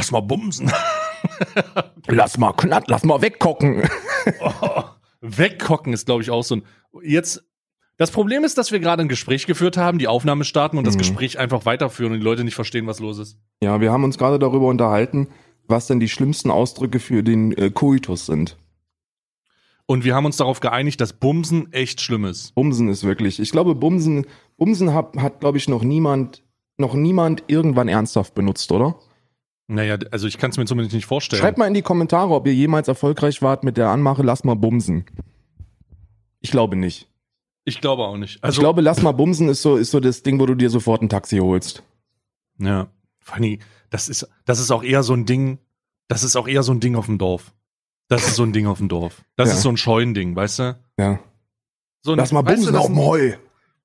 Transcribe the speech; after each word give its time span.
lass 0.00 0.12
mal 0.12 0.20
bumsen. 0.20 0.72
lass 2.06 2.38
mal 2.38 2.52
knatt, 2.54 2.84
lass 2.88 3.04
mal 3.04 3.20
weggucken. 3.20 3.82
oh, 4.40 4.82
weggucken 5.20 5.92
ist, 5.92 6.06
glaube 6.06 6.22
ich, 6.22 6.30
auch 6.30 6.42
so 6.42 6.56
ein. 6.56 6.62
Jetzt, 7.02 7.44
das 7.98 8.10
Problem 8.10 8.42
ist, 8.42 8.56
dass 8.56 8.72
wir 8.72 8.80
gerade 8.80 9.02
ein 9.02 9.10
Gespräch 9.10 9.46
geführt 9.46 9.76
haben, 9.76 9.98
die 9.98 10.08
Aufnahme 10.08 10.44
starten 10.44 10.78
und 10.78 10.86
das 10.86 10.94
Mhm. 10.94 11.00
Gespräch 11.00 11.38
einfach 11.38 11.66
weiterführen 11.66 12.12
und 12.14 12.20
die 12.20 12.24
Leute 12.24 12.44
nicht 12.44 12.54
verstehen, 12.54 12.86
was 12.86 12.98
los 12.98 13.18
ist. 13.18 13.36
Ja, 13.62 13.82
wir 13.82 13.92
haben 13.92 14.04
uns 14.04 14.16
gerade 14.16 14.38
darüber 14.38 14.68
unterhalten, 14.68 15.28
was 15.68 15.86
denn 15.86 16.00
die 16.00 16.08
schlimmsten 16.08 16.50
Ausdrücke 16.50 16.98
für 16.98 17.22
den 17.22 17.52
äh, 17.52 17.70
Koitus 17.70 18.24
sind. 18.24 18.56
Und 19.84 20.04
wir 20.04 20.14
haben 20.14 20.24
uns 20.24 20.38
darauf 20.38 20.60
geeinigt, 20.60 20.98
dass 21.02 21.12
Bumsen 21.12 21.70
echt 21.74 22.00
schlimm 22.00 22.24
ist. 22.24 22.54
Bumsen 22.54 22.88
ist 22.88 23.04
wirklich, 23.04 23.38
ich 23.38 23.50
glaube, 23.50 23.74
Bumsen, 23.74 24.24
Bumsen 24.56 24.94
hat, 24.94 25.14
hat 25.18 25.40
glaube 25.40 25.58
ich, 25.58 25.68
noch 25.68 25.82
niemand, 25.82 26.42
noch 26.78 26.94
niemand 26.94 27.44
irgendwann 27.48 27.88
ernsthaft 27.88 28.34
benutzt, 28.34 28.72
oder? 28.72 28.98
Naja, 29.72 29.98
also 30.10 30.26
ich 30.26 30.36
kann 30.38 30.50
es 30.50 30.56
mir 30.56 30.64
zumindest 30.64 30.94
nicht 30.94 31.06
vorstellen. 31.06 31.40
Schreibt 31.40 31.56
mal 31.58 31.66
in 31.68 31.74
die 31.74 31.82
Kommentare, 31.82 32.30
ob 32.34 32.46
ihr 32.46 32.54
jemals 32.54 32.88
erfolgreich 32.88 33.40
wart 33.40 33.62
mit 33.62 33.76
der 33.76 33.88
Anmache, 33.88 34.22
lass 34.22 34.42
mal 34.42 34.56
bumsen. 34.56 35.04
Ich 36.40 36.50
glaube 36.50 36.74
nicht. 36.76 37.08
ich 37.64 37.80
glaube 37.80 38.02
auch 38.04 38.16
nicht. 38.16 38.42
Also, 38.42 38.56
ich 38.56 38.60
glaube, 38.64 38.80
lass 38.80 39.00
mal 39.02 39.12
bumsen 39.12 39.48
ist 39.48 39.62
so, 39.62 39.76
ist 39.76 39.90
so 39.92 40.00
das 40.00 40.22
Ding, 40.24 40.40
wo 40.40 40.46
du 40.46 40.54
dir 40.56 40.70
sofort 40.70 41.02
ein 41.02 41.08
Taxi 41.08 41.38
holst. 41.38 41.82
ja. 42.58 42.88
Fanny, 43.22 43.60
das 43.90 44.08
ist, 44.08 44.26
das 44.46 44.58
ist 44.58 44.70
auch 44.72 44.82
eher 44.82 45.02
so 45.04 45.12
ein 45.12 45.24
Ding, 45.26 45.58
das 46.08 46.24
ist 46.24 46.34
auch 46.36 46.48
eher 46.48 46.62
so 46.64 46.72
ein 46.72 46.80
Ding 46.80 46.96
auf 46.96 47.06
dem 47.06 47.18
Dorf. 47.18 47.52
Das 48.08 48.26
ist 48.26 48.34
so 48.34 48.42
ein 48.42 48.52
Ding 48.52 48.66
auf 48.66 48.78
dem 48.78 48.88
Dorf. 48.88 49.22
Das 49.36 49.50
Ja. 49.50 49.54
ist 49.54 49.62
so 49.62 49.68
ein 49.68 49.76
Scheunending, 49.76 50.34
weißt 50.34 50.58
du? 50.58 50.80
Ja. 50.98 51.20
So 52.02 52.12
ein, 52.12 52.18
Lass 52.18 52.32
mal 52.32 52.44
weißt 52.44 52.56
bumsen 52.56 52.66
du, 52.66 52.72
das 52.72 52.80
auf 52.80 52.86
dem 52.88 52.98
Heu. 52.98 53.32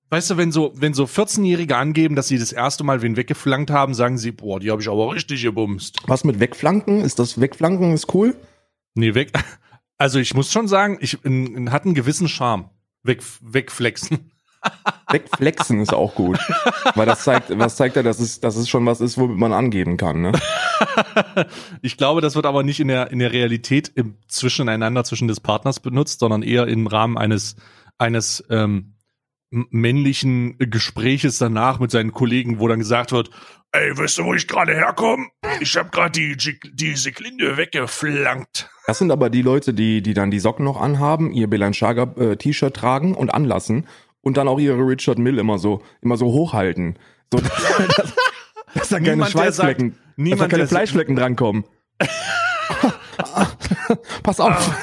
Weißt 0.09 0.29
du, 0.29 0.37
wenn 0.37 0.51
so, 0.51 0.71
wenn 0.75 0.93
so 0.93 1.05
14-Jährige 1.05 1.77
angeben, 1.77 2.15
dass 2.15 2.27
sie 2.27 2.37
das 2.37 2.51
erste 2.51 2.83
Mal 2.83 3.01
wen 3.01 3.17
weggeflankt 3.17 3.71
haben, 3.71 3.93
sagen 3.95 4.17
sie, 4.17 4.31
boah, 4.31 4.59
die 4.59 4.69
habe 4.69 4.81
ich 4.81 4.87
aber 4.87 5.13
richtig 5.13 5.41
gebumst. 5.41 5.97
Was 6.05 6.23
mit 6.23 6.39
Wegflanken? 6.39 7.01
Ist 7.01 7.17
das 7.17 7.41
Wegflanken 7.41 7.93
ist 7.93 8.13
cool? 8.13 8.35
Nee, 8.93 9.13
weg. 9.13 9.31
Also 9.97 10.19
ich 10.19 10.33
muss 10.33 10.51
schon 10.51 10.67
sagen, 10.67 10.97
ich 10.99 11.23
in, 11.23 11.55
in, 11.55 11.71
hat 11.71 11.85
einen 11.85 11.93
gewissen 11.93 12.27
Charme. 12.27 12.69
Weg, 13.03 13.23
wegflexen. 13.39 14.29
Wegflexen 15.09 15.79
ist 15.79 15.93
auch 15.93 16.15
gut. 16.15 16.37
Weil 16.95 17.05
das 17.05 17.23
zeigt, 17.23 17.57
was 17.57 17.77
zeigt 17.77 17.95
ja, 17.95 18.03
dass 18.03 18.19
es, 18.19 18.41
dass 18.41 18.57
es 18.57 18.67
schon 18.67 18.85
was 18.85 18.99
ist, 18.99 19.17
womit 19.17 19.37
man 19.37 19.53
angeben 19.53 19.95
kann, 19.95 20.21
ne? 20.21 20.31
Ich 21.81 21.95
glaube, 21.95 22.19
das 22.19 22.35
wird 22.35 22.45
aber 22.45 22.63
nicht 22.63 22.81
in 22.81 22.89
der, 22.89 23.09
in 23.09 23.19
der 23.19 23.31
Realität 23.31 23.89
im 23.95 24.17
Zwischeneinander 24.27 25.05
zwischen 25.05 25.29
des 25.29 25.39
Partners 25.39 25.79
benutzt, 25.79 26.19
sondern 26.19 26.43
eher 26.43 26.67
im 26.67 26.87
Rahmen 26.87 27.17
eines, 27.17 27.55
eines 27.97 28.43
ähm, 28.49 28.94
männlichen 29.69 30.57
Gespräches 30.57 31.37
danach 31.37 31.79
mit 31.79 31.91
seinen 31.91 32.11
Kollegen, 32.11 32.59
wo 32.59 32.67
dann 32.67 32.79
gesagt 32.79 33.11
wird, 33.11 33.29
ey, 33.71 33.97
weißt 33.97 34.17
du, 34.19 34.25
wo 34.25 34.33
ich 34.33 34.47
gerade 34.47 34.73
herkomme? 34.73 35.27
Ich 35.59 35.77
habe 35.77 35.89
gerade 35.89 36.11
die, 36.11 36.35
die, 36.73 36.95
Seklinde 36.95 37.57
weggeflankt. 37.57 38.69
Das 38.87 38.99
sind 38.99 39.11
aber 39.11 39.29
die 39.29 39.41
Leute, 39.41 39.73
die, 39.73 40.01
die 40.01 40.13
dann 40.13 40.31
die 40.31 40.39
Socken 40.39 40.65
noch 40.65 40.79
anhaben, 40.79 41.31
ihr 41.31 41.49
Balenciaga 41.49 42.13
äh, 42.17 42.35
T-Shirt 42.37 42.75
tragen 42.75 43.15
und 43.15 43.33
anlassen 43.33 43.87
und 44.21 44.37
dann 44.37 44.47
auch 44.47 44.59
ihre 44.59 44.77
Richard 44.77 45.17
Mill 45.17 45.39
immer 45.39 45.57
so, 45.57 45.81
immer 46.01 46.17
so 46.17 46.27
hochhalten. 46.27 46.99
So, 47.31 47.39
dass, 47.39 47.51
dass, 47.95 48.13
dass 48.73 48.89
da 48.89 48.97
keine 48.97 49.11
Niemand, 49.11 49.31
Schweißflecken, 49.31 49.91
sagt- 49.91 49.99
dass 49.99 50.15
da 50.15 50.21
niemand, 50.21 50.51
keine 50.51 50.67
Fleischflecken 50.67 51.15
drankommen. 51.15 51.65
Pass 54.23 54.39
auf. 54.39 54.75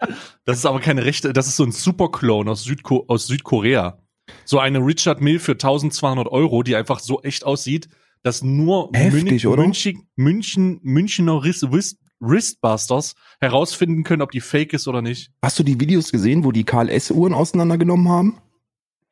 Das 0.44 0.58
ist 0.58 0.66
aber 0.66 0.80
keine 0.80 1.04
rechte, 1.04 1.32
das 1.32 1.46
ist 1.46 1.56
so 1.56 1.64
ein 1.64 1.72
Superclone 1.72 2.50
aus, 2.50 2.64
Südko 2.64 3.04
aus 3.08 3.26
Südkorea. 3.26 3.98
So 4.44 4.58
eine 4.58 4.78
Richard 4.78 5.20
Mill 5.20 5.38
für 5.38 5.52
1200 5.52 6.28
Euro, 6.28 6.62
die 6.62 6.76
einfach 6.76 7.00
so 7.00 7.20
echt 7.22 7.44
aussieht, 7.44 7.88
dass 8.22 8.42
nur 8.42 8.90
Heftig, 8.92 9.46
oder? 9.46 9.62
München, 9.62 10.06
München, 10.16 10.80
Münchner 10.82 11.42
Wrist, 11.42 11.70
Wrist, 11.70 11.98
Wristbusters 12.20 13.14
herausfinden 13.40 14.04
können, 14.04 14.22
ob 14.22 14.30
die 14.30 14.40
fake 14.40 14.72
ist 14.74 14.88
oder 14.88 15.02
nicht. 15.02 15.32
Hast 15.42 15.58
du 15.58 15.62
die 15.62 15.80
Videos 15.80 16.12
gesehen, 16.12 16.44
wo 16.44 16.52
die 16.52 16.64
KLS-Uhren 16.64 17.32
auseinandergenommen 17.32 18.08
haben? 18.08 18.38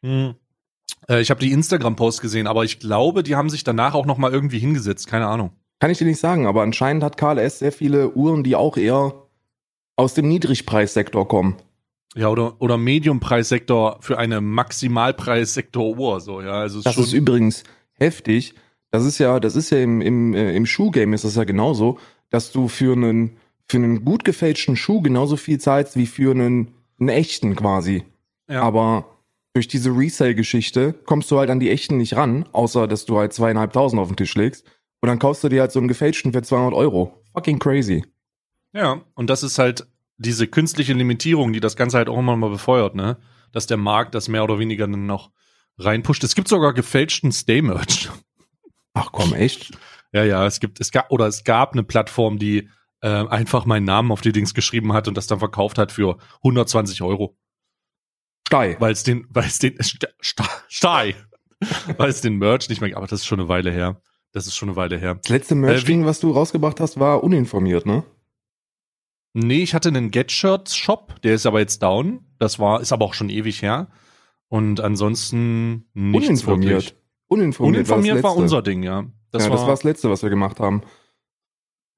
Hm. 0.03 0.35
Äh, 1.09 1.21
ich 1.21 1.31
habe 1.31 1.41
die 1.41 1.53
Instagram-Post 1.53 2.21
gesehen, 2.21 2.47
aber 2.47 2.65
ich 2.65 2.81
glaube, 2.81 3.23
die 3.23 3.35
haben 3.35 3.51
sich 3.51 3.65
danach 3.65 3.95
auch 3.95 4.07
noch 4.07 4.19
mal 4.19 4.33
irgendwie 4.33 4.59
hingesetzt. 4.59 5.07
Keine 5.07 5.27
Ahnung. 5.27 5.53
Kann 5.81 5.91
ich 5.91 5.99
dir 5.99 6.07
nicht 6.07 6.21
sagen, 6.21 6.47
aber 6.47 6.63
anscheinend 6.63 7.03
hat 7.03 7.17
KLS 7.17 7.61
sehr 7.61 7.73
viele 7.73 8.13
Uhren, 8.15 8.43
die 8.43 8.57
auch 8.57 8.77
eher 8.77 9.28
aus 9.99 10.15
dem 10.15 10.29
Niedrigpreissektor 10.29 11.27
kommen. 11.27 11.57
Ja, 12.15 12.29
oder, 12.29 12.61
oder 12.61 12.79
Medium-Preissektor 12.79 13.99
für 14.01 14.17
eine 14.17 14.41
Maximalpreissektor-Uhr. 14.41 16.21
So, 16.21 16.41
ja, 16.41 16.53
also 16.53 16.81
Das 16.81 16.97
ist 16.97 17.13
übrigens 17.13 17.65
heftig. 17.95 18.55
Das 18.91 19.05
ist 19.05 19.19
ja, 19.19 19.41
das 19.41 19.57
ist 19.57 19.71
ja 19.71 19.79
im, 19.79 20.01
im, 20.01 20.35
äh, 20.35 20.55
im 20.55 20.67
Schuhgame 20.67 21.15
ist 21.15 21.25
das 21.25 21.35
ja 21.35 21.45
genauso, 21.45 21.99
dass 22.31 22.53
du 22.53 22.69
für 22.69 22.93
einen, 22.93 23.37
für 23.67 23.79
einen 23.79 24.05
gut 24.05 24.25
gefälschten 24.25 24.77
Schuh 24.77 25.03
genauso 25.03 25.37
viel 25.37 25.59
zahlst 25.59 25.97
wie 25.97 26.07
für 26.07 26.31
einen, 26.31 26.69
einen 26.99 27.09
echten 27.11 27.57
quasi. 27.57 28.05
ja. 28.49 28.63
Aber 28.63 29.05
durch 29.53 29.67
diese 29.67 29.91
Resale-Geschichte 29.91 30.93
kommst 31.07 31.31
du 31.31 31.39
halt 31.39 31.51
an 31.51 31.59
die 31.59 31.71
echten 31.71 31.97
nicht 31.97 32.15
ran, 32.15 32.47
außer 32.53 32.87
dass 32.87 33.05
du 33.05 33.19
halt 33.19 33.33
zweieinhalbtausend 33.33 34.01
auf 34.01 34.09
den 34.09 34.17
Tisch 34.17 34.37
legst. 34.37 34.65
Und 35.01 35.09
dann 35.09 35.19
kaufst 35.19 35.43
du 35.43 35.49
dir 35.49 35.63
halt 35.63 35.73
so 35.73 35.81
einen 35.81 35.89
gefälschten 35.89 36.33
für 36.33 36.43
200 36.43 36.73
Euro. 36.73 37.21
Fucking 37.33 37.59
crazy. 37.59 38.05
Ja, 38.73 39.03
und 39.15 39.29
das 39.31 39.43
ist 39.43 39.59
halt 39.59 39.87
diese 40.19 40.47
künstliche 40.47 40.93
Limitierung, 40.93 41.53
die 41.53 41.61
das 41.61 41.77
Ganze 41.77 41.97
halt 41.99 42.09
auch 42.09 42.19
immer 42.19 42.37
mal 42.37 42.51
befeuert, 42.51 42.95
ne? 42.95 43.19
Dass 43.53 43.67
der 43.67 43.77
Markt 43.77 44.15
das 44.15 44.29
mehr 44.29 44.45
oder 44.45 44.59
weniger 44.59 44.87
dann 44.87 45.07
noch 45.07 45.31
reinpusht. 45.79 46.25
Es 46.25 46.35
gibt 46.35 46.49
sogar 46.49 46.75
gefälschten 46.75 47.33
Stay-Merch. 47.33 48.11
Ach 48.95 49.11
komm, 49.13 49.33
echt? 49.33 49.71
Ja, 50.13 50.25
ja, 50.25 50.45
es 50.47 50.59
gibt, 50.61 50.81
es 50.81 50.91
gab, 50.91 51.11
oder 51.11 51.27
es 51.27 51.45
gab 51.45 51.73
eine 51.73 51.83
Plattform, 51.85 52.39
die 52.39 52.69
äh, 53.01 53.09
einfach 53.09 53.65
meinen 53.65 53.85
Namen 53.85 54.11
auf 54.11 54.21
die 54.21 54.33
Dings 54.33 54.55
geschrieben 54.55 54.93
hat 54.93 55.07
und 55.07 55.17
das 55.17 55.29
dann 55.29 55.39
verkauft 55.39 55.79
hat 55.79 55.93
für 55.93 56.19
120 56.43 57.03
Euro. 57.03 57.37
Stei. 58.49 58.77
Weil 58.81 58.93
es 58.93 59.03
den, 59.03 59.27
weil 59.31 59.45
es 59.47 59.59
den, 59.59 59.77
St- 59.79 60.09
St- 60.23 60.49
Stei, 60.69 61.15
weil 61.97 62.09
es 62.11 62.21
den 62.23 62.37
Merch 62.39 62.69
nicht 62.69 62.81
mehr, 62.81 62.97
aber 62.97 63.07
das 63.07 63.21
ist 63.21 63.27
schon 63.27 63.39
eine 63.41 63.49
Weile 63.49 63.71
her. 63.71 64.01
Das 64.33 64.47
ist 64.47 64.57
schon 64.57 64.69
eine 64.71 64.77
Weile 64.77 64.99
her. 64.99 65.15
Das 65.23 65.29
letzte 65.29 65.55
Äh, 65.55 65.59
Merch-Ding, 65.59 66.05
was 66.07 66.21
du 66.21 66.31
rausgebracht 66.33 66.81
hast, 66.81 66.99
war 66.99 67.23
uninformiert, 67.23 67.87
ne? 67.87 68.05
Nee, 69.35 69.63
ich 69.63 69.75
hatte 69.75 69.89
einen 69.89 70.11
Get-Shirts-Shop, 70.11 71.21
der 71.23 71.35
ist 71.35 71.47
aber 71.47 71.61
jetzt 71.61 71.83
down. 71.83 72.21
Das 72.39 72.59
war, 72.59 72.81
ist 72.81 72.93
aber 72.93 73.05
auch 73.05 73.15
schon 73.15 73.31
ewig 73.31 73.63
her. 73.63 73.89
Und 74.49 74.81
ansonsten 74.81 75.89
nichts 75.95 76.29
Uninformiert. 76.29 76.71
wirklich. 76.71 76.95
Uninformiert, 77.29 77.77
Uninformiert 77.77 78.23
war 78.23 78.31
Letzte. 78.31 78.43
unser 78.43 78.63
Ding, 78.63 78.83
ja. 78.83 79.05
Das 79.31 79.45
ja, 79.45 79.51
war, 79.51 79.57
das 79.57 79.67
war 79.67 79.73
das 79.73 79.85
Letzte, 79.85 80.11
was 80.11 80.23
wir 80.23 80.31
gemacht 80.31 80.61
haben. 80.61 80.83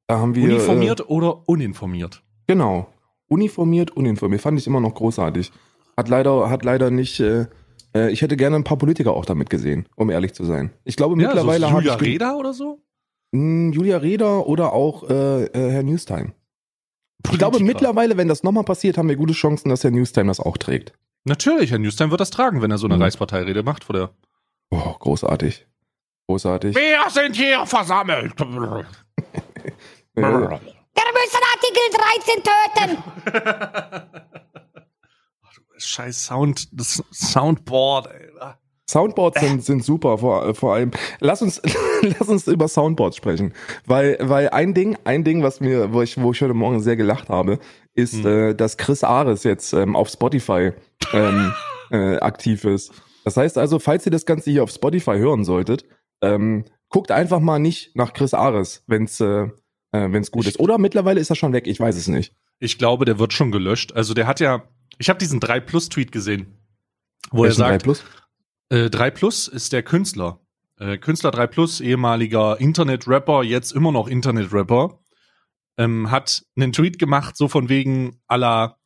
Da 0.08 0.18
haben 0.18 0.34
wir. 0.34 0.44
uniformiert 0.44 1.08
oder 1.08 1.48
uninformiert. 1.48 2.16
Äh, 2.16 2.52
genau. 2.54 2.92
Uniformiert, 3.28 3.92
uninformiert. 3.92 4.42
Fand 4.42 4.58
ich 4.58 4.66
immer 4.66 4.80
noch 4.80 4.94
großartig. 4.94 5.52
Hat 5.96 6.08
leider, 6.08 6.50
hat 6.50 6.64
leider 6.64 6.90
nicht. 6.90 7.20
Äh, 7.20 7.46
äh, 7.94 8.10
ich 8.10 8.22
hätte 8.22 8.36
gerne 8.36 8.56
ein 8.56 8.64
paar 8.64 8.76
Politiker 8.76 9.12
auch 9.12 9.24
damit 9.24 9.50
gesehen, 9.50 9.86
um 9.94 10.10
ehrlich 10.10 10.34
zu 10.34 10.44
sein. 10.44 10.72
Ich 10.84 10.96
glaube, 10.96 11.14
mittlerweile 11.14 11.68
so 11.68 11.74
Julia 11.74 11.94
Reda 11.94 12.34
oder 12.34 12.52
so? 12.52 12.82
Hm, 13.32 13.72
Julia 13.72 13.98
Reda 13.98 14.38
oder 14.38 14.72
auch 14.72 15.08
äh, 15.08 15.44
äh, 15.44 15.70
Herr 15.70 15.84
Newstime. 15.84 16.32
Ich 17.24 17.38
glaube, 17.38 17.58
Politiker. 17.58 17.64
mittlerweile, 17.64 18.16
wenn 18.16 18.28
das 18.28 18.42
nochmal 18.42 18.64
passiert, 18.64 18.96
haben 18.98 19.08
wir 19.08 19.16
gute 19.16 19.32
Chancen, 19.34 19.68
dass 19.68 19.84
Herr 19.84 19.90
Newstime 19.90 20.28
das 20.28 20.40
auch 20.40 20.56
trägt. 20.56 20.92
Natürlich, 21.24 21.70
Herr 21.70 21.78
Newstime 21.78 22.10
wird 22.10 22.20
das 22.20 22.30
tragen, 22.30 22.62
wenn 22.62 22.70
er 22.70 22.78
so 22.78 22.86
eine 22.86 22.96
Mhm. 22.96 23.02
Reichsparteirede 23.02 23.62
macht 23.62 23.84
vor 23.84 23.94
der. 23.94 24.10
Oh, 24.70 24.94
großartig. 24.98 25.66
Großartig. 26.28 26.74
Wir 26.76 26.98
sind 27.10 27.36
hier 27.36 27.66
versammelt. 27.66 28.32
Wir 28.40 28.86
müssen 30.14 31.40
Artikel 31.54 31.86
13 32.24 32.42
töten. 32.44 34.10
Scheiß 35.78 36.26
Sound, 36.26 36.68
das 36.72 37.02
Soundboard, 37.12 38.06
ey. 38.08 38.28
Soundboards 38.90 39.40
sind, 39.40 39.64
sind 39.64 39.84
super, 39.84 40.18
vor, 40.18 40.54
vor 40.54 40.74
allem. 40.74 40.90
Lass 41.20 41.42
uns, 41.42 41.60
lass 42.02 42.28
uns 42.28 42.46
über 42.46 42.68
Soundboards 42.68 43.16
sprechen. 43.16 43.52
Weil, 43.86 44.18
weil 44.20 44.48
ein 44.50 44.74
Ding, 44.74 44.96
ein 45.04 45.24
Ding, 45.24 45.42
was 45.42 45.60
mir, 45.60 45.92
wo 45.92 46.02
ich, 46.02 46.20
wo 46.20 46.32
ich 46.32 46.40
heute 46.42 46.54
Morgen 46.54 46.80
sehr 46.80 46.96
gelacht 46.96 47.28
habe, 47.28 47.58
ist, 47.94 48.24
äh, 48.24 48.54
dass 48.54 48.76
Chris 48.76 49.04
Ares 49.04 49.44
jetzt 49.44 49.72
ähm, 49.72 49.96
auf 49.96 50.08
Spotify 50.08 50.72
ähm, 51.12 51.52
äh, 51.90 52.16
aktiv 52.18 52.64
ist. 52.64 52.92
Das 53.24 53.36
heißt 53.36 53.58
also, 53.58 53.78
falls 53.78 54.06
ihr 54.06 54.12
das 54.12 54.26
Ganze 54.26 54.50
hier 54.50 54.62
auf 54.62 54.70
Spotify 54.70 55.16
hören 55.18 55.44
solltet, 55.44 55.84
ähm, 56.22 56.64
guckt 56.88 57.10
einfach 57.10 57.40
mal 57.40 57.58
nicht 57.58 57.94
nach 57.96 58.12
Chris 58.12 58.34
Ares, 58.34 58.82
wenn's, 58.86 59.20
äh, 59.20 59.42
äh, 59.44 59.48
wenn's 60.12 60.30
gut 60.30 60.42
Ich- 60.42 60.48
ist. 60.54 60.60
Oder 60.60 60.78
mittlerweile 60.78 61.20
ist 61.20 61.30
er 61.30 61.36
schon 61.36 61.52
weg, 61.52 61.66
ich 61.66 61.78
weiß 61.80 61.96
es 61.96 62.08
nicht. 62.08 62.34
Ich 62.58 62.78
glaube, 62.78 63.04
der 63.04 63.18
wird 63.18 63.32
schon 63.32 63.50
gelöscht. 63.52 63.94
Also 63.94 64.12
der 64.14 64.26
hat 64.26 64.40
ja, 64.40 64.64
ich 64.98 65.08
habe 65.08 65.18
diesen 65.18 65.40
3 65.40 65.60
Plus 65.60 65.88
Tweet 65.88 66.12
gesehen, 66.12 66.58
wo 67.30 67.44
er 67.44 67.48
Welchen 67.48 67.62
3 67.62 67.68
sagt, 67.70 67.82
Plus? 67.84 68.04
Äh, 68.70 68.88
3 68.90 69.10
Plus 69.10 69.48
ist 69.48 69.72
der 69.72 69.82
Künstler. 69.82 70.40
Äh, 70.78 70.96
Künstler 70.98 71.30
3 71.30 71.46
Plus, 71.46 71.80
ehemaliger 71.80 72.58
Internet-Rapper, 72.58 73.42
jetzt 73.42 73.72
immer 73.72 73.92
noch 73.92 74.08
Internet-Rapper, 74.08 74.98
ähm, 75.76 76.10
hat 76.10 76.42
einen 76.56 76.72
Tweet 76.72 76.98
gemacht, 76.98 77.36
so 77.36 77.48
von 77.48 77.68
wegen 77.68 78.20
aller, 78.26 78.78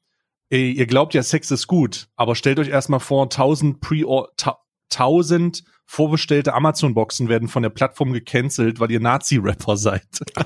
ey, 0.51 0.73
ihr 0.73 0.87
glaubt 0.87 1.15
ja, 1.15 1.23
Sex 1.23 1.51
ist 1.51 1.67
gut, 1.67 2.09
aber 2.17 2.35
stellt 2.35 2.59
euch 2.59 2.69
erstmal 2.69 3.01
vor, 3.01 3.25
1000 3.25 3.81
Pre- 3.81 4.27
ta 4.37 4.59
1000 4.93 5.65
vorbestellte 5.87 6.55
Amazon-Boxen 6.55 7.29
werden 7.29 7.49
von 7.49 7.63
der 7.63 7.71
Plattform 7.71 8.13
gecancelt, 8.13 8.81
weil 8.81 8.91
ihr 8.91 9.01
Nazi-Rapper 9.01 9.77
seid. 9.77 10.07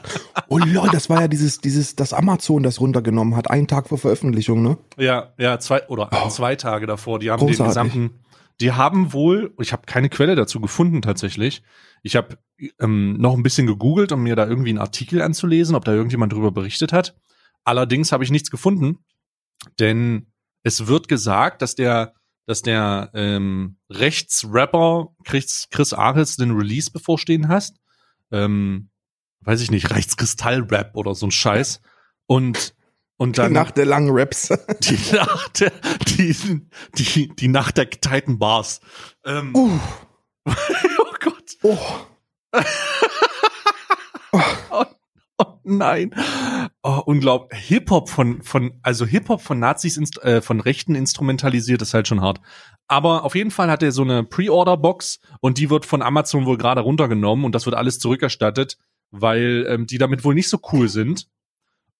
Oh 0.50 0.56
lol, 0.56 0.88
das 0.90 1.10
war 1.10 1.20
ja 1.20 1.28
dieses, 1.28 1.58
dieses, 1.60 1.94
das 1.94 2.14
Amazon 2.14 2.62
das 2.62 2.80
runtergenommen 2.80 3.36
hat, 3.36 3.50
einen 3.50 3.66
Tag 3.66 3.86
vor 3.88 3.98
Veröffentlichung, 3.98 4.62
ne? 4.62 4.78
Ja, 4.96 5.34
ja, 5.36 5.58
zwei 5.58 5.86
oder 5.88 6.08
Oh. 6.10 6.28
zwei 6.30 6.56
Tage 6.56 6.86
davor. 6.86 7.18
Die 7.18 7.30
haben 7.30 7.40
Großartig. 7.40 7.58
den 7.58 7.66
gesamten, 7.68 8.20
die 8.60 8.72
haben 8.72 9.12
wohl, 9.12 9.54
ich 9.60 9.72
habe 9.72 9.86
keine 9.86 10.08
Quelle 10.08 10.34
dazu 10.34 10.60
gefunden 10.60 11.02
tatsächlich. 11.02 11.62
Ich 12.02 12.16
habe 12.16 12.38
ähm, 12.80 13.16
noch 13.18 13.34
ein 13.34 13.42
bisschen 13.42 13.66
gegoogelt, 13.66 14.12
um 14.12 14.22
mir 14.22 14.36
da 14.36 14.46
irgendwie 14.46 14.70
einen 14.70 14.78
Artikel 14.78 15.22
anzulesen, 15.22 15.76
ob 15.76 15.84
da 15.84 15.92
irgendjemand 15.92 16.32
drüber 16.32 16.50
berichtet 16.50 16.92
hat. 16.92 17.16
Allerdings 17.64 18.12
habe 18.12 18.24
ich 18.24 18.30
nichts 18.30 18.50
gefunden, 18.50 18.98
denn 19.78 20.32
es 20.62 20.86
wird 20.86 21.08
gesagt, 21.08 21.62
dass 21.62 21.74
der, 21.74 22.14
dass 22.46 22.62
der 22.62 23.10
ähm, 23.14 23.78
Rechtsrapper 23.90 25.14
Chris, 25.24 25.68
Chris 25.70 25.92
Ares 25.92 26.36
den 26.36 26.50
Release 26.50 26.90
bevorstehen 26.90 27.48
hast. 27.48 27.76
Ähm, 28.30 28.90
weiß 29.40 29.60
ich 29.60 29.70
nicht, 29.70 29.90
Rechtskristall-Rap 29.90 30.96
oder 30.96 31.14
so 31.14 31.26
ein 31.26 31.30
Scheiß. 31.30 31.80
Und 32.26 32.74
und 33.18 33.36
dann 33.36 33.52
Nach 33.52 33.70
der 33.70 33.84
langen 33.84 34.10
Raps. 34.10 34.48
die 34.80 34.98
Nacht 35.12 35.60
der, 35.60 35.72
die, 36.06 36.34
die, 36.94 37.28
die 37.34 37.48
Nacht 37.48 37.76
der 37.76 37.86
geteilten 37.86 38.38
Bars. 38.38 38.80
Ähm, 39.24 39.54
Uh, 39.54 39.78
oh 40.46 41.14
Gott. 41.20 41.56
oh. 41.62 41.78
Oh 45.40 45.60
nein. 45.62 46.12
Oh, 46.82 47.00
unglaublich. 47.06 47.60
Hip-Hop 47.60 48.08
von, 48.08 48.42
von, 48.42 48.80
also 48.82 49.06
Hip-Hop 49.06 49.40
von 49.40 49.60
Nazis, 49.60 49.96
äh, 50.22 50.40
von 50.40 50.60
Rechten 50.60 50.96
instrumentalisiert, 50.96 51.80
ist 51.80 51.94
halt 51.94 52.08
schon 52.08 52.20
hart. 52.20 52.40
Aber 52.88 53.24
auf 53.24 53.36
jeden 53.36 53.52
Fall 53.52 53.70
hat 53.70 53.82
er 53.82 53.92
so 53.92 54.02
eine 54.02 54.24
Pre-Order-Box 54.24 55.20
und 55.40 55.58
die 55.58 55.70
wird 55.70 55.86
von 55.86 56.02
Amazon 56.02 56.46
wohl 56.46 56.58
gerade 56.58 56.80
runtergenommen 56.80 57.44
und 57.44 57.54
das 57.54 57.66
wird 57.66 57.76
alles 57.76 58.00
zurückerstattet, 58.00 58.78
weil 59.12 59.64
ähm, 59.68 59.86
die 59.86 59.98
damit 59.98 60.24
wohl 60.24 60.34
nicht 60.34 60.48
so 60.48 60.58
cool 60.72 60.88
sind. 60.88 61.28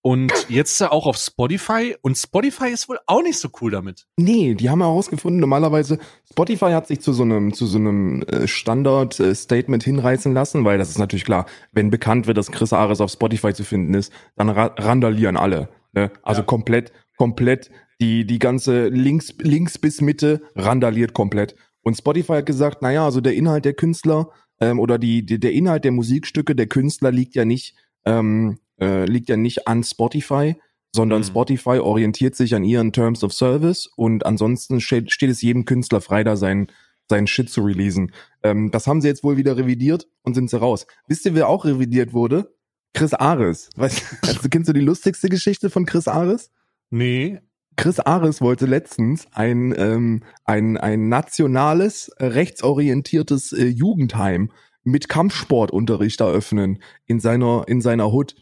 Und 0.01 0.33
jetzt 0.49 0.81
auch 0.83 1.07
auf 1.07 1.17
Spotify 1.17 1.97
und 2.03 2.17
Spotify 2.17 2.69
ist 2.69 2.89
wohl 2.89 2.99
auch 3.07 3.23
nicht 3.23 3.39
so 3.39 3.49
cool 3.61 3.71
damit. 3.73 4.07
Nee, 4.17 4.55
die 4.55 4.71
haben 4.71 4.81
herausgefunden, 4.81 5.41
normalerweise, 5.41 5.99
Spotify 6.31 6.71
hat 6.71 6.87
sich 6.87 7.01
zu 7.01 7.13
so 7.13 7.25
einem, 7.25 7.53
zu 7.53 7.67
so 7.67 7.79
einem 7.79 8.23
äh, 8.23 8.47
Standard-Statement 8.47 9.83
hinreißen 9.83 10.33
lassen, 10.33 10.65
weil 10.65 10.79
das 10.79 10.91
ist 10.91 10.99
natürlich 10.99 11.25
klar, 11.25 11.47
wenn 11.73 11.91
bekannt 11.91 12.27
wird, 12.27 12.39
dass 12.39 12.53
Chris 12.53 12.73
Ares 12.73 13.01
auf 13.01 13.11
Spotify 13.11 13.53
zu 13.53 13.65
finden 13.65 13.95
ist, 13.95 14.13
dann 14.37 14.49
ra 14.49 14.67
randalieren 14.77 15.37
alle. 15.37 15.69
Ne? 15.93 16.11
Also 16.23 16.43
Ja. 16.43 16.47
komplett, 16.47 16.93
komplett, 17.17 17.71
die, 18.01 18.25
die 18.25 18.39
ganze 18.39 18.89
links, 18.89 19.35
links 19.41 19.79
bis 19.79 20.01
Mitte 20.01 20.43
randaliert 20.55 21.13
komplett. 21.13 21.57
Und 21.83 21.97
Spotify 21.97 22.35
hat 22.35 22.47
gesagt, 22.47 22.83
naja, 22.83 23.05
also 23.05 23.21
der 23.21 23.35
Inhalt 23.35 23.65
der 23.65 23.75
Künstler 23.75 24.31
ähm, 24.61 24.79
oder 24.79 24.99
die, 24.99 25.27
die, 25.27 25.41
der 25.41 25.53
Inhalt 25.53 25.85
der 25.85 25.93
Musikstücke 25.93 26.55
der 26.55 26.67
Künstler 26.69 27.11
liegt 27.11 27.35
ja 27.35 27.45
nicht, 27.45 27.75
ähm, 28.05 28.59
äh, 28.81 29.05
liegt 29.05 29.29
ja 29.29 29.37
nicht 29.37 29.67
an 29.67 29.83
Spotify, 29.83 30.57
sondern 30.95 31.21
Mhm. 31.21 31.27
Spotify 31.27 31.79
orientiert 31.79 32.35
sich 32.35 32.55
an 32.55 32.65
ihren 32.65 32.93
Terms 32.93 33.23
of 33.25 33.33
Service 33.33 33.89
und 33.97 34.25
ansonsten 34.25 34.81
steht, 34.81 35.13
steht 35.13 35.31
es 35.31 35.43
jedem 35.43 35.65
Künstler 35.65 36.01
frei, 36.01 36.25
da 36.25 36.37
seinen 36.37 36.69
seinen 37.11 37.27
Shit 37.27 37.51
zu 37.51 37.63
releasen. 37.63 38.13
Ähm, 38.43 38.71
das 38.71 38.87
haben 38.87 39.01
sie 39.01 39.09
jetzt 39.09 39.25
wohl 39.25 39.37
wieder 39.37 39.57
revidiert 39.57 40.07
und 40.23 40.35
sind 40.35 40.51
sie 40.51 40.59
raus. 40.59 40.87
Wisst 41.07 41.25
ihr, 41.25 41.35
wer 41.35 41.49
auch 41.49 41.65
revidiert 41.65 42.13
wurde? 42.13 42.55
Chris 42.95 43.15
Ares. 43.15 43.71
Weißt, 43.77 44.05
also, 44.23 44.49
kennst 44.49 44.69
du 44.69 44.73
die 44.73 44.81
lustigste 44.81 45.29
Geschichte 45.29 45.71
von 45.71 45.87
Chris 45.87 46.09
Ares? 46.09 46.51
Nee. 46.91 47.41
Chris 47.77 48.01
Ares 48.01 48.41
wollte 48.41 48.67
letztens 48.67 49.27
ein, 49.33 49.73
ähm, 49.79 50.25
ein, 50.45 50.77
ein 50.77 51.09
nationales, 51.09 52.09
äh, 52.19 52.27
rechtsorientiertes 52.27 53.53
äh, 53.53 53.67
Jugendheim 53.67 54.51
mit 54.83 55.09
Kampfsportunterricht 55.09 56.21
eröffnen 56.21 56.83
in 57.07 57.21
seiner, 57.21 57.65
in 57.69 57.81
seiner 57.81 58.13
Hood. 58.13 58.35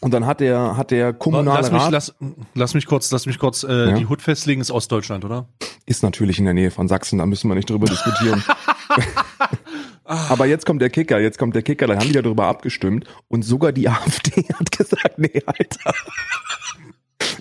Und 0.00 0.12
dann 0.12 0.26
hat 0.26 0.40
der, 0.40 0.76
hat 0.76 0.90
der 0.90 1.12
kommunale 1.12 1.60
Lass 1.60 1.70
mich, 1.72 1.80
Rat, 1.82 1.92
lass, 1.92 2.14
lass 2.54 2.74
mich 2.74 2.86
kurz, 2.86 3.10
lass 3.10 3.26
mich 3.26 3.38
kurz, 3.38 3.62
äh, 3.64 3.90
Ja? 3.90 3.96
die 3.96 4.06
Hut 4.06 4.20
festlegen, 4.22 4.60
ist 4.60 4.70
Ostdeutschland, 4.70 5.24
oder? 5.24 5.46
ist 5.86 6.02
natürlich 6.02 6.38
in 6.38 6.44
der 6.46 6.54
Nähe 6.54 6.70
von 6.70 6.88
Sachsen, 6.88 7.18
da 7.18 7.26
müssen 7.26 7.48
wir 7.48 7.54
nicht 7.54 7.68
drüber 7.68 7.86
diskutieren. 7.86 8.42
Aber 10.04 10.46
jetzt 10.46 10.66
kommt 10.66 10.82
der 10.82 10.90
Kicker, 10.90 11.20
jetzt 11.20 11.38
kommt 11.38 11.54
der 11.54 11.62
Kicker, 11.62 11.86
da 11.86 11.94
haben 11.94 12.08
die 12.08 12.12
ja 12.14 12.22
darüber 12.22 12.46
abgestimmt 12.46 13.06
und 13.28 13.42
sogar 13.44 13.72
die 13.72 13.88
AfD 13.88 14.46
hat 14.54 14.70
gesagt, 14.70 15.18
nee, 15.18 15.42
Alter. 15.46 15.92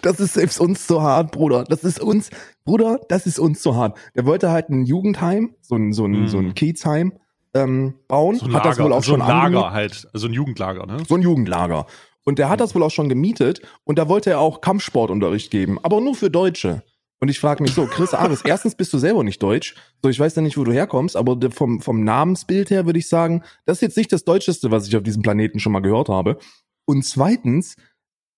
Das 0.02 0.20
ist 0.20 0.34
selbst 0.34 0.60
uns 0.60 0.86
zu 0.88 1.02
hart, 1.02 1.32
Bruder. 1.32 1.64
Das 1.66 1.84
ist 1.84 2.00
uns, 2.02 2.30
Bruder, 2.66 3.00
das 3.10 3.26
ist 3.26 3.40
uns 3.40 3.62
zu 3.62 3.76
hart. 3.76 3.98
Der 4.16 4.26
wollte 4.26 4.52
halt 4.52 4.70
ein 4.70 4.86
Jugendheim, 4.86 5.56
so 5.62 5.76
ein, 5.76 5.94
so 5.94 6.06
ein, 6.06 6.12
Mhm. 6.24 6.28
so 6.28 6.38
ein 6.40 6.54
Kiezheim, 6.56 7.14
ähm, 7.54 7.94
bauen. 8.08 8.36
So 8.38 8.46
ein 8.46 8.54
hat 8.54 8.66
Lager, 8.66 8.70
das 8.76 8.80
wohl 8.86 8.94
auch 8.94 9.04
so 9.04 9.12
schon 9.12 9.22
ein 9.22 9.28
Lager 9.28 9.44
angemietet. 9.46 9.72
halt, 9.74 10.08
also 10.14 10.28
ein 10.28 10.34
Jugendlager, 10.34 10.86
ne? 10.86 10.98
So 11.08 11.16
ein 11.16 11.22
Jugendlager. 11.22 11.86
Und 12.24 12.40
der 12.40 12.50
hat 12.50 12.62
das 12.62 12.74
wohl 12.74 12.84
auch 12.84 12.92
schon 12.92 13.10
gemietet 13.10 13.62
und 13.84 14.00
da 14.00 14.08
wollte 14.08 14.30
er 14.30 14.40
auch 14.40 14.62
Kampfsportunterricht 14.62 15.52
geben, 15.52 15.78
aber 15.84 16.00
nur 16.00 16.16
für 16.16 16.30
Deutsche. 16.30 16.84
Und 17.20 17.30
ich 17.30 17.40
frage 17.40 17.64
mich 17.64 17.74
so, 17.74 17.86
Chris 17.86 18.14
Ares, 18.14 18.42
erstens 18.46 18.76
bist 18.76 18.92
du 18.92 18.98
selber 18.98 19.24
nicht 19.24 19.42
deutsch. 19.42 19.76
So, 20.02 20.10
ich 20.10 20.20
weiß 20.20 20.36
ja 20.36 20.42
nicht, 20.42 20.58
wo 20.58 20.66
du 20.66 20.74
herkommst, 20.74 21.16
aber 21.16 21.38
vom, 21.52 21.80
vom 21.80 22.04
Namensbild 22.04 22.70
her 22.70 22.86
würde 22.86 23.00
ich 23.00 23.08
sagen, 23.08 23.44
das 23.66 23.78
ist 23.78 23.82
jetzt 23.82 23.98
nicht 23.98 24.12
das 24.12 24.26
Deutscheste, 24.26 24.72
was 24.72 24.88
ich 24.88 24.96
auf 24.98 25.04
diesem 25.04 25.22
Planeten 25.22 25.60
schon 25.60 25.72
mal 25.72 25.80
gehört 25.80 26.10
habe. 26.10 26.38
Und 26.86 27.06
zweitens, 27.06 27.76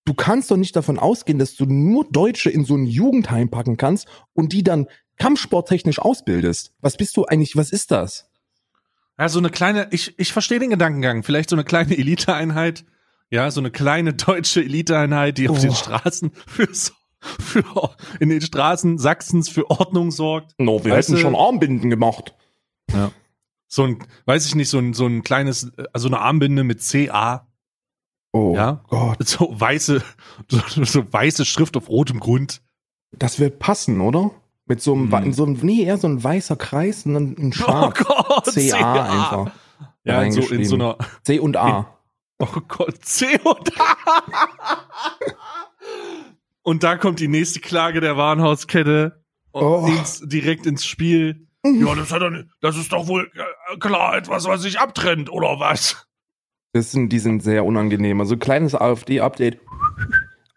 du 0.05 0.13
kannst 0.13 0.51
doch 0.51 0.57
nicht 0.57 0.75
davon 0.75 0.99
ausgehen, 0.99 1.39
dass 1.39 1.55
du 1.55 1.65
nur 1.65 2.05
Deutsche 2.11 2.51
in 2.51 2.63
so 2.63 2.75
ein 2.75 2.85
Jugendheim 2.85 3.49
packen 3.49 3.77
kannst 3.77 4.07
und 4.33 4.53
die 4.53 4.63
dann 4.63 4.87
kampfsporttechnisch 5.17 5.97
ausbildest. 5.99 6.73
Was 6.79 6.97
bist 6.97 7.17
du 7.17 7.25
eigentlich, 7.25 7.55
was 7.55 7.71
ist 7.71 7.89
das? 7.89 8.29
Ja, 9.17 9.29
so 9.29 9.39
eine 9.39 9.49
kleine, 9.49 9.87
ich, 9.91 10.13
ich 10.19 10.33
verstehe 10.33 10.59
den 10.59 10.69
Gedankengang. 10.69 11.23
Vielleicht 11.23 11.49
so 11.49 11.55
eine 11.55 11.63
kleine 11.63 11.97
Eliteeinheit. 11.97 12.85
Ja, 13.31 13.49
so 13.51 13.59
eine 13.61 13.71
kleine 13.71 14.13
deutsche 14.13 14.61
Eliteeinheit, 14.61 15.37
die 15.37 15.49
auf 15.49 15.57
Oh. 15.57 15.61
den 15.61 15.73
Straßen 15.73 16.31
für, 16.47 16.67
für 17.19 17.63
in 18.19 18.29
den 18.29 18.41
Straßen 18.41 18.97
Sachsens 18.97 19.49
für 19.49 19.69
Ordnung 19.69 20.11
sorgt. 20.11 20.53
No, 20.59 20.83
wir 20.85 20.91
Weißt 20.93 21.09
hätten 21.09 21.15
du- 21.17 21.21
schon 21.21 21.35
Armbinden 21.35 21.89
gemacht. 21.89 22.35
So 23.67 23.83
ein, 23.83 23.99
weiß 24.25 24.45
ich 24.45 24.55
nicht, 24.55 24.69
so 24.69 24.77
ein, 24.77 24.93
so 24.93 25.05
ein 25.07 25.23
kleines, 25.23 25.71
also 25.91 26.07
eine 26.07 26.19
Armbinde 26.19 26.63
mit 26.63 26.81
CA, 26.81 27.47
Oh 28.31 28.53
Ja. 28.55 28.83
Gott. 28.89 29.27
so 29.27 29.49
weiße, 29.59 30.03
so, 30.49 30.83
so 30.83 31.11
weiße 31.13 31.45
Schrift 31.45 31.75
auf 31.77 31.89
rotem 31.89 32.19
Grund. 32.19 32.61
Das 33.11 33.39
wird 33.39 33.59
passen, 33.59 34.01
oder? 34.01 34.31
Mit 34.65 34.81
so 34.81 34.93
einem, 34.93 35.11
Hm. 35.11 35.33
so 35.33 35.45
einem 35.45 35.57
nee, 35.61 35.83
eher 35.83 35.97
so 35.97 36.07
ein 36.07 36.23
weißer 36.23 36.55
Kreis 36.57 37.05
und 37.05 37.13
dann 37.15 37.35
ein 37.37 37.49
Oh 37.49 37.55
Schwarz. 37.55 37.97
Gott, 38.03 38.45
CA 38.53 39.03
einfach. 39.03 39.51
Ja, 40.03 40.21
in 40.21 40.31
so, 40.31 40.41
in 40.41 40.63
so 40.65 40.75
einer, 40.75 40.97
C 41.23 41.39
und 41.39 41.57
A. 41.57 41.94
oh 42.39 42.61
Gott, 42.67 43.03
C 43.05 43.39
und 46.63 46.83
da 46.83 46.97
kommt 46.97 47.19
die 47.19 47.27
nächste 47.27 47.59
Klage 47.59 48.01
der 48.01 48.17
Warenhauskette 48.17 49.23
und 49.51 49.63
Oh. 49.63 49.87
ins, 49.87 50.21
direkt 50.21 50.65
ins 50.65 50.85
Spiel. 50.85 51.47
Ja, 51.63 51.95
das, 51.95 52.11
hat 52.11 52.21
doch, 52.21 52.29
nicht- 52.29 52.47
das 52.61 52.77
ist 52.77 52.91
doch 52.91 53.07
wohl 53.07 53.31
äh, 53.35 53.77
klar 53.77 54.17
etwas, 54.17 54.45
was 54.45 54.61
sich 54.61 54.79
abtrennt, 54.79 55.31
oder 55.31 55.59
was? 55.59 56.05
Das 56.73 56.91
sind, 56.91 57.09
die 57.09 57.19
sind 57.19 57.41
sehr 57.41 57.65
unangenehm. 57.65 58.19
Also 58.19 58.37
kleines 58.37 58.75
AfD-Update. 58.75 59.59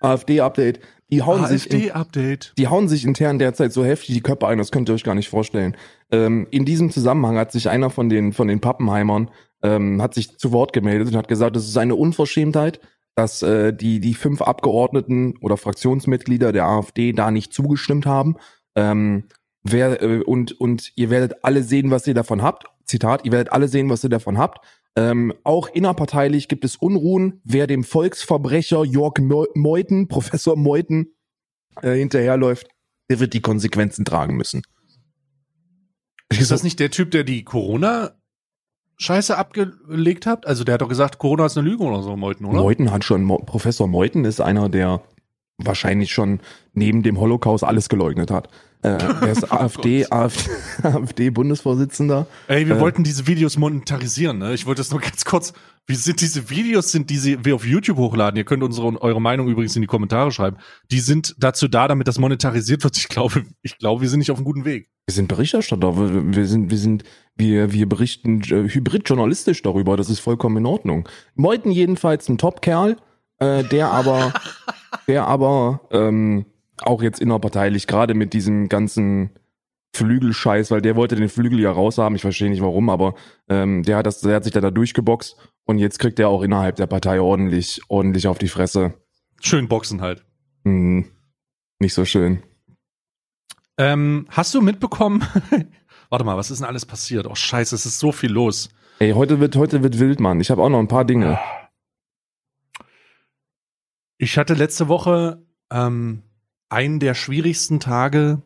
AfD-Update. 0.00 0.80
Die 1.10 1.22
hauen 1.22 1.46
sich 1.46 1.70
in, 1.70 1.76
AfD-Update. 1.76 2.54
die 2.58 2.68
hauen 2.68 2.88
sich 2.88 3.04
intern 3.04 3.38
derzeit 3.38 3.72
so 3.72 3.84
heftig 3.84 4.14
die 4.14 4.20
Köpfe 4.20 4.46
ein, 4.46 4.58
das 4.58 4.70
könnt 4.70 4.90
ihr 4.90 4.94
euch 4.94 5.04
gar 5.04 5.14
nicht 5.14 5.28
vorstellen. 5.28 5.76
Ähm, 6.10 6.46
in 6.50 6.64
diesem 6.64 6.90
Zusammenhang 6.90 7.38
hat 7.38 7.52
sich 7.52 7.70
einer 7.70 7.90
von 7.90 8.08
den, 8.08 8.32
von 8.32 8.48
den 8.48 8.60
Pappenheimern, 8.60 9.30
ähm, 9.62 10.02
hat 10.02 10.14
sich 10.14 10.36
zu 10.36 10.52
Wort 10.52 10.72
gemeldet 10.72 11.08
und 11.08 11.16
hat 11.16 11.28
gesagt, 11.28 11.56
es 11.56 11.66
ist 11.66 11.78
eine 11.78 11.94
Unverschämtheit, 11.94 12.80
dass 13.14 13.42
äh, 13.42 13.72
die, 13.72 14.00
die 14.00 14.14
fünf 14.14 14.42
Abgeordneten 14.42 15.36
oder 15.40 15.56
Fraktionsmitglieder 15.56 16.52
der 16.52 16.66
AfD 16.66 17.12
da 17.12 17.30
nicht 17.30 17.52
zugestimmt 17.52 18.06
haben. 18.06 18.36
Ähm, 18.76 19.24
wer, 19.62 20.02
äh, 20.02 20.20
und, 20.20 20.52
und 20.60 20.92
ihr 20.94 21.10
werdet 21.10 21.42
alle 21.42 21.62
sehen, 21.62 21.90
was 21.90 22.06
ihr 22.06 22.14
davon 22.14 22.42
habt. 22.42 22.66
Zitat, 22.84 23.24
ihr 23.24 23.32
werdet 23.32 23.52
alle 23.52 23.68
sehen, 23.68 23.90
was 23.90 24.04
ihr 24.04 24.10
davon 24.10 24.38
habt. 24.38 24.64
Ähm, 24.98 25.32
auch 25.44 25.68
innerparteilich 25.68 26.48
gibt 26.48 26.64
es 26.64 26.74
Unruhen. 26.74 27.40
Wer 27.44 27.68
dem 27.68 27.84
Volksverbrecher 27.84 28.84
Jörg 28.84 29.14
Meu- 29.20 29.46
Meuthen, 29.54 30.08
Professor 30.08 30.56
Meuthen, 30.56 31.14
äh, 31.82 31.94
hinterherläuft, 31.94 32.66
der 33.08 33.20
wird 33.20 33.32
die 33.32 33.40
Konsequenzen 33.40 34.04
tragen 34.04 34.36
müssen. 34.36 34.62
Ist 36.30 36.50
das 36.50 36.64
nicht 36.64 36.80
der 36.80 36.90
Typ, 36.90 37.12
der 37.12 37.22
die 37.22 37.44
Corona-Scheiße 37.44 39.38
abgelegt 39.38 40.26
hat? 40.26 40.46
Also 40.46 40.64
der 40.64 40.74
hat 40.74 40.82
doch 40.82 40.88
gesagt, 40.88 41.18
Corona 41.18 41.46
ist 41.46 41.56
eine 41.56 41.68
Lüge 41.68 41.84
oder 41.84 42.02
so, 42.02 42.16
Meuthen, 42.16 42.44
oder? 42.46 42.60
Meuthen 42.60 42.90
hat 42.90 43.04
schon, 43.04 43.22
Mo 43.22 43.38
Professor 43.38 43.86
Meuthen 43.86 44.24
ist 44.24 44.40
einer 44.40 44.68
der, 44.68 45.02
wahrscheinlich 45.58 46.12
schon 46.12 46.40
neben 46.72 47.04
dem 47.04 47.20
Holocaust 47.20 47.62
alles 47.62 47.88
geleugnet 47.88 48.30
hat. 48.32 48.48
Äh, 48.82 48.88
er 49.20 49.32
ist 49.32 49.50
AfD, 49.50 50.06
AfD, 50.10 50.50
AfD-Bundesvorsitzender. 50.82 52.26
Ey, 52.46 52.66
wir 52.68 52.76
Äh. 52.76 52.80
wollten 52.80 53.04
diese 53.04 53.26
Videos 53.26 53.56
monetarisieren, 53.58 54.38
ne? 54.38 54.54
Ich 54.54 54.66
wollte 54.66 54.80
das 54.80 54.90
nur 54.90 55.00
ganz 55.00 55.24
kurz. 55.24 55.52
Wie 55.86 55.94
sind 55.94 56.20
diese 56.20 56.50
Videos, 56.50 56.92
sind 56.92 57.08
diese 57.08 57.44
wir 57.46 57.54
auf 57.54 57.64
YouTube 57.64 57.96
hochladen? 57.96 58.36
Ihr 58.36 58.44
könnt 58.44 58.62
unsere 58.62 59.00
eure 59.00 59.22
Meinung 59.22 59.48
übrigens 59.48 59.74
in 59.74 59.80
die 59.80 59.86
Kommentare 59.88 60.30
schreiben. 60.30 60.58
Die 60.90 61.00
sind 61.00 61.34
dazu 61.38 61.66
da, 61.66 61.88
damit 61.88 62.06
das 62.08 62.18
monetarisiert 62.18 62.84
wird. 62.84 62.96
Ich 62.98 63.08
glaube, 63.08 63.44
ich 63.62 63.78
glaube, 63.78 64.02
wir 64.02 64.08
sind 64.10 64.18
nicht 64.18 64.30
auf 64.30 64.36
einem 64.36 64.44
guten 64.44 64.66
Weg. 64.66 64.90
Wir 65.06 65.14
sind 65.14 65.28
Berichterstatter, 65.28 65.96
wir 65.96 66.36
wir 66.36 66.46
sind, 66.46 66.70
wir 66.70 66.76
sind, 66.76 67.04
wir, 67.36 67.72
wir 67.72 67.88
berichten 67.88 68.42
äh, 68.42 68.68
hybrid-journalistisch 68.68 69.62
darüber, 69.62 69.96
das 69.96 70.10
ist 70.10 70.20
vollkommen 70.20 70.58
in 70.58 70.66
Ordnung. 70.66 71.08
Meuthen 71.34 71.72
jedenfalls 71.72 72.28
ein 72.28 72.36
Top-Kerl, 72.36 72.98
äh, 73.38 73.64
der 73.64 73.90
aber, 73.90 74.34
der 75.08 75.26
aber 75.26 75.80
ähm, 75.90 76.44
auch 76.82 77.02
jetzt 77.02 77.20
innerparteilich, 77.20 77.86
gerade 77.86 78.14
mit 78.14 78.32
diesem 78.32 78.68
ganzen 78.68 79.30
Flügelscheiß, 79.94 80.70
weil 80.70 80.80
der 80.80 80.96
wollte 80.96 81.16
den 81.16 81.28
Flügel 81.28 81.60
ja 81.60 81.72
raushaben, 81.72 82.14
ich 82.16 82.22
verstehe 82.22 82.50
nicht 82.50 82.62
warum, 82.62 82.90
aber 82.90 83.14
ähm, 83.48 83.82
der 83.82 83.96
hat 83.96 84.06
das, 84.06 84.20
der 84.20 84.36
hat 84.36 84.44
sich 84.44 84.52
da, 84.52 84.60
da 84.60 84.70
durchgeboxt 84.70 85.36
und 85.64 85.78
jetzt 85.78 85.98
kriegt 85.98 86.18
er 86.18 86.28
auch 86.28 86.42
innerhalb 86.42 86.76
der 86.76 86.86
Partei 86.86 87.20
ordentlich, 87.20 87.80
ordentlich 87.88 88.26
auf 88.28 88.38
die 88.38 88.48
Fresse. 88.48 88.94
Schön 89.40 89.68
Boxen 89.68 90.00
halt. 90.00 90.24
Hm, 90.64 91.06
nicht 91.78 91.94
so 91.94 92.04
schön. 92.04 92.42
Ähm, 93.78 94.26
hast 94.30 94.54
du 94.54 94.60
mitbekommen? 94.60 95.24
Warte 96.10 96.24
mal, 96.24 96.36
was 96.36 96.50
ist 96.50 96.58
denn 96.58 96.68
alles 96.68 96.86
passiert? 96.86 97.26
Oh 97.26 97.34
Scheiße, 97.34 97.74
es 97.74 97.86
ist 97.86 97.98
so 97.98 98.12
viel 98.12 98.30
los. 98.30 98.70
Ey, 98.98 99.12
heute 99.12 99.40
wird, 99.40 99.56
heute 99.56 99.82
wird 99.82 99.98
wild, 99.98 100.20
Mann. 100.20 100.40
Ich 100.40 100.50
habe 100.50 100.62
auch 100.62 100.68
noch 100.68 100.80
ein 100.80 100.88
paar 100.88 101.04
Dinge. 101.04 101.38
Ich 104.16 104.36
hatte 104.36 104.54
letzte 104.54 104.88
Woche 104.88 105.46
ähm, 105.70 106.22
einen 106.68 107.00
der 107.00 107.14
schwierigsten 107.14 107.80
Tage, 107.80 108.42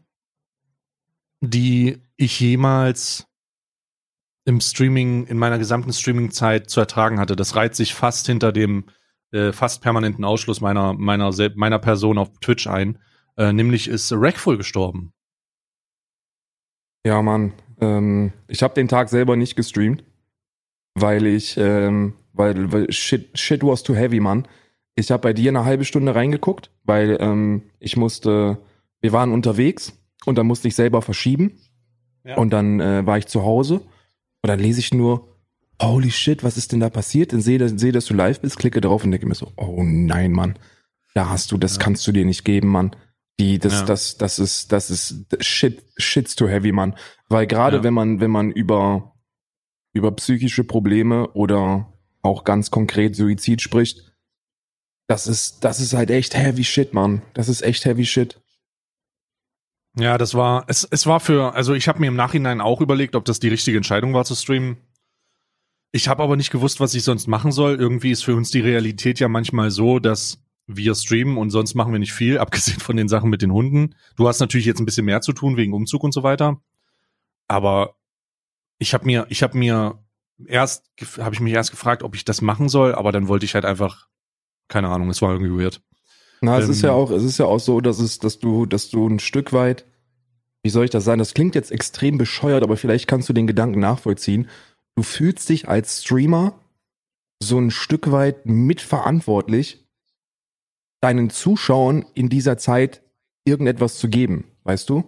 die 1.40 2.00
ich 2.16 2.38
jemals 2.40 3.26
im 4.44 4.60
Streaming, 4.60 5.26
in 5.26 5.38
meiner 5.38 5.58
gesamten 5.58 5.92
Streaming-Zeit 5.92 6.68
zu 6.70 6.80
ertragen 6.80 7.20
hatte. 7.20 7.36
Das 7.36 7.54
reiht 7.56 7.74
sich 7.74 7.94
fast 7.94 8.26
hinter 8.26 8.52
dem 8.52 8.86
äh, 9.32 9.52
fast 9.52 9.82
permanenten 9.82 10.24
Ausschluss 10.24 10.60
meiner, 10.60 10.92
meiner, 10.92 11.32
meiner 11.54 11.78
Person 11.78 12.18
auf 12.18 12.30
Twitch 12.40 12.66
ein. 12.66 12.98
Äh, 13.36 13.52
nämlich 13.52 13.88
ist 13.88 14.12
Rackful 14.12 14.58
gestorben. 14.58 15.12
Ja, 17.04 17.22
Mann. 17.22 17.54
Ähm, 17.80 18.32
ich 18.46 18.62
habe 18.62 18.74
den 18.74 18.88
Tag 18.88 19.08
selber 19.08 19.36
nicht 19.36 19.56
gestreamt, 19.56 20.04
weil 20.94 21.26
ich, 21.26 21.56
ähm, 21.56 22.14
weil, 22.32 22.72
weil 22.72 22.92
shit, 22.92 23.36
shit 23.38 23.62
was 23.62 23.82
too 23.82 23.94
heavy, 23.94 24.20
Mann. 24.20 24.46
Ich 24.94 25.10
habe 25.10 25.22
bei 25.22 25.32
dir 25.32 25.50
eine 25.50 25.64
halbe 25.64 25.84
Stunde 25.84 26.14
reingeguckt, 26.14 26.70
weil 26.84 27.16
ähm, 27.20 27.62
ich 27.80 27.96
musste, 27.96 28.58
wir 29.00 29.12
waren 29.12 29.32
unterwegs 29.32 29.92
und 30.26 30.36
dann 30.36 30.46
musste 30.46 30.68
ich 30.68 30.74
selber 30.74 31.02
verschieben 31.02 31.52
Ja. 32.24 32.36
und 32.36 32.50
dann 32.52 32.80
äh, 32.80 33.06
war 33.06 33.18
ich 33.18 33.26
zu 33.26 33.42
Hause 33.42 33.76
und 33.76 34.48
dann 34.48 34.60
lese 34.60 34.80
ich 34.80 34.92
nur, 34.92 35.28
holy 35.80 36.10
shit, 36.10 36.44
was 36.44 36.56
ist 36.56 36.72
denn 36.72 36.80
da 36.80 36.90
passiert? 36.90 37.32
Dann 37.32 37.40
sehe, 37.40 37.66
sehe, 37.78 37.92
dass 37.92 38.04
du 38.06 38.14
live 38.14 38.40
bist, 38.40 38.58
klicke 38.58 38.80
drauf 38.80 39.04
und 39.04 39.10
denke 39.12 39.26
mir 39.26 39.34
so, 39.34 39.50
oh 39.56 39.82
nein, 39.82 40.32
Mann, 40.32 40.58
da 41.14 41.28
hast 41.30 41.52
du, 41.52 41.58
das 41.58 41.76
Ja. 41.76 41.82
kannst 41.82 42.06
du 42.06 42.12
dir 42.12 42.24
nicht 42.24 42.44
geben, 42.44 42.68
Mann. 42.68 42.94
Die, 43.40 43.58
das, 43.58 43.80
Ja. 43.80 43.86
das, 43.86 44.18
das 44.18 44.38
ist, 44.38 44.72
das 44.72 44.90
ist 44.90 45.26
shit, 45.40 45.82
shit's 45.96 46.36
too 46.36 46.48
heavy, 46.48 46.70
Mann. 46.70 46.94
Weil 47.28 47.46
gerade 47.46 47.82
wenn 47.82 47.94
man, 47.94 48.20
wenn 48.20 48.30
man 48.30 48.50
über, 48.52 49.14
über 49.94 50.12
psychische 50.12 50.64
Probleme 50.64 51.28
oder 51.28 51.92
auch 52.20 52.44
ganz 52.44 52.70
konkret 52.70 53.16
Suizid 53.16 53.62
spricht, 53.62 54.11
das 55.12 55.26
ist, 55.26 55.62
das 55.62 55.78
ist 55.78 55.92
halt 55.92 56.10
echt 56.10 56.34
heavy 56.34 56.64
shit, 56.64 56.94
Mann. 56.94 57.20
Das 57.34 57.50
ist 57.50 57.60
echt 57.60 57.84
heavy 57.84 58.06
shit. 58.06 58.40
Ja, 59.94 60.16
das 60.16 60.32
war, 60.32 60.64
es, 60.68 60.88
es 60.90 61.06
war 61.06 61.20
für, 61.20 61.54
also 61.54 61.74
ich 61.74 61.86
habe 61.86 62.00
mir 62.00 62.06
im 62.06 62.16
Nachhinein 62.16 62.62
auch 62.62 62.80
überlegt, 62.80 63.14
ob 63.14 63.26
das 63.26 63.38
die 63.38 63.48
richtige 63.48 63.76
Entscheidung 63.76 64.14
war 64.14 64.24
zu 64.24 64.34
streamen. 64.34 64.78
Ich 65.90 66.08
habe 66.08 66.22
aber 66.22 66.36
nicht 66.36 66.50
gewusst, 66.50 66.80
was 66.80 66.94
ich 66.94 67.04
sonst 67.04 67.26
machen 67.26 67.52
soll. 67.52 67.78
Irgendwie 67.78 68.10
ist 68.10 68.24
für 68.24 68.34
uns 68.34 68.50
die 68.50 68.62
Realität 68.62 69.20
ja 69.20 69.28
manchmal 69.28 69.70
so, 69.70 69.98
dass 69.98 70.42
wir 70.66 70.94
streamen 70.94 71.36
und 71.36 71.50
sonst 71.50 71.74
machen 71.74 71.92
wir 71.92 71.98
nicht 71.98 72.14
viel, 72.14 72.38
abgesehen 72.46 72.80
von 72.80 72.96
den 72.96 73.08
Sachen 73.08 73.28
mit 73.28 73.42
den 73.42 73.52
Hunden. 73.52 73.94
Du 74.16 74.26
hast 74.26 74.40
natürlich 74.40 74.64
jetzt 74.64 74.80
ein 74.80 74.86
bisschen 74.86 75.04
mehr 75.04 75.20
zu 75.20 75.34
tun 75.34 75.58
wegen 75.58 75.74
Umzug 75.74 76.04
und 76.04 76.12
so 76.12 76.22
weiter. 76.22 76.58
Aber 77.48 77.96
ich 78.78 78.94
habe 78.94 79.04
mir, 79.04 79.26
ich 79.28 79.42
habe 79.42 79.58
mir 79.58 80.02
erst, 80.46 80.90
habe 81.18 81.34
ich 81.34 81.40
mich 81.42 81.52
erst 81.52 81.70
gefragt, 81.70 82.02
ob 82.02 82.14
ich 82.14 82.24
das 82.24 82.40
machen 82.40 82.70
soll, 82.70 82.94
aber 82.94 83.12
dann 83.12 83.28
wollte 83.28 83.44
ich 83.44 83.54
halt 83.54 83.66
einfach, 83.66 84.08
keine 84.72 84.88
Ahnung, 84.88 85.10
es 85.10 85.20
war 85.22 85.32
irgendwie 85.32 85.62
weird. 85.62 85.80
Na, 86.40 86.58
es 86.58 86.68
ist 86.68 86.82
Ähm, 86.82 86.88
ja 86.88 86.92
auch, 86.92 87.10
es 87.10 87.22
ist 87.22 87.38
ja 87.38 87.46
auch 87.46 87.60
so, 87.60 87.80
dass 87.80 87.98
es, 88.00 88.18
dass 88.18 88.38
du, 88.38 88.66
dass 88.66 88.88
du 88.90 89.06
ein 89.06 89.18
Stück 89.20 89.52
weit, 89.52 89.84
wie 90.64 90.70
soll 90.70 90.84
ich 90.84 90.90
das 90.90 91.04
sagen? 91.04 91.18
Das 91.18 91.34
klingt 91.34 91.54
jetzt 91.54 91.70
extrem 91.70 92.18
bescheuert, 92.18 92.62
aber 92.62 92.76
vielleicht 92.76 93.06
kannst 93.06 93.28
du 93.28 93.32
den 93.32 93.46
Gedanken 93.46 93.80
nachvollziehen. 93.80 94.48
Du 94.96 95.02
fühlst 95.02 95.48
dich 95.48 95.68
als 95.68 96.02
Streamer 96.02 96.58
so 97.42 97.58
ein 97.58 97.70
Stück 97.70 98.10
weit 98.10 98.46
mitverantwortlich, 98.46 99.84
deinen 101.00 101.30
Zuschauern 101.30 102.04
in 102.14 102.28
dieser 102.28 102.58
Zeit 102.58 103.02
irgendetwas 103.44 103.98
zu 103.98 104.08
geben, 104.08 104.44
weißt 104.64 104.88
du? 104.88 105.04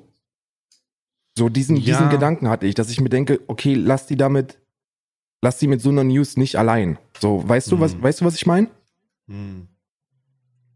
So 1.39 1.49
diesen, 1.49 1.77
Ja. 1.77 1.83
diesen 1.85 2.11
Gedanken 2.11 2.49
hatte 2.49 2.67
ich, 2.67 2.75
dass 2.75 2.91
ich 2.91 3.01
mir 3.01 3.09
denke, 3.09 3.41
okay, 3.47 3.75
lass 3.75 4.07
die 4.07 4.17
damit, 4.17 4.59
lass 5.43 5.59
die 5.59 5.67
mit 5.69 5.81
so 5.81 5.91
einer 5.91 6.05
News 6.05 6.37
nicht 6.37 6.57
allein. 6.57 6.99
So, 7.21 7.49
weißt 7.49 7.71
du, 7.73 7.81
was, 7.81 7.97
Mhm. 7.97 8.03
weißt 8.03 8.21
du, 8.21 8.25
was 8.25 8.35
ich 8.37 8.47
meine? 8.47 8.69
Hm. 9.29 9.69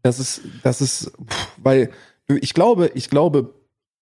Das 0.01 0.19
ist, 0.19 0.41
das 0.63 0.81
ist, 0.81 1.11
weil 1.57 1.91
ich 2.27 2.53
glaube, 2.53 2.91
ich 2.93 3.09
glaube, 3.09 3.53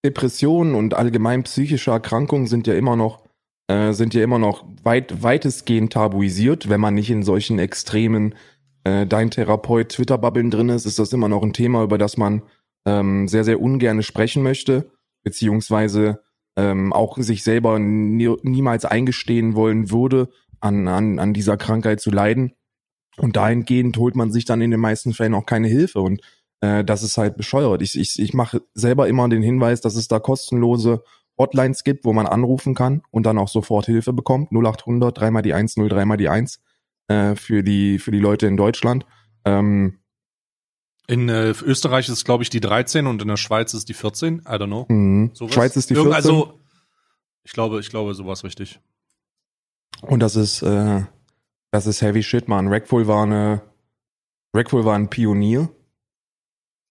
Depressionen 0.05 0.75
und 0.75 0.93
allgemein 0.93 1.43
psychische 1.43 1.91
Erkrankungen 1.91 2.47
sind 2.47 2.67
ja 2.67 2.75
immer 2.75 2.95
noch, 2.95 3.23
äh, 3.67 3.93
sind 3.93 4.13
ja 4.13 4.23
immer 4.23 4.39
noch 4.39 4.65
weit, 4.83 5.23
weitestgehend 5.23 5.93
tabuisiert, 5.93 6.69
wenn 6.69 6.79
man 6.79 6.93
nicht 6.93 7.09
in 7.09 7.23
solchen 7.23 7.59
extremen 7.59 8.35
äh, 8.83 9.05
Dein 9.05 9.31
Therapeut 9.31 9.89
Twitter-Bubbeln 9.89 10.51
drin 10.51 10.69
ist, 10.69 10.85
ist 10.85 10.99
das 10.99 11.11
immer 11.13 11.29
noch 11.29 11.43
ein 11.43 11.53
Thema, 11.53 11.83
über 11.83 11.97
das 11.97 12.15
man 12.15 12.43
ähm, 12.85 13.27
sehr, 13.27 13.43
sehr 13.43 13.59
ungern 13.61 14.01
sprechen 14.03 14.43
möchte, 14.43 14.91
beziehungsweise 15.23 16.21
ähm, 16.55 16.93
auch 16.93 17.17
sich 17.17 17.43
selber 17.43 17.79
nie, 17.79 18.33
niemals 18.43 18.85
eingestehen 18.85 19.55
wollen 19.55 19.91
würde, 19.91 20.29
an, 20.59 20.87
an, 20.87 21.19
an 21.19 21.33
dieser 21.33 21.57
Krankheit 21.57 21.99
zu 21.99 22.11
leiden. 22.11 22.53
Und 23.19 23.35
dahingehend 23.35 23.97
holt 23.97 24.15
man 24.15 24.31
sich 24.31 24.45
dann 24.45 24.61
in 24.61 24.71
den 24.71 24.79
meisten 24.79 25.13
Fällen 25.13 25.33
auch 25.33 25.45
keine 25.45 25.67
Hilfe. 25.67 26.01
Und 26.01 26.21
äh, 26.61 26.83
das 26.83 27.03
ist 27.03 27.17
halt 27.17 27.35
bescheuert. 27.37 27.81
Ich, 27.81 27.97
ich, 27.97 28.19
ich 28.19 28.33
mache 28.33 28.61
selber 28.73 29.07
immer 29.07 29.27
den 29.29 29.41
Hinweis, 29.41 29.81
dass 29.81 29.95
es 29.95 30.07
da 30.07 30.19
kostenlose 30.19 31.03
Hotlines 31.37 31.83
gibt, 31.83 32.05
wo 32.05 32.13
man 32.13 32.25
anrufen 32.27 32.73
kann 32.75 33.01
und 33.11 33.23
dann 33.25 33.37
auch 33.37 33.47
sofort 33.47 33.85
Hilfe 33.87 34.13
bekommt. 34.13 34.51
0800, 34.51 35.17
dreimal 35.17 35.41
die 35.43 35.53
1, 35.53 35.77
0, 35.77 35.89
dreimal 35.89 36.17
die 36.17 36.29
1 36.29 36.59
äh, 37.07 37.35
für, 37.35 37.63
die, 37.63 37.99
für 37.99 38.11
die 38.11 38.19
Leute 38.19 38.47
in 38.47 38.57
Deutschland. 38.57 39.05
Ähm, 39.45 39.99
In 41.07 41.29
äh, 41.29 41.51
Österreich 41.63 42.07
ist 42.07 42.13
es, 42.13 42.25
glaube 42.25 42.43
ich, 42.43 42.49
die 42.49 42.59
13 42.59 43.07
und 43.07 43.21
in 43.21 43.27
der 43.27 43.37
Schweiz 43.37 43.73
ist 43.73 43.87
die 43.89 43.93
14. 43.93 44.39
I 44.39 44.41
don't 44.53 44.65
know. 44.67 44.85
mh. 44.89 45.29
Sowas? 45.33 45.53
Schweiz 45.53 45.75
ist 45.75 45.89
die 45.89 45.93
Irgend- 45.93 46.13
14 46.13 46.31
Also, 46.31 46.59
ich 47.43 47.53
glaube, 47.53 47.79
ich 47.79 47.89
glaube, 47.89 48.13
sowas 48.13 48.43
richtig. 48.43 48.79
und 50.01 50.19
das 50.19 50.35
ist, 50.35 50.61
äh, 50.63 51.03
das 51.71 51.87
ist 51.87 52.01
heavy 52.01 52.23
shit, 52.23 52.47
man. 52.47 52.67
Rackful 52.67 53.07
war 53.07 53.23
eine, 53.23 53.61
Rackful 54.55 54.85
war 54.85 54.95
ein 54.95 55.09
Pionier. 55.09 55.69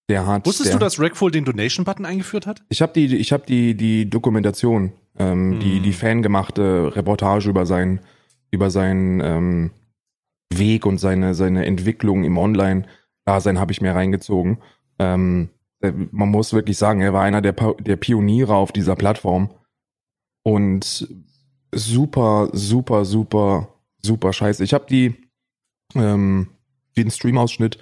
Der 0.08 0.26
hat, 0.26 0.46
Wusstest 0.46 0.70
der, 0.70 0.78
du, 0.78 0.84
dass 0.84 1.00
Rackful 1.00 1.30
den 1.30 1.44
Donation-Button 1.44 2.04
eingeführt 2.04 2.46
hat? 2.46 2.62
Ich 2.68 2.80
habe 2.80 2.92
die, 2.92 3.16
ich 3.16 3.32
habe 3.32 3.44
die, 3.46 3.76
die 3.76 4.08
Dokumentation, 4.08 4.92
ähm, 5.18 5.58
die, 5.58 5.76
Hm. 5.76 5.82
die 5.82 5.92
fangemachte 5.92 6.94
Reportage 6.94 7.50
über 7.50 7.66
seinen, 7.66 8.00
über 8.52 8.70
seinen 8.70 9.20
ähm, 9.20 9.70
Weg 10.52 10.86
und 10.86 10.98
seine, 10.98 11.34
seine 11.34 11.66
Entwicklung 11.66 12.22
im 12.22 12.38
Online-Dasein 12.38 13.58
habe 13.58 13.72
ich 13.72 13.80
mir 13.80 13.94
reingezogen. 13.94 14.58
Ähm, 15.00 15.50
äh, 15.80 15.92
man 16.12 16.28
muss 16.28 16.52
wirklich 16.52 16.78
sagen, 16.78 17.00
er 17.00 17.12
war 17.12 17.22
einer 17.22 17.42
der, 17.42 17.52
der 17.52 17.96
Pioniere 17.96 18.54
auf 18.54 18.70
dieser 18.70 18.94
Plattform 18.94 19.50
und 20.44 21.08
super, 21.74 22.48
super, 22.52 23.04
super, 23.04 23.75
super 24.06 24.32
scheiße. 24.32 24.64
Ich 24.64 24.72
habe 24.74 24.86
die, 24.88 25.14
ähm, 25.94 26.48
den 26.96 27.10
Stream-Ausschnitt 27.10 27.78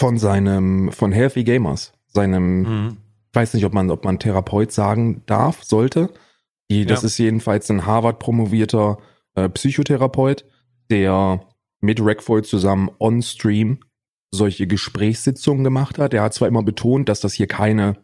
von 0.00 0.18
seinem, 0.18 0.90
von 0.92 1.12
Healthy 1.12 1.44
Gamers, 1.44 1.92
seinem 2.08 2.62
Mhm. 2.62 2.96
ich 3.30 3.34
weiß 3.36 3.54
nicht, 3.54 3.64
ob 3.64 3.72
man, 3.74 3.90
ob 3.90 4.04
man 4.04 4.18
Therapeut 4.18 4.72
sagen 4.72 5.22
darf, 5.26 5.62
sollte. 5.64 6.12
Die, 6.70 6.86
das 6.86 7.02
Ja. 7.02 7.06
ist 7.06 7.18
jedenfalls 7.18 7.70
ein 7.70 7.86
Harvard 7.86 8.18
promovierter 8.18 8.98
äh, 9.34 9.48
Psychotherapeut, 9.48 10.44
der 10.90 11.46
mit 11.80 12.00
Rackfold 12.00 12.46
zusammen 12.46 12.90
on-stream 12.98 13.80
solche 14.30 14.66
Gesprächssitzungen 14.66 15.64
gemacht 15.64 15.98
hat. 15.98 16.14
Er 16.14 16.22
hat 16.22 16.34
zwar 16.34 16.48
immer 16.48 16.62
betont, 16.62 17.08
dass 17.08 17.20
das 17.20 17.34
hier 17.34 17.46
keine 17.46 17.96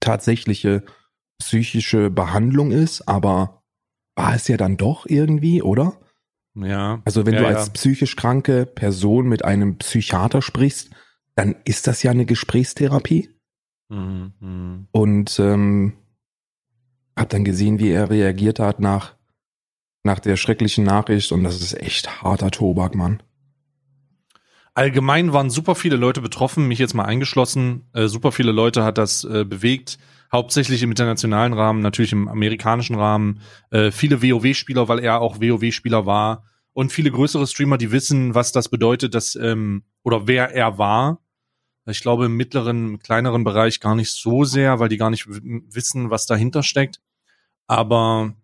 tatsächliche 0.00 0.82
psychische 1.38 2.10
Behandlung 2.10 2.70
ist, 2.72 3.06
aber 3.08 3.62
war 4.14 4.34
es 4.34 4.48
ja 4.48 4.56
dann 4.56 4.76
doch 4.78 5.04
irgendwie, 5.06 5.60
oder? 5.62 5.98
Ja. 6.56 7.02
Also 7.04 7.26
wenn 7.26 7.34
ja, 7.34 7.40
du 7.40 7.46
ja. 7.46 7.56
als 7.56 7.70
psychisch 7.70 8.16
kranke 8.16 8.66
Person 8.66 9.28
mit 9.28 9.44
einem 9.44 9.76
Psychiater 9.78 10.42
sprichst, 10.42 10.90
dann 11.34 11.54
ist 11.64 11.86
das 11.86 12.02
ja 12.02 12.10
eine 12.10 12.26
Gesprächstherapie. 12.26 13.30
Mhm. 13.88 14.88
Und 14.90 15.38
ähm, 15.38 15.92
hab 17.16 17.28
dann 17.28 17.44
gesehen, 17.44 17.78
wie 17.78 17.90
er 17.90 18.10
reagiert 18.10 18.58
hat 18.58 18.80
nach, 18.80 19.14
nach 20.02 20.18
der 20.18 20.36
schrecklichen 20.36 20.84
Nachricht. 20.84 21.32
Und 21.32 21.44
das 21.44 21.60
ist 21.60 21.74
echt 21.74 22.22
harter 22.22 22.50
Tobak, 22.50 22.94
Mann. 22.94 23.22
Allgemein 24.74 25.32
waren 25.32 25.48
super 25.48 25.74
viele 25.74 25.96
Leute 25.96 26.20
betroffen, 26.20 26.68
mich 26.68 26.78
jetzt 26.78 26.94
mal 26.94 27.04
eingeschlossen. 27.04 27.88
Äh, 27.92 28.08
super 28.08 28.32
viele 28.32 28.52
Leute 28.52 28.84
hat 28.84 28.98
das 28.98 29.24
äh, 29.24 29.44
bewegt, 29.44 29.98
hauptsächlich 30.32 30.82
im 30.82 30.90
internationalen 30.90 31.52
Rahmen, 31.52 31.80
natürlich 31.80 32.12
im 32.12 32.28
amerikanischen 32.28 32.96
Rahmen. 32.96 33.40
Äh, 33.70 33.90
viele 33.90 34.22
WoW-Spieler, 34.22 34.88
weil 34.88 35.00
er 35.00 35.20
auch 35.20 35.40
WoW-Spieler 35.40 36.06
war. 36.06 36.44
Und 36.72 36.92
viele 36.92 37.10
größere 37.10 37.46
Streamer, 37.46 37.78
die 37.78 37.92
wissen, 37.92 38.34
was 38.34 38.52
das 38.52 38.68
bedeutet, 38.68 39.14
dass, 39.14 39.34
ähm, 39.36 39.84
oder 40.02 40.26
wer 40.26 40.54
er 40.54 40.78
war. 40.78 41.20
Ich 41.86 42.00
glaube, 42.00 42.26
im 42.26 42.36
mittleren, 42.36 42.98
kleineren 42.98 43.44
Bereich 43.44 43.80
gar 43.80 43.94
nicht 43.94 44.10
so 44.10 44.44
sehr, 44.44 44.80
weil 44.80 44.88
die 44.88 44.96
gar 44.96 45.10
nicht 45.10 45.26
wissen, 45.28 46.10
was 46.10 46.26
dahinter 46.26 46.62
steckt. 46.62 47.00
Aber 47.66 48.34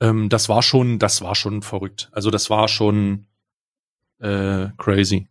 ähm, 0.00 0.28
das 0.28 0.48
war 0.48 0.62
schon, 0.62 0.98
das 0.98 1.22
war 1.22 1.34
schon 1.34 1.62
verrückt. 1.62 2.10
Also 2.12 2.30
das 2.30 2.50
war 2.50 2.68
schon 2.68 3.26
äh, 4.18 4.68
crazy. 4.76 5.28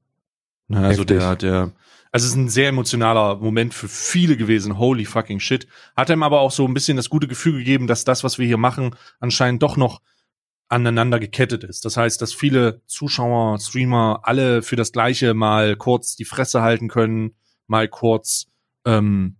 Ne, 0.69 0.79
also 0.79 1.01
Heftig. 1.01 1.19
der, 1.19 1.35
der, 1.35 1.71
also 2.11 2.25
es 2.25 2.31
ist 2.31 2.37
ein 2.37 2.49
sehr 2.49 2.69
emotionaler 2.69 3.37
Moment 3.37 3.73
für 3.73 3.87
viele 3.87 4.35
gewesen. 4.35 4.77
Holy 4.77 5.05
fucking 5.05 5.39
shit. 5.39 5.67
Hat 5.95 6.09
ihm 6.09 6.23
aber 6.23 6.41
auch 6.41 6.51
so 6.51 6.65
ein 6.67 6.73
bisschen 6.73 6.97
das 6.97 7.09
gute 7.09 7.27
Gefühl 7.27 7.59
gegeben, 7.59 7.87
dass 7.87 8.03
das, 8.03 8.23
was 8.23 8.37
wir 8.37 8.45
hier 8.45 8.57
machen, 8.57 8.95
anscheinend 9.19 9.63
doch 9.63 9.77
noch 9.77 10.01
aneinander 10.67 11.19
gekettet 11.19 11.63
ist. 11.63 11.85
Das 11.85 11.97
heißt, 11.97 12.21
dass 12.21 12.33
viele 12.33 12.81
Zuschauer, 12.85 13.59
Streamer 13.59 14.21
alle 14.23 14.61
für 14.61 14.75
das 14.75 14.91
Gleiche 14.91 15.33
mal 15.33 15.75
kurz 15.75 16.15
die 16.15 16.25
Fresse 16.25 16.61
halten 16.61 16.87
können, 16.87 17.35
mal 17.67 17.87
kurz 17.87 18.47
ähm, 18.85 19.37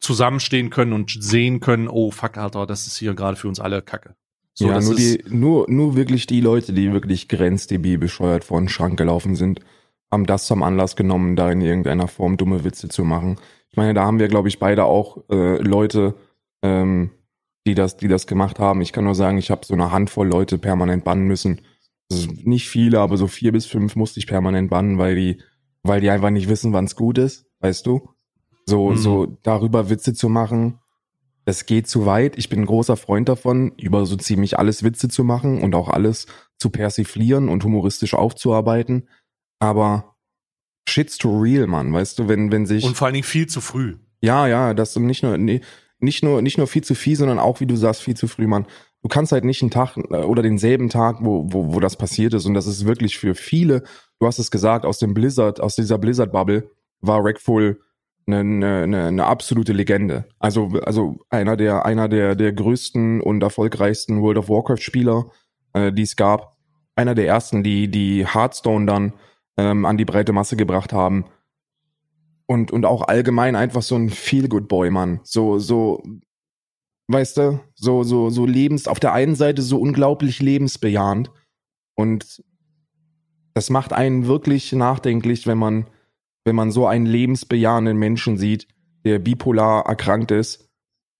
zusammenstehen 0.00 0.70
können 0.70 0.92
und 0.92 1.16
sehen 1.18 1.60
können, 1.60 1.88
oh 1.88 2.10
fuck, 2.10 2.36
Alter, 2.36 2.66
das 2.66 2.86
ist 2.86 2.98
hier 2.98 3.14
gerade 3.14 3.36
für 3.36 3.48
uns 3.48 3.60
alle 3.60 3.82
Kacke. 3.82 4.14
So, 4.52 4.68
ja, 4.68 4.80
nur, 4.80 4.94
die, 4.94 5.24
nur, 5.28 5.66
nur 5.68 5.96
wirklich 5.96 6.26
die 6.26 6.40
Leute, 6.40 6.72
die 6.72 6.92
wirklich 6.92 7.28
grenzdb 7.28 7.98
bescheuert 7.98 8.44
vor 8.44 8.60
den 8.60 8.68
Schrank 8.68 8.96
gelaufen 8.96 9.36
sind, 9.36 9.60
haben 10.14 10.26
das 10.26 10.46
zum 10.46 10.62
Anlass 10.62 10.96
genommen, 10.96 11.36
da 11.36 11.50
in 11.50 11.60
irgendeiner 11.60 12.08
Form 12.08 12.36
dumme 12.38 12.64
Witze 12.64 12.88
zu 12.88 13.04
machen. 13.04 13.36
Ich 13.70 13.76
meine, 13.76 13.92
da 13.92 14.04
haben 14.04 14.18
wir, 14.18 14.28
glaube 14.28 14.48
ich, 14.48 14.58
beide 14.58 14.84
auch 14.84 15.18
äh, 15.30 15.58
Leute, 15.58 16.14
ähm, 16.62 17.10
die 17.66 17.74
das, 17.74 17.96
die 17.96 18.08
das 18.08 18.26
gemacht 18.26 18.58
haben. 18.58 18.80
Ich 18.80 18.92
kann 18.92 19.04
nur 19.04 19.14
sagen, 19.14 19.36
ich 19.38 19.50
habe 19.50 19.66
so 19.66 19.74
eine 19.74 19.90
Handvoll 19.92 20.28
Leute 20.28 20.58
permanent 20.58 21.04
bannen 21.04 21.26
müssen. 21.26 21.60
Also 22.10 22.28
nicht 22.44 22.68
viele, 22.68 23.00
aber 23.00 23.16
so 23.16 23.26
vier 23.26 23.52
bis 23.52 23.66
fünf 23.66 23.96
musste 23.96 24.20
ich 24.20 24.26
permanent 24.26 24.70
bannen, 24.70 24.98
weil 24.98 25.14
die, 25.16 25.40
weil 25.82 26.00
die 26.00 26.10
einfach 26.10 26.30
nicht 26.30 26.48
wissen, 26.48 26.72
wann's 26.72 26.96
gut 26.96 27.18
ist, 27.18 27.46
weißt 27.60 27.86
du? 27.86 28.08
So, 28.66 28.90
Mhm. 28.90 28.96
so 28.96 29.38
darüber 29.42 29.90
Witze 29.90 30.14
zu 30.14 30.28
machen, 30.28 30.78
das 31.46 31.66
geht 31.66 31.88
zu 31.88 32.06
weit. 32.06 32.38
Ich 32.38 32.48
bin 32.48 32.60
ein 32.60 32.66
großer 32.66 32.96
Freund 32.96 33.28
davon, 33.28 33.72
über 33.76 34.06
so 34.06 34.16
ziemlich 34.16 34.58
alles 34.58 34.82
Witze 34.82 35.08
zu 35.08 35.24
machen 35.24 35.62
und 35.62 35.74
auch 35.74 35.88
alles 35.88 36.26
zu 36.58 36.70
persiflieren 36.70 37.48
und 37.48 37.64
humoristisch 37.64 38.14
aufzuarbeiten. 38.14 39.08
Aber 39.64 40.14
shit's 40.86 41.16
too 41.16 41.40
real, 41.40 41.66
Mann, 41.66 41.90
weißt 41.90 42.18
du, 42.18 42.28
wenn, 42.28 42.52
wenn 42.52 42.66
sich. 42.66 42.84
und 42.84 42.96
vor 42.96 43.06
allen 43.06 43.14
Dingen 43.14 43.24
viel 43.24 43.46
zu 43.46 43.62
früh. 43.62 43.96
Ja, 44.20 44.46
ja, 44.46 44.74
das 44.74 44.94
nicht 44.96 45.22
nur, 45.22 45.38
nee, 45.38 45.62
nicht 46.00 46.22
nur, 46.22 46.42
nicht 46.42 46.58
nur 46.58 46.66
viel 46.66 46.84
zu 46.84 46.94
viel, 46.94 47.16
sondern 47.16 47.38
auch, 47.38 47.60
wie 47.60 47.66
du 47.66 47.74
sagst, 47.74 48.02
viel 48.02 48.14
zu 48.14 48.28
früh, 48.28 48.46
Mann. 48.46 48.66
Du 49.00 49.08
kannst 49.08 49.32
halt 49.32 49.44
nicht 49.44 49.62
einen 49.62 49.70
Tag 49.70 49.96
äh, 49.96 50.16
oder 50.16 50.42
denselben 50.42 50.90
Tag, 50.90 51.16
wo, 51.20 51.46
wo, 51.50 51.74
wo 51.74 51.80
das 51.80 51.96
passiert 51.96 52.34
ist. 52.34 52.44
Und 52.44 52.52
das 52.52 52.66
ist 52.66 52.84
wirklich 52.84 53.16
für 53.16 53.34
viele, 53.34 53.84
du 54.20 54.26
hast 54.26 54.38
es 54.38 54.50
gesagt, 54.50 54.84
aus 54.84 54.98
dem 54.98 55.14
Blizzard, 55.14 55.60
aus 55.60 55.76
dieser 55.76 55.96
Blizzard-Bubble 55.96 56.70
war 57.00 57.24
Rackful 57.24 57.80
eine, 58.26 58.40
eine, 58.40 58.82
eine, 58.82 59.04
eine 59.06 59.24
absolute 59.24 59.72
Legende. 59.72 60.26
Also, 60.38 60.78
also 60.84 61.16
einer 61.30 61.56
der, 61.56 61.86
einer 61.86 62.08
der, 62.08 62.34
der 62.34 62.52
größten 62.52 63.22
und 63.22 63.42
erfolgreichsten 63.42 64.20
World 64.20 64.36
of 64.36 64.50
Warcraft-Spieler, 64.50 65.30
äh, 65.72 65.90
die 65.90 66.02
es 66.02 66.16
gab. 66.16 66.58
Einer 66.96 67.14
der 67.14 67.26
ersten, 67.26 67.62
die, 67.62 67.90
die 67.90 68.26
Hearthstone 68.26 68.84
dann 68.84 69.14
ähm, 69.56 69.84
an 69.84 69.96
die 69.96 70.04
breite 70.04 70.32
Masse 70.32 70.56
gebracht 70.56 70.92
haben 70.92 71.26
und, 72.46 72.70
und 72.70 72.84
auch 72.84 73.02
allgemein 73.02 73.56
einfach 73.56 73.82
so 73.82 73.96
ein 73.96 74.10
Feel-Good-Boy, 74.10 74.90
Mann. 74.90 75.20
So, 75.22 75.58
so, 75.58 76.02
weißt 77.08 77.38
du, 77.38 77.60
so, 77.74 78.02
so, 78.02 78.30
so 78.30 78.46
lebens, 78.46 78.88
auf 78.88 79.00
der 79.00 79.12
einen 79.12 79.34
Seite 79.34 79.62
so 79.62 79.78
unglaublich 79.78 80.40
lebensbejahend 80.40 81.30
und 81.94 82.42
das 83.54 83.70
macht 83.70 83.92
einen 83.92 84.26
wirklich 84.26 84.72
nachdenklich, 84.72 85.46
wenn 85.46 85.58
man, 85.58 85.86
wenn 86.44 86.56
man 86.56 86.72
so 86.72 86.86
einen 86.86 87.06
lebensbejahenden 87.06 87.96
Menschen 87.96 88.36
sieht, 88.36 88.66
der 89.04 89.20
bipolar 89.20 89.86
erkrankt 89.86 90.32
ist 90.32 90.68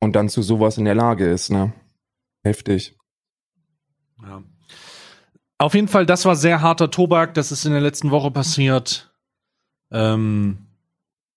und 0.00 0.16
dann 0.16 0.28
zu 0.28 0.42
sowas 0.42 0.76
in 0.76 0.84
der 0.84 0.96
Lage 0.96 1.30
ist, 1.30 1.50
ne? 1.50 1.72
Heftig. 2.42 2.96
Auf 5.58 5.74
jeden 5.74 5.88
Fall, 5.88 6.06
das 6.06 6.24
war 6.24 6.36
sehr 6.36 6.60
harter 6.60 6.90
Tobak. 6.90 7.34
Das 7.34 7.52
ist 7.52 7.64
in 7.64 7.72
der 7.72 7.80
letzten 7.80 8.10
Woche 8.10 8.30
passiert. 8.30 9.14
Ähm, 9.90 10.66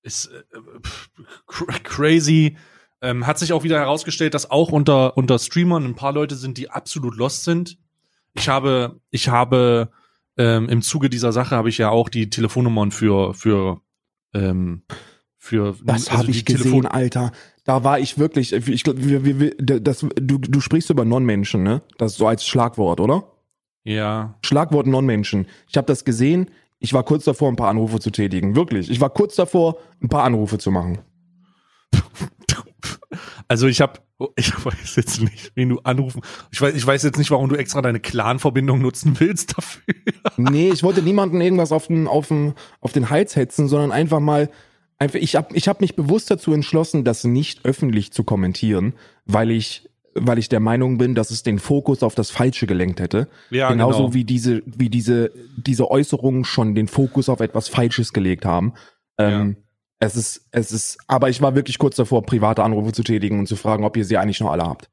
ist 0.01 0.27
äh, 0.27 1.79
crazy. 1.83 2.57
Ähm, 3.01 3.27
hat 3.27 3.37
sich 3.37 3.53
auch 3.53 3.63
wieder 3.63 3.77
herausgestellt, 3.77 4.33
dass 4.33 4.49
auch 4.49 4.71
unter, 4.71 5.17
unter 5.17 5.37
Streamern 5.37 5.85
ein 5.85 5.95
paar 5.95 6.13
Leute 6.13 6.35
sind, 6.35 6.57
die 6.57 6.71
absolut 6.71 7.15
lost 7.15 7.43
sind. 7.43 7.77
Ich 8.33 8.49
habe, 8.49 8.99
ich 9.11 9.29
habe 9.29 9.91
ähm, 10.37 10.67
im 10.69 10.81
Zuge 10.81 11.09
dieser 11.09 11.31
Sache 11.31 11.55
habe 11.55 11.69
ich 11.69 11.77
ja 11.77 11.89
auch 11.89 12.09
die 12.09 12.29
Telefonnummern 12.29 12.91
für, 12.91 13.35
für, 13.35 13.81
ähm, 14.33 14.83
für 15.37 15.75
Das 15.83 16.07
also 16.07 16.11
habe 16.19 16.31
die 16.31 16.39
ich 16.39 16.45
gesehen, 16.45 16.87
Alter. 16.87 17.31
Da 17.65 17.83
war 17.83 17.99
ich 17.99 18.17
wirklich, 18.17 18.53
ich 18.53 18.83
glaube, 18.83 19.03
wir, 19.03 19.25
wir, 19.25 19.39
wir, 19.39 19.55
das, 19.57 19.99
du, 20.15 20.37
du 20.39 20.59
sprichst 20.61 20.89
über 20.89 21.05
Non-Menschen, 21.05 21.61
ne? 21.61 21.83
Das 21.97 22.15
so 22.15 22.27
als 22.27 22.45
Schlagwort, 22.47 22.99
oder? 22.99 23.36
Ja, 23.87 24.35
Schlagwort 24.41 24.85
Non-Menschen. 24.85 25.47
Ich 25.69 25.77
habe 25.77 25.87
das 25.87 26.03
gesehen. 26.03 26.51
Ich 26.77 26.91
war 26.91 27.03
kurz 27.03 27.23
davor, 27.23 27.49
ein 27.49 27.55
paar 27.55 27.69
Anrufe 27.69 28.01
zu 28.01 28.11
tätigen. 28.11 28.53
Wirklich. 28.53 28.91
Ich 28.91 28.99
war 28.99 29.09
kurz 29.09 29.35
davor, 29.35 29.77
ein 30.03 30.09
paar 30.09 30.25
Anrufe 30.25 30.57
zu 30.57 30.71
machen. 30.71 30.99
Also 33.47 33.67
ich 33.67 33.79
habe, 33.79 34.01
ich 34.35 34.53
weiß 34.65 34.97
jetzt 34.97 35.21
nicht, 35.21 35.53
wen 35.55 35.69
du 35.69 35.79
anrufen. 35.79 36.21
Ich 36.51 36.59
weiß, 36.59 36.75
ich 36.75 36.85
weiß 36.85 37.01
jetzt 37.03 37.17
nicht, 37.17 37.31
warum 37.31 37.47
du 37.47 37.55
extra 37.55 37.81
deine 37.81 38.01
Clan-Verbindung 38.01 38.81
nutzen 38.81 39.17
willst 39.21 39.57
dafür. 39.57 39.93
Nee, 40.35 40.69
ich 40.69 40.83
wollte 40.83 41.01
niemanden 41.01 41.39
irgendwas 41.39 41.71
auf 41.71 41.87
den, 41.87 42.07
auf 42.07 42.27
den, 42.27 42.55
auf 42.81 42.91
den 42.91 43.09
Hals 43.09 43.37
hetzen, 43.37 43.69
sondern 43.69 43.93
einfach 43.93 44.19
mal, 44.19 44.49
einfach, 44.97 45.19
ich 45.19 45.37
habe 45.37 45.55
ich 45.55 45.69
hab 45.69 45.79
mich 45.79 45.95
bewusst 45.95 46.29
dazu 46.29 46.51
entschlossen, 46.51 47.05
das 47.05 47.23
nicht 47.23 47.63
öffentlich 47.63 48.11
zu 48.11 48.25
kommentieren, 48.25 48.95
weil 49.25 49.49
ich, 49.49 49.89
weil 50.19 50.37
ich 50.37 50.49
der 50.49 50.59
Meinung 50.59 50.97
bin, 50.97 51.15
dass 51.15 51.31
es 51.31 51.43
den 51.43 51.59
Fokus 51.59 52.03
auf 52.03 52.15
das 52.15 52.29
Falsche 52.31 52.67
gelenkt 52.67 52.99
hätte. 52.99 53.27
Ja, 53.49 53.69
Genauso 53.69 53.99
genau. 53.99 54.13
wie 54.13 54.23
diese, 54.23 54.61
wie 54.65 54.89
diese, 54.89 55.31
diese 55.57 55.89
Äußerungen 55.89 56.45
schon 56.45 56.75
den 56.75 56.87
Fokus 56.87 57.29
auf 57.29 57.39
etwas 57.39 57.67
Falsches 57.69 58.13
gelegt 58.13 58.45
haben. 58.45 58.73
Ähm, 59.17 59.57
Es 59.99 60.15
ist, 60.15 60.47
es 60.51 60.71
ist, 60.71 60.99
aber 61.07 61.29
ich 61.29 61.41
war 61.41 61.55
wirklich 61.55 61.79
kurz 61.79 61.95
davor, 61.95 62.23
private 62.23 62.63
Anrufe 62.63 62.91
zu 62.93 63.03
tätigen 63.03 63.39
und 63.39 63.47
zu 63.47 63.55
fragen, 63.55 63.83
ob 63.83 63.97
ihr 63.97 64.05
sie 64.05 64.17
eigentlich 64.17 64.39
noch 64.39 64.51
alle 64.51 64.63
habt. 64.63 64.89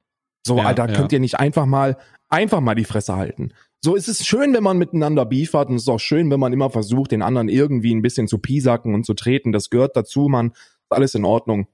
So, 0.46 0.56
Ja, 0.58 0.64
Alter, 0.64 0.88
ja. 0.88 0.94
könnt 0.94 1.12
ihr 1.12 1.20
nicht 1.20 1.38
einfach 1.38 1.66
mal, 1.66 1.98
einfach 2.30 2.60
mal 2.60 2.74
die 2.74 2.84
Fresse 2.84 3.14
halten. 3.16 3.52
So, 3.82 3.96
es 3.96 4.08
ist 4.08 4.26
schön, 4.26 4.54
wenn 4.54 4.62
man 4.62 4.78
miteinander 4.78 5.26
Beef 5.26 5.52
hat 5.52 5.68
und 5.68 5.74
es 5.76 5.82
ist 5.82 5.88
auch 5.90 6.00
schön, 6.00 6.30
wenn 6.30 6.40
man 6.40 6.54
immer 6.54 6.70
versucht, 6.70 7.12
den 7.12 7.20
anderen 7.20 7.50
irgendwie 7.50 7.94
ein 7.94 8.00
bisschen 8.00 8.28
zu 8.28 8.38
piesacken 8.38 8.94
und 8.94 9.04
zu 9.04 9.12
treten. 9.12 9.52
Das 9.52 9.68
gehört 9.68 9.94
dazu, 9.94 10.28
man. 10.28 10.52
Ist 10.52 10.90
alles 10.90 11.14
in 11.14 11.26
Ordnung. 11.26 11.66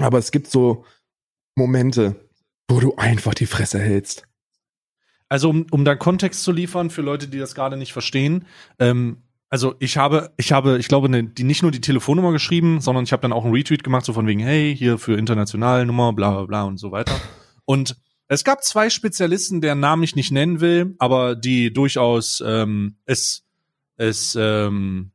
Aber 0.00 0.16
es 0.16 0.30
gibt 0.30 0.46
so 0.46 0.86
Momente, 1.54 2.16
wo 2.68 2.80
du 2.80 2.96
einfach 2.96 3.34
die 3.34 3.46
Fresse 3.46 3.78
hältst. 3.78 4.24
Also 5.28 5.48
um, 5.48 5.66
um 5.70 5.84
da 5.84 5.94
Kontext 5.94 6.42
zu 6.42 6.52
liefern 6.52 6.90
für 6.90 7.02
Leute, 7.02 7.28
die 7.28 7.38
das 7.38 7.54
gerade 7.54 7.76
nicht 7.76 7.92
verstehen. 7.92 8.44
Ähm, 8.78 9.22
also 9.48 9.74
ich 9.80 9.96
habe, 9.96 10.32
ich 10.36 10.52
habe, 10.52 10.78
ich 10.78 10.88
glaube, 10.88 11.08
ne, 11.08 11.24
die 11.24 11.44
nicht 11.44 11.62
nur 11.62 11.70
die 11.70 11.80
Telefonnummer 11.80 12.32
geschrieben, 12.32 12.80
sondern 12.80 13.04
ich 13.04 13.12
habe 13.12 13.22
dann 13.22 13.32
auch 13.32 13.44
einen 13.44 13.54
Retweet 13.54 13.84
gemacht, 13.84 14.04
so 14.04 14.12
von 14.12 14.26
wegen, 14.26 14.40
hey, 14.40 14.74
hier 14.76 14.98
für 14.98 15.16
internationale 15.16 15.84
Nummer, 15.84 16.12
bla 16.12 16.30
bla 16.30 16.44
bla 16.44 16.62
und 16.64 16.78
so 16.78 16.90
weiter. 16.90 17.14
Und 17.64 17.96
es 18.28 18.44
gab 18.44 18.64
zwei 18.64 18.88
Spezialisten, 18.88 19.60
deren 19.60 19.80
Namen 19.80 20.02
ich 20.02 20.16
nicht 20.16 20.32
nennen 20.32 20.60
will, 20.60 20.94
aber 20.98 21.34
die 21.36 21.70
durchaus 21.70 22.42
ähm, 22.46 22.96
es, 23.04 23.44
es, 23.96 24.36
ähm, 24.40 25.12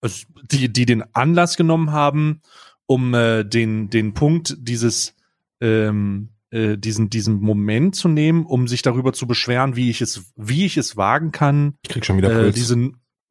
es 0.00 0.26
die, 0.50 0.72
die 0.72 0.86
den 0.86 1.04
Anlass 1.14 1.58
genommen 1.58 1.92
haben, 1.92 2.40
um 2.86 3.12
äh, 3.12 3.44
den, 3.44 3.90
den 3.90 4.14
Punkt 4.14 4.56
dieses 4.58 5.14
ähm, 5.60 6.30
äh, 6.50 6.76
diesen 6.76 7.10
diesen 7.10 7.40
Moment 7.40 7.94
zu 7.94 8.08
nehmen, 8.08 8.44
um 8.46 8.68
sich 8.68 8.82
darüber 8.82 9.12
zu 9.12 9.26
beschweren, 9.26 9.76
wie 9.76 9.90
ich 9.90 10.00
es 10.00 10.32
wie 10.36 10.64
ich 10.64 10.76
es 10.76 10.96
wagen 10.96 11.32
kann, 11.32 11.74
Ich 11.82 11.90
krieg 11.90 12.04
schon 12.04 12.16
wieder 12.16 12.30
äh, 12.30 12.42
Puls. 12.44 12.54
diese 12.54 12.90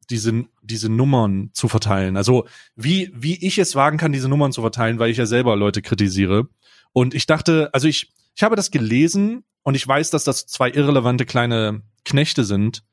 diese 0.10 0.46
diese 0.64 0.90
Nummern 0.90 1.50
zu 1.54 1.68
verteilen. 1.68 2.18
Also 2.18 2.48
wie 2.76 3.12
wie 3.14 3.36
ich 3.46 3.58
es 3.58 3.76
wagen 3.76 3.98
kann, 3.98 4.12
diese 4.12 4.30
Nummern 4.30 4.52
zu 4.52 4.62
verteilen, 4.62 5.00
weil 5.00 5.12
ich 5.12 5.18
ja 5.18 5.26
selber 5.26 5.56
Leute 5.56 5.82
kritisiere. 5.82 6.48
Und 6.94 7.14
ich 7.14 7.26
dachte, 7.26 7.70
also 7.74 7.88
ich 7.88 8.12
ich 8.36 8.44
habe 8.44 8.56
das 8.56 8.72
gelesen 8.72 9.44
und 9.64 9.76
ich 9.76 9.86
weiß, 9.88 10.10
dass 10.12 10.24
das 10.24 10.48
zwei 10.48 10.72
irrelevante 10.72 11.26
kleine 11.26 11.82
Knechte 12.06 12.44
sind 12.44 12.84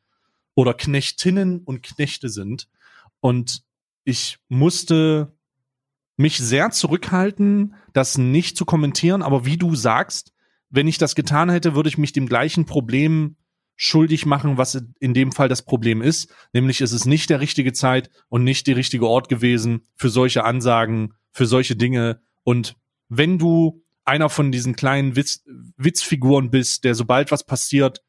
oder 0.54 0.74
Knechtinnen 0.74 1.60
und 1.60 1.82
Knechte 1.82 2.28
sind. 2.28 2.68
Und 3.20 3.62
ich 4.04 4.38
musste 4.48 5.35
mich 6.16 6.38
sehr 6.38 6.70
zurückhalten, 6.70 7.74
das 7.92 8.18
nicht 8.18 8.56
zu 8.56 8.64
kommentieren, 8.64 9.22
aber 9.22 9.44
wie 9.44 9.56
du 9.56 9.74
sagst, 9.74 10.32
wenn 10.70 10.88
ich 10.88 10.98
das 10.98 11.14
getan 11.14 11.50
hätte, 11.50 11.74
würde 11.74 11.88
ich 11.88 11.98
mich 11.98 12.12
dem 12.12 12.26
gleichen 12.26 12.66
Problem 12.66 13.36
schuldig 13.76 14.24
machen, 14.24 14.56
was 14.56 14.82
in 15.00 15.14
dem 15.14 15.32
Fall 15.32 15.48
das 15.48 15.62
Problem 15.62 16.00
ist, 16.00 16.32
nämlich 16.52 16.80
es 16.80 16.92
ist 16.92 17.04
nicht 17.04 17.28
der 17.28 17.40
richtige 17.40 17.72
Zeit 17.72 18.10
und 18.28 18.42
nicht 18.42 18.66
der 18.66 18.76
richtige 18.76 19.06
Ort 19.06 19.28
gewesen 19.28 19.82
für 19.94 20.08
solche 20.08 20.44
Ansagen, 20.44 21.12
für 21.30 21.46
solche 21.46 21.76
Dinge. 21.76 22.20
Und 22.42 22.76
wenn 23.08 23.38
du 23.38 23.84
einer 24.04 24.30
von 24.30 24.50
diesen 24.50 24.76
kleinen 24.76 25.14
Witz, 25.14 25.44
Witzfiguren 25.76 26.50
bist, 26.50 26.84
der 26.84 26.94
sobald 26.94 27.30
was 27.30 27.44
passiert, 27.44 28.02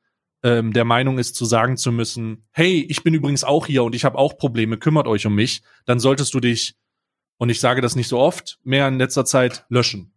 ähm, 0.43 0.71
der 0.71 0.85
Meinung 0.85 1.17
ist 1.17 1.35
zu 1.35 1.45
sagen 1.45 1.75
zu 1.75 1.91
müssen, 1.91 2.45
hey, 2.51 2.85
ich 2.87 3.03
bin 3.03 3.13
übrigens 3.13 3.43
auch 3.43 3.65
hier 3.65 3.83
und 3.83 3.95
ich 3.95 4.05
habe 4.05 4.17
auch 4.17 4.37
Probleme, 4.37 4.77
kümmert 4.77 5.07
euch 5.07 5.25
um 5.25 5.35
mich, 5.35 5.63
dann 5.85 5.99
solltest 5.99 6.33
du 6.33 6.39
dich, 6.39 6.75
und 7.37 7.49
ich 7.49 7.59
sage 7.59 7.81
das 7.81 7.95
nicht 7.95 8.07
so 8.07 8.19
oft, 8.19 8.59
mehr 8.63 8.87
in 8.87 8.97
letzter 8.97 9.25
Zeit 9.25 9.65
löschen. 9.69 10.13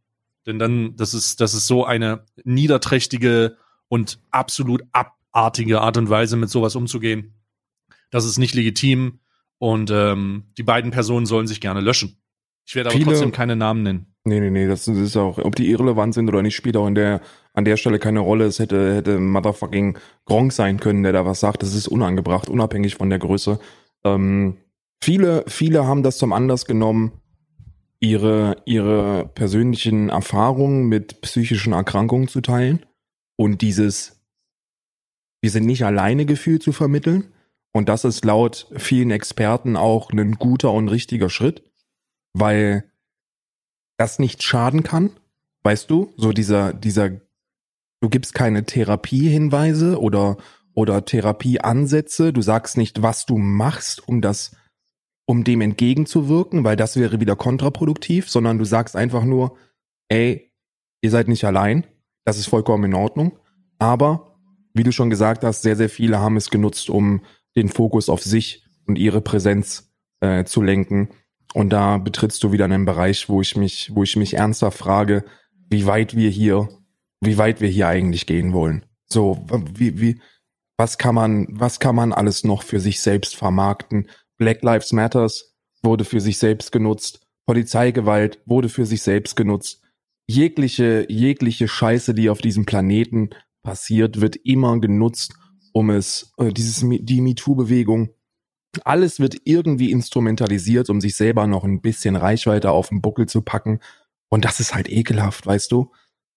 Denn 0.47 0.59
dann, 0.59 0.97
das 0.97 1.15
ist, 1.15 1.41
das 1.41 1.55
ist 1.55 1.67
so 1.67 1.85
eine 1.85 2.25
niederträchtige 2.45 3.57
und 3.89 4.21
absolut 4.31 4.83
abartige 4.93 5.81
Art 5.81 5.97
und 5.97 6.09
Weise, 6.09 6.37
mit 6.37 6.51
sowas 6.51 6.77
umzugehen. 6.77 7.35
Das 8.11 8.25
ist 8.25 8.39
nicht 8.39 8.55
legitim 8.55 9.21
und 9.59 9.91
ähm, 9.91 10.45
die 10.57 10.63
beiden 10.63 10.91
Personen 10.91 11.27
sollen 11.27 11.47
sich 11.47 11.61
gerne 11.61 11.81
löschen. 11.81 12.17
Ich 12.67 12.75
werde 12.75 12.91
aber 12.91 12.99
Viele- 12.99 13.11
trotzdem 13.11 13.33
keine 13.33 13.57
Namen 13.57 13.83
nennen. 13.83 14.07
Nee, 14.25 14.39
nee, 14.41 14.51
nee, 14.51 14.67
das 14.67 14.87
ist 14.87 15.17
auch, 15.17 15.39
ob 15.39 15.57
die 15.57 15.71
irrelevant 15.71 16.13
sind 16.13 16.29
oder 16.29 16.43
nicht, 16.43 16.55
spielt 16.55 16.77
auch 16.77 16.87
in 16.87 16.95
der, 16.95 17.23
an 17.55 17.65
der 17.65 17.79
Stelle 17.79 17.99
keine 17.99 18.21
Rolle. 18.21 18.45
Es 18.45 18.59
hätte, 18.59 18.95
hätte 18.95 19.19
motherfucking 19.19 19.97
Gronk 20.27 20.53
sein 20.53 20.79
können, 20.79 21.03
der 21.03 21.13
da 21.13 21.25
was 21.25 21.41
sagt. 21.41 21.63
Das 21.63 21.75
ist 21.75 21.89
unangebracht, 21.89 22.51
unabhängig 22.51 22.97
von 22.97 23.09
der 23.09 23.19
Größe. 23.19 23.59
Ähm, 24.05 24.59
viele, 25.03 25.45
viele 25.47 25.87
haben 25.87 26.03
das 26.03 26.19
zum 26.19 26.33
Anlass 26.33 26.65
genommen, 26.65 27.13
ihre, 28.01 28.57
ihre 28.65 29.29
persönlichen 29.35 30.09
Erfahrungen 30.09 30.89
mit 30.89 31.21
psychischen 31.21 31.73
Erkrankungen 31.73 32.29
zu 32.29 32.41
teilen 32.41 32.87
und 33.37 33.63
dieses, 33.63 34.21
wir 35.43 35.51
sind 35.51 35.67
nicht 35.67 35.85
alleine 35.85 36.27
Gefühl 36.27 36.61
zu 36.61 36.73
vermitteln. 36.73 37.33
Und 37.73 37.89
das 37.89 38.05
ist 38.05 38.25
laut 38.25 38.67
vielen 38.77 39.11
Experten 39.11 39.77
auch 39.77 40.11
ein 40.11 40.33
guter 40.33 40.73
und 40.73 40.89
richtiger 40.89 41.31
Schritt, 41.31 41.63
weil 42.33 42.91
das 43.97 44.19
nicht 44.19 44.43
schaden 44.43 44.83
kann. 44.83 45.11
Weißt 45.63 45.89
du, 45.91 46.13
so 46.17 46.33
dieser, 46.33 46.73
dieser, 46.73 47.11
du 48.01 48.09
gibst 48.09 48.35
keine 48.35 48.65
Therapiehinweise 48.65 50.01
oder, 50.01 50.37
oder 50.75 51.05
Therapieansätze. 51.05 52.33
Du 52.33 52.43
sagst 52.43 52.77
nicht, 52.77 53.03
was 53.03 53.25
du 53.25 53.39
machst, 53.39 54.07
um 54.09 54.21
das, 54.21 54.57
um 55.31 55.45
dem 55.45 55.61
entgegenzuwirken, 55.61 56.65
weil 56.65 56.75
das 56.75 56.97
wäre 56.97 57.21
wieder 57.21 57.37
kontraproduktiv, 57.37 58.29
sondern 58.29 58.59
du 58.59 58.65
sagst 58.65 58.97
einfach 58.97 59.23
nur, 59.23 59.57
ey, 60.09 60.53
ihr 61.03 61.11
seid 61.13 61.29
nicht 61.29 61.45
allein. 61.45 61.87
Das 62.25 62.37
ist 62.37 62.49
vollkommen 62.49 62.83
in 62.83 62.95
Ordnung. 62.95 63.39
Aber, 63.79 64.37
wie 64.75 64.83
du 64.83 64.91
schon 64.91 65.09
gesagt 65.09 65.45
hast, 65.45 65.63
sehr, 65.63 65.77
sehr 65.77 65.89
viele 65.89 66.19
haben 66.19 66.37
es 66.37 66.51
genutzt, 66.51 66.91
um 66.91 67.23
den 67.55 67.69
Fokus 67.69 68.09
auf 68.09 68.25
sich 68.25 68.67
und 68.89 68.99
ihre 68.99 69.21
Präsenz 69.21 69.93
äh, 70.19 70.43
zu 70.43 70.63
lenken. 70.63 71.11
Und 71.55 71.71
da 71.71 71.99
betrittst 71.99 72.43
du 72.43 72.51
wieder 72.51 72.65
einen 72.65 72.85
Bereich, 72.85 73.29
wo 73.29 73.41
ich 73.41 73.57
mich, 73.57 73.93
wo 73.95 74.03
ich 74.03 74.17
mich 74.17 74.35
ernsthaft 74.35 74.79
frage, 74.79 75.25
wie 75.69 75.87
weit 75.87 76.17
wir 76.17 76.31
hier, 76.31 76.69
wie 77.21 77.39
weit 77.39 77.61
wir 77.61 77.69
hier 77.69 77.87
eigentlich 77.87 78.27
gehen 78.27 78.53
wollen. 78.53 78.85
So, 79.07 79.47
wie, 79.75 80.01
wie, 80.01 80.21
was 80.77 80.99
kann 80.99 81.15
man, 81.15 81.47
was 81.51 81.79
kann 81.79 81.95
man 81.95 82.13
alles 82.13 82.43
noch 82.43 82.65
für 82.65 82.81
sich 82.81 83.01
selbst 83.01 83.37
vermarkten? 83.37 84.09
Black 84.41 84.63
Lives 84.63 84.93
Matters 84.93 85.55
wurde 85.83 86.07
für 86.07 86.21
sich 86.21 86.39
selbst 86.39 86.73
genutzt. 86.73 87.21
Polizeigewalt 87.47 88.41
wurde 88.47 88.71
für 88.71 88.87
sich 88.87 89.03
selbst 89.03 89.37
genutzt. 89.37 89.83
Jegliche, 90.27 91.05
jegliche 91.11 91.69
Scheiße, 91.69 92.15
die 92.15 92.31
auf 92.31 92.41
diesem 92.41 92.65
Planeten 92.65 93.31
passiert, 93.63 94.23
wird 94.23 94.37
immer 94.37 94.81
genutzt, 94.81 95.35
um 95.73 95.91
es, 95.91 96.33
äh, 96.39 96.53
dieses, 96.53 96.83
die 96.89 97.21
MeToo-Bewegung, 97.21 98.15
alles 98.85 99.21
wird 99.21 99.37
irgendwie 99.45 99.91
instrumentalisiert, 99.91 100.89
um 100.89 101.03
sich 101.03 101.17
selber 101.17 101.47
noch 101.47 101.65
ein 101.65 101.83
bisschen 101.83 102.17
Reichweite 102.17 102.71
auf 102.71 102.89
den 102.89 103.03
Buckel 103.03 103.27
zu 103.27 103.43
packen. 103.43 103.81
Und 104.31 104.47
das 104.47 104.59
ist 104.59 104.75
halt 104.75 104.89
ekelhaft, 104.89 105.47
weißt 105.47 105.71
du? 105.71 105.93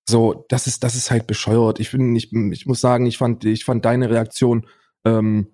So, 0.09 0.45
das 0.49 0.67
ist, 0.67 0.83
das 0.83 0.95
ist 0.95 1.09
halt 1.09 1.25
bescheuert. 1.25 1.79
Ich 1.79 1.91
bin, 1.91 2.13
ich, 2.17 2.33
ich 2.33 2.65
muss 2.65 2.81
sagen, 2.81 3.05
ich 3.05 3.17
fand, 3.17 3.45
ich 3.45 3.63
fand 3.63 3.85
deine 3.85 4.09
Reaktion 4.09 4.67
ähm, 5.05 5.52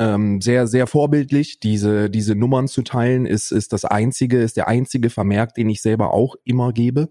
ähm, 0.00 0.40
sehr, 0.40 0.66
sehr 0.66 0.86
vorbildlich. 0.88 1.60
Diese, 1.60 2.10
diese 2.10 2.34
Nummern 2.34 2.66
zu 2.66 2.82
teilen, 2.82 3.26
ist, 3.26 3.52
ist 3.52 3.72
das 3.72 3.84
einzige, 3.84 4.40
ist 4.40 4.56
der 4.56 4.66
einzige 4.66 5.10
Vermerk, 5.10 5.54
den 5.54 5.68
ich 5.68 5.82
selber 5.82 6.12
auch 6.12 6.34
immer 6.44 6.72
gebe. 6.72 7.10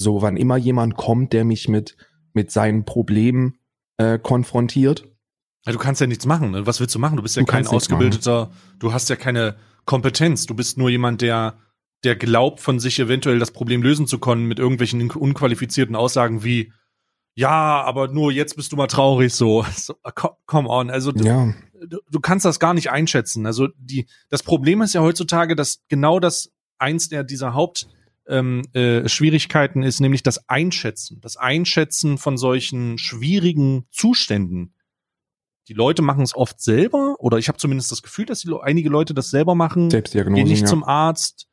So, 0.00 0.22
wann 0.22 0.36
immer 0.36 0.56
jemand 0.56 0.96
kommt, 0.96 1.32
der 1.32 1.44
mich 1.44 1.68
mit, 1.68 1.96
mit 2.32 2.50
seinen 2.50 2.84
Problemen 2.84 3.58
äh, 3.98 4.18
konfrontiert, 4.18 5.06
Ja, 5.66 5.72
du 5.72 5.78
kannst 5.78 6.00
ja 6.00 6.06
nichts 6.08 6.26
machen. 6.26 6.50
Ne? 6.50 6.66
Was 6.66 6.80
willst 6.80 6.94
du 6.94 6.98
machen? 6.98 7.16
Du 7.16 7.22
bist 7.22 7.36
ja 7.36 7.42
Du 7.42 7.46
kein 7.46 7.66
ausgebildeter, 7.66 8.50
du 8.80 8.92
hast 8.92 9.08
ja 9.10 9.16
keine 9.16 9.56
Kompetenz. 9.84 10.46
Du 10.46 10.54
bist 10.54 10.78
nur 10.78 10.88
jemand, 10.90 11.20
der, 11.20 11.58
der 12.02 12.16
glaubt, 12.16 12.60
von 12.60 12.80
sich 12.80 12.98
eventuell 12.98 13.38
das 13.38 13.50
Problem 13.50 13.82
lösen 13.82 14.06
zu 14.06 14.18
können 14.18 14.46
mit 14.46 14.58
irgendwelchen 14.58 15.10
unqualifizierten 15.10 15.94
Aussagen 15.94 16.42
wie, 16.42 16.72
ja, 17.34 17.82
aber 17.82 18.08
nur 18.08 18.32
jetzt 18.32 18.56
bist 18.56 18.72
du 18.72 18.76
mal 18.76 18.86
traurig, 18.88 19.34
so. 19.34 19.64
so 19.76 19.94
co- 20.14 20.36
come 20.46 20.68
on. 20.68 20.90
Also 20.90 21.12
ja, 21.12 21.52
du, 21.86 21.98
du 22.10 22.20
kannst 22.20 22.44
das 22.44 22.60
gar 22.60 22.74
nicht 22.74 22.90
einschätzen. 22.90 23.46
Also 23.46 23.68
die, 23.76 24.06
das 24.28 24.42
Problem 24.42 24.82
ist 24.82 24.94
ja 24.94 25.00
heutzutage, 25.00 25.56
dass 25.56 25.82
genau 25.88 26.20
das 26.20 26.50
eins 26.78 27.08
der 27.08 27.24
dieser 27.24 27.54
Haupt 27.54 27.88
ähm, 28.26 28.62
äh, 28.72 29.08
Schwierigkeiten 29.08 29.82
ist, 29.82 30.00
nämlich 30.00 30.22
das 30.22 30.48
Einschätzen, 30.48 31.20
das 31.20 31.36
Einschätzen 31.36 32.18
von 32.18 32.36
solchen 32.36 32.98
schwierigen 32.98 33.86
Zuständen. 33.90 34.74
Die 35.68 35.74
Leute 35.74 36.02
machen 36.02 36.22
es 36.22 36.34
oft 36.34 36.60
selber, 36.60 37.16
oder 37.18 37.38
ich 37.38 37.48
habe 37.48 37.58
zumindest 37.58 37.92
das 37.92 38.02
Gefühl, 38.02 38.26
dass 38.26 38.40
die, 38.40 38.52
einige 38.60 38.88
Leute 38.88 39.14
das 39.14 39.30
selber 39.30 39.54
machen, 39.54 39.90
Selbstdiagnose. 39.90 40.36
gehen 40.36 40.48
nicht 40.48 40.62
ja. 40.62 40.66
zum 40.66 40.84
Arzt, 40.84 41.48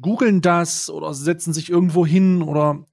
googeln 0.00 0.40
das 0.40 0.88
oder 0.88 1.12
setzen 1.12 1.52
sich 1.52 1.68
irgendwo 1.68 2.06
hin 2.06 2.42
oder 2.42 2.84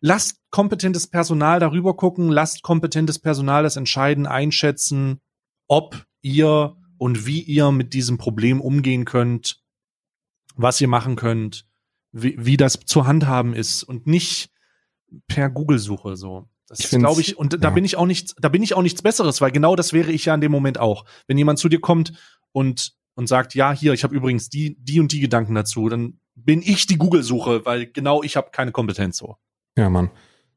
lasst 0.00 0.38
kompetentes 0.50 1.06
Personal 1.06 1.60
darüber 1.60 1.96
gucken, 1.96 2.28
lasst 2.28 2.62
kompetentes 2.62 3.18
Personal 3.18 3.62
das 3.62 3.76
entscheiden, 3.76 4.26
einschätzen, 4.26 5.20
ob 5.68 6.04
ihr 6.22 6.76
und 6.98 7.26
wie 7.26 7.40
ihr 7.40 7.70
mit 7.72 7.92
diesem 7.92 8.18
Problem 8.18 8.60
umgehen 8.60 9.04
könnt, 9.04 9.62
was 10.56 10.80
ihr 10.80 10.88
machen 10.88 11.16
könnt, 11.16 11.66
wie, 12.12 12.36
wie 12.38 12.56
das 12.56 12.78
zu 12.86 13.06
handhaben 13.06 13.54
ist 13.54 13.82
und 13.82 14.06
nicht 14.06 14.50
per 15.26 15.50
Google-Suche 15.50 16.16
so. 16.16 16.48
Das 16.66 16.80
Ich 16.80 16.90
glaube 16.90 17.20
ich, 17.20 17.36
und 17.36 17.52
da 17.52 17.68
ja. 17.68 17.70
bin 17.70 17.84
ich 17.84 17.96
auch 17.96 18.06
nichts, 18.06 18.34
da 18.38 18.48
bin 18.48 18.62
ich 18.62 18.74
auch 18.74 18.82
nichts 18.82 19.02
Besseres, 19.02 19.40
weil 19.40 19.50
genau 19.50 19.76
das 19.76 19.92
wäre 19.92 20.12
ich 20.12 20.24
ja 20.24 20.34
in 20.34 20.40
dem 20.40 20.52
Moment 20.52 20.78
auch. 20.78 21.04
Wenn 21.26 21.36
jemand 21.36 21.58
zu 21.58 21.68
dir 21.68 21.80
kommt 21.80 22.12
und 22.52 22.94
und 23.16 23.28
sagt, 23.28 23.54
ja, 23.54 23.72
hier, 23.72 23.92
ich 23.92 24.02
habe 24.02 24.14
übrigens 24.14 24.48
die 24.48 24.76
die 24.80 24.98
und 24.98 25.12
die 25.12 25.20
Gedanken 25.20 25.54
dazu, 25.54 25.88
dann 25.88 26.20
bin 26.34 26.62
ich 26.62 26.86
die 26.86 26.96
Google-Suche, 26.96 27.64
weil 27.64 27.86
genau 27.86 28.22
ich 28.22 28.36
habe 28.36 28.50
keine 28.50 28.72
Kompetenz 28.72 29.18
so. 29.18 29.36
Ja, 29.76 29.90
Mann. 29.90 30.10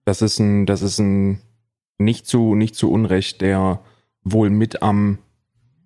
Das 0.05 0.21
ist 0.21 0.39
ein, 0.39 0.65
das 0.65 0.81
ist 0.81 0.99
ein 0.99 1.41
nicht 1.97 2.27
zu, 2.27 2.55
nicht 2.55 2.75
zu 2.75 2.91
Unrecht 2.91 3.41
der 3.41 3.81
wohl 4.23 4.49
mit 4.49 4.81
am 4.81 5.19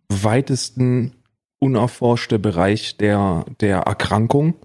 weitesten 0.10 1.14
unerforschte 1.60 2.40
Bereich 2.40 2.98
der, 2.98 3.46
der 3.60 3.80
Erkrankung. 3.82 4.56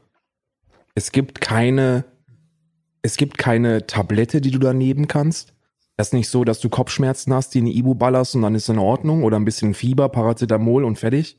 Es 0.94 1.12
gibt 1.12 1.40
keine, 1.40 2.04
es 3.02 3.16
gibt 3.16 3.38
keine 3.38 3.86
Tablette, 3.86 4.40
die 4.40 4.50
du 4.50 4.58
da 4.58 4.72
nehmen 4.72 5.06
kannst. 5.08 5.52
Das 5.96 6.08
ist 6.08 6.12
nicht 6.14 6.28
so, 6.28 6.44
dass 6.44 6.60
du 6.60 6.68
Kopfschmerzen 6.68 7.32
hast, 7.32 7.54
die 7.54 7.60
in 7.60 7.66
die 7.66 7.78
Ibu 7.78 7.94
ballerst 7.94 8.34
und 8.34 8.42
dann 8.42 8.54
ist 8.54 8.68
in 8.68 8.78
Ordnung 8.78 9.24
oder 9.24 9.38
ein 9.38 9.44
bisschen 9.44 9.74
Fieber, 9.74 10.08
Paracetamol 10.08 10.84
und 10.84 10.98
fertig. 10.98 11.38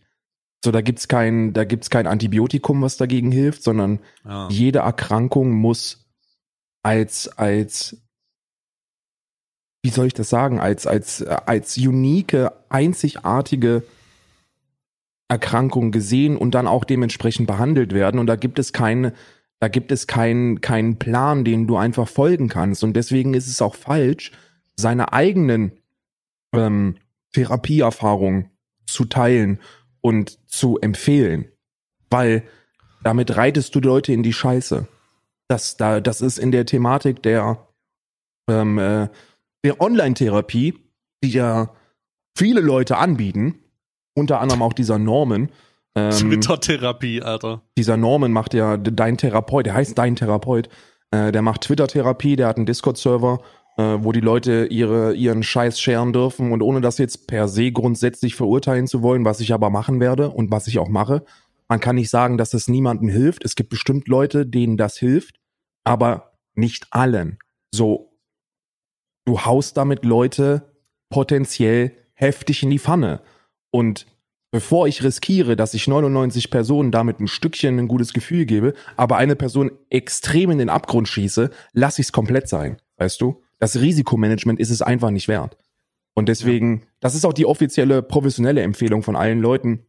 So, 0.64 0.72
da 0.72 0.82
gibt's 0.82 1.08
kein, 1.08 1.54
da 1.54 1.64
gibt's 1.64 1.90
kein 1.90 2.08
Antibiotikum, 2.08 2.82
was 2.82 2.98
dagegen 2.98 3.32
hilft, 3.32 3.62
sondern 3.64 4.00
Ja. 4.26 4.48
jede 4.50 4.80
Erkrankung 4.80 5.52
muss 5.52 6.07
als, 6.84 7.28
als, 7.28 7.98
wie 9.84 9.90
soll 9.90 10.08
ich 10.08 10.14
das 10.14 10.30
sagen, 10.30 10.60
als, 10.60 10.88
als, 10.88 11.22
äh, 11.22 11.38
als 11.46 11.78
unique, 11.78 12.50
einzigartige 12.70 13.84
Erkrankung 15.30 15.92
gesehen 15.92 16.38
und 16.38 16.56
dann 16.56 16.68
auch 16.68 16.86
dementsprechend 16.86 17.48
behandelt 17.48 17.94
werden. 17.94 18.20
Und 18.20 18.28
da 18.28 18.36
gibt 18.36 18.60
es 18.60 18.72
keine, 18.72 19.14
da 19.60 19.68
gibt 19.68 19.92
es 19.92 20.08
keinen, 20.08 20.62
keinen 20.62 20.98
Plan, 21.00 21.44
den 21.44 21.68
du 21.68 21.78
einfach 21.78 22.08
folgen 22.08 22.48
kannst. 22.48 22.84
Und 22.84 22.94
deswegen 22.94 23.34
ist 23.34 23.48
es 23.48 23.62
auch 23.62 23.76
falsch, 23.76 24.32
seine 24.76 25.12
eigenen 25.12 25.74
ähm, 26.54 26.98
Therapieerfahrungen 27.34 28.52
zu 28.86 29.06
teilen 29.06 29.60
und 30.02 30.40
zu 30.48 30.80
empfehlen. 30.80 31.50
Weil 32.10 32.44
damit 33.04 33.36
reitest 33.36 33.76
du 33.76 33.80
Leute 33.80 34.14
in 34.14 34.24
die 34.24 34.34
Scheiße. 34.34 34.88
Das, 35.48 35.78
da, 35.78 36.02
das 36.02 36.22
ist 36.22 36.38
in 36.40 36.52
der 36.52 36.66
Thematik 36.66 37.24
der, 37.24 37.68
ähm, 38.50 38.78
äh, 38.78 39.08
der 39.64 39.80
Online-Therapie, 39.82 40.74
die 41.24 41.30
ja 41.32 41.74
viele 42.38 42.62
Leute 42.62 42.98
anbieten, 42.98 43.56
unter 44.16 44.40
anderem 44.42 44.62
auch 44.62 44.74
dieser 44.74 44.98
Norman, 45.00 45.50
Ähm, 45.96 46.12
Twitter-Therapie, 46.12 47.24
Alter. 47.24 47.62
dieser 47.76 47.98
Norman 47.98 48.32
macht 48.32 48.54
ja 48.54 48.78
Dein 48.78 49.18
Therapeut, 49.18 49.66
der 49.66 49.74
heißt 49.74 49.98
Dein 49.98 50.16
Therapeut, 50.16 50.70
äh, 51.12 51.32
der 51.32 51.42
macht 51.42 51.62
Twitter-Therapie, 51.62 52.36
der 52.36 52.48
hat 52.48 52.58
einen 52.58 52.68
Discord-Server, 52.68 53.40
äh, 53.78 53.98
wo 54.02 54.12
die 54.12 54.20
Leute 54.20 54.68
ihre, 54.70 55.14
ihren 55.14 55.42
Scheiß 55.42 55.80
scheren 55.80 56.14
dürfen 56.14 56.52
und 56.52 56.62
ohne 56.62 56.82
das 56.82 57.00
jetzt 57.00 57.28
per 57.28 57.48
se 57.48 57.72
grundsätzlich 57.72 58.36
verurteilen 58.36 58.86
zu 58.86 59.02
wollen, 59.02 59.26
was 59.26 59.40
ich 59.40 59.54
aber 59.54 59.70
machen 59.72 60.00
werde 60.00 60.30
und 60.30 60.52
was 60.52 60.68
ich 60.68 60.78
auch 60.78 60.90
mache. 60.90 61.24
Man 61.68 61.80
kann 61.80 61.96
nicht 61.96 62.10
sagen, 62.10 62.38
dass 62.38 62.54
es 62.54 62.68
niemandem 62.68 63.10
hilft. 63.10 63.44
Es 63.44 63.56
gibt 63.56 63.70
bestimmt 63.70 64.08
Leute, 64.08 64.46
denen 64.46 64.78
das 64.78 64.98
hilft, 64.98 65.40
aber 65.84 66.38
nicht 66.56 66.88
allen. 66.92 67.40
So, 67.72 68.18
du 69.26 69.42
haust 69.42 69.78
damit 69.78 70.06
Leute 70.06 70.74
potenziell 71.10 71.92
heftig 72.14 72.64
in 72.64 72.70
die 72.70 72.80
Pfanne. 72.80 73.22
Und 73.70 74.08
bevor 74.52 74.88
ich 74.88 75.04
riskiere, 75.04 75.56
dass 75.56 75.74
ich 75.74 75.88
99 75.88 76.50
Personen 76.50 76.92
damit 76.92 77.20
ein 77.20 77.28
Stückchen 77.28 77.78
ein 77.78 77.88
gutes 77.88 78.14
Gefühl 78.14 78.46
gebe, 78.46 78.74
aber 78.96 79.18
eine 79.18 79.36
Person 79.36 79.72
extrem 79.90 80.52
in 80.52 80.58
den 80.58 80.70
Abgrund 80.70 81.08
schieße, 81.08 81.50
lasse 81.74 82.02
ich 82.02 82.08
es 82.08 82.12
komplett 82.12 82.48
sein. 82.48 82.78
Weißt 82.98 83.22
du? 83.22 83.44
Das 83.60 83.80
Risikomanagement 83.80 84.60
ist 84.60 84.70
es 84.70 84.82
einfach 84.82 85.12
nicht 85.12 85.28
wert. 85.28 85.58
Und 86.14 86.30
deswegen, 86.30 86.88
das 87.00 87.14
ist 87.14 87.26
auch 87.26 87.34
die 87.34 87.46
offizielle 87.46 88.02
professionelle 88.02 88.62
Empfehlung 88.62 89.04
von 89.04 89.16
allen 89.16 89.40
Leuten, 89.40 89.86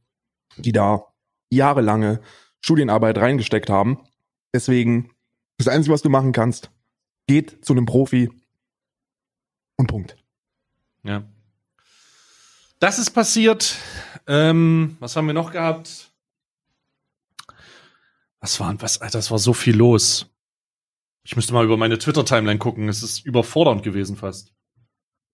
die 0.59 0.73
da 0.73 1.07
jahrelange 1.51 2.21
Studienarbeit 2.61 3.19
reingesteckt 3.19 3.71
haben. 3.71 3.99
Deswegen, 4.53 5.11
das 5.59 5.69
Einzige, 5.69 5.93
was 5.95 6.03
du 6.03 6.11
machen 6.11 6.33
kannst, 6.33 6.71
geht 7.27 7.65
zu 7.65 7.73
einem 7.73 7.87
Profi 7.87 8.31
und 9.77 9.87
Punkt. 9.87 10.17
Ja. 11.03 11.25
Das 12.81 12.99
ist 12.99 13.11
passiert. 13.11 13.77
Ähm, 14.27 14.97
was 15.01 15.17
haben 15.17 15.27
wir 15.27 15.35
noch 15.35 15.53
gehabt? 15.53 16.11
Was 18.41 18.61
war, 18.61 18.81
was, 18.81 19.01
Alter, 19.01 19.19
das 19.19 19.31
war 19.31 19.39
so 19.39 19.53
viel 19.53 19.77
los. 19.77 20.27
Ich 21.25 21.37
müsste 21.37 21.53
mal 21.53 21.65
über 21.65 21.77
meine 21.77 21.99
Twitter-Timeline 21.99 22.59
gucken. 22.59 22.89
Es 22.89 23.03
ist 23.03 23.25
überfordernd 23.27 23.83
gewesen 23.83 24.17
fast. 24.17 24.55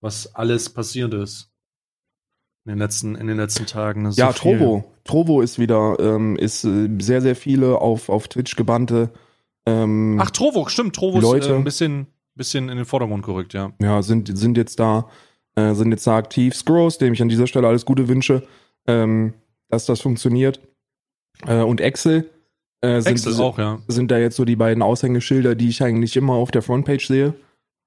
Was 0.00 0.34
alles 0.34 0.70
passiert 0.70 1.14
ist. 1.14 1.53
In 2.66 2.70
den 2.70 2.78
letzten, 2.78 3.14
in 3.14 3.26
den 3.26 3.36
letzten 3.36 3.66
Tagen. 3.66 4.04
Ja, 4.12 4.32
so 4.32 4.32
viel. 4.32 4.58
Trovo. 4.58 4.84
Trovo 5.04 5.40
ist 5.42 5.58
wieder, 5.58 5.96
ähm, 6.00 6.36
ist 6.36 6.64
äh, 6.64 6.88
sehr, 6.98 7.20
sehr 7.20 7.36
viele 7.36 7.78
auf, 7.78 8.08
auf 8.08 8.28
Twitch 8.28 8.56
gebannte. 8.56 9.10
Ähm, 9.66 10.18
Ach, 10.20 10.30
Trovo, 10.30 10.66
stimmt. 10.68 10.96
Trovo 10.96 11.20
Leute. 11.20 11.46
ist 11.46 11.52
äh, 11.52 11.56
ein 11.56 11.64
bisschen, 11.64 12.06
bisschen 12.34 12.70
in 12.70 12.76
den 12.76 12.86
Vordergrund 12.86 13.22
gerückt, 13.24 13.52
ja. 13.52 13.72
ja, 13.82 14.02
sind, 14.02 14.36
sind 14.36 14.56
jetzt 14.56 14.80
da, 14.80 15.08
äh, 15.56 15.74
sind 15.74 15.90
jetzt 15.90 16.06
da 16.06 16.16
aktiv. 16.16 16.54
Scrolls, 16.54 16.96
dem 16.96 17.12
ich 17.12 17.20
an 17.20 17.28
dieser 17.28 17.46
Stelle 17.46 17.68
alles 17.68 17.84
Gute 17.84 18.08
wünsche, 18.08 18.42
ähm, 18.86 19.34
dass 19.68 19.84
das 19.84 20.00
funktioniert. 20.00 20.60
Äh, 21.46 21.60
und 21.60 21.82
Excel, 21.82 22.30
äh, 22.80 23.00
sind, 23.00 23.12
Excel 23.12 23.34
auch, 23.40 23.58
ja. 23.58 23.78
sind 23.88 24.10
da 24.10 24.18
jetzt 24.18 24.36
so 24.36 24.46
die 24.46 24.56
beiden 24.56 24.82
Aushängeschilder, 24.82 25.54
die 25.54 25.68
ich 25.68 25.82
eigentlich 25.82 26.16
immer 26.16 26.34
auf 26.34 26.50
der 26.50 26.62
Frontpage 26.62 27.06
sehe. 27.06 27.34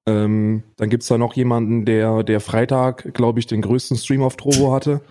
Ähm, 0.08 0.62
dann 0.76 0.88
gibt's 0.88 1.08
da 1.08 1.18
noch 1.18 1.34
jemanden, 1.34 1.84
der, 1.84 2.22
der 2.22 2.40
Freitag, 2.40 3.12
glaube 3.12 3.40
ich, 3.40 3.46
den 3.46 3.60
größten 3.60 3.98
Stream 3.98 4.22
auf 4.22 4.36
Trovo 4.36 4.72
hatte. 4.72 5.02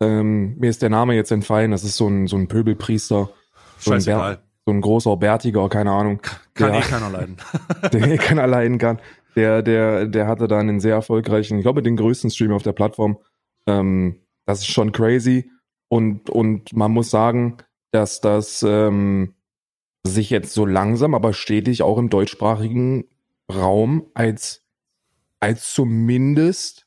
Ähm, 0.00 0.56
mir 0.58 0.70
ist 0.70 0.82
der 0.82 0.90
Name 0.90 1.14
jetzt 1.14 1.32
entfallen. 1.32 1.72
Das 1.72 1.82
ist 1.82 1.96
so 1.96 2.06
ein, 2.06 2.28
so 2.28 2.36
ein 2.36 2.46
Pöbelpriester. 2.46 3.30
So 3.78 3.90
ein, 3.90 3.94
Scheißegal. 3.96 4.38
so 4.64 4.72
ein 4.72 4.80
großer 4.80 5.16
Bärtiger, 5.16 5.68
keine 5.68 5.90
Ahnung. 5.90 6.20
Kann 6.54 6.70
der, 6.70 6.80
eh 6.80 6.82
keiner 6.82 7.10
leiden. 7.10 7.36
der 7.92 8.08
eh 8.08 8.18
keiner 8.18 8.46
leiden 8.46 8.78
kann. 8.78 9.00
Der, 9.34 9.62
der, 9.62 10.06
der 10.06 10.28
hatte 10.28 10.46
dann 10.46 10.68
einen 10.68 10.80
sehr 10.80 10.94
erfolgreichen, 10.94 11.58
ich 11.58 11.62
glaube, 11.62 11.82
den 11.82 11.96
größten 11.96 12.30
Stream 12.30 12.52
auf 12.52 12.62
der 12.62 12.72
Plattform. 12.72 13.18
Ähm, 13.66 14.20
das 14.46 14.60
ist 14.60 14.68
schon 14.68 14.92
crazy. 14.92 15.50
Und, 15.88 16.30
und 16.30 16.72
man 16.72 16.92
muss 16.92 17.10
sagen, 17.10 17.56
dass 17.90 18.20
das 18.20 18.62
ähm, 18.62 19.34
sich 20.06 20.30
jetzt 20.30 20.52
so 20.52 20.64
langsam, 20.64 21.14
aber 21.14 21.32
stetig 21.32 21.82
auch 21.82 21.98
im 21.98 22.10
deutschsprachigen 22.10 23.04
Raum 23.52 24.10
als, 24.14 24.64
als 25.40 25.72
zumindest 25.72 26.86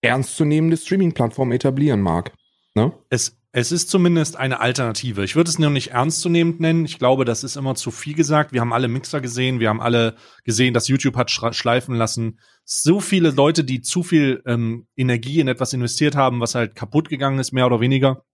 ernstzunehmende 0.00 0.76
Streaming-Plattform 0.76 1.52
etablieren 1.52 2.00
mag. 2.00 2.32
Ne? 2.74 2.92
Es, 3.08 3.38
es 3.52 3.70
ist 3.70 3.88
zumindest 3.88 4.36
eine 4.36 4.60
Alternative. 4.60 5.22
Ich 5.22 5.36
würde 5.36 5.48
es 5.48 5.60
noch 5.60 5.70
nicht 5.70 5.92
ernstzunehmend 5.92 6.58
nennen. 6.58 6.84
Ich 6.84 6.98
glaube, 6.98 7.24
das 7.24 7.44
ist 7.44 7.56
immer 7.56 7.76
zu 7.76 7.90
viel 7.90 8.14
gesagt. 8.14 8.52
Wir 8.52 8.60
haben 8.60 8.72
alle 8.72 8.88
Mixer 8.88 9.20
gesehen. 9.20 9.60
Wir 9.60 9.68
haben 9.68 9.80
alle 9.80 10.16
gesehen, 10.42 10.74
dass 10.74 10.88
YouTube 10.88 11.16
hat 11.16 11.30
schleifen 11.30 11.94
lassen. 11.94 12.40
So 12.64 12.98
viele 12.98 13.30
Leute, 13.30 13.62
die 13.62 13.80
zu 13.80 14.02
viel 14.02 14.42
ähm, 14.44 14.88
Energie 14.96 15.40
in 15.40 15.48
etwas 15.48 15.72
investiert 15.72 16.16
haben, 16.16 16.40
was 16.40 16.54
halt 16.56 16.74
kaputt 16.74 17.08
gegangen 17.08 17.38
ist, 17.38 17.52
mehr 17.52 17.66
oder 17.66 17.80
weniger. 17.80 18.24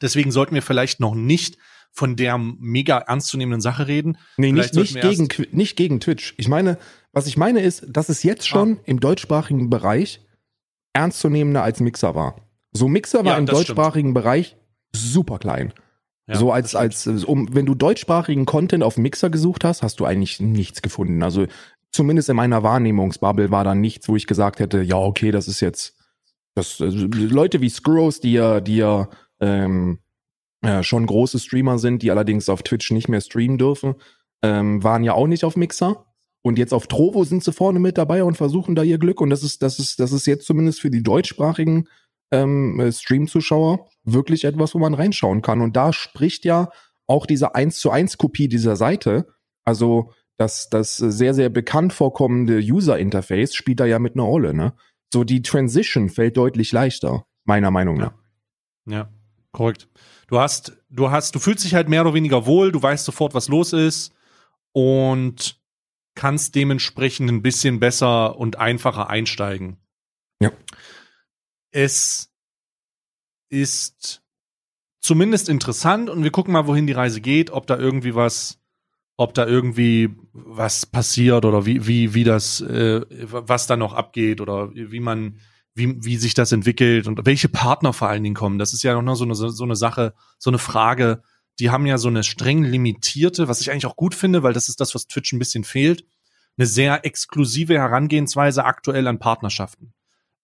Deswegen 0.00 0.30
sollten 0.30 0.54
wir 0.54 0.62
vielleicht 0.62 1.00
noch 1.00 1.14
nicht 1.14 1.58
von 1.96 2.14
der 2.14 2.36
mega 2.38 2.98
ernstzunehmenden 2.98 3.62
Sache 3.62 3.88
reden. 3.88 4.18
Nee, 4.36 4.52
nicht, 4.52 4.74
Vielleicht 4.74 4.94
nicht, 5.02 5.28
gegen, 5.28 5.56
nicht 5.56 5.76
gegen 5.76 5.98
Twitch. 5.98 6.34
Ich 6.36 6.46
meine, 6.46 6.76
was 7.12 7.26
ich 7.26 7.38
meine 7.38 7.60
ist, 7.60 7.86
dass 7.88 8.10
es 8.10 8.22
jetzt 8.22 8.46
schon 8.46 8.78
im 8.84 9.00
deutschsprachigen 9.00 9.70
Bereich 9.70 10.20
ernstzunehmender 10.92 11.62
als 11.62 11.80
Mixer 11.80 12.14
war. 12.14 12.36
So 12.72 12.86
Mixer 12.86 13.24
war 13.24 13.32
Ja, 13.32 13.38
im 13.38 13.46
das 13.46 13.56
stimmt. 13.62 13.78
deutschsprachigen 13.78 14.12
Bereich 14.12 14.56
super 14.94 15.38
klein. 15.38 15.72
Ja, 16.28 16.36
so 16.36 16.52
als, 16.52 16.74
als, 16.74 17.06
um, 17.06 17.54
wenn 17.54 17.64
du 17.64 17.74
deutschsprachigen 17.74 18.44
Content 18.44 18.82
auf 18.82 18.98
Mixer 18.98 19.30
gesucht 19.30 19.64
hast, 19.64 19.82
hast 19.82 19.98
du 19.98 20.04
eigentlich 20.04 20.38
nichts 20.38 20.82
gefunden. 20.82 21.22
Also 21.22 21.46
zumindest 21.92 22.28
in 22.28 22.36
meiner 22.36 22.62
Wahrnehmungsbubble 22.62 23.50
war 23.50 23.64
da 23.64 23.74
nichts, 23.74 24.08
wo 24.08 24.16
ich 24.16 24.26
gesagt 24.26 24.58
hätte, 24.58 24.82
ja, 24.82 24.96
okay, 24.98 25.30
das 25.30 25.48
ist 25.48 25.60
jetzt, 25.60 25.96
das, 26.54 26.80
äh, 26.80 26.86
Leute 26.88 27.62
wie 27.62 27.70
Scrolls, 27.70 28.20
die 28.20 28.32
ja, 28.32 28.60
die 28.60 28.76
ja, 28.76 29.08
ähm, 29.40 30.00
ja, 30.64 30.82
schon 30.82 31.06
große 31.06 31.38
Streamer 31.38 31.78
sind, 31.78 32.02
die 32.02 32.10
allerdings 32.10 32.48
auf 32.48 32.62
Twitch 32.62 32.90
nicht 32.90 33.08
mehr 33.08 33.20
streamen 33.20 33.58
dürfen, 33.58 33.94
ähm, 34.42 34.82
waren 34.82 35.04
ja 35.04 35.14
auch 35.14 35.26
nicht 35.26 35.44
auf 35.44 35.56
Mixer. 35.56 36.06
Und 36.42 36.58
jetzt 36.58 36.72
auf 36.72 36.86
Trovo 36.86 37.24
sind 37.24 37.42
sie 37.42 37.52
vorne 37.52 37.80
mit 37.80 37.98
dabei 37.98 38.22
und 38.22 38.36
versuchen 38.36 38.76
da 38.76 38.82
ihr 38.82 38.98
Glück. 38.98 39.20
Und 39.20 39.30
das 39.30 39.42
ist, 39.42 39.62
das 39.62 39.78
ist, 39.78 39.98
das 39.98 40.12
ist 40.12 40.26
jetzt 40.26 40.46
zumindest 40.46 40.80
für 40.80 40.90
die 40.90 41.02
deutschsprachigen 41.02 41.88
ähm, 42.30 42.78
äh, 42.78 42.92
Stream-Zuschauer 42.92 43.88
wirklich 44.04 44.44
etwas, 44.44 44.74
wo 44.74 44.78
man 44.78 44.94
reinschauen 44.94 45.42
kann. 45.42 45.60
Und 45.60 45.76
da 45.76 45.92
spricht 45.92 46.44
ja 46.44 46.70
auch 47.06 47.26
diese 47.26 47.54
1 47.54 47.78
zu 47.78 47.90
1 47.90 48.18
Kopie 48.18 48.48
dieser 48.48 48.76
Seite, 48.76 49.26
also 49.64 50.12
das, 50.38 50.68
das 50.68 50.96
sehr, 50.96 51.34
sehr 51.34 51.48
bekannt 51.48 51.92
vorkommende 51.92 52.58
User-Interface 52.58 53.54
spielt 53.54 53.80
da 53.80 53.86
ja 53.86 53.98
mit 53.98 54.14
einer 54.14 54.24
Rolle, 54.24 54.54
ne? 54.54 54.74
So 55.12 55.24
die 55.24 55.40
Transition 55.40 56.08
fällt 56.08 56.36
deutlich 56.36 56.72
leichter, 56.72 57.26
meiner 57.44 57.70
Meinung 57.70 57.96
nach. 57.96 58.14
Ja, 58.86 59.08
korrekt. 59.52 59.88
Du 60.28 60.40
hast, 60.40 60.76
du 60.90 61.10
hast, 61.10 61.34
du 61.34 61.38
fühlst 61.38 61.64
dich 61.64 61.74
halt 61.74 61.88
mehr 61.88 62.02
oder 62.02 62.14
weniger 62.14 62.46
wohl, 62.46 62.72
du 62.72 62.82
weißt 62.82 63.04
sofort, 63.04 63.34
was 63.34 63.48
los 63.48 63.72
ist 63.72 64.12
und 64.72 65.60
kannst 66.14 66.54
dementsprechend 66.54 67.30
ein 67.30 67.42
bisschen 67.42 67.78
besser 67.78 68.36
und 68.36 68.56
einfacher 68.58 69.08
einsteigen. 69.08 69.76
Ja. 70.40 70.50
Es 71.70 72.32
ist 73.48 74.22
zumindest 75.00 75.48
interessant 75.48 76.10
und 76.10 76.24
wir 76.24 76.32
gucken 76.32 76.52
mal, 76.52 76.66
wohin 76.66 76.86
die 76.86 76.92
Reise 76.92 77.20
geht, 77.20 77.50
ob 77.50 77.66
da 77.68 77.78
irgendwie 77.78 78.16
was, 78.16 78.58
ob 79.16 79.34
da 79.34 79.46
irgendwie 79.46 80.16
was 80.32 80.86
passiert 80.86 81.44
oder 81.44 81.64
wie, 81.66 81.86
wie, 81.86 82.14
wie 82.14 82.24
das, 82.24 82.60
äh, 82.60 83.02
was 83.08 83.68
da 83.68 83.76
noch 83.76 83.92
abgeht 83.92 84.40
oder 84.40 84.74
wie 84.74 85.00
man, 85.00 85.38
wie, 85.76 86.04
wie 86.04 86.16
sich 86.16 86.34
das 86.34 86.52
entwickelt 86.52 87.06
und 87.06 87.24
welche 87.24 87.48
Partner 87.48 87.92
vor 87.92 88.08
allen 88.08 88.22
Dingen 88.22 88.34
kommen. 88.34 88.58
Das 88.58 88.72
ist 88.72 88.82
ja 88.82 89.00
noch 89.00 89.14
so 89.14 89.24
eine, 89.24 89.34
so 89.34 89.64
eine 89.64 89.76
Sache, 89.76 90.14
so 90.38 90.50
eine 90.50 90.58
Frage. 90.58 91.22
Die 91.58 91.70
haben 91.70 91.86
ja 91.86 91.98
so 91.98 92.08
eine 92.08 92.24
streng 92.24 92.64
limitierte, 92.64 93.48
was 93.48 93.60
ich 93.60 93.70
eigentlich 93.70 93.86
auch 93.86 93.96
gut 93.96 94.14
finde, 94.14 94.42
weil 94.42 94.52
das 94.52 94.68
ist 94.68 94.80
das, 94.80 94.94
was 94.94 95.06
Twitch 95.06 95.32
ein 95.32 95.38
bisschen 95.38 95.64
fehlt, 95.64 96.04
eine 96.58 96.66
sehr 96.66 97.04
exklusive 97.04 97.74
Herangehensweise 97.74 98.64
aktuell 98.64 99.06
an 99.06 99.18
Partnerschaften. 99.18 99.92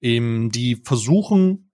Ähm, 0.00 0.50
die 0.50 0.76
versuchen, 0.76 1.70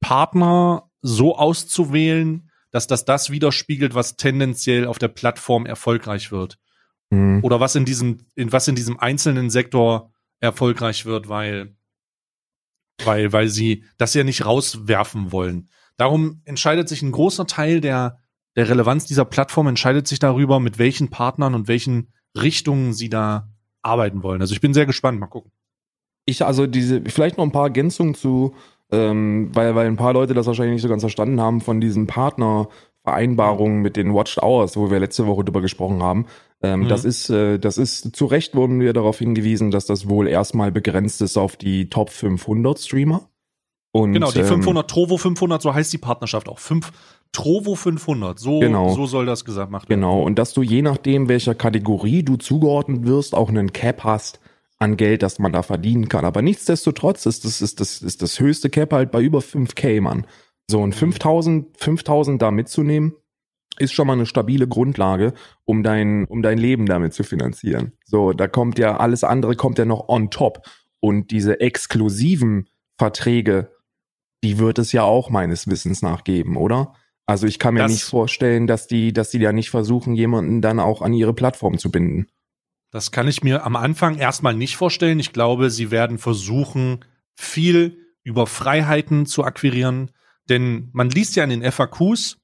Partner 0.00 0.90
so 1.00 1.36
auszuwählen, 1.36 2.50
dass 2.70 2.86
das 2.86 3.04
das 3.04 3.30
widerspiegelt, 3.30 3.94
was 3.94 4.16
tendenziell 4.16 4.86
auf 4.86 4.98
der 4.98 5.08
Plattform 5.08 5.66
erfolgreich 5.66 6.32
wird 6.32 6.58
Mhm. 7.12 7.40
oder 7.42 7.60
was 7.60 7.74
in 7.74 7.84
diesem, 7.84 8.20
in 8.34 8.52
was 8.52 8.66
in 8.68 8.74
diesem 8.74 8.98
einzelnen 8.98 9.50
Sektor 9.50 10.12
erfolgreich 10.40 11.04
wird, 11.04 11.28
weil, 11.28 11.76
weil, 13.06 13.32
weil 13.32 13.48
sie 13.48 13.84
das 13.98 14.14
ja 14.14 14.24
nicht 14.24 14.44
rauswerfen 14.44 15.32
wollen. 15.32 15.68
Darum 15.96 16.40
entscheidet 16.44 16.88
sich 16.88 17.02
ein 17.02 17.12
großer 17.12 17.46
Teil 17.46 17.80
der, 17.80 18.18
der 18.56 18.68
Relevanz 18.68 19.06
dieser 19.06 19.24
Plattform 19.24 19.66
entscheidet 19.68 20.08
sich 20.08 20.18
darüber, 20.18 20.60
mit 20.60 20.78
welchen 20.78 21.10
Partnern 21.10 21.54
und 21.54 21.68
welchen 21.68 22.12
Richtungen 22.36 22.92
sie 22.92 23.08
da 23.08 23.48
arbeiten 23.82 24.22
wollen. 24.22 24.40
Also 24.40 24.54
ich 24.54 24.60
bin 24.60 24.74
sehr 24.74 24.86
gespannt. 24.86 25.20
Mal 25.20 25.26
gucken. 25.26 25.52
Ich, 26.24 26.44
also 26.44 26.66
diese, 26.66 27.02
vielleicht 27.02 27.36
noch 27.36 27.44
ein 27.44 27.52
paar 27.52 27.64
Ergänzungen 27.64 28.14
zu, 28.14 28.54
ähm, 28.90 29.50
weil, 29.52 29.74
weil 29.74 29.86
ein 29.86 29.96
paar 29.96 30.12
Leute 30.12 30.34
das 30.34 30.46
wahrscheinlich 30.46 30.74
nicht 30.74 30.82
so 30.82 30.88
ganz 30.88 31.02
verstanden 31.02 31.40
haben 31.40 31.60
von 31.60 31.80
diesen 31.80 32.06
Partnervereinbarungen 33.04 33.82
mit 33.82 33.96
den 33.96 34.14
Watched 34.14 34.42
Hours, 34.42 34.76
wo 34.76 34.90
wir 34.90 35.00
letzte 35.00 35.26
Woche 35.26 35.44
drüber 35.44 35.60
gesprochen 35.60 36.02
haben. 36.02 36.26
Ähm, 36.62 36.80
Mhm. 36.82 36.88
Das 36.88 37.04
ist, 37.04 37.28
äh, 37.30 37.58
das 37.58 37.78
ist, 37.78 38.14
zu 38.14 38.26
Recht 38.26 38.54
wurden 38.54 38.80
wir 38.80 38.92
darauf 38.92 39.18
hingewiesen, 39.18 39.70
dass 39.70 39.86
das 39.86 40.08
wohl 40.08 40.28
erstmal 40.28 40.70
begrenzt 40.70 41.20
ist 41.20 41.36
auf 41.36 41.56
die 41.56 41.88
Top 41.90 42.10
500 42.10 42.78
Streamer. 42.78 43.28
Und, 43.94 44.12
Genau, 44.14 44.30
die 44.30 44.38
ähm, 44.40 44.46
500, 44.46 44.88
Trovo 44.88 45.18
500, 45.18 45.60
so 45.60 45.74
heißt 45.74 45.92
die 45.92 45.98
Partnerschaft 45.98 46.48
auch. 46.48 46.58
Fünf, 46.58 46.92
Trovo 47.32 47.74
500, 47.74 48.38
so, 48.38 48.60
Genau. 48.60 48.94
so 48.94 49.06
soll 49.06 49.26
das 49.26 49.44
gesagt 49.44 49.70
werden. 49.72 49.84
Genau, 49.88 50.22
und 50.22 50.38
dass 50.38 50.54
du 50.54 50.62
je 50.62 50.82
nachdem, 50.82 51.28
welcher 51.28 51.54
Kategorie 51.54 52.22
du 52.22 52.36
zugeordnet 52.36 53.04
wirst, 53.04 53.34
auch 53.34 53.48
einen 53.48 53.72
Cap 53.72 54.04
hast 54.04 54.40
an 54.78 54.96
Geld, 54.96 55.22
das 55.22 55.38
man 55.38 55.52
da 55.52 55.62
verdienen 55.62 56.08
kann. 56.08 56.24
Aber 56.24 56.40
nichtsdestotrotz 56.42 57.26
ist 57.26 57.44
das, 57.44 57.60
ist 57.60 57.80
das, 57.80 58.00
ist 58.02 58.22
das 58.22 58.40
höchste 58.40 58.70
Cap 58.70 58.92
halt 58.92 59.10
bei 59.10 59.20
über 59.20 59.40
5k, 59.40 60.00
Mann. 60.00 60.26
So, 60.72 60.80
und 60.80 60.94
5000, 60.94 61.66
5000 61.76 62.40
da 62.40 62.50
mitzunehmen, 62.50 63.12
ist 63.76 63.92
schon 63.92 64.06
mal 64.06 64.14
eine 64.14 64.24
stabile 64.24 64.66
Grundlage, 64.66 65.34
um 65.66 65.82
dein, 65.82 66.24
um 66.24 66.40
dein 66.40 66.56
Leben 66.56 66.86
damit 66.86 67.12
zu 67.12 67.24
finanzieren. 67.24 67.92
So, 68.06 68.32
da 68.32 68.48
kommt 68.48 68.78
ja 68.78 68.96
alles 68.96 69.22
andere 69.22 69.54
kommt 69.54 69.78
ja 69.78 69.84
noch 69.84 70.08
on 70.08 70.30
top. 70.30 70.66
Und 70.98 71.30
diese 71.30 71.60
exklusiven 71.60 72.68
Verträge, 72.98 73.70
die 74.42 74.58
wird 74.58 74.78
es 74.78 74.92
ja 74.92 75.02
auch 75.02 75.28
meines 75.28 75.66
Wissens 75.68 76.00
nach 76.00 76.24
geben, 76.24 76.56
oder? 76.56 76.94
Also 77.26 77.46
ich 77.46 77.58
kann 77.58 77.74
mir 77.74 77.80
Das- 77.80 77.92
nicht 77.92 78.04
vorstellen, 78.04 78.66
dass 78.66 78.86
die, 78.86 79.12
dass 79.12 79.28
die 79.28 79.40
ja 79.40 79.52
nicht 79.52 79.68
versuchen, 79.68 80.14
jemanden 80.14 80.62
dann 80.62 80.80
auch 80.80 81.02
an 81.02 81.12
ihre 81.12 81.34
Plattform 81.34 81.76
zu 81.76 81.90
binden. 81.90 82.28
Das 82.90 83.10
kann 83.10 83.28
ich 83.28 83.44
mir 83.44 83.66
am 83.66 83.76
Anfang 83.76 84.16
erstmal 84.16 84.54
nicht 84.54 84.76
vorstellen. 84.76 85.20
Ich 85.20 85.34
glaube, 85.34 85.68
sie 85.68 85.90
werden 85.90 86.16
versuchen, 86.16 87.04
viel 87.34 87.98
über 88.22 88.46
Freiheiten 88.46 89.26
zu 89.26 89.44
akquirieren. 89.44 90.12
Denn 90.52 90.90
man 90.92 91.08
liest 91.08 91.34
ja 91.34 91.44
in 91.44 91.48
den 91.48 91.72
FAQs, 91.72 92.36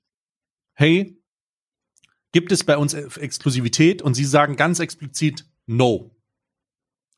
hey, 0.72 1.20
gibt 2.32 2.52
es 2.52 2.64
bei 2.64 2.78
uns 2.78 2.94
Exklusivität? 2.94 4.00
Und 4.00 4.14
sie 4.14 4.24
sagen 4.24 4.56
ganz 4.56 4.80
explizit, 4.80 5.44
no. 5.66 6.16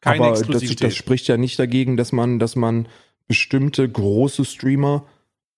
Keine 0.00 0.24
Aber 0.24 0.30
das, 0.30 0.40
Exklusivität. 0.40 0.88
das 0.88 0.96
spricht 0.96 1.28
ja 1.28 1.36
nicht 1.36 1.60
dagegen, 1.60 1.96
dass 1.96 2.10
man, 2.10 2.40
dass 2.40 2.56
man 2.56 2.88
bestimmte 3.28 3.88
große 3.88 4.44
Streamer 4.44 5.06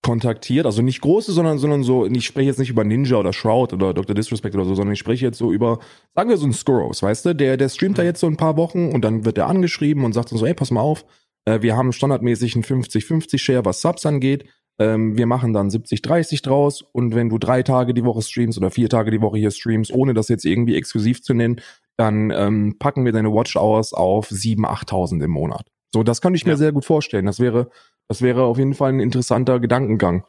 kontaktiert. 0.03 0.67
Also 0.67 0.83
nicht 0.83 1.01
große, 1.01 1.33
sondern, 1.33 1.57
sondern 1.57 1.83
so, 1.83 2.05
ich 2.05 2.27
spreche 2.27 2.49
jetzt 2.49 2.59
nicht 2.59 2.69
über 2.69 2.85
Ninja 2.85 3.17
oder 3.17 3.33
Shroud 3.33 3.73
oder 3.73 3.95
Dr. 3.95 4.15
Disrespect 4.15 4.55
oder 4.55 4.67
so, 4.67 4.75
sondern 4.75 4.93
ich 4.93 4.99
spreche 4.99 5.25
jetzt 5.25 5.39
so 5.39 5.51
über, 5.51 5.79
sagen 6.15 6.29
wir 6.29 6.37
so 6.37 6.45
ein 6.45 6.53
Skurrows, 6.53 7.03
weißt 7.03 7.25
du? 7.25 7.35
Der, 7.35 7.57
der 7.57 7.71
streamt 7.71 7.97
da 7.97 8.03
jetzt 8.03 8.21
so 8.21 8.27
ein 8.27 8.37
paar 8.37 8.59
Wochen 8.59 8.91
und 8.91 9.03
dann 9.03 9.25
wird 9.25 9.39
er 9.39 9.47
angeschrieben 9.47 10.05
und 10.05 10.13
sagt 10.13 10.29
so, 10.29 10.45
ey, 10.45 10.53
pass 10.53 10.71
mal 10.71 10.83
auf, 10.83 11.07
äh, 11.47 11.63
wir 11.63 11.75
haben 11.75 11.93
standardmäßig 11.93 12.55
einen 12.55 12.65
50-50-Share, 12.65 13.65
was 13.65 13.81
Subs 13.81 14.05
angeht. 14.05 14.45
Ähm, 14.83 15.17
wir 15.17 15.27
machen 15.27 15.53
dann 15.53 15.69
70-30 15.69 16.43
draus 16.43 16.83
und 16.83 17.15
wenn 17.15 17.29
du 17.29 17.39
drei 17.39 17.63
Tage 17.63 17.95
die 17.95 18.05
Woche 18.05 18.23
streamst 18.23 18.59
oder 18.59 18.71
vier 18.71 18.89
Tage 18.89 19.11
die 19.11 19.21
Woche 19.21 19.39
hier 19.39 19.51
streamst, 19.51 19.93
ohne 19.93 20.13
das 20.13 20.29
jetzt 20.29 20.45
irgendwie 20.45 20.75
exklusiv 20.75 21.23
zu 21.23 21.35
nennen, 21.35 21.61
dann 21.97 22.31
ähm, 22.31 22.77
packen 22.79 23.05
wir 23.05 23.13
deine 23.13 23.33
Watch 23.33 23.57
Hours 23.57 23.93
auf 23.93 24.31
7.000, 24.31 24.89
8.000 24.89 25.25
im 25.25 25.31
Monat. 25.31 25.69
So, 25.95 26.03
das 26.03 26.21
kann 26.21 26.35
ich 26.35 26.45
mir 26.47 26.53
Ja. 26.53 26.57
sehr 26.57 26.73
gut 26.73 26.85
vorstellen. 26.85 27.27
Das 27.27 27.39
wäre, 27.39 27.71
das 28.09 28.23
wäre 28.23 28.43
auf 28.43 28.59
jeden 28.59 28.75
Fall 28.75 28.93
ein 28.93 29.01
interessanter 29.01 29.61
Gedankengang. 29.61 30.25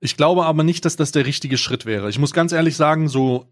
Ich 0.00 0.16
glaube 0.16 0.44
aber 0.44 0.62
nicht, 0.62 0.84
dass 0.84 0.94
das 0.94 1.10
der 1.10 1.26
richtige 1.26 1.58
Schritt 1.58 1.84
wäre. 1.84 2.08
Ich 2.08 2.20
muss 2.20 2.32
ganz 2.32 2.52
ehrlich 2.52 2.76
sagen, 2.76 3.08
so, 3.08 3.46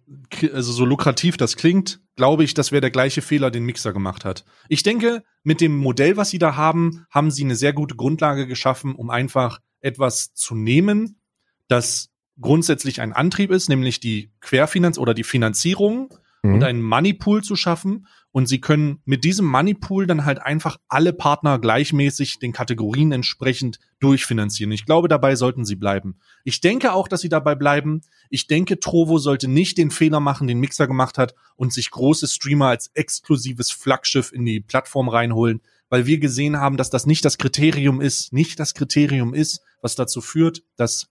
also 0.53 0.71
so 0.71 0.85
lukrativ 0.85 1.37
das 1.37 1.57
klingt, 1.57 1.99
glaube 2.15 2.45
ich, 2.45 2.55
das 2.55 2.71
wäre 2.71 2.83
der 2.83 2.93
gleiche 2.93 3.21
Fehler, 3.21 3.51
den 3.51 3.65
Mixer 3.65 3.93
gemacht 3.93 4.25
hat. 4.25 4.45
Ich 4.69 4.85
denke, 4.85 5.25
mit 5.43 5.61
dem 5.61 5.77
Modell, 5.77 6.17
was 6.17 6.31
sie 6.31 6.39
da 6.39 6.55
haben, 6.55 7.05
haben 7.11 7.33
sie 7.33 7.43
eine 7.43 7.57
sehr 7.57 7.73
gute 7.73 7.97
Grundlage 7.97 8.47
geschaffen, 8.47 8.95
um 8.95 9.11
einfach 9.11 9.59
etwas 9.87 10.35
zu 10.35 10.55
nehmen, 10.55 11.20
das 11.68 12.11
grundsätzlich 12.40 13.01
ein 13.01 13.12
Antrieb 13.12 13.51
ist, 13.51 13.68
nämlich 13.68 14.01
die 14.01 14.31
Querfinanz 14.40 14.99
oder 14.99 15.14
die 15.14 15.25
Finanzierung 15.25 16.12
Mhm. 16.47 16.55
und 16.55 16.65
einen 16.65 16.83
Moneypool 16.83 17.43
zu 17.43 17.57
schaffen. 17.57 18.07
Und 18.33 18.47
sie 18.47 18.61
können 18.61 19.01
mit 19.07 19.25
diesem 19.25 19.47
Moneypool 19.47 20.07
dann 20.07 20.27
halt 20.27 20.43
einfach 20.43 20.77
alle 20.89 21.15
Partner 21.15 21.59
gleichmäßig 21.59 22.39
den 22.39 22.53
Kategorien 22.53 23.11
entsprechend 23.13 23.79
durchfinanzieren. 23.99 24.73
Ich 24.73 24.85
glaube, 24.85 25.09
dabei 25.09 25.37
sollten 25.37 25.65
sie 25.65 25.77
bleiben. 25.77 26.19
Ich 26.45 26.61
denke 26.61 26.93
auch, 26.93 27.09
dass 27.09 27.23
sie 27.23 27.31
dabei 27.31 27.55
bleiben. 27.55 28.03
Ich 28.29 28.47
denke, 28.47 28.79
Trovo 28.79 29.17
sollte 29.17 29.49
nicht 29.49 29.79
den 29.79 29.91
Fehler 29.91 30.21
machen, 30.21 30.49
den 30.49 30.61
Mixer 30.61 30.87
gemacht 30.87 31.17
hat 31.17 31.35
und 31.57 31.73
sich 31.73 31.91
große 31.91 32.29
Streamer 32.29 32.69
als 32.69 32.91
exklusives 32.95 33.71
Flaggschiff 33.71 34.33
in 34.33 34.45
die 34.45 34.61
Plattform 34.61 35.09
reinholen, 35.09 35.63
weil 35.89 36.05
wir 36.05 36.19
gesehen 36.19 36.59
haben, 36.59 36.77
dass 36.77 36.91
das 36.91 37.07
nicht 37.07 37.25
das 37.25 37.39
Kriterium 37.39 38.03
ist, 38.03 38.35
nicht 38.35 38.61
das 38.61 38.75
Kriterium 38.75 39.33
ist, 39.33 39.63
was 39.81 39.95
dazu 39.95 40.21
führt, 40.21 40.63
dass 40.77 41.09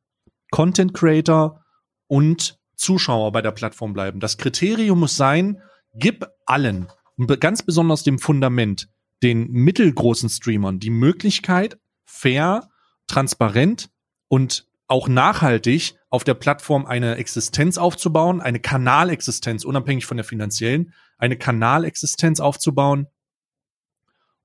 Content 0.52 0.94
Creator 0.94 1.66
und 2.08 2.60
Zuschauer 2.76 3.32
bei 3.32 3.42
der 3.42 3.52
Plattform 3.52 3.94
bleiben. 3.94 4.20
Das 4.20 4.38
Kriterium 4.38 5.00
muss 5.00 5.16
sein, 5.16 5.62
gib 5.94 6.26
allen, 6.46 6.88
ganz 7.40 7.64
besonders 7.64 8.04
dem 8.04 8.20
Fundament, 8.20 8.90
den 9.24 9.50
mittelgroßen 9.52 10.30
Streamern 10.30 10.80
die 10.80 10.90
Möglichkeit, 10.90 11.80
fair, 12.04 12.70
transparent 13.08 13.90
und 14.28 14.68
auch 14.88 15.08
nachhaltig 15.08 15.96
auf 16.10 16.24
der 16.24 16.36
Plattform 16.36 16.86
eine 16.86 17.16
Existenz 17.16 17.78
aufzubauen, 17.78 18.42
eine 18.42 18.60
Kanalexistenz, 18.60 19.66
unabhängig 19.66 20.06
von 20.06 20.18
der 20.18 20.24
finanziellen, 20.24 20.94
eine 21.18 21.38
Kanalexistenz 21.38 22.40
aufzubauen 22.40 23.08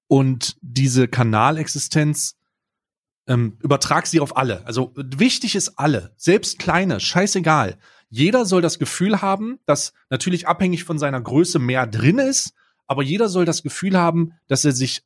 und 0.07 0.57
diese 0.61 1.09
Kanalexistenz 1.09 2.37
ähm, 3.27 3.59
übertrag 3.61 4.07
sie 4.07 4.21
auf 4.21 4.37
alle. 4.37 4.67
Also 4.67 4.93
wichtig 4.97 5.55
ist 5.55 5.79
alle, 5.79 6.13
selbst 6.17 6.59
kleine, 6.59 6.99
scheißegal. 7.01 7.79
Jeder 8.11 8.45
soll 8.45 8.61
das 8.61 8.79
Gefühl 8.79 9.23
haben, 9.23 9.61
dass 9.67 9.93
natürlich 10.11 10.49
abhängig 10.49 10.85
von 10.85 10.99
seiner 10.99 11.21
Größe 11.21 11.59
mehr 11.59 11.87
drin 11.87 12.19
ist, 12.19 12.55
aber 12.87 13.03
jeder 13.03 13.29
soll 13.29 13.45
das 13.45 13.63
Gefühl 13.63 13.97
haben, 13.97 14.33
dass 14.49 14.65
er 14.65 14.73
sich, 14.73 15.05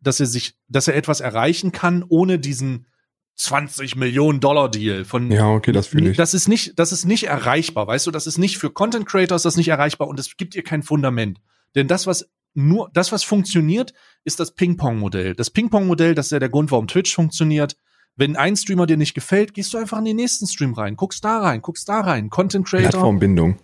dass 0.00 0.20
er 0.20 0.26
sich, 0.26 0.56
dass 0.68 0.86
er 0.86 0.94
etwas 0.94 1.20
erreichen 1.20 1.72
kann, 1.72 2.04
ohne 2.08 2.38
diesen 2.38 2.86
20 3.34 3.96
Millionen 3.96 4.40
Dollar 4.40 4.70
Deal 4.70 5.04
von 5.04 5.30
Ja, 5.30 5.50
okay, 5.50 5.72
das 5.72 5.88
fühle 5.88 6.10
ich. 6.10 6.16
das 6.16 6.34
ist 6.34 6.48
nicht, 6.48 6.78
das 6.78 6.92
ist 6.92 7.04
nicht 7.04 7.24
erreichbar, 7.24 7.86
weißt 7.86 8.06
du, 8.06 8.10
das 8.10 8.26
ist 8.26 8.38
nicht 8.38 8.58
für 8.58 8.70
Content 8.70 9.06
Creators, 9.06 9.42
das 9.42 9.54
ist 9.54 9.58
nicht 9.58 9.68
erreichbar 9.68 10.08
und 10.08 10.18
es 10.18 10.36
gibt 10.36 10.54
ihr 10.54 10.62
kein 10.62 10.82
Fundament. 10.82 11.40
Denn 11.74 11.88
das, 11.88 12.06
was 12.06 12.30
nur, 12.54 12.90
das, 12.94 13.12
was 13.12 13.22
funktioniert, 13.22 13.92
ist 14.24 14.40
das 14.40 14.52
Ping-Pong-Modell. 14.54 15.34
Das 15.34 15.50
Ping-Pong-Modell, 15.50 16.14
das 16.14 16.26
ist 16.26 16.32
ja 16.32 16.38
der 16.38 16.48
Grund, 16.48 16.70
warum 16.70 16.88
Twitch 16.88 17.14
funktioniert. 17.14 17.76
Wenn 18.16 18.36
ein 18.36 18.56
Streamer 18.56 18.86
dir 18.86 18.96
nicht 18.96 19.14
gefällt, 19.14 19.52
gehst 19.54 19.72
du 19.74 19.78
einfach 19.78 19.98
in 19.98 20.06
den 20.06 20.16
nächsten 20.16 20.46
Stream 20.46 20.72
rein, 20.72 20.96
guckst 20.96 21.24
da 21.24 21.38
rein, 21.38 21.60
guckst 21.60 21.88
da 21.88 22.00
rein, 22.00 22.30
Content 22.30 22.66
Creator. 22.66 22.90
Plattformbindung. 22.90 23.58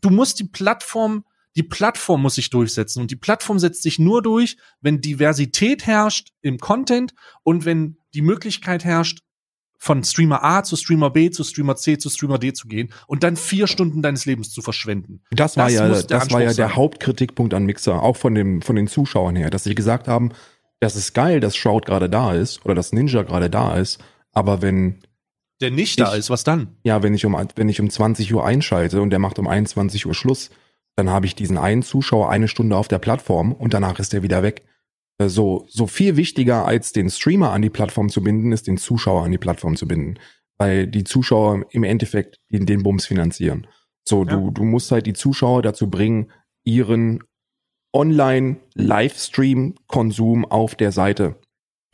Du 0.00 0.10
musst 0.10 0.38
die 0.38 0.44
Plattform, 0.44 1.24
die 1.56 1.62
Plattform 1.62 2.22
muss 2.22 2.34
sich 2.34 2.50
durchsetzen 2.50 3.00
und 3.00 3.10
die 3.10 3.16
Plattform 3.16 3.58
setzt 3.58 3.82
sich 3.82 3.98
nur 3.98 4.22
durch, 4.22 4.56
wenn 4.80 5.00
Diversität 5.00 5.86
herrscht 5.86 6.28
im 6.42 6.58
Content 6.58 7.14
und 7.42 7.64
wenn 7.64 7.96
die 8.14 8.22
Möglichkeit 8.22 8.84
herrscht, 8.84 9.20
von 9.82 10.04
Streamer 10.04 10.44
A 10.44 10.62
zu 10.62 10.76
Streamer 10.76 11.08
B 11.08 11.30
zu 11.30 11.42
Streamer 11.42 11.74
C 11.74 11.96
zu 11.96 12.10
Streamer 12.10 12.38
D 12.38 12.52
zu 12.52 12.68
gehen 12.68 12.92
und 13.06 13.22
dann 13.22 13.36
vier 13.36 13.66
Stunden 13.66 14.02
deines 14.02 14.26
Lebens 14.26 14.50
zu 14.50 14.60
verschwenden. 14.60 15.22
Das 15.30 15.56
war 15.56 15.64
Das 15.64 15.74
ja, 15.74 15.88
das 15.88 16.10
war 16.10 16.10
ja 16.10 16.20
Anspruch 16.20 16.38
der 16.38 16.52
sein. 16.52 16.76
Hauptkritikpunkt 16.76 17.54
an 17.54 17.64
Mixer, 17.64 18.02
auch 18.02 18.18
von 18.18 18.34
dem, 18.34 18.60
von 18.60 18.76
den 18.76 18.88
Zuschauern 18.88 19.36
her, 19.36 19.48
dass 19.48 19.64
sie 19.64 19.74
gesagt 19.74 20.06
haben, 20.06 20.32
das 20.80 20.96
ist 20.96 21.14
geil, 21.14 21.40
dass 21.40 21.56
Shroud 21.56 21.84
gerade 21.86 22.08
da 22.10 22.34
ist 22.34 22.64
oder 22.64 22.74
dass 22.74 22.92
Ninja 22.92 23.22
gerade 23.22 23.50
da 23.50 23.76
ist, 23.76 24.02
aber 24.32 24.62
wenn, 24.62 25.00
Der 25.60 25.70
nicht 25.70 26.00
da 26.00 26.12
Ich- 26.12 26.18
ist, 26.20 26.30
was 26.30 26.42
dann? 26.44 26.76
ja, 26.84 27.02
wenn 27.02 27.14
ich 27.14 27.24
um, 27.26 27.36
wenn 27.56 27.68
ich 27.68 27.80
um 27.80 27.90
20 27.90 28.32
Uhr 28.34 28.44
einschalte 28.44 29.00
und 29.02 29.10
der 29.10 29.18
macht 29.18 29.38
um 29.38 29.46
21 29.46 30.06
Uhr 30.06 30.14
Schluss, 30.14 30.50
dann 30.96 31.10
habe 31.10 31.26
ich 31.26 31.34
diesen 31.34 31.58
einen 31.58 31.82
Zuschauer 31.82 32.30
eine 32.30 32.48
Stunde 32.48 32.76
auf 32.76 32.88
der 32.88 32.98
Plattform 32.98 33.52
und 33.52 33.74
danach 33.74 33.98
ist 33.98 34.12
er 34.14 34.22
wieder 34.22 34.42
weg. 34.42 34.62
Äh, 35.18 35.28
So, 35.28 35.66
so 35.68 35.86
viel 35.86 36.16
wichtiger 36.16 36.64
als 36.66 36.92
den 36.92 37.10
Streamer 37.10 37.50
an 37.52 37.62
die 37.62 37.70
Plattform 37.70 38.08
zu 38.08 38.22
binden, 38.22 38.52
ist 38.52 38.66
den 38.66 38.76
Zuschauer 38.78 39.24
an 39.24 39.30
die 39.30 39.38
Plattform 39.38 39.76
zu 39.76 39.86
binden. 39.86 40.18
Weil 40.58 40.86
die 40.86 41.04
Zuschauer 41.04 41.64
im 41.70 41.84
Endeffekt 41.84 42.36
den, 42.50 42.66
den 42.66 42.82
Bums 42.82 43.06
finanzieren. 43.06 43.66
So, 44.06 44.24
Ja. 44.24 44.30
du, 44.30 44.50
du 44.50 44.64
musst 44.64 44.90
halt 44.92 45.06
die 45.06 45.12
Zuschauer 45.14 45.62
dazu 45.62 45.88
bringen, 45.88 46.30
ihren 46.64 47.22
Online-Livestream-Konsum 47.92 50.44
auf 50.44 50.74
der 50.74 50.92
Seite 50.92 51.36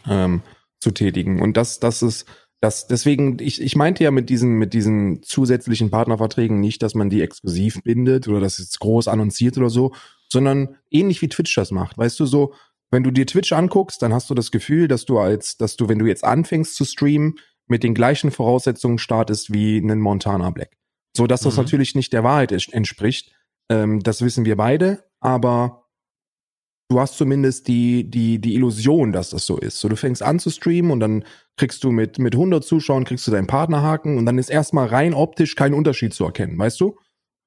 ähm, 0.06 0.42
zu 0.80 0.90
tätigen. 0.90 1.40
Und 1.40 1.56
das, 1.56 1.80
das 1.80 2.02
ist, 2.02 2.26
das, 2.60 2.86
deswegen, 2.86 3.38
ich, 3.40 3.60
ich 3.60 3.76
meinte 3.76 4.04
ja 4.04 4.10
mit 4.10 4.30
diesen, 4.30 4.54
mit 4.54 4.74
diesen 4.74 5.22
zusätzlichen 5.22 5.90
Partnerverträgen 5.90 6.60
nicht, 6.60 6.82
dass 6.82 6.94
man 6.94 7.10
die 7.10 7.22
exklusiv 7.22 7.82
bindet 7.82 8.28
oder 8.28 8.40
das 8.40 8.58
jetzt 8.58 8.78
groß 8.80 9.08
annonciert 9.08 9.56
oder 9.58 9.70
so, 9.70 9.92
sondern 10.28 10.76
ähnlich 10.90 11.22
wie 11.22 11.28
Twitch 11.28 11.54
das 11.54 11.70
macht. 11.70 11.98
Weißt 11.98 12.18
du, 12.18 12.26
so, 12.26 12.54
wenn 12.90 13.02
du 13.02 13.10
dir 13.10 13.26
Twitch 13.26 13.52
anguckst, 13.52 14.00
dann 14.02 14.12
hast 14.12 14.30
du 14.30 14.34
das 14.34 14.50
Gefühl, 14.50 14.88
dass 14.88 15.04
du 15.04 15.18
als, 15.18 15.56
dass 15.56 15.76
du, 15.76 15.88
wenn 15.88 15.98
du 15.98 16.06
jetzt 16.06 16.24
anfängst 16.24 16.74
zu 16.74 16.84
streamen, 16.84 17.36
mit 17.68 17.82
den 17.82 17.94
gleichen 17.94 18.30
Voraussetzungen 18.30 18.98
startest 18.98 19.52
wie 19.52 19.78
einen 19.78 20.00
Montana 20.00 20.50
Black. 20.50 20.76
So 21.16 21.26
dass 21.26 21.40
das 21.40 21.56
Mhm. 21.56 21.62
natürlich 21.62 21.94
nicht 21.96 22.12
der 22.12 22.22
Wahrheit 22.22 22.52
entspricht. 22.52 23.32
Ähm, 23.68 24.00
das 24.02 24.22
wissen 24.22 24.44
wir 24.44 24.56
beide, 24.56 25.04
aber 25.20 25.85
du 26.88 27.00
hast 27.00 27.16
zumindest 27.16 27.68
die, 27.68 28.08
die, 28.08 28.38
die 28.38 28.54
Illusion, 28.54 29.12
dass 29.12 29.30
das 29.30 29.46
so 29.46 29.58
ist. 29.58 29.80
So, 29.80 29.88
du 29.88 29.96
fängst 29.96 30.22
an 30.22 30.38
zu 30.38 30.50
streamen 30.50 30.90
und 30.90 31.00
dann 31.00 31.24
kriegst 31.56 31.82
du 31.84 31.90
mit, 31.90 32.18
mit 32.18 32.34
100 32.34 32.64
Zuschauern 32.64 33.04
kriegst 33.04 33.26
du 33.26 33.30
deinen 33.30 33.46
Partnerhaken 33.46 34.18
und 34.18 34.26
dann 34.26 34.38
ist 34.38 34.50
erstmal 34.50 34.86
rein 34.86 35.14
optisch 35.14 35.56
kein 35.56 35.74
Unterschied 35.74 36.14
zu 36.14 36.24
erkennen, 36.24 36.58
weißt 36.58 36.80
du? 36.80 36.96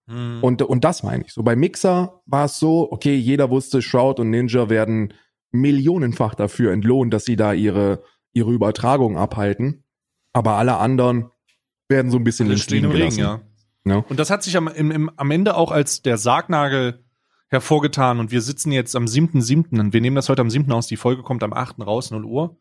Hm. 0.09 0.43
Und, 0.43 0.61
und 0.61 0.83
das 0.83 1.03
meine 1.03 1.23
ich. 1.25 1.33
So 1.33 1.43
bei 1.43 1.55
Mixer 1.55 2.21
war 2.25 2.45
es 2.45 2.59
so, 2.59 2.91
okay, 2.91 3.15
jeder 3.15 3.49
wusste, 3.49 3.81
Shroud 3.81 4.19
und 4.19 4.29
Ninja 4.29 4.69
werden 4.69 5.13
millionenfach 5.51 6.35
dafür 6.35 6.71
entlohnt, 6.71 7.13
dass 7.13 7.25
sie 7.25 7.35
da 7.35 7.53
ihre, 7.53 8.03
ihre 8.33 8.51
Übertragung 8.51 9.17
abhalten. 9.17 9.83
Aber 10.33 10.53
alle 10.53 10.77
anderen 10.77 11.31
werden 11.87 12.11
so 12.11 12.17
ein 12.17 12.23
bisschen 12.23 12.55
stehen 12.57 12.85
im 12.85 12.91
Regen, 12.91 13.17
ja. 13.17 13.41
Ja. 13.85 14.05
Und 14.09 14.19
das 14.19 14.29
hat 14.29 14.43
sich 14.43 14.55
am, 14.57 14.67
im, 14.67 14.91
im, 14.91 15.11
am 15.15 15.31
Ende 15.31 15.55
auch 15.55 15.71
als 15.71 16.01
der 16.01 16.17
Sargnagel 16.17 17.03
hervorgetan. 17.49 18.19
Und 18.19 18.31
wir 18.31 18.41
sitzen 18.41 18.71
jetzt 18.71 18.95
am 18.95 19.05
7.7. 19.05 19.79
und 19.79 19.93
wir 19.93 20.01
nehmen 20.01 20.15
das 20.15 20.29
heute 20.29 20.41
am 20.41 20.49
7. 20.49 20.71
aus. 20.71 20.87
Die 20.87 20.97
Folge 20.97 21.23
kommt 21.23 21.43
am 21.43 21.53
8. 21.53 21.81
raus, 21.81 22.11
0 22.11 22.23
Uhr. 22.23 22.57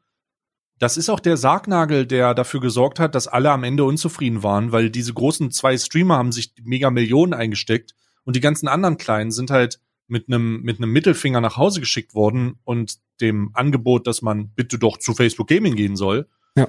Das 0.79 0.97
ist 0.97 1.09
auch 1.09 1.21
der 1.21 1.37
Sargnagel, 1.37 2.07
der 2.07 2.35
dafür 2.35 2.61
gesorgt 2.61 3.01
hat, 3.01 3.15
dass 3.15 3.27
alle 3.27 3.51
am 3.51 3.65
Ende 3.65 3.85
unzufrieden 3.85 4.43
waren, 4.43 4.71
weil 4.71 4.91
diese 4.91 5.13
großen 5.13 5.51
zwei 5.51 5.77
Streamer 5.77 6.17
haben 6.17 6.33
sich 6.33 6.55
mega 6.63 6.91
Millionen 6.91 7.35
eingesteckt 7.35 7.95
und 8.25 8.37
die 8.37 8.41
ganzen 8.41 8.69
anderen 8.69 8.97
kleinen 8.97 9.33
sind 9.33 9.51
halt 9.51 9.81
mit 10.07 10.29
einem 10.29 10.63
mit 10.63 10.79
einem 10.79 10.93
Mittelfinger 10.93 11.41
nach 11.41 11.57
Hause 11.57 11.81
geschickt 11.81 12.15
worden 12.15 12.59
und 12.65 12.99
dem 13.21 13.51
Angebot, 13.55 14.07
dass 14.07 14.23
man 14.23 14.51
bitte 14.51 14.79
doch 14.79 14.99
zu 14.99 15.15
Facebook 15.15 15.49
Gaming 15.49 15.75
gehen 15.75 15.97
soll. 15.97 16.29
Ja. 16.57 16.69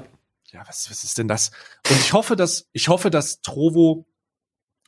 Ja, 0.51 0.63
was, 0.67 0.89
was 0.89 1.03
ist 1.03 1.19
denn 1.19 1.27
das? 1.27 1.51
Und 1.87 1.99
ich 1.99 2.11
hoffe, 2.13 2.35
dass 2.35 2.67
ich 2.73 2.87
hoffe, 2.87 3.11
dass 3.11 3.41
Trovo 3.41 4.07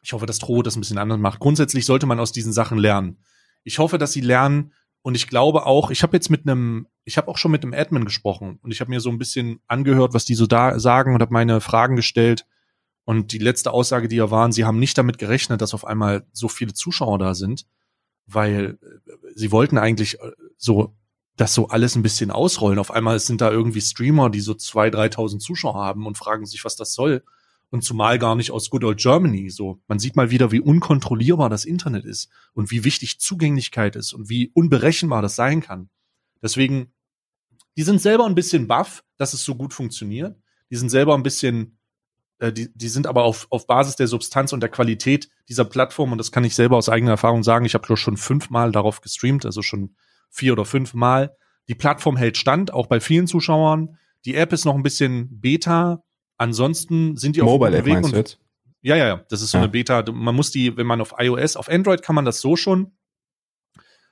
ich 0.01 0.13
hoffe, 0.13 0.25
dass 0.25 0.39
Trovo 0.39 0.61
das 0.61 0.75
ein 0.75 0.81
bisschen 0.81 0.97
anders 0.97 1.19
macht. 1.19 1.39
Grundsätzlich 1.39 1.85
sollte 1.85 2.05
man 2.05 2.19
aus 2.19 2.31
diesen 2.31 2.53
Sachen 2.53 2.77
lernen. 2.77 3.23
Ich 3.63 3.79
hoffe, 3.79 3.97
dass 3.97 4.13
sie 4.13 4.21
lernen 4.21 4.73
und 5.03 5.15
ich 5.15 5.27
glaube 5.27 5.65
auch, 5.65 5.89
ich 5.89 6.03
habe 6.03 6.15
jetzt 6.15 6.29
mit 6.29 6.47
einem, 6.47 6.87
ich 7.05 7.17
habe 7.17 7.27
auch 7.27 7.37
schon 7.37 7.51
mit 7.51 7.63
einem 7.63 7.73
Admin 7.73 8.05
gesprochen 8.05 8.59
und 8.61 8.71
ich 8.71 8.81
habe 8.81 8.91
mir 8.91 8.99
so 8.99 9.09
ein 9.09 9.17
bisschen 9.17 9.59
angehört, 9.67 10.13
was 10.13 10.25
die 10.25 10.35
so 10.35 10.45
da 10.47 10.79
sagen 10.79 11.13
und 11.13 11.21
habe 11.21 11.33
meine 11.33 11.61
Fragen 11.61 11.95
gestellt. 11.95 12.45
Und 13.03 13.31
die 13.31 13.39
letzte 13.39 13.71
Aussage, 13.71 14.07
die 14.07 14.17
ja 14.17 14.29
waren, 14.29 14.51
sie 14.51 14.63
haben 14.63 14.79
nicht 14.79 14.97
damit 14.97 15.17
gerechnet, 15.17 15.61
dass 15.61 15.73
auf 15.73 15.85
einmal 15.85 16.27
so 16.33 16.47
viele 16.47 16.73
Zuschauer 16.73 17.17
da 17.17 17.33
sind, 17.33 17.65
weil 18.27 18.77
äh, 18.81 19.11
sie 19.35 19.51
wollten 19.51 19.79
eigentlich 19.79 20.19
äh, 20.19 20.31
so 20.55 20.95
das 21.35 21.55
so 21.55 21.69
alles 21.69 21.95
ein 21.95 22.03
bisschen 22.03 22.29
ausrollen. 22.29 22.77
Auf 22.77 22.91
einmal 22.91 23.19
sind 23.19 23.41
da 23.41 23.49
irgendwie 23.49 23.81
Streamer, 23.81 24.29
die 24.29 24.41
so 24.41 24.53
zwei, 24.53 24.91
dreitausend 24.91 25.41
Zuschauer 25.41 25.75
haben 25.75 26.05
und 26.05 26.17
fragen 26.17 26.45
sich, 26.45 26.63
was 26.63 26.75
das 26.75 26.93
soll. 26.93 27.23
Und 27.71 27.83
zumal 27.83 28.19
gar 28.19 28.35
nicht 28.35 28.51
aus 28.51 28.69
Good 28.69 28.83
Old 28.83 28.99
Germany. 28.99 29.49
So, 29.49 29.81
man 29.87 29.97
sieht 29.97 30.17
mal 30.17 30.29
wieder, 30.29 30.51
wie 30.51 30.59
unkontrollierbar 30.59 31.49
das 31.49 31.65
Internet 31.65 32.05
ist 32.05 32.29
und 32.53 32.69
wie 32.69 32.83
wichtig 32.83 33.19
Zugänglichkeit 33.19 33.95
ist 33.95 34.13
und 34.13 34.29
wie 34.29 34.51
unberechenbar 34.53 35.21
das 35.21 35.35
sein 35.35 35.61
kann. 35.61 35.89
Deswegen, 36.41 36.91
die 37.77 37.83
sind 37.83 38.01
selber 38.01 38.25
ein 38.25 38.35
bisschen 38.35 38.67
baff, 38.67 39.03
dass 39.17 39.33
es 39.33 39.45
so 39.45 39.55
gut 39.55 39.73
funktioniert. 39.73 40.37
Die 40.69 40.75
sind 40.75 40.89
selber 40.89 41.15
ein 41.15 41.23
bisschen, 41.23 41.77
äh, 42.39 42.51
die, 42.51 42.69
die 42.75 42.89
sind 42.89 43.07
aber 43.07 43.23
auf, 43.23 43.47
auf 43.49 43.67
Basis 43.67 43.95
der 43.95 44.07
Substanz 44.07 44.51
und 44.51 44.59
der 44.59 44.69
Qualität 44.69 45.29
dieser 45.47 45.63
Plattform, 45.63 46.11
und 46.11 46.17
das 46.17 46.33
kann 46.33 46.43
ich 46.43 46.55
selber 46.55 46.75
aus 46.75 46.89
eigener 46.89 47.11
Erfahrung 47.11 47.41
sagen, 47.41 47.65
ich 47.65 47.73
habe 47.73 47.95
schon 47.95 48.17
fünfmal 48.17 48.73
darauf 48.73 48.99
gestreamt, 48.99 49.45
also 49.45 49.61
schon 49.61 49.95
vier 50.29 50.53
oder 50.53 50.65
fünfmal. 50.65 51.37
Die 51.69 51.75
Plattform 51.75 52.17
hält 52.17 52.37
stand, 52.37 52.73
auch 52.73 52.87
bei 52.87 52.99
vielen 52.99 53.27
Zuschauern. 53.27 53.97
Die 54.25 54.35
App 54.35 54.51
ist 54.51 54.65
noch 54.65 54.75
ein 54.75 54.83
bisschen 54.83 55.39
Beta. 55.39 56.03
Ansonsten 56.41 57.17
sind 57.17 57.35
die 57.35 57.41
auf 57.43 57.47
Mobile 57.49 57.77
App 57.77 57.85
Weg 57.85 57.93
meinst 57.93 58.07
und 58.07 58.13
du 58.13 58.17
jetzt? 58.17 58.39
ja, 58.81 58.95
ja, 58.95 59.07
ja. 59.07 59.25
Das 59.29 59.41
ist 59.43 59.51
so 59.51 59.57
Ja. 59.59 59.63
eine 59.63 59.71
Beta. 59.71 60.03
Man 60.11 60.35
muss 60.35 60.49
die, 60.49 60.75
wenn 60.75 60.87
man 60.87 60.99
auf 60.99 61.13
iOS, 61.19 61.55
auf 61.55 61.69
Android 61.69 62.01
kann 62.01 62.15
man 62.15 62.25
das 62.25 62.41
so 62.41 62.55
schon. 62.55 62.91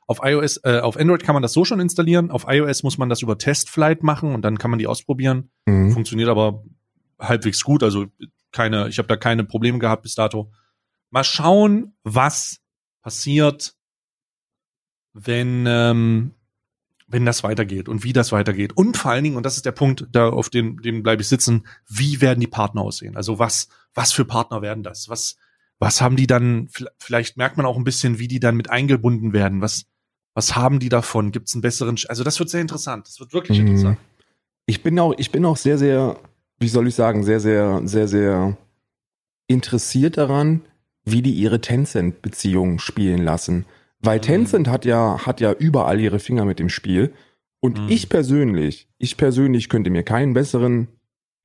Auf 0.05 0.19
iOS, 0.23 0.57
äh, 0.63 0.79
auf 0.79 0.95
Android 0.97 1.23
kann 1.23 1.33
man 1.33 1.41
das 1.41 1.53
so 1.53 1.65
schon 1.65 1.79
installieren. 1.79 2.29
Auf 2.29 2.45
iOS 2.47 2.83
muss 2.83 2.97
man 2.99 3.09
das 3.09 3.21
über 3.23 3.37
Testflight 3.37 4.03
machen 4.03 4.33
und 4.35 4.43
dann 4.43 4.57
kann 4.59 4.69
man 4.69 4.77
die 4.79 4.85
ausprobieren. 4.87 5.49
Mhm. 5.65 5.91
Funktioniert 5.91 6.29
aber 6.29 6.63
halbwegs 7.19 7.63
gut. 7.63 7.81
Also 7.81 8.05
keine, 8.51 8.87
ich 8.89 8.99
habe 8.99 9.07
da 9.07 9.17
keine 9.17 9.43
Probleme 9.43 9.79
gehabt 9.79 10.03
bis 10.03 10.13
dato. 10.15 10.51
Mal 11.09 11.23
schauen, 11.23 11.95
was 12.03 12.59
passiert, 13.01 13.73
wenn 15.13 15.65
ähm, 15.67 16.35
wenn 17.11 17.25
das 17.25 17.43
weitergeht 17.43 17.89
und 17.89 18.03
wie 18.03 18.13
das 18.13 18.31
weitergeht. 18.31 18.73
Und 18.77 18.95
vor 18.95 19.11
allen 19.11 19.23
Dingen, 19.23 19.35
und 19.35 19.43
das 19.45 19.55
ist 19.57 19.65
der 19.65 19.71
Punkt, 19.71 20.05
da 20.11 20.29
auf 20.29 20.49
dem, 20.49 20.81
dem 20.81 21.01
bleibe 21.03 21.21
ich 21.21 21.27
sitzen, 21.27 21.65
wie 21.87 22.21
werden 22.21 22.39
die 22.39 22.47
Partner 22.47 22.81
aussehen? 22.81 23.15
Also 23.17 23.39
was, 23.39 23.67
was 23.95 24.11
für 24.13 24.25
Partner 24.25 24.61
werden 24.61 24.83
das? 24.83 25.09
Was, 25.09 25.35
was 25.79 26.01
haben 26.01 26.15
die 26.15 26.27
dann, 26.27 26.69
vielleicht 26.99 27.35
merkt 27.37 27.57
man 27.57 27.65
auch 27.65 27.77
ein 27.77 27.83
bisschen, 27.83 28.19
wie 28.19 28.27
die 28.27 28.39
dann 28.39 28.55
mit 28.55 28.69
eingebunden 28.69 29.33
werden. 29.33 29.59
Was, 29.61 29.85
was 30.35 30.55
haben 30.55 30.79
die 30.79 30.89
davon? 30.89 31.31
Gibt 31.31 31.47
es 31.47 31.55
einen 31.55 31.61
besseren, 31.61 31.95
Sch- 31.97 32.07
also 32.07 32.23
das 32.23 32.37
wird 32.39 32.49
sehr 32.49 32.61
interessant. 32.61 33.07
Das 33.07 33.19
wird 33.19 33.33
wirklich 33.33 33.59
Mhm. 33.59 33.67
interessant. 33.67 33.97
Ich 34.67 34.83
bin 34.83 34.99
auch, 34.99 35.13
ich 35.17 35.31
bin 35.31 35.45
auch 35.45 35.57
sehr, 35.57 35.77
sehr, 35.79 36.19
wie 36.59 36.67
soll 36.67 36.87
ich 36.87 36.95
sagen, 36.95 37.23
sehr, 37.23 37.39
sehr, 37.39 37.81
sehr, 37.85 38.07
sehr 38.07 38.55
interessiert 39.47 40.17
daran, 40.17 40.61
wie 41.05 41.21
die 41.23 41.33
ihre 41.33 41.59
Tencent-Beziehung 41.59 42.77
spielen 42.77 43.23
lassen. 43.23 43.65
Weil 44.01 44.17
Mhm. 44.19 44.23
Tencent 44.23 44.67
hat 44.67 44.85
ja, 44.85 45.25
hat 45.25 45.41
ja 45.41 45.51
überall 45.53 45.99
ihre 45.99 46.19
Finger 46.19 46.45
mit 46.45 46.59
dem 46.59 46.69
Spiel. 46.69 47.13
Und 47.61 47.79
Mhm. 47.79 47.89
ich 47.89 48.09
persönlich, 48.09 48.89
ich 48.97 49.17
persönlich 49.17 49.67
könnte 49.69 49.89
mir 49.89 50.03
keinen 50.03 50.33
besseren, 50.33 50.87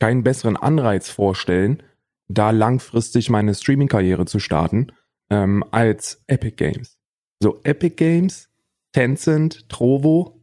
keinen 0.01 0.23
besseren 0.23 0.57
Anreiz 0.57 1.09
vorstellen, 1.09 1.83
da 2.29 2.51
langfristig 2.51 3.31
meine 3.31 3.55
Streaming-Karriere 3.55 4.25
zu 4.27 4.39
starten, 4.39 4.89
ähm, 5.31 5.65
als 5.73 6.23
Epic 6.27 6.57
Games. 6.57 6.99
So 7.41 7.61
Epic 7.65 7.97
Games, 7.97 8.49
Tencent, 8.93 9.69
Trovo, 9.69 10.41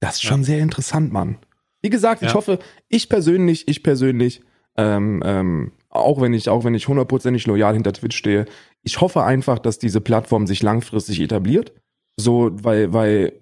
das 0.00 0.16
ist 0.16 0.24
Ja. 0.24 0.30
schon 0.30 0.44
sehr 0.44 0.58
interessant, 0.58 1.12
Mann. 1.12 1.38
Wie 1.80 1.90
gesagt, 1.90 2.22
ich 2.22 2.28
Ja. 2.28 2.34
hoffe, 2.34 2.58
ich 2.88 3.08
persönlich, 3.08 3.68
ich 3.68 3.82
persönlich, 3.82 4.42
ähm, 4.76 5.22
ähm, 5.24 5.72
auch 5.92 6.20
wenn 6.20 6.32
ich, 6.32 6.48
auch 6.48 6.64
wenn 6.64 6.74
ich 6.74 6.88
hundertprozentig 6.88 7.46
loyal 7.46 7.74
hinter 7.74 7.92
Twitch 7.92 8.16
stehe, 8.16 8.46
ich 8.82 9.00
hoffe 9.00 9.22
einfach, 9.22 9.58
dass 9.58 9.78
diese 9.78 10.00
Plattform 10.00 10.46
sich 10.46 10.62
langfristig 10.62 11.20
etabliert. 11.20 11.72
So, 12.16 12.50
weil, 12.52 12.92
weil 12.92 13.32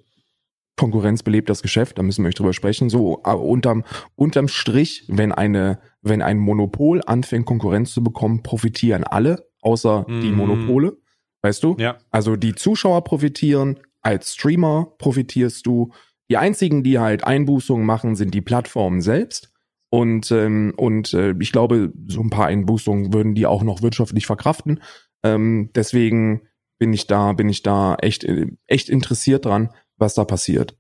Konkurrenz 0.77 1.23
belebt 1.23 1.49
das 1.49 1.63
Geschäft, 1.63 1.99
da 1.99 2.03
müssen 2.03 2.25
wir 2.25 2.29
euch 2.29 2.35
drüber 2.35 2.53
sprechen. 2.53 2.91
So, 2.91 3.21
aber 3.23 3.43
unterm, 3.43 3.85
unterm 4.17 4.49
Strich, 4.49 5.05
wenn 5.09 5.33
eine, 5.33 5.79
wenn 6.03 6.23
ein 6.23 6.39
Monopol 6.39 7.01
anfängt, 7.07 7.47
Konkurrenz 7.47 7.93
zu 7.93 8.03
bekommen, 8.03 8.43
profitieren 8.43 9.05
alle, 9.05 9.47
außer 9.63 10.07
die 10.09 10.31
Mhm. 10.31 10.37
Monopole. 10.37 10.97
Weißt 11.43 11.63
du? 11.63 11.77
Ja. 11.79 11.99
Also 12.11 12.37
die 12.37 12.55
Zuschauer 12.55 13.05
profitieren, 13.05 13.79
als 14.03 14.35
Streamer 14.35 14.93
profitierst 14.99 15.67
du. 15.67 15.93
Die 16.31 16.37
einzigen, 16.37 16.83
die 16.83 16.99
halt 16.99 17.25
Einbußungen 17.25 17.85
machen, 17.85 18.15
sind 18.15 18.35
die 18.35 18.41
Plattformen 18.41 19.01
selbst. 19.01 19.50
Und, 19.91 20.31
ähm, 20.31 20.73
und 20.77 21.13
äh, 21.15 21.35
ich 21.41 21.53
glaube, 21.53 21.93
so 22.07 22.21
ein 22.21 22.31
paar 22.31 22.47
Einbußungen 22.47 23.13
würden 23.13 23.35
die 23.35 23.47
auch 23.47 23.63
noch 23.63 23.83
wirtschaftlich 23.83 24.27
verkraften. 24.27 24.83
Ähm, 25.23 25.71
deswegen 25.75 26.49
bin 26.79 26.93
ich 26.93 27.07
da, 27.07 27.33
bin 27.33 27.49
ich 27.49 27.63
da 27.63 27.97
echt, 27.97 28.25
äh, 28.25 28.47
echt 28.67 28.89
interessiert 28.89 29.45
dran, 29.45 29.71
was 29.97 30.15
da 30.15 30.25
passiert. 30.25 30.77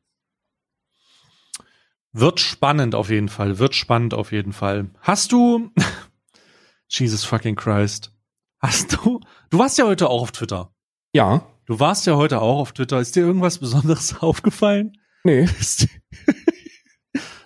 Wird 2.12 2.40
spannend 2.40 2.94
auf 2.94 3.11
jeden 3.11 3.28
Fall. 3.28 3.58
Wird 3.58 3.74
spannend 3.74 4.14
auf 4.14 4.32
jeden 4.32 4.52
Fall. 4.52 4.90
Hast 5.00 5.32
du, 5.32 5.70
Jesus 6.88 7.24
fucking 7.24 7.56
Christ, 7.56 8.12
hast 8.61 8.96
du, 8.96 9.20
du 9.50 9.58
warst 9.58 9.78
ja 9.78 9.86
heute 9.86 10.08
auch 10.08 10.22
auf 10.22 10.32
Twitter. 10.32 10.72
Ja, 11.12 11.46
Du 11.70 11.78
warst 11.78 12.04
ja 12.04 12.16
heute 12.16 12.40
auch 12.40 12.58
auf 12.58 12.72
Twitter. 12.72 12.98
Ist 12.98 13.14
dir 13.14 13.20
irgendwas 13.20 13.58
Besonderes 13.58 14.16
aufgefallen? 14.20 14.98
nee, 15.22 15.46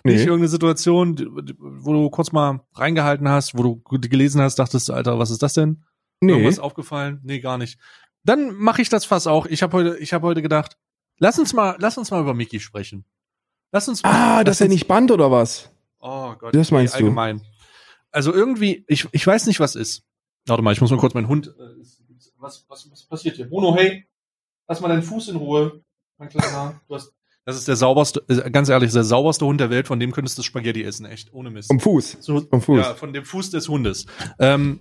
nee. 0.05 0.13
nicht 0.13 0.21
irgendeine 0.25 0.47
Situation, 0.47 1.15
wo 1.59 1.93
du 1.93 2.09
kurz 2.09 2.31
mal 2.31 2.61
reingehalten 2.73 3.27
hast, 3.29 3.57
wo 3.57 3.63
du 3.63 3.81
gelesen 3.99 4.41
hast, 4.41 4.57
dachtest 4.59 4.89
Alter, 4.91 5.19
was 5.19 5.31
ist 5.31 5.43
das 5.43 5.53
denn? 5.53 5.83
nee. 6.21 6.31
Irgendwas 6.33 6.59
aufgefallen? 6.59 7.19
Nee, 7.23 7.39
gar 7.39 7.57
nicht. 7.57 7.77
Dann 8.23 8.55
mache 8.55 8.81
ich 8.81 8.89
das 8.89 9.05
fast 9.05 9.27
auch. 9.27 9.45
Ich 9.45 9.61
habe 9.61 9.75
heute, 9.77 9.97
ich 9.97 10.13
habe 10.13 10.25
heute 10.25 10.41
gedacht, 10.41 10.77
lass 11.19 11.37
uns 11.37 11.53
mal, 11.53 11.75
lass 11.79 11.97
uns 11.97 12.09
mal 12.11 12.21
über 12.21 12.33
Mickey 12.33 12.59
sprechen. 12.59 13.05
Lass 13.71 13.87
uns 13.89 14.01
mal, 14.01 14.11
Ah, 14.39 14.43
dass 14.43 14.61
er 14.61 14.67
nicht 14.69 14.87
band 14.87 15.11
oder 15.11 15.29
was? 15.31 15.69
Oh 15.99 16.33
Gott, 16.35 16.55
Das 16.55 16.71
meinst 16.71 16.93
du? 16.93 16.97
allgemein. 16.99 17.41
Also 18.11 18.33
irgendwie, 18.33 18.85
ich, 18.87 19.07
ich 19.11 19.27
weiß 19.27 19.45
nicht, 19.47 19.59
was 19.59 19.75
ist. 19.75 20.03
Warte 20.47 20.63
mal, 20.63 20.71
ich 20.71 20.79
muss 20.81 20.89
mal 20.91 20.97
kurz 20.99 21.13
meinen 21.13 21.27
Hund. 21.27 21.53
Äh, 21.59 21.81
ist- 21.81 22.01
was, 22.37 22.65
was, 22.69 22.89
was 22.91 23.03
passiert 23.03 23.35
hier? 23.37 23.49
Bruno, 23.49 23.75
hey, 23.75 24.05
lass 24.67 24.79
mal 24.81 24.87
deinen 24.87 25.01
Fuß 25.03 25.29
in 25.29 25.35
Ruhe. 25.37 25.81
Mein 26.17 26.29
Kleiner. 26.29 26.79
Du 26.87 26.93
hast, 26.95 27.11
das 27.45 27.55
ist 27.57 27.67
der 27.67 27.75
sauberste, 27.75 28.23
äh, 28.27 28.49
ganz 28.51 28.69
ehrlich, 28.69 28.91
der 28.91 29.03
sauberste 29.03 29.45
Hund 29.45 29.59
der 29.61 29.69
Welt, 29.69 29.87
von 29.87 29.99
dem 29.99 30.11
könntest 30.11 30.37
du 30.37 30.41
Spaghetti 30.43 30.83
essen, 30.83 31.05
echt, 31.05 31.33
ohne 31.33 31.49
Mist. 31.51 31.67
Vom 31.69 31.79
Fuß. 31.79 32.17
So, 32.21 32.41
vom 32.41 32.61
Fuß. 32.61 32.79
Ja, 32.79 32.93
von 32.95 33.13
dem 33.13 33.23
Fuß 33.23 33.51
des 33.51 33.69
Hundes. 33.69 34.05
Ähm, 34.39 34.79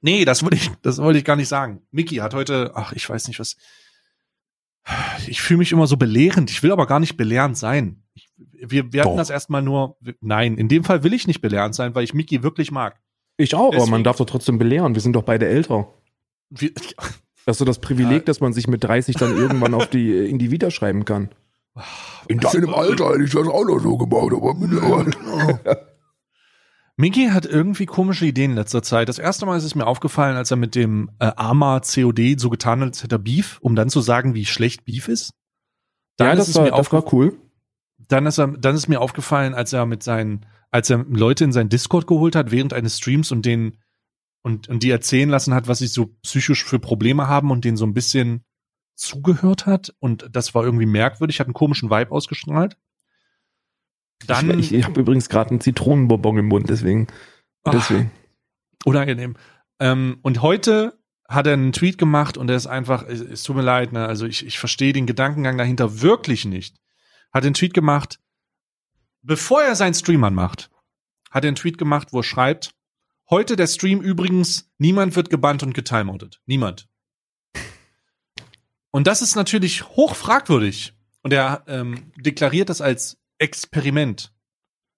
nee, 0.00 0.24
das 0.24 0.42
wollte 0.42 0.56
ich, 0.56 0.70
das 0.82 0.98
wollte 0.98 1.18
ich 1.18 1.24
gar 1.24 1.36
nicht 1.36 1.48
sagen. 1.48 1.82
Mickey 1.90 2.16
hat 2.16 2.34
heute, 2.34 2.72
ach, 2.74 2.92
ich 2.92 3.08
weiß 3.08 3.28
nicht 3.28 3.38
was. 3.40 3.56
Ich 5.28 5.40
fühle 5.40 5.58
mich 5.58 5.70
immer 5.70 5.86
so 5.86 5.96
belehrend. 5.96 6.50
Ich 6.50 6.62
will 6.64 6.72
aber 6.72 6.86
gar 6.86 6.98
nicht 6.98 7.16
belehrend 7.16 7.56
sein. 7.56 8.02
Ich, 8.14 8.28
wir, 8.36 8.82
Doch. 8.84 9.16
das 9.16 9.30
erstmal 9.30 9.62
nur. 9.62 9.96
Nein, 10.20 10.56
in 10.58 10.68
dem 10.68 10.82
Fall 10.82 11.04
will 11.04 11.14
ich 11.14 11.28
nicht 11.28 11.40
belehrend 11.40 11.74
sein, 11.76 11.94
weil 11.94 12.02
ich 12.04 12.14
Mickey 12.14 12.42
wirklich 12.42 12.72
mag. 12.72 12.98
Ich 13.36 13.54
auch, 13.54 13.68
aber 13.68 13.76
man 13.76 13.84
Deswegen- 13.86 14.04
darf 14.04 14.16
doch 14.16 14.26
trotzdem 14.26 14.58
belehren. 14.58 14.94
Wir 14.94 15.00
sind 15.02 15.14
doch 15.14 15.22
beide 15.22 15.46
älter. 15.46 15.88
Wir, 16.50 16.70
Das 17.44 17.54
ist 17.54 17.58
so 17.58 17.64
das 17.64 17.80
Privileg, 17.80 18.18
Ja. 18.18 18.24
dass 18.24 18.40
man 18.40 18.52
sich 18.52 18.66
mit 18.68 18.84
30 18.84 19.16
dann 19.16 19.36
irgendwann 19.36 19.74
auf 19.74 19.88
die, 19.88 20.12
in 20.28 20.38
die 20.38 20.50
Vita 20.50 20.70
schreiben 20.70 21.04
kann. 21.04 21.28
In 22.28 22.38
deinem 22.38 22.74
Alter 22.74 23.10
hätte 23.10 23.24
ich 23.24 23.32
das 23.32 23.46
auch 23.48 23.64
noch 23.64 23.78
so 23.80 23.96
gebaut, 23.96 24.32
aber 24.34 24.54
mittlerweile. 24.54 25.10
Mickey 26.96 27.28
hat 27.28 27.46
irgendwie 27.46 27.86
komische 27.86 28.26
Ideen 28.26 28.50
in 28.52 28.56
letzter 28.56 28.82
Zeit. 28.82 29.08
Das 29.08 29.18
erste 29.18 29.46
Mal 29.46 29.56
ist 29.56 29.64
es 29.64 29.74
mir 29.74 29.86
aufgefallen, 29.86 30.36
als 30.36 30.50
er 30.50 30.58
mit 30.58 30.74
dem 30.74 31.10
äh, 31.18 31.32
Arma 31.36 31.80
COD 31.80 32.38
so 32.38 32.50
getan 32.50 32.80
hat, 32.80 32.88
als 32.88 33.02
hätte 33.02 33.14
er 33.16 33.18
Beef, 33.18 33.58
um 33.62 33.74
dann 33.74 33.88
zu 33.88 34.00
sagen, 34.02 34.34
wie 34.34 34.44
schlecht 34.44 34.84
Beef 34.84 35.08
ist. 35.08 35.32
Dann 36.18 36.26
Ja, 36.28 36.32
ist 36.34 36.38
das 36.40 36.48
es 36.50 36.54
war, 36.56 36.64
mir 36.64 36.70
das 36.70 36.92
war 36.92 37.12
cool. 37.12 37.38
dann 38.08 38.26
ist 38.26 38.38
er, 38.38 38.48
dann 38.48 38.74
ist 38.74 38.88
mir 38.88 39.00
aufgefallen, 39.00 39.54
als 39.54 39.72
er 39.72 39.86
mit 39.86 40.02
seinen, 40.02 40.44
als 40.70 40.90
er 40.90 40.98
Leute 41.08 41.44
in 41.44 41.52
sein 41.52 41.70
Discord 41.70 42.06
geholt 42.06 42.36
hat 42.36 42.50
während 42.50 42.74
eines 42.74 42.98
Streams 42.98 43.32
und 43.32 43.46
den 43.46 43.78
und, 44.44 44.68
und 44.68 44.82
die 44.82 44.90
erzählen 44.90 45.30
lassen 45.30 45.54
hat, 45.54 45.68
was 45.68 45.78
sie 45.78 45.86
so 45.86 46.06
psychisch 46.22 46.64
für 46.64 46.78
Probleme 46.80 47.26
haben 47.28 47.50
und 47.50 47.64
denen 47.64 47.76
so 47.76 47.86
ein 47.86 47.94
bisschen 47.94 48.44
zugehört 48.94 49.66
hat 49.66 49.94
und 49.98 50.28
das 50.30 50.54
war 50.54 50.64
irgendwie 50.64 50.86
merkwürdig, 50.86 51.40
hat 51.40 51.46
einen 51.46 51.54
komischen 51.54 51.90
Vibe 51.90 52.10
ausgestrahlt. 52.12 52.76
Dann, 54.26 54.58
ich, 54.58 54.72
ich 54.72 54.84
habe 54.84 55.00
übrigens 55.00 55.28
gerade 55.28 55.50
einen 55.50 55.60
Zitronenbonbon 55.60 56.38
im 56.38 56.46
Mund, 56.46 56.68
deswegen. 56.68 57.08
Ach, 57.64 57.72
deswegen. 57.72 58.10
Unangenehm. 58.84 59.36
Ähm, 59.80 60.18
und 60.22 60.42
heute 60.42 60.98
hat 61.28 61.46
er 61.46 61.54
einen 61.54 61.72
Tweet 61.72 61.98
gemacht 61.98 62.36
und 62.36 62.50
er 62.50 62.56
ist 62.56 62.66
einfach, 62.66 63.04
es, 63.06 63.20
es 63.20 63.42
tut 63.42 63.56
mir 63.56 63.62
leid, 63.62 63.92
ne, 63.92 64.06
also 64.06 64.26
ich, 64.26 64.46
ich 64.46 64.58
verstehe 64.58 64.92
den 64.92 65.06
Gedankengang 65.06 65.58
dahinter 65.58 66.02
wirklich 66.02 66.44
nicht. 66.44 66.76
Hat 67.32 67.44
einen 67.44 67.54
Tweet 67.54 67.74
gemacht, 67.74 68.20
bevor 69.22 69.62
er 69.62 69.74
seinen 69.74 69.94
Stream 69.94 70.24
anmacht, 70.24 70.70
hat 71.30 71.44
er 71.44 71.48
einen 71.48 71.56
Tweet 71.56 71.78
gemacht, 71.78 72.08
wo 72.12 72.20
er 72.20 72.24
schreibt, 72.24 72.74
heute 73.30 73.56
der 73.56 73.66
Stream 73.66 74.00
übrigens, 74.02 74.70
niemand 74.78 75.16
wird 75.16 75.30
gebannt 75.30 75.62
und 75.62 75.72
getimeoutet. 75.72 76.40
Niemand. 76.46 76.88
Und 78.92 79.06
das 79.06 79.22
ist 79.22 79.34
natürlich 79.34 79.88
hoch 79.88 80.14
fragwürdig. 80.14 80.94
Und 81.22 81.32
er 81.32 81.64
ähm, 81.66 82.12
deklariert 82.16 82.68
das 82.68 82.80
als 82.80 83.16
Experiment. 83.38 84.32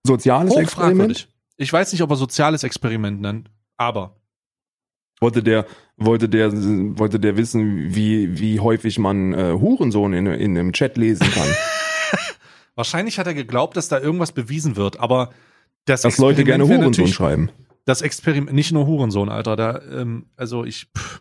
Soziales 0.07 0.55
Experiment? 0.57 1.29
Ich 1.57 1.73
weiß 1.73 1.93
nicht, 1.93 2.03
ob 2.03 2.11
er 2.11 2.17
soziales 2.17 2.65
Experiment 2.65 3.21
nennt, 3.21 3.51
aber. 3.77 4.21
Wollte 5.21 5.43
der, 5.43 5.67
wollte 5.97 6.29
der, 6.29 6.53
wollte 6.53 7.21
der 7.21 7.37
wissen, 7.37 7.95
wie, 7.95 8.39
wie 8.39 8.61
häufig 8.61 8.99
man 8.99 9.33
äh, 9.33 9.53
Hurensohn 9.53 10.13
in, 10.13 10.27
in 10.27 10.59
einem 10.59 10.73
Chat 10.73 10.97
lesen 10.97 11.31
kann? 11.31 11.49
Wahrscheinlich 12.75 13.19
hat 13.19 13.29
er 13.29 13.35
geglaubt, 13.35 13.77
dass 13.77 13.89
da 13.89 14.01
irgendwas 14.01 14.33
bewiesen 14.33 14.75
wird, 14.77 14.99
aber 14.99 15.31
das 15.85 16.03
Dass 16.03 16.19
Leute 16.19 16.45
gerne 16.45 16.67
Hurensohn 16.67 17.07
schreiben. 17.07 17.51
Das 17.85 18.03
Experiment, 18.03 18.53
nicht 18.53 18.73
nur 18.73 18.87
Hurensohn, 18.87 19.29
Alter, 19.29 19.55
da, 19.55 19.81
ähm, 19.93 20.27
also 20.37 20.65
ich, 20.65 20.89
pff, 20.97 21.21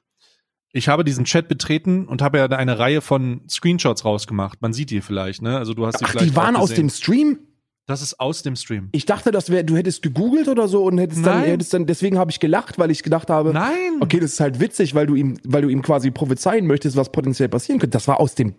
ich 0.73 0.87
habe 0.87 1.03
diesen 1.03 1.23
Chat 1.23 1.47
betreten 1.47 2.07
und 2.07 2.21
habe 2.23 2.39
ja 2.39 2.45
eine 2.47 2.79
Reihe 2.79 3.01
von 3.01 3.41
Screenshots 3.47 4.03
rausgemacht. 4.03 4.61
Man 4.61 4.73
sieht 4.73 4.89
die 4.89 5.01
vielleicht, 5.01 5.43
ne? 5.43 5.57
Also 5.57 5.75
du 5.75 5.85
hast 5.85 6.01
die 6.01 6.05
Ach, 6.05 6.09
vielleicht 6.09 6.31
die 6.31 6.35
waren 6.35 6.55
aus 6.55 6.73
dem 6.73 6.89
Stream? 6.89 7.39
Das 7.85 8.01
ist 8.01 8.19
aus 8.19 8.41
dem 8.43 8.55
Stream. 8.55 8.89
Ich 8.93 9.05
dachte, 9.05 9.31
das 9.31 9.49
wäre, 9.49 9.63
du 9.63 9.75
hättest 9.75 10.01
gegoogelt 10.01 10.47
oder 10.47 10.67
so 10.67 10.83
und 10.85 10.97
hättest 10.97 11.25
dann, 11.25 11.43
hättest 11.43 11.73
dann, 11.73 11.85
deswegen 11.85 12.17
habe 12.17 12.31
ich 12.31 12.39
gelacht, 12.39 12.79
weil 12.79 12.89
ich 12.91 13.03
gedacht 13.03 13.29
habe, 13.29 13.51
Nein. 13.53 13.97
okay, 13.99 14.19
das 14.19 14.33
ist 14.33 14.39
halt 14.39 14.59
witzig, 14.59 14.95
weil 14.95 15.05
du 15.05 15.15
ihm, 15.15 15.37
weil 15.43 15.61
du 15.61 15.67
ihm 15.67 15.81
quasi 15.81 16.09
prophezeien 16.09 16.65
möchtest, 16.65 16.95
was 16.95 17.11
potenziell 17.11 17.49
passieren 17.49 17.79
könnte. 17.79 17.95
Das 17.95 18.07
war 18.07 18.19
aus 18.19 18.35
dem, 18.35 18.55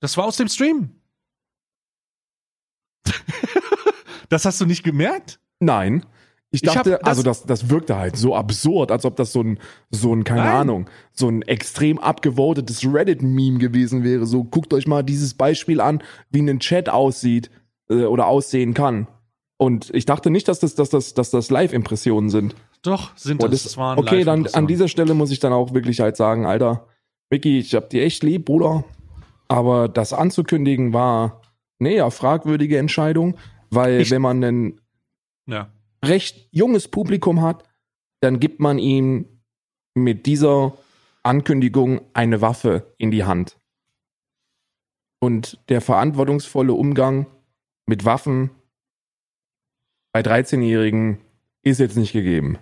Das 0.00 0.16
war 0.16 0.24
aus 0.24 0.36
dem 0.36 0.48
Stream. 0.48 0.90
das 4.28 4.44
hast 4.44 4.60
du 4.60 4.66
nicht 4.66 4.84
gemerkt? 4.84 5.40
nein. 5.60 6.06
Ich 6.50 6.62
Ich 6.62 6.68
hab 6.68 6.76
dachte, 6.76 6.90
das- 6.92 7.02
also 7.02 7.22
das, 7.22 7.42
das 7.44 7.68
wirkte 7.68 7.96
halt 7.96 8.16
so 8.16 8.34
absurd, 8.34 8.90
als 8.90 9.04
ob 9.04 9.16
das 9.16 9.32
so 9.32 9.42
ein, 9.42 9.58
so 9.90 10.14
ein, 10.14 10.24
keine 10.24 10.42
Nein. 10.44 10.54
Ahnung, 10.56 10.90
so 11.12 11.28
ein 11.28 11.42
extrem 11.42 11.98
abgevotetes 11.98 12.84
Reddit-Meme 12.90 13.58
gewesen 13.58 14.02
wäre. 14.02 14.24
So, 14.24 14.44
guckt 14.44 14.72
euch 14.72 14.86
mal 14.86 15.02
dieses 15.02 15.34
Beispiel 15.34 15.80
an, 15.80 16.02
wie 16.30 16.40
ein 16.40 16.58
Chat 16.60 16.88
aussieht 16.88 17.50
äh, 17.90 18.04
oder 18.04 18.26
aussehen 18.26 18.72
kann. 18.72 19.08
Und 19.58 19.90
ich 19.94 20.06
dachte 20.06 20.30
nicht, 20.30 20.48
dass 20.48 20.60
das, 20.60 20.74
dass 20.74 20.88
das, 20.88 21.12
dass 21.14 21.30
das 21.30 21.50
Live-Impressionen 21.50 22.30
sind. 22.30 22.54
Doch, 22.82 23.14
sind 23.16 23.42
das. 23.42 23.50
das, 23.64 23.76
waren 23.76 23.98
okay, 23.98 24.22
dann 24.24 24.46
an 24.46 24.66
dieser 24.68 24.86
Stelle 24.88 25.12
muss 25.14 25.30
ich 25.32 25.40
dann 25.40 25.52
auch 25.52 25.74
wirklich 25.74 26.00
halt 26.00 26.16
sagen, 26.16 26.46
Alter, 26.46 26.86
Vicky, 27.28 27.58
ich 27.58 27.74
hab 27.74 27.90
dir 27.90 28.04
echt 28.04 28.22
lieb, 28.22 28.44
Bruder. 28.46 28.84
Aber 29.48 29.88
das 29.88 30.12
anzukündigen 30.12 30.92
war, 30.92 31.42
nee, 31.78 31.96
ja, 31.96 32.08
fragwürdige 32.10 32.78
Entscheidung, 32.78 33.36
weil 33.70 34.00
Ich- 34.00 34.10
wenn 34.10 34.22
man 34.22 34.42
ein 34.44 34.80
Ja. 35.46 35.68
Recht 36.04 36.48
junges 36.50 36.88
Publikum 36.88 37.42
hat, 37.42 37.64
dann 38.20 38.40
gibt 38.40 38.60
man 38.60 38.78
ihm 38.78 39.42
mit 39.94 40.26
dieser 40.26 40.76
Ankündigung 41.22 42.00
eine 42.14 42.40
Waffe 42.40 42.94
in 42.98 43.10
die 43.10 43.24
Hand. 43.24 43.58
Und 45.20 45.58
der 45.68 45.80
verantwortungsvolle 45.80 46.72
Umgang 46.72 47.26
mit 47.86 48.04
Waffen 48.04 48.50
bei 50.12 50.20
13-Jährigen 50.20 51.18
ist 51.62 51.80
jetzt 51.80 51.96
nicht 51.96 52.12
gegeben. 52.12 52.58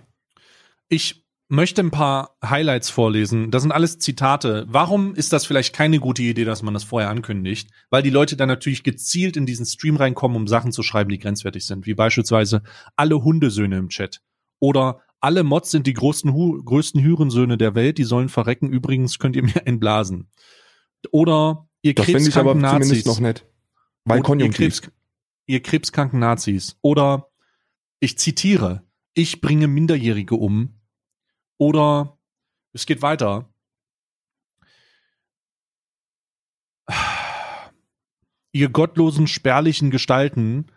Ich 0.89 1.26
möchte 1.49 1.81
ein 1.81 1.91
paar 1.91 2.37
Highlights 2.43 2.89
vorlesen. 2.89 3.51
Das 3.51 3.61
sind 3.61 3.71
alles 3.71 3.99
Zitate. 3.99 4.65
Warum 4.67 5.15
ist 5.15 5.31
das 5.31 5.45
vielleicht 5.45 5.73
keine 5.73 5.99
gute 5.99 6.21
Idee, 6.21 6.45
dass 6.45 6.61
man 6.61 6.73
das 6.73 6.83
vorher 6.83 7.09
ankündigt? 7.09 7.69
Weil 7.89 8.03
die 8.03 8.09
Leute 8.09 8.35
dann 8.35 8.49
natürlich 8.49 8.83
gezielt 8.83 9.37
in 9.37 9.45
diesen 9.45 9.65
Stream 9.65 9.95
reinkommen, 9.95 10.35
um 10.35 10.47
Sachen 10.47 10.71
zu 10.71 10.83
schreiben, 10.83 11.09
die 11.09 11.19
grenzwertig 11.19 11.65
sind. 11.65 11.85
Wie 11.85 11.93
beispielsweise 11.93 12.63
alle 12.95 13.23
Hundesöhne 13.23 13.77
im 13.77 13.89
Chat. 13.89 14.21
Oder 14.59 15.01
alle 15.19 15.43
Mods 15.43 15.71
sind 15.71 15.87
die 15.87 15.93
größten, 15.93 16.33
Hu 16.33 16.61
größten 16.63 17.03
Hurensöhne 17.03 17.57
der 17.57 17.75
Welt, 17.75 17.97
die 17.97 18.03
sollen 18.03 18.29
verrecken. 18.29 18.69
Übrigens 18.69 19.17
könnt 19.19 19.35
ihr 19.35 19.43
mir 19.43 19.55
entblasen. 19.65 20.29
Oder 21.11 21.67
ihr 21.81 21.95
Das 21.95 22.05
finde 22.05 22.27
ich 22.27 22.35
aber 22.35 22.53
krebskranken 22.53 22.83
zumindest 22.83 23.05
Nazis. 23.05 23.05
noch 23.05 23.19
nett. 23.19 23.45
Weil 24.03 24.41
ihr. 24.41 24.49
Krebs, 24.49 24.81
ihr 25.45 25.61
krebskranken 25.61 26.19
Nazis. 26.19 26.77
Oder 26.81 27.29
ich 27.99 28.17
zitiere, 28.17 28.83
ich 29.13 29.41
bringe 29.41 29.67
Minderjährige 29.67 30.35
um. 30.35 30.76
Oder 31.57 32.17
es 32.73 32.85
geht 32.85 33.01
weiter. 33.01 33.49
Ihr 38.51 38.69
gottlosen, 38.69 39.27
spärlichen 39.27 39.91
Gestalten, 39.91 40.67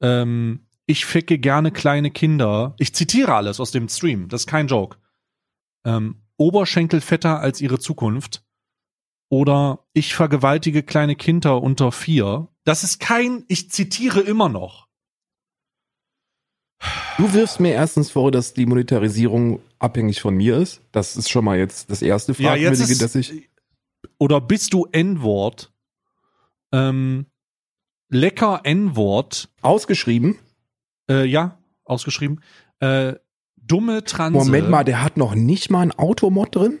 ähm, 0.00 0.66
ich 0.86 1.06
ficke 1.06 1.38
gerne 1.38 1.70
kleine 1.70 2.10
Kinder. 2.10 2.74
Ich 2.78 2.94
zitiere 2.94 3.34
alles 3.34 3.60
aus 3.60 3.70
dem 3.70 3.88
Stream, 3.88 4.28
das 4.28 4.42
ist 4.42 4.46
kein 4.46 4.66
Joke. 4.66 4.98
Ähm, 5.84 6.22
Oberschenkel 6.36 7.00
fetter 7.00 7.38
als 7.40 7.60
ihre 7.60 7.78
Zukunft. 7.78 8.44
Oder 9.28 9.86
ich 9.92 10.14
vergewaltige 10.14 10.82
kleine 10.82 11.14
Kinder 11.14 11.62
unter 11.62 11.92
vier. 11.92 12.48
Das 12.64 12.82
ist 12.82 12.98
kein, 12.98 13.44
ich 13.46 13.70
zitiere 13.70 14.20
immer 14.20 14.48
noch. 14.48 14.88
Du 17.18 17.32
wirfst 17.32 17.60
mir 17.60 17.72
erstens 17.72 18.10
vor, 18.10 18.32
dass 18.32 18.54
die 18.54 18.66
Monetarisierung 18.66 19.60
abhängig 19.80 20.20
von 20.20 20.34
mir 20.36 20.56
ist. 20.58 20.82
Das 20.92 21.16
ist 21.16 21.28
schon 21.30 21.44
mal 21.44 21.58
jetzt 21.58 21.90
das 21.90 22.02
erste 22.02 22.32
Ja, 22.32 22.50
Fragwürdige, 22.50 22.92
ist, 22.92 23.02
dass 23.02 23.14
ich. 23.16 23.48
oder 24.18 24.40
bist 24.40 24.72
du 24.72 24.86
N-Wort? 24.92 25.72
Ähm, 26.72 27.26
lecker 28.08 28.60
N-Wort. 28.64 29.48
Ausgeschrieben. 29.62 30.38
Äh, 31.10 31.24
ja, 31.24 31.58
ausgeschrieben. 31.84 32.40
Äh, 32.78 33.14
dumme 33.56 34.04
Transe. 34.04 34.38
Moment 34.38 34.70
mal, 34.70 34.84
der 34.84 35.02
hat 35.02 35.16
noch 35.16 35.34
nicht 35.34 35.70
mal 35.70 35.80
ein 35.80 35.92
Automod 35.92 36.54
drin? 36.54 36.78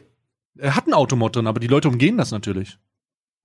Er 0.58 0.76
hat 0.76 0.86
ein 0.86 0.94
Automod 0.94 1.34
drin, 1.34 1.46
aber 1.46 1.60
die 1.60 1.66
Leute 1.66 1.88
umgehen 1.88 2.16
das 2.16 2.30
natürlich. 2.30 2.78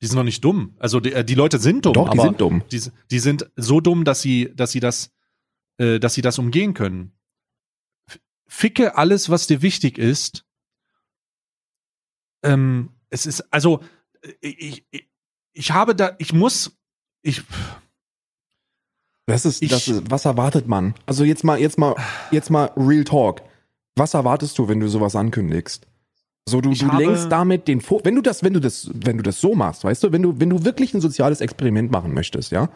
Die 0.01 0.07
sind 0.07 0.17
noch 0.17 0.23
nicht 0.23 0.43
dumm. 0.43 0.75
Also 0.77 0.99
die, 0.99 1.13
äh, 1.13 1.23
die 1.23 1.35
Leute 1.35 1.57
sind 1.57 1.85
dumm. 1.85 1.93
Doch, 1.93 2.09
die 2.09 2.19
aber 2.19 2.27
sind 2.27 2.41
dumm. 2.41 2.63
Die, 2.71 2.81
die 3.09 3.19
sind 3.19 3.49
so 3.55 3.79
dumm, 3.79 4.03
dass 4.03 4.21
sie, 4.21 4.51
dass 4.53 4.71
sie 4.71 4.79
das, 4.81 5.11
äh, 5.77 5.99
dass 5.99 6.13
sie 6.13 6.21
das 6.21 6.37
umgehen 6.37 6.73
können. 6.73 7.13
Ficke 8.47 8.97
alles, 8.97 9.29
was 9.29 9.47
dir 9.47 9.61
wichtig 9.61 9.97
ist. 9.97 10.45
Ähm, 12.43 12.91
es 13.09 13.25
ist, 13.25 13.41
also, 13.53 13.81
äh, 14.21 14.33
ich, 14.41 14.85
ich, 14.91 15.09
ich 15.53 15.71
habe 15.71 15.95
da, 15.95 16.15
ich 16.19 16.33
muss, 16.33 16.77
ich, 17.21 17.41
Das 19.25 19.45
ist, 19.45 19.61
Ich- 19.63 19.69
das 19.71 19.87
ist, 19.87 20.11
was 20.11 20.25
erwartet 20.25 20.67
man? 20.67 20.93
Also 21.05 21.23
jetzt 21.23 21.43
mal, 21.43 21.59
jetzt 21.59 21.77
mal, 21.77 21.95
jetzt 22.31 22.49
mal 22.51 22.71
Real 22.77 23.03
Talk. 23.03 23.41
Was 23.95 24.13
erwartest 24.13 24.57
du, 24.59 24.67
wenn 24.67 24.79
du 24.79 24.87
sowas 24.89 25.15
ankündigst? 25.15 25.87
So, 26.47 26.61
du, 26.61 26.69
du 26.73 26.85
lenkst 26.91 27.31
damit 27.31 27.67
den 27.67 27.81
Fo 27.81 28.01
wenn 28.03 28.13
du 28.13 28.21
das, 28.21 28.43
wenn 28.43 28.53
du 28.53 28.59
das, 28.59 28.91
wenn 28.93 29.17
du 29.17 29.23
das 29.23 29.41
so 29.41 29.55
machst, 29.55 29.83
weißt 29.83 30.03
du, 30.03 30.11
wenn 30.11 30.21
du, 30.21 30.39
wenn 30.39 30.51
du 30.51 30.63
wirklich 30.63 30.93
ein 30.93 31.01
soziales 31.01 31.41
Experiment 31.41 31.89
machen 31.91 32.13
möchtest, 32.13 32.51
ja, 32.51 32.69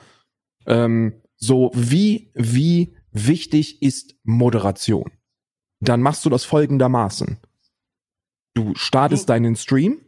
ähm, 0.66 1.22
so 1.36 1.70
wie, 1.76 2.32
wie 2.34 2.96
wichtig 3.12 3.84
ist 3.84 4.16
Moderation? 4.24 5.12
Dann 5.82 6.02
machst 6.02 6.26
du 6.26 6.30
das 6.30 6.44
folgendermaßen. 6.44 7.38
Du 8.56 8.74
startest 8.76 9.24
Du- 9.30 9.34
deinen 9.34 9.56
Stream, 9.56 10.02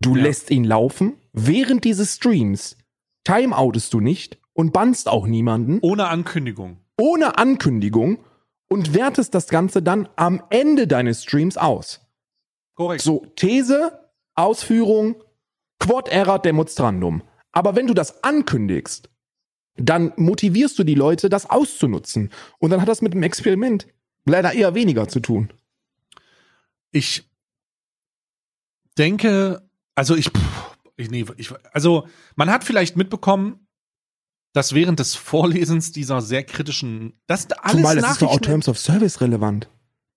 du 0.00 0.16
Ja. 0.16 0.22
lässt 0.24 0.50
ihn 0.50 0.64
laufen, 0.64 1.14
während 1.32 1.84
dieses 1.84 2.14
Streams 2.16 2.76
timeoutest 3.24 3.92
du 3.94 4.00
nicht 4.00 4.38
und 4.52 4.72
bannst 4.72 5.08
auch 5.08 5.26
niemanden 5.26 5.78
ohne 5.80 6.08
Ankündigung. 6.08 6.78
ohne 7.00 7.38
Ankündigung 7.38 8.18
und 8.68 8.94
wertest 8.94 9.34
das 9.34 9.48
Ganze 9.48 9.82
dann 9.82 10.08
am 10.16 10.42
Ende 10.50 10.86
deines 10.86 11.22
Streams 11.22 11.56
aus. 11.56 12.00
Korrekt. 12.74 13.02
So, 13.02 13.24
These, 13.36 13.98
Ausführung, 14.34 15.16
Quod 15.80 16.08
erat 16.08 16.44
demonstrandum. 16.44 17.22
Aber 17.52 17.76
wenn 17.76 17.86
du 17.86 17.94
das 17.94 18.22
ankündigst, 18.24 19.08
dann 19.76 20.12
motivierst 20.16 20.78
du 20.78 20.84
die 20.84 20.94
Leute, 20.94 21.28
das 21.28 21.48
auszunutzen. 21.50 22.30
Und 22.58 22.70
dann 22.70 22.80
hat 22.80 22.88
das 22.88 23.02
mit 23.02 23.12
dem 23.14 23.22
Experiment 23.22 23.86
leider 24.24 24.52
eher 24.52 24.74
weniger 24.74 25.08
zu 25.08 25.20
tun. 25.20 25.52
Ich 26.90 27.28
denke, 28.96 29.62
also 29.94 30.14
ich, 30.14 30.30
ich, 30.96 31.10
nee, 31.10 31.24
ich, 31.36 31.50
also 31.72 32.06
man 32.36 32.50
hat 32.50 32.64
vielleicht 32.64 32.96
mitbekommen, 32.96 33.66
dass 34.52 34.72
während 34.72 35.00
des 35.00 35.16
Vorlesens 35.16 35.90
dieser 35.90 36.20
sehr 36.20 36.44
kritischen, 36.44 37.14
das 37.26 37.50
alles 37.50 37.76
Zumal 37.76 37.96
das 37.96 38.12
ist 38.12 38.22
doch 38.22 38.30
auch 38.30 38.40
Terms 38.40 38.68
of 38.68 38.78
Service 38.78 39.20
relevant. 39.20 39.68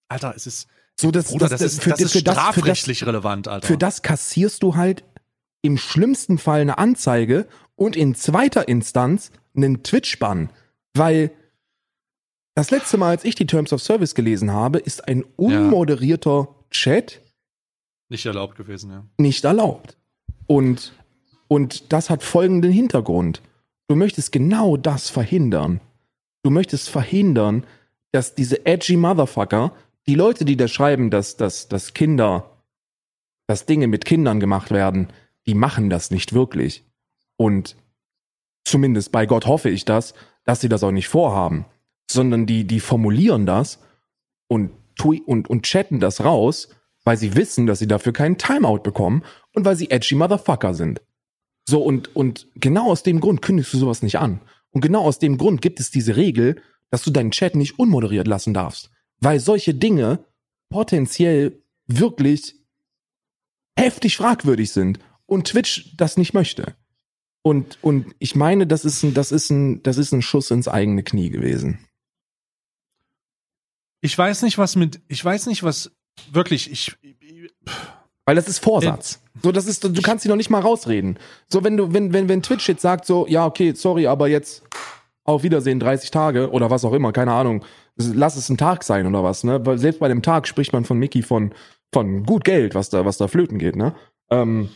Alter, 0.10 0.34
es 0.36 0.46
ist, 0.46 0.68
So, 1.00 1.10
das, 1.10 1.32
Bruder, 1.32 1.50
das, 1.50 1.62
ist, 1.62 1.82
für, 1.82 1.90
das 1.90 2.02
ist 2.02 2.12
für 2.12 2.22
das, 2.24 2.34
für 2.36 2.44
das, 2.44 2.54
strafrechtlich 2.54 3.06
relevant, 3.06 3.48
Alter. 3.48 3.66
für 3.66 3.78
das 3.78 4.04
kassierst 4.04 4.62
du 4.62 4.76
halt 4.76 5.04
im 5.64 5.78
schlimmsten 5.78 6.38
Fall 6.38 6.62
eine 6.62 6.78
Anzeige 6.78 7.48
und 7.76 7.96
in 7.96 8.14
zweiter 8.14 8.68
Instanz 8.68 9.32
einen 9.56 9.84
Twitch-Bann. 9.84 10.52
Weil 10.94 11.32
das 12.58 12.72
letzte 12.72 12.98
Mal, 12.98 13.10
als 13.10 13.24
ich 13.24 13.36
die 13.36 13.46
Terms 13.46 13.72
of 13.72 13.84
Service 13.84 14.16
gelesen 14.16 14.52
habe, 14.52 14.80
ist 14.80 15.08
ein 15.08 15.24
unmoderierter 15.36 16.56
Chat 16.72 17.22
Nicht 18.10 18.26
erlaubt 18.26 18.58
gewesen, 18.58 18.90
ja. 18.90 19.06
nicht 19.20 19.44
erlaubt. 19.44 19.96
Und, 20.48 20.92
und 21.48 21.94
das 21.94 22.10
hat 22.10 22.24
folgenden 22.24 22.72
Hintergrund. 22.72 23.44
Du 23.88 23.96
möchtest 23.96 24.32
genau 24.32 24.76
das 24.76 25.08
verhindern. 25.08 25.82
Du 26.42 26.50
möchtest 26.50 26.90
verhindern, 26.90 27.64
dass 28.12 28.34
diese 28.34 28.66
edgy 28.66 28.98
Motherfucker, 28.98 29.72
die 30.08 30.16
Leute, 30.16 30.44
die 30.44 30.58
da 30.58 30.68
schreiben, 30.68 31.12
dass, 31.12 31.38
dass, 31.38 31.68
dass 31.68 31.94
Kinder, 31.94 32.50
dass 33.46 33.68
Dinge 33.68 33.86
mit 33.86 34.04
Kindern 34.04 34.40
gemacht 34.40 34.72
werden, 34.72 35.14
die 35.46 35.54
machen 35.54 35.92
das 35.92 36.10
nicht 36.10 36.34
wirklich. 36.34 36.84
Und 37.36 37.76
zumindest 38.66 39.12
bei 39.12 39.28
Gott 39.28 39.46
hoffe 39.46 39.70
ich 39.70 39.86
das, 39.86 40.16
dass 40.44 40.60
sie 40.60 40.70
das 40.70 40.82
auch 40.82 40.92
nicht 40.92 41.08
vorhaben, 41.08 41.66
sondern 42.10 42.46
die, 42.46 42.66
die 42.66 42.80
formulieren 42.80 43.46
das 43.46 43.80
und, 44.48 44.72
und, 45.04 45.50
und 45.50 45.64
chatten 45.64 46.00
das 46.00 46.24
raus, 46.24 46.70
weil 47.04 47.18
sie 47.18 47.36
wissen, 47.36 47.68
dass 47.68 47.80
sie 47.80 47.88
dafür 47.88 48.14
keinen 48.14 48.38
Timeout 48.38 48.80
bekommen 48.80 49.24
und 49.54 49.66
weil 49.66 49.76
sie 49.76 49.92
edgy 49.92 50.16
Motherfucker 50.16 50.74
sind. 50.74 51.02
So, 51.70 51.82
und, 51.82 52.16
und 52.16 52.48
genau 52.56 52.92
aus 52.92 53.04
dem 53.04 53.20
Grund 53.20 53.42
kündigst 53.42 53.74
du 53.74 53.78
sowas 53.78 54.02
nicht 54.02 54.20
an. 54.20 54.42
Und 54.72 54.82
genau 54.82 55.04
aus 55.04 55.20
dem 55.20 55.38
Grund 55.38 55.62
gibt 55.62 55.80
es 55.80 55.92
diese 55.92 56.16
Regel, 56.16 56.62
dass 56.90 57.04
du 57.04 57.12
deinen 57.12 57.32
Chat 57.32 57.56
nicht 57.56 57.78
unmoderiert 57.78 58.28
lassen 58.28 58.54
darfst. 58.54 58.90
Weil 59.20 59.40
solche 59.40 59.74
Dinge 59.74 60.24
potenziell 60.70 61.62
wirklich 61.88 62.56
heftig 63.78 64.18
fragwürdig 64.18 64.72
sind 64.72 65.00
und 65.26 65.48
Twitch 65.48 65.96
das 65.98 66.18
nicht 66.18 66.34
möchte. 66.34 66.76
Und, 67.42 67.78
und 67.82 68.16
ich 68.20 68.36
meine, 68.36 68.68
das 68.68 68.84
ist 68.84 69.04
ein, 69.04 69.14
das 69.14 69.32
ist 69.32 69.50
ein, 69.50 69.82
das 69.84 69.98
ist 69.98 70.12
ein 70.12 70.22
Schuss 70.22 70.52
ins 70.52 70.68
eigene 70.68 71.04
Knie 71.04 71.30
gewesen. 71.30 71.87
Ich 74.02 74.18
weiß 74.18 74.44
nicht, 74.44 74.58
was 74.58 74.76
mit, 74.76 75.02
ich 75.08 75.24
weiß 75.24 75.48
nicht, 75.48 75.64
was 75.64 75.92
wirklich, 76.32 76.72
ich, 76.72 76.96
Weil 78.26 78.36
das 78.36 78.48
ist 78.48 78.60
Vorsatz. 78.60 79.22
So, 79.42 79.52
das 79.52 79.68
ist, 79.68 79.84
du 79.84 80.02
kannst 80.02 80.24
sie 80.24 80.30
noch 80.30 80.36
nicht 80.36 80.50
mal 80.50 80.62
rausreden. 80.62 81.18
So, 81.48 81.64
wenn 81.64 81.78
du, 81.78 81.94
wenn, 81.94 82.12
wenn, 82.12 82.28
wenn 82.28 82.42
Twitch 82.42 82.68
jetzt 82.68 82.82
sagt, 82.82 83.06
so, 83.06 83.26
ja, 83.28 83.46
okay, 83.46 83.74
sorry, 83.74 84.08
aber 84.08 84.28
jetzt 84.28 84.64
auf 85.24 85.44
Wiedersehen 85.44 85.80
30 85.80 86.12
Tage 86.12 86.52
oder 86.52 86.70
was 86.70 86.86
auch 86.86 86.94
immer, 86.94 87.12
keine 87.12 87.34
Ahnung. 87.34 87.64
Lass 87.96 88.36
es 88.36 88.50
ein 88.50 88.58
Tag 88.58 88.84
sein 88.84 89.08
oder 89.08 89.24
was, 89.24 89.44
ne? 89.44 89.66
Weil 89.66 89.78
selbst 89.78 90.00
bei 90.00 90.08
dem 90.08 90.22
Tag 90.22 90.48
spricht 90.48 90.74
man 90.74 90.86
von 90.86 90.98
Mickey 90.98 91.22
von, 91.22 91.54
von 91.94 92.24
gut 92.24 92.44
Geld, 92.44 92.76
was 92.76 92.90
da, 92.90 93.06
was 93.06 93.18
da 93.18 93.28
flöten 93.28 93.60
geht, 93.60 93.76
ne? 93.76 93.96
Ähm, 94.30 94.70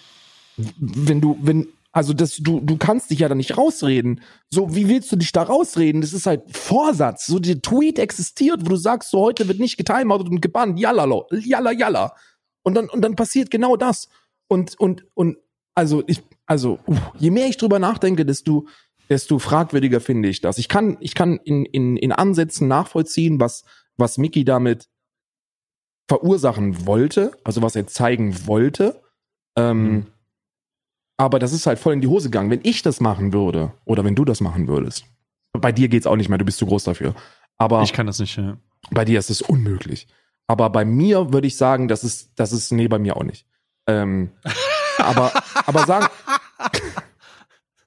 wenn 0.58 1.22
du, 1.22 1.38
wenn, 1.42 1.68
also 1.92 2.14
das, 2.14 2.38
du, 2.38 2.62
du 2.62 2.78
kannst 2.78 3.12
dich 3.12 3.20
ja 3.20 3.28
da 3.28 3.36
nicht 3.36 3.58
rausreden. 3.58 4.22
So, 4.50 4.74
wie 4.76 4.88
willst 4.88 5.12
du 5.12 5.18
dich 5.18 5.32
da 5.34 5.44
rausreden? 5.44 6.02
Das 6.02 6.14
ist 6.14 6.26
halt 6.26 6.44
Vorsatz. 6.56 7.26
So, 7.26 7.40
der 7.40 7.62
Tweet 7.62 8.00
existiert, 8.00 8.62
wo 8.64 8.70
du 8.70 8.76
sagst, 8.78 9.10
so 9.12 9.20
heute 9.20 9.48
wird 9.48 9.60
nicht 9.60 9.78
getimeoutet 9.78 10.30
und 10.30 10.42
gebannt. 10.42 10.80
Jalla, 10.80 11.06
jalla, 11.32 11.72
jalla. 11.72 12.16
Und 12.64 12.76
dann, 12.76 12.90
und 12.90 13.02
dann 13.02 13.16
passiert 13.16 13.52
genau 13.52 13.76
das. 13.76 14.08
Und, 14.48 14.80
und, 14.80 15.06
und, 15.16 15.38
also 15.76 16.04
ich, 16.08 16.22
also, 16.46 16.80
uff, 16.86 17.00
je 17.20 17.32
mehr 17.32 17.48
ich 17.48 17.58
drüber 17.58 17.80
nachdenke, 17.80 18.26
desto, 18.26 18.68
desto 19.10 19.40
fragwürdiger 19.40 20.00
finde 20.00 20.30
ich 20.30 20.40
das. 20.40 20.58
Ich 20.58 20.70
kann, 20.70 20.98
ich 21.02 21.14
kann 21.14 21.40
in, 21.44 21.66
in, 21.66 21.98
in 21.98 22.14
Ansätzen 22.14 22.70
nachvollziehen, 22.70 23.42
was, 23.42 23.64
was 23.98 24.18
Mickey 24.18 24.46
damit 24.46 24.88
verursachen 26.08 26.86
wollte, 26.86 27.32
also 27.44 27.62
was 27.62 27.76
er 27.76 27.88
zeigen 27.88 28.48
wollte. 28.48 29.02
Ähm, 29.58 29.92
Mhm. 29.92 30.08
Aber 31.22 31.38
das 31.38 31.54
ist 31.54 31.68
halt 31.68 31.78
voll 31.78 31.94
in 31.94 32.02
die 32.02 32.08
Hose 32.08 32.32
gegangen. 32.32 32.50
Wenn 32.50 32.62
ich 32.64 32.82
das 32.82 33.00
machen 33.00 33.32
würde, 33.32 33.74
oder 33.86 34.04
wenn 34.04 34.16
du 34.16 34.26
das 34.26 34.42
machen 34.42 34.68
würdest, 34.68 35.06
bei 35.52 35.72
dir 35.72 35.88
geht's 35.88 36.08
auch 36.08 36.16
nicht 36.16 36.30
mehr, 36.30 36.40
du 36.40 36.46
bist 36.46 36.58
zu 36.58 36.66
groß 36.66 36.84
dafür. 36.84 37.14
Aber 37.60 37.84
ich 37.84 37.94
kann 37.94 38.08
das 38.08 38.18
nicht, 38.18 38.38
ja. 38.38 38.58
bei 38.90 39.06
dir 39.06 39.20
ist 39.20 39.30
es 39.30 39.40
unmöglich. 39.44 40.08
Aber 40.48 40.72
bei 40.72 40.84
mir 40.84 41.32
würde 41.32 41.46
ich 41.46 41.58
sagen, 41.58 41.88
das 41.88 42.04
ist, 42.04 42.32
das 42.38 42.52
ist, 42.52 42.72
nee, 42.72 42.88
bei 42.88 42.98
mir 42.98 43.18
auch 43.18 43.24
nicht. 43.24 43.46
Ähm, 43.86 44.32
aber, 44.98 45.32
aber 45.68 45.86
sagen, 45.86 46.08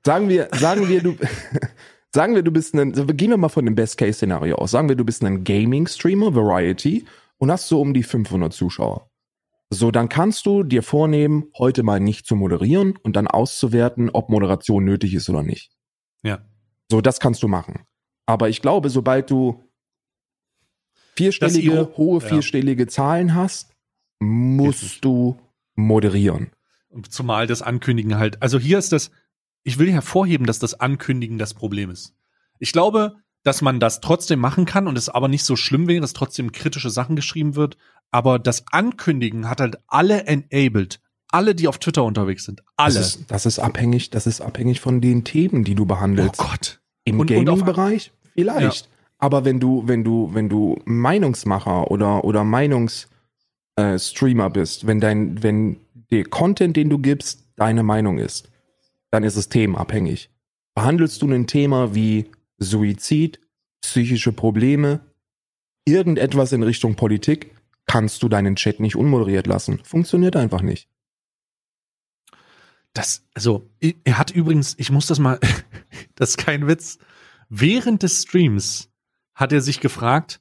sagen 0.07 0.29
wir, 0.29 0.49
sagen 0.53 0.89
wir, 0.89 1.03
du, 1.03 1.17
sagen 2.15 2.37
wir, 2.37 2.45
du 2.45 2.53
bist 2.53 2.73
ein, 2.75 2.93
gehen 3.17 3.31
wir 3.31 3.37
mal 3.37 3.49
von 3.49 3.65
dem 3.65 3.75
Best-Case-Szenario 3.75 4.55
aus. 4.59 4.71
Sagen 4.71 4.89
wir, 4.89 4.95
du 4.95 5.05
bist 5.05 5.25
ein 5.25 5.43
Gaming-Streamer, 5.43 6.37
Variety, 6.37 7.05
und 7.39 7.51
hast 7.51 7.67
so 7.67 7.81
um 7.81 7.95
die 7.95 8.05
500 8.05 8.53
Zuschauer. 8.53 9.11
So, 9.75 9.91
dann 9.91 10.09
kannst 10.09 10.47
du 10.47 10.63
dir 10.63 10.83
vornehmen, 10.83 11.45
heute 11.59 11.83
mal 11.83 12.01
nicht 12.01 12.27
zu 12.27 12.37
moderieren 12.37 12.97
und 13.03 13.17
dann 13.17 13.27
auszuwerten, 13.27 14.11
ob 14.11 14.29
Moderation 14.31 14.85
nötig 14.85 15.15
ist 15.15 15.29
oder 15.29 15.43
nicht. 15.43 15.73
Ja. 16.23 16.45
So, 16.91 17.01
das 17.01 17.21
kannst 17.21 17.43
du 17.43 17.49
machen. 17.49 17.85
Aber 18.27 18.49
ich 18.49 18.63
glaube, 18.63 18.89
sobald 18.91 19.31
du 19.31 19.65
vierstellige, 21.17 21.73
ihr- 21.73 21.97
hohe 21.97 22.21
ja. 22.23 22.29
vierstellige 22.29 22.87
Zahlen 22.87 23.35
hast, 23.35 23.73
musst 24.21 25.05
du 25.05 25.39
moderieren. 25.75 26.51
Und 26.89 27.13
Zumal 27.13 27.47
das 27.47 27.63
Ankündigen 27.63 28.17
halt, 28.19 28.41
also 28.43 28.59
hier 28.59 28.79
ist 28.79 28.93
das, 28.93 29.11
ich 29.65 29.79
will 29.79 29.91
hervorheben, 29.91 30.47
dass 30.47 30.59
das 30.59 30.79
Ankündigen 30.79 31.39
das 31.39 31.55
Problem 31.55 31.91
ist. 31.91 32.15
Ich 32.61 32.73
glaube, 32.73 33.17
dass 33.43 33.61
man 33.63 33.81
das 33.81 34.01
trotzdem 34.01 34.39
machen 34.39 34.65
kann 34.65 34.87
und 34.89 34.97
es 34.97 35.09
aber 35.09 35.29
nicht 35.29 35.45
so 35.45 35.57
schlimm 35.57 35.89
wäre, 35.89 36.01
dass 36.01 36.13
trotzdem 36.13 36.53
kritische 36.53 36.91
Sachen 36.91 37.17
geschrieben 37.17 37.57
wird. 37.57 37.77
Aber 38.11 38.39
das 38.39 38.65
Ankündigen 38.71 39.49
hat 39.49 39.61
halt 39.61 39.79
alle 39.87 40.27
enabled. 40.27 41.01
Alle, 41.31 41.55
die 41.55 41.67
auf 41.67 41.79
Twitter 41.79 42.05
unterwegs 42.05 42.45
sind. 42.45 42.63
Alle. 42.77 42.95
Das 42.95 43.17
ist, 43.17 43.31
das 43.31 43.47
ist 43.47 43.59
abhängig, 43.59 44.11
das 44.11 44.27
ist 44.27 44.41
abhängig 44.41 44.81
von 44.81 45.01
den 45.01 45.25
Themen, 45.25 45.65
die 45.65 45.75
du 45.75 45.83
oh 45.83 45.87
behandelst. 45.87 46.39
Gott. 46.39 46.81
Im 47.05 47.27
Gaming-Bereich 47.27 48.13
vielleicht. 48.35 48.89
Aber 49.19 49.45
wenn 49.45 49.59
du, 49.59 49.83
wenn 49.87 50.05
du, 50.05 50.31
wenn 50.33 50.49
du 50.49 50.79
Meinungsmacher 50.85 51.91
oder, 51.91 52.25
oder 52.25 52.45
Meinungsstreamer 52.45 54.47
äh, 54.47 54.51
bist, 54.51 54.87
wenn 54.87 55.01
dein, 55.01 55.43
wenn 55.43 55.81
der 56.11 56.25
Content, 56.25 56.77
den 56.77 56.91
du 56.91 56.99
gibst, 56.99 57.45
deine 57.57 57.83
Meinung 57.83 58.19
ist, 58.19 58.51
dann 59.11 59.25
ist 59.25 59.37
es 59.37 59.49
themenabhängig. 59.49 60.31
Behandelst 60.75 61.23
du 61.23 61.31
ein 61.31 61.47
Thema 61.47 61.95
wie 61.95 62.31
Suizid, 62.59 63.41
psychische 63.81 64.33
Probleme, 64.33 65.01
irgendetwas 65.85 66.53
in 66.53 66.63
Richtung 66.63 66.97
Politik, 66.97 67.54
kannst 67.87 68.23
du 68.23 68.29
deinen 68.29 68.57
Chat 68.57 68.81
nicht 68.81 68.97
unmoderiert 68.97 69.47
lassen. 69.47 69.81
Funktioniert 69.85 70.37
einfach 70.37 70.63
nicht. 70.63 70.89
Das, 72.93 73.25
also, 73.35 73.71
er 74.05 74.19
hat 74.19 74.31
übrigens, 74.31 74.75
ich 74.79 74.91
muss 74.91 75.07
das 75.07 75.19
mal, 75.19 75.39
das 76.15 76.31
ist 76.31 76.39
kein 76.39 76.67
Witz. 76.67 76.99
Während 77.49 78.03
des 78.03 78.23
Streams 78.23 78.91
hat 79.35 79.53
er 79.53 79.61
sich 79.61 79.81
gefragt, 79.81 80.41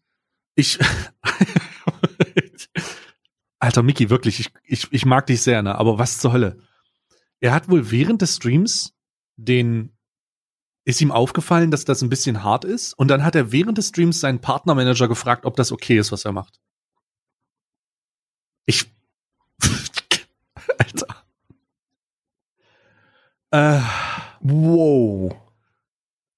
ich, 0.56 0.80
Alter 3.60 3.82
Mickey, 3.82 4.10
wirklich, 4.10 4.40
ich, 4.40 4.52
ich, 4.64 4.88
ich 4.92 5.06
mag 5.06 5.26
dich 5.26 5.42
sehr, 5.42 5.64
ne, 5.64 5.76
aber 5.76 5.98
was 5.98 6.20
zur 6.20 6.32
Hölle? 6.32 6.60
Er 7.40 7.54
hat 7.54 7.70
wohl 7.70 7.92
während 7.92 8.22
des 8.22 8.36
Streams 8.36 8.94
den, 9.36 9.98
ist 10.86 11.02
ihm 11.02 11.12
aufgefallen, 11.12 11.72
dass 11.72 11.86
das 11.86 12.04
ein 12.04 12.10
bisschen 12.10 12.44
hart 12.44 12.66
ist 12.66 12.94
und 12.94 13.08
dann 13.08 13.24
hat 13.24 13.36
er 13.36 13.52
während 13.52 13.80
des 13.80 13.90
Streams 13.90 14.20
seinen 14.20 14.40
Partnermanager 14.40 15.08
gefragt, 15.08 15.46
ob 15.46 15.56
das 15.56 15.72
okay 15.72 15.98
ist, 15.98 16.12
was 16.12 16.24
er 16.24 16.34
macht. 16.34 16.60
Ich, 18.66 18.86
Alter. 20.78 21.24
Äh, 23.52 23.82
Wow. 24.46 25.34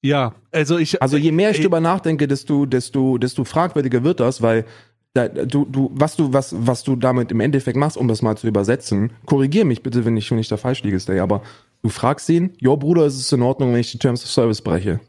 ja, 0.04 0.36
also 0.52 0.78
ich. 0.78 1.02
Also 1.02 1.18
je 1.18 1.32
mehr 1.32 1.50
ich 1.50 1.58
Ey. 1.58 1.64
drüber 1.64 1.80
nachdenke, 1.80 2.28
desto, 2.28 2.68
desto, 2.68 3.18
desto 3.18 3.44
fragwürdiger 3.46 4.04
wird 4.04 4.20
das, 4.20 4.44
weil 4.44 4.66
da, 5.14 5.28
du, 5.30 5.66
du, 5.66 5.90
was 5.94 6.16
du, 6.18 6.34
was, 6.34 6.54
was 6.56 6.84
du 6.84 6.96
damit 6.96 7.32
im 7.32 7.40
Endeffekt 7.40 7.78
machst, 7.78 7.98
um 7.98 8.08
das 8.08 8.22
mal 8.22 8.38
zu 8.38 8.48
übersetzen, 8.48 9.12
korrigier 9.26 9.66
mich 9.66 9.82
bitte, 9.82 10.06
wenn 10.06 10.18
ich, 10.18 10.30
wenn 10.30 10.38
ich 10.38 10.50
da 10.50 10.58
falsch 10.58 10.84
liege, 10.84 11.00
Stay, 11.00 11.20
aber 11.20 11.42
du 11.82 11.90
fragst 11.90 12.30
ihn, 12.30 12.54
jo 12.60 12.78
Bruder, 12.78 13.06
ist 13.08 13.16
es 13.20 13.32
in 13.32 13.42
Ordnung, 13.42 13.72
wenn 13.74 13.80
ich 13.80 13.92
die 13.92 13.98
Terms 13.98 14.24
of 14.24 14.30
Service 14.30 14.62
breche? 14.62 15.00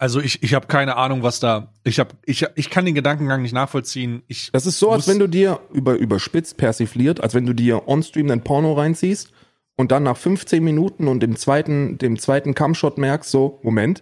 Also 0.00 0.18
ich, 0.20 0.42
ich 0.42 0.54
habe 0.54 0.66
keine 0.66 0.96
Ahnung, 0.96 1.22
was 1.22 1.40
da. 1.40 1.74
Ich 1.84 2.00
habe, 2.00 2.14
ich, 2.24 2.46
ich 2.54 2.70
kann 2.70 2.86
den 2.86 2.94
Gedankengang 2.94 3.42
nicht 3.42 3.52
nachvollziehen. 3.52 4.22
Ich, 4.28 4.50
Das 4.50 4.64
ist 4.64 4.78
so, 4.78 4.90
als 4.92 5.06
wenn 5.06 5.18
du 5.18 5.26
dir 5.28 5.60
über, 5.74 5.92
überspitzt 5.96 6.56
persifliert, 6.56 7.20
als 7.22 7.34
wenn 7.34 7.44
du 7.44 7.52
dir 7.52 7.86
on-stream 7.86 8.30
ein 8.30 8.42
Porno 8.42 8.72
reinziehst 8.72 9.30
und 9.76 9.92
dann 9.92 10.04
nach 10.04 10.16
15 10.16 10.64
Minuten 10.64 11.06
und 11.06 11.20
dem 11.20 11.36
zweiten, 11.36 11.98
dem 11.98 12.18
zweiten 12.18 12.54
Cumshot 12.54 12.96
merkst, 12.96 13.30
so, 13.30 13.60
Moment. 13.62 13.98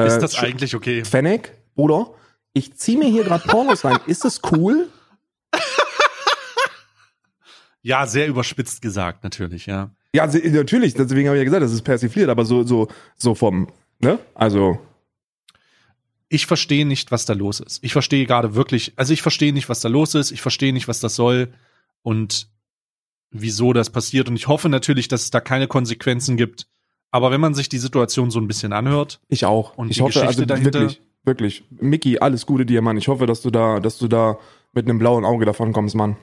ist 0.00 0.14
äh, 0.14 0.20
das 0.20 0.36
Sch- 0.36 0.44
eigentlich 0.44 0.76
okay? 0.76 1.04
Fennec, 1.04 1.52
Bruder, 1.74 2.12
ich 2.52 2.74
zieh 2.76 2.96
mir 2.96 3.08
hier 3.08 3.24
gerade 3.24 3.42
Pornos 3.48 3.84
rein. 3.84 3.98
Ist 4.06 4.24
das 4.24 4.40
cool? 4.52 4.88
Ja, 7.82 8.06
sehr 8.06 8.28
überspitzt 8.28 8.80
gesagt, 8.80 9.24
natürlich, 9.24 9.66
ja. 9.66 9.90
Ja, 10.14 10.26
natürlich, 10.26 10.94
deswegen 10.94 11.28
habe 11.28 11.36
ich 11.36 11.40
ja 11.40 11.44
gesagt, 11.44 11.62
das 11.64 11.72
ist 11.72 11.82
persifliert, 11.82 12.30
aber 12.30 12.46
so, 12.46 12.62
so, 12.62 12.88
so 13.16 13.34
vom, 13.34 13.68
ne? 14.00 14.18
Also, 14.34 14.78
Ich 16.34 16.46
verstehe 16.46 16.84
nicht, 16.84 17.12
was 17.12 17.26
da 17.26 17.32
los 17.32 17.60
ist. 17.60 17.78
Ich 17.84 17.92
verstehe 17.92 18.26
gerade 18.26 18.56
wirklich, 18.56 18.92
also 18.96 19.12
ich 19.12 19.22
verstehe 19.22 19.52
nicht, 19.52 19.68
was 19.68 19.78
da 19.78 19.88
los 19.88 20.16
ist. 20.16 20.32
Ich 20.32 20.42
verstehe 20.42 20.72
nicht, 20.72 20.88
was 20.88 20.98
das 20.98 21.14
soll 21.14 21.52
und 22.02 22.48
wieso 23.30 23.72
das 23.72 23.90
passiert. 23.90 24.28
Und 24.28 24.34
ich 24.34 24.48
hoffe 24.48 24.68
natürlich, 24.68 25.06
dass 25.06 25.22
es 25.22 25.30
da 25.30 25.40
keine 25.40 25.68
Konsequenzen 25.68 26.36
gibt. 26.36 26.66
Aber 27.12 27.30
wenn 27.30 27.40
man 27.40 27.54
sich 27.54 27.68
die 27.68 27.78
Situation 27.78 28.32
so 28.32 28.40
ein 28.40 28.48
bisschen 28.48 28.72
anhört, 28.72 29.20
ich 29.28 29.44
auch. 29.44 29.76
Und 29.76 29.90
ich 29.90 29.98
die 29.98 30.02
hoffe, 30.02 30.14
Geschichte 30.14 30.42
also 30.42 30.44
dahinter? 30.44 30.80
wirklich, 30.80 31.02
wirklich. 31.22 31.64
Mickey, 31.70 32.18
alles 32.18 32.46
Gute 32.46 32.66
dir, 32.66 32.82
Mann. 32.82 32.96
Ich 32.96 33.06
hoffe, 33.06 33.26
dass 33.26 33.40
du 33.40 33.52
da, 33.52 33.78
dass 33.78 33.98
du 33.98 34.08
da 34.08 34.36
mit 34.72 34.88
einem 34.88 34.98
blauen 34.98 35.24
Auge 35.24 35.44
davon 35.44 35.72
kommst, 35.72 35.94
Mann. 35.94 36.16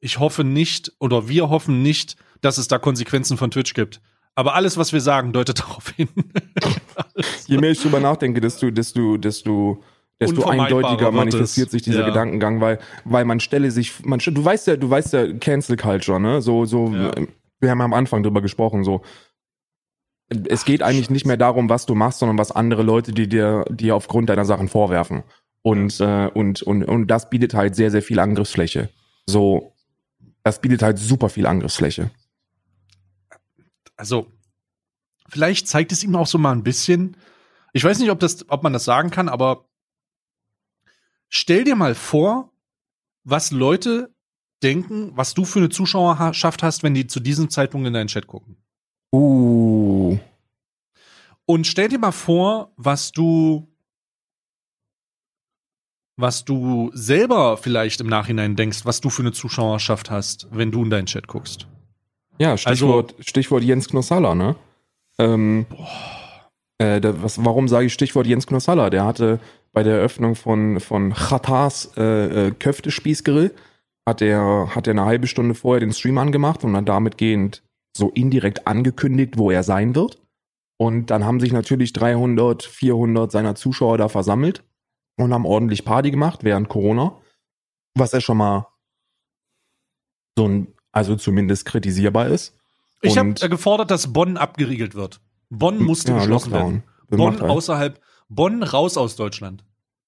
ich 0.00 0.18
hoffe 0.18 0.42
nicht 0.42 0.92
oder 0.98 1.28
wir 1.28 1.48
hoffen 1.48 1.80
nicht, 1.82 2.16
dass 2.40 2.58
es 2.58 2.66
da 2.66 2.78
Konsequenzen 2.80 3.36
von 3.36 3.52
Twitch 3.52 3.74
gibt. 3.74 4.00
Aber 4.40 4.54
alles, 4.54 4.78
was 4.78 4.94
wir 4.94 5.02
sagen, 5.02 5.34
deutet 5.34 5.58
darauf 5.60 5.90
hin. 5.90 6.08
Je 7.46 7.58
mehr 7.58 7.72
ich 7.72 7.82
drüber 7.82 8.00
nachdenke, 8.00 8.40
desto, 8.40 8.70
desto, 8.70 9.18
desto, 9.18 9.82
desto 10.18 10.44
eindeutiger 10.48 11.10
manifestiert 11.10 11.66
es. 11.66 11.72
sich 11.72 11.82
dieser 11.82 12.00
Ja. 12.00 12.06
Gedankengang, 12.06 12.62
weil, 12.62 12.78
weil 13.04 13.26
man 13.26 13.38
stelle 13.40 13.70
sich, 13.70 14.02
man, 14.02 14.18
du 14.18 14.42
weißt 14.42 14.66
ja, 14.68 14.76
du 14.76 14.88
weißt 14.88 15.12
ja 15.12 15.30
Cancel 15.34 15.76
Culture, 15.76 16.18
ne? 16.18 16.40
So, 16.40 16.64
so, 16.64 16.88
Ja. 16.88 17.10
wir 17.60 17.70
haben 17.70 17.82
am 17.82 17.92
Anfang 17.92 18.22
drüber 18.22 18.40
gesprochen, 18.40 18.82
so. 18.82 19.02
Es 20.48 20.64
geht 20.64 20.82
eigentlich 20.82 21.10
nicht 21.10 21.26
mehr 21.26 21.36
darum, 21.36 21.68
was 21.68 21.84
du 21.84 21.94
machst, 21.94 22.20
sondern 22.20 22.38
was 22.38 22.50
andere 22.50 22.82
Leute, 22.82 23.12
die 23.12 23.28
dir, 23.28 23.66
dir 23.68 23.94
aufgrund 23.94 24.30
deiner 24.30 24.46
Sachen 24.46 24.68
vorwerfen. 24.68 25.22
Und, 25.60 26.00
äh, 26.00 26.28
und, 26.32 26.62
und, 26.62 26.82
und 26.84 27.08
das 27.08 27.28
bietet 27.28 27.52
halt 27.52 27.76
sehr, 27.76 27.90
sehr 27.90 28.00
viel 28.00 28.18
Angriffsfläche. 28.20 28.88
So, 29.26 29.74
das 30.44 30.62
bietet 30.62 30.80
halt 30.80 30.98
super 30.98 31.28
viel 31.28 31.44
Angriffsfläche. 31.46 32.10
Also, 34.00 34.32
vielleicht 35.28 35.68
zeigt 35.68 35.92
es 35.92 36.02
ihm 36.02 36.16
auch 36.16 36.26
so 36.26 36.38
mal 36.38 36.52
ein 36.52 36.62
bisschen. 36.62 37.18
Ich 37.74 37.84
weiß 37.84 37.98
nicht, 37.98 38.10
ob 38.10 38.18
das, 38.18 38.48
ob 38.48 38.62
man 38.62 38.72
das 38.72 38.84
sagen 38.84 39.10
kann, 39.10 39.28
aber 39.28 39.68
stell 41.28 41.64
dir 41.64 41.76
mal 41.76 41.94
vor, 41.94 42.50
was 43.24 43.50
Leute 43.50 44.14
denken, 44.62 45.14
was 45.14 45.34
du 45.34 45.44
für 45.44 45.58
eine 45.58 45.68
Zuschauerschaft 45.68 46.62
hast, 46.62 46.82
wenn 46.82 46.94
die 46.94 47.06
zu 47.08 47.20
diesem 47.20 47.50
Zeitpunkt 47.50 47.86
in 47.86 47.92
deinen 47.92 48.06
Chat 48.06 48.26
gucken. 48.26 48.56
Uh. 49.12 50.18
Und 51.44 51.66
stell 51.66 51.88
dir 51.88 51.98
mal 51.98 52.12
vor, 52.12 52.72
was 52.76 53.12
du, 53.12 53.68
was 56.16 56.46
du 56.46 56.90
selber 56.94 57.58
vielleicht 57.58 58.00
im 58.00 58.06
Nachhinein 58.06 58.56
denkst, 58.56 58.86
was 58.86 59.02
du 59.02 59.10
für 59.10 59.22
eine 59.22 59.32
Zuschauerschaft 59.32 60.10
hast, 60.10 60.48
wenn 60.52 60.72
du 60.72 60.84
in 60.84 60.90
deinen 60.90 61.06
Chat 61.06 61.26
guckst. 61.26 61.68
Ja, 62.40 62.56
Stichwort, 62.56 63.14
Stichwort 63.20 63.62
Jens 63.62 63.88
Knossalla, 63.88 64.34
ne? 64.34 64.56
Ähm, 65.18 65.66
äh, 66.78 66.98
da, 66.98 67.22
was, 67.22 67.44
warum 67.44 67.68
sage 67.68 67.86
ich 67.86 67.92
Stichwort 67.92 68.26
Jens 68.26 68.46
Knossalla? 68.46 68.88
Der 68.88 69.04
hatte 69.04 69.40
bei 69.72 69.82
der 69.82 69.96
Eröffnung 69.96 70.34
von, 70.34 70.80
von 70.80 71.12
Chatars 71.12 71.92
äh, 71.98 72.46
äh, 72.46 72.50
Köftespießgrill, 72.52 73.54
hat 74.08 74.22
er, 74.22 74.74
hat 74.74 74.86
er 74.86 74.92
eine 74.92 75.04
halbe 75.04 75.26
Stunde 75.26 75.54
vorher 75.54 75.80
den 75.80 75.92
Stream 75.92 76.16
angemacht 76.16 76.64
und 76.64 76.72
dann 76.72 76.86
damit 76.86 77.18
gehend 77.18 77.62
so 77.94 78.08
indirekt 78.08 78.66
angekündigt, 78.66 79.36
wo 79.36 79.50
er 79.50 79.62
sein 79.62 79.94
wird. 79.94 80.18
Und 80.78 81.10
dann 81.10 81.26
haben 81.26 81.40
sich 81.40 81.52
natürlich 81.52 81.92
300, 81.92 82.62
400 82.62 83.30
seiner 83.30 83.54
Zuschauer 83.54 83.98
da 83.98 84.08
versammelt 84.08 84.64
und 85.18 85.34
haben 85.34 85.44
ordentlich 85.44 85.84
Party 85.84 86.10
gemacht 86.10 86.42
während 86.42 86.70
Corona. 86.70 87.20
Was 87.94 88.12
ja 88.12 88.22
schon 88.22 88.38
mal 88.38 88.66
so 90.38 90.48
ein, 90.48 90.68
also 90.92 91.16
zumindest 91.16 91.64
kritisierbar 91.66 92.28
ist. 92.28 92.56
Ich 93.02 93.16
habe 93.16 93.30
Und- 93.30 93.42
äh, 93.42 93.48
gefordert, 93.48 93.90
dass 93.90 94.12
Bonn 94.12 94.36
abgeriegelt 94.36 94.94
wird. 94.94 95.20
Bonn 95.48 95.82
musste 95.82 96.14
geschlossen 96.14 96.52
werden. 96.52 96.82
Bonn 97.08 97.40
außerhalb, 97.40 98.00
Bonn 98.28 98.62
raus 98.62 98.96
aus 98.96 99.16
Deutschland. 99.16 99.64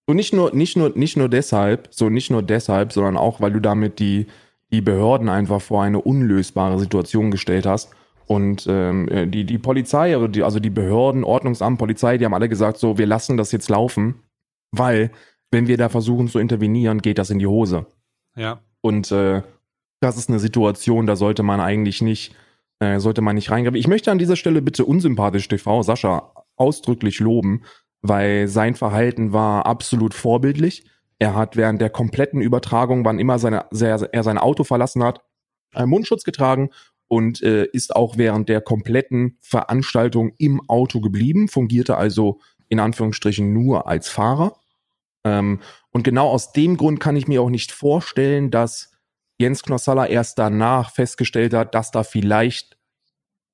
So 0.07 0.15
nicht 0.15 0.33
nur, 0.33 0.55
nicht 0.55 0.77
nur, 0.77 0.91
nicht 0.97 1.17
nur 1.17 1.29
deshalb, 1.29 1.89
so 1.91 2.09
nicht 2.09 2.31
nur 2.31 2.43
deshalb, 2.43 2.93
sondern 2.93 3.17
auch, 3.17 3.41
weil 3.41 3.53
du 3.53 3.61
damit 3.61 3.99
die, 3.99 4.27
die 4.71 4.81
Behörden 4.81 5.29
einfach 5.29 5.61
vor 5.61 5.83
eine 5.83 6.01
unlösbare 6.01 6.79
Situation 6.79 7.31
gestellt 7.31 7.67
hast. 7.67 7.91
Und 8.27 8.67
ähm, 8.69 9.09
äh, 9.09 9.27
die, 9.27 9.45
die 9.45 9.59
Polizei, 9.59 10.15
also 10.15 10.29
die, 10.29 10.43
also 10.43 10.61
die 10.61 10.71
Behörden, 10.71 11.25
Ordnungsamt, 11.25 11.79
Polizei, 11.79 12.19
die 12.19 12.25
haben 12.25 12.35
alle 12.35 12.49
gesagt, 12.49 12.79
so, 12.79 12.99
wir 12.99 13.07
lassen 13.07 13.37
das 13.37 13.53
jetzt 13.53 13.69
laufen, 13.69 14.15
weil, 14.71 15.11
wenn 15.51 15.67
wir 15.67 15.77
da 15.77 15.89
versuchen 15.89 16.29
zu 16.29 16.39
intervenieren, 16.39 17.03
geht 17.03 17.19
das 17.19 17.31
in 17.31 17.39
die 17.39 17.47
Hose. 17.47 17.87
Ja. 18.37 18.61
Und 18.81 19.11
äh, 19.13 19.43
das 20.03 20.17
ist 20.17 20.29
eine 20.29 20.41
Situation, 20.41 21.07
da 21.07 21.17
sollte 21.17 21.43
man 21.43 21.61
eigentlich 21.61 22.03
nicht, 22.03 22.35
äh, 22.81 22.99
sollte 22.99 23.23
man 23.23 23.37
nicht 23.37 23.51
reingreifen. 23.51 23.79
Ich 23.79 23.89
möchte 23.89 24.11
an 24.11 24.19
dieser 24.19 24.37
Stelle 24.37 24.61
bitte 24.61 24.85
unsympathisch 24.85 25.47
TV 25.47 25.83
Sascha 25.83 26.33
ausdrücklich 26.57 27.21
loben, 27.21 27.63
weil 28.03 28.49
sein 28.49 28.75
Verhalten 28.75 29.33
war 29.33 29.65
absolut 29.67 30.13
vorbildlich. 30.13 30.85
Er 31.21 31.37
hat 31.37 31.57
während 31.57 31.81
der 31.81 31.91
kompletten 31.91 32.41
Übertragung, 32.41 33.05
wann 33.05 33.21
immer 33.21 33.39
seine, 33.39 33.67
sehr, 33.71 34.09
er 34.13 34.25
sein 34.25 34.39
Auto 34.39 34.65
verlassen 34.65 35.05
hat, 35.05 35.21
einen 35.73 35.91
Mundschutz 35.91 36.25
getragen 36.25 36.71
und 37.07 37.41
äh, 37.43 37.67
ist 37.73 37.95
auch 37.95 38.19
während 38.19 38.49
der 38.49 38.61
kompletten 38.61 39.39
Veranstaltung 39.41 40.33
im 40.39 40.69
Auto 40.69 41.01
geblieben, 41.01 41.47
fungierte 41.47 41.97
also 41.97 42.41
in 42.69 42.81
Anführungsstrichen 42.81 43.53
nur 43.53 43.87
als 43.87 44.09
Fahrer. 44.09 44.57
Ähm, 45.25 45.61
und 45.91 46.03
genau 46.03 46.29
aus 46.29 46.53
dem 46.53 46.77
Grund 46.77 46.99
kann 46.99 47.15
ich 47.15 47.29
mir 47.29 47.41
auch 47.41 47.51
nicht 47.51 47.71
vorstellen, 47.71 48.51
dass 48.51 48.92
Jens 49.43 49.63
Knossalla 49.63 50.07
erst 50.07 50.39
danach 50.39 50.91
festgestellt 50.91 51.53
hat, 51.53 51.75
dass 51.75 51.91
da 51.91 52.05
vielleicht 52.05 52.79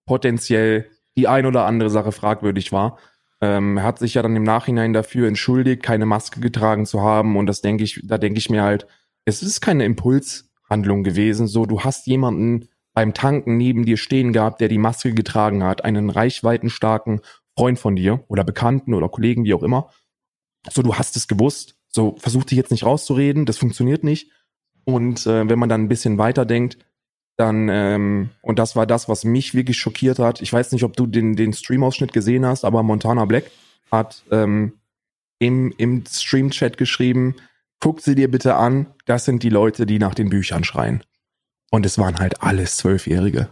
potenziell 0.07 0.91
die 1.17 1.29
ein 1.29 1.47
oder 1.47 1.65
andere 1.65 1.91
Sache 1.91 2.13
fragwürdig 2.13 2.73
war. 2.73 2.99
Ähm, 3.41 3.79
er 3.79 3.85
hat 3.85 3.99
sich 3.99 4.15
ja 4.15 4.23
dann 4.23 4.37
im 4.37 4.43
Nachhinein 4.43 4.93
dafür 4.93 5.27
entschuldigt, 5.27 5.83
keine 5.83 6.07
Maske 6.07 6.41
getragen 6.41 6.87
zu 6.87 7.01
haben. 7.01 7.37
Und 7.37 7.47
das 7.47 7.63
denke 7.63 7.85
ich, 7.85 8.01
da 8.05 8.19
denke 8.19 8.39
ich 8.39 8.51
mir 8.51 8.63
halt, 8.63 8.87
es 9.25 9.43
ist 9.43 9.61
keine 9.61 9.85
Impulshandlung 9.85 11.05
gewesen. 11.05 11.47
So, 11.47 11.65
du 11.65 11.81
hast 11.81 12.07
jemanden 12.07 12.69
beim 12.93 13.15
Tanken 13.15 13.57
neben 13.57 13.85
dir 13.85 13.97
stehen 13.97 14.33
gehabt, 14.33 14.61
der 14.61 14.69
die 14.69 14.79
Maske 14.79 15.15
getragen 15.15 15.63
hat, 15.63 15.85
einen 15.85 16.11
reichweitenstarken 16.11 17.21
Freund 17.57 17.79
von 17.79 17.97
dir 17.97 18.25
oder 18.29 18.45
Bekannten 18.45 18.93
oder 18.93 19.09
Kollegen, 19.09 19.45
wie 19.45 19.55
auch 19.55 19.63
immer. 19.63 19.91
So, 20.71 20.83
du 20.83 20.95
hast 20.97 21.17
es 21.17 21.29
gewusst. 21.29 21.77
So, 21.89 22.17
versuch 22.19 22.45
dich 22.45 22.59
jetzt 22.59 22.71
nicht 22.71 22.85
rauszureden, 22.85 23.47
das 23.47 23.57
funktioniert 23.57 24.05
nicht. 24.05 24.31
Und 24.89 25.27
äh, 25.27 25.47
wenn 25.47 25.59
man 25.59 25.69
dann 25.69 25.83
ein 25.83 25.89
bisschen 25.89 26.17
weiter 26.17 26.47
denkt, 26.47 26.79
dann, 27.37 27.69
ähm, 27.69 28.31
und 28.41 28.59
das 28.59 28.75
war 28.75 28.87
das, 28.87 29.07
was 29.07 29.23
mich 29.23 29.53
wirklich 29.53 29.77
schockiert 29.77 30.19
hat. 30.19 30.41
Ich 30.41 30.51
weiß 30.51 30.73
nicht, 30.73 30.83
ob 30.83 30.97
du 30.97 31.07
den, 31.07 31.37
den 31.37 31.53
Stream-Ausschnitt 31.53 32.15
gesehen 32.15 32.47
hast, 32.47 32.65
aber 32.65 32.83
Montana 32.83 33.27
Black 33.27 33.51
hat 33.93 34.25
ähm, 34.31 34.79
im, 35.41 35.75
im 35.77 36.05
Stream-Chat 36.07 36.79
geschrieben, 36.79 37.37
guck 37.81 38.01
sie 38.01 38.15
dir 38.15 38.31
bitte 38.31 38.55
an, 38.55 38.87
das 39.05 39.27
sind 39.27 39.43
die 39.43 39.51
Leute, 39.51 39.85
die 39.85 39.99
nach 39.99 40.15
den 40.15 40.31
Büchern 40.31 40.65
schreien. 40.65 41.05
Und 41.71 41.85
es 41.85 41.99
waren 41.99 42.19
halt 42.19 42.43
alles 42.43 42.79
Zwölfjährige. 42.79 43.51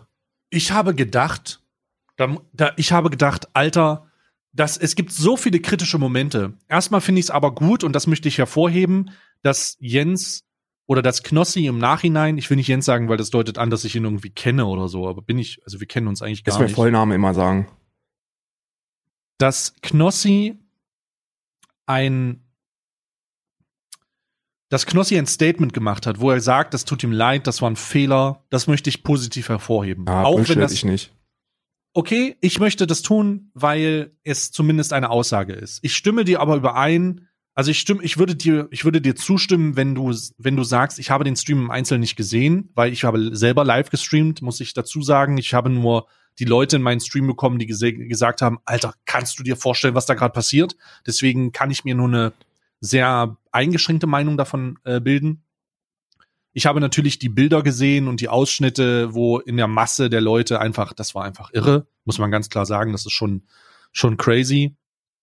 Ich 0.48 0.72
habe 0.72 0.94
gedacht, 0.94 1.60
da, 2.16 2.34
da, 2.54 2.72
ich 2.76 2.92
habe 2.92 3.10
gedacht, 3.10 3.48
Alter, 3.52 4.10
dass 4.54 4.78
es 4.78 4.94
gibt 4.94 5.12
so 5.12 5.36
viele 5.36 5.60
kritische 5.60 5.98
Momente. 5.98 6.54
Erstmal 6.66 7.02
finde 7.02 7.18
ich 7.18 7.26
es 7.26 7.30
aber 7.30 7.54
gut 7.54 7.84
und 7.84 7.92
das 7.92 8.06
möchte 8.06 8.26
ich 8.26 8.38
hervorheben, 8.38 9.10
dass 9.42 9.76
Jens 9.80 10.45
oder 10.86 11.02
dass 11.02 11.22
Knossi 11.22 11.66
im 11.66 11.78
Nachhinein, 11.78 12.38
ich 12.38 12.48
will 12.48 12.56
nicht 12.56 12.68
Jens 12.68 12.84
sagen, 12.84 13.08
weil 13.08 13.16
das 13.16 13.30
deutet 13.30 13.58
an, 13.58 13.70
dass 13.70 13.84
ich 13.84 13.96
ihn 13.96 14.04
irgendwie 14.04 14.30
kenne 14.30 14.66
oder 14.66 14.88
so, 14.88 15.08
aber 15.08 15.20
bin 15.22 15.38
ich, 15.38 15.60
also 15.64 15.80
wir 15.80 15.86
kennen 15.86 16.06
uns 16.06 16.22
eigentlich 16.22 16.44
Das 16.44 16.54
gar 16.54 16.60
wäre 16.60 16.68
nicht. 16.68 16.76
Vollname 16.76 17.14
immer 17.14 17.34
sagen. 17.34 17.68
dass 19.38 19.74
Knossi 19.82 20.58
ein 21.86 22.42
dass 24.68 24.84
Knossi 24.86 25.16
ein 25.16 25.26
Statement 25.26 25.72
gemacht 25.72 26.06
hat, 26.06 26.18
wo 26.20 26.30
er 26.32 26.40
sagt, 26.40 26.74
das 26.74 26.84
tut 26.84 27.04
ihm 27.04 27.12
leid, 27.12 27.46
das 27.46 27.62
war 27.62 27.70
ein 27.70 27.76
Fehler, 27.76 28.44
das 28.50 28.66
möchte 28.66 28.90
ich 28.90 29.04
positiv 29.04 29.48
hervorheben. 29.48 30.08
Ah, 30.08 30.24
Auch 30.24 30.48
wenn 30.48 30.58
das 30.58 30.72
ich 30.72 30.84
nicht. 30.84 31.14
okay, 31.94 32.36
ich 32.40 32.58
möchte 32.58 32.86
das 32.88 33.02
tun, 33.02 33.50
weil 33.54 34.16
es 34.24 34.50
zumindest 34.50 34.92
eine 34.92 35.10
Aussage 35.10 35.52
ist. 35.52 35.78
Ich 35.82 35.94
stimme 35.94 36.24
dir 36.24 36.40
aber 36.40 36.56
überein. 36.56 37.28
Also 37.56 37.70
ich 37.70 37.78
stimme, 37.78 38.02
ich 38.02 38.18
würde 38.18 38.36
dir, 38.36 38.68
ich 38.70 38.84
würde 38.84 39.00
dir 39.00 39.16
zustimmen, 39.16 39.76
wenn 39.76 39.94
du, 39.94 40.14
wenn 40.36 40.56
du 40.56 40.62
sagst, 40.62 40.98
ich 40.98 41.10
habe 41.10 41.24
den 41.24 41.36
Stream 41.36 41.58
im 41.62 41.70
Einzelnen 41.70 42.02
nicht 42.02 42.14
gesehen, 42.14 42.70
weil 42.74 42.92
ich 42.92 43.02
habe 43.02 43.34
selber 43.34 43.64
live 43.64 43.88
gestreamt, 43.88 44.42
muss 44.42 44.60
ich 44.60 44.74
dazu 44.74 45.00
sagen. 45.00 45.38
Ich 45.38 45.54
habe 45.54 45.70
nur 45.70 46.06
die 46.38 46.44
Leute 46.44 46.76
in 46.76 46.82
meinen 46.82 47.00
Stream 47.00 47.26
bekommen, 47.26 47.58
die 47.58 47.66
gesagt 47.66 48.42
haben, 48.42 48.58
Alter, 48.66 48.92
kannst 49.06 49.38
du 49.38 49.42
dir 49.42 49.56
vorstellen, 49.56 49.94
was 49.94 50.04
da 50.04 50.12
gerade 50.12 50.34
passiert? 50.34 50.76
Deswegen 51.06 51.50
kann 51.50 51.70
ich 51.70 51.82
mir 51.82 51.94
nur 51.94 52.08
eine 52.08 52.34
sehr 52.80 53.38
eingeschränkte 53.52 54.06
Meinung 54.06 54.36
davon 54.36 54.78
äh, 54.84 55.00
bilden. 55.00 55.42
Ich 56.52 56.66
habe 56.66 56.80
natürlich 56.80 57.18
die 57.18 57.30
Bilder 57.30 57.62
gesehen 57.62 58.06
und 58.06 58.20
die 58.20 58.28
Ausschnitte, 58.28 59.14
wo 59.14 59.38
in 59.38 59.56
der 59.56 59.66
Masse 59.66 60.10
der 60.10 60.20
Leute 60.20 60.60
einfach, 60.60 60.92
das 60.92 61.14
war 61.14 61.24
einfach 61.24 61.50
irre, 61.54 61.86
muss 62.04 62.18
man 62.18 62.30
ganz 62.30 62.50
klar 62.50 62.66
sagen, 62.66 62.92
das 62.92 63.06
ist 63.06 63.12
schon, 63.12 63.44
schon 63.92 64.18
crazy. 64.18 64.76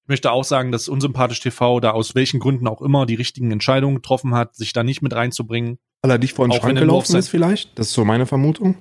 Ich 0.03 0.09
möchte 0.09 0.31
auch 0.31 0.43
sagen, 0.43 0.73
dass 0.73 0.89
Unsympathisch 0.89 1.39
TV 1.39 1.79
da 1.79 1.91
aus 1.91 2.13
welchen 2.13 2.41
Gründen 2.41 2.67
auch 2.67 2.81
immer 2.81 3.05
die 3.05 3.15
richtigen 3.15 3.51
Entscheidungen 3.51 3.95
getroffen 3.95 4.35
hat, 4.35 4.53
sich 4.53 4.73
da 4.73 4.83
nicht 4.83 5.01
mit 5.01 5.13
reinzubringen. 5.13 5.79
Weil 6.01 6.11
er 6.11 6.17
dich 6.17 6.33
vor 6.33 6.45
den 6.45 6.59
Schrank 6.59 6.77
gelaufen 6.77 7.15
ist 7.15 7.29
vielleicht? 7.29 7.79
Das 7.79 7.87
ist 7.87 7.93
so 7.93 8.03
meine 8.03 8.25
Vermutung. 8.25 8.75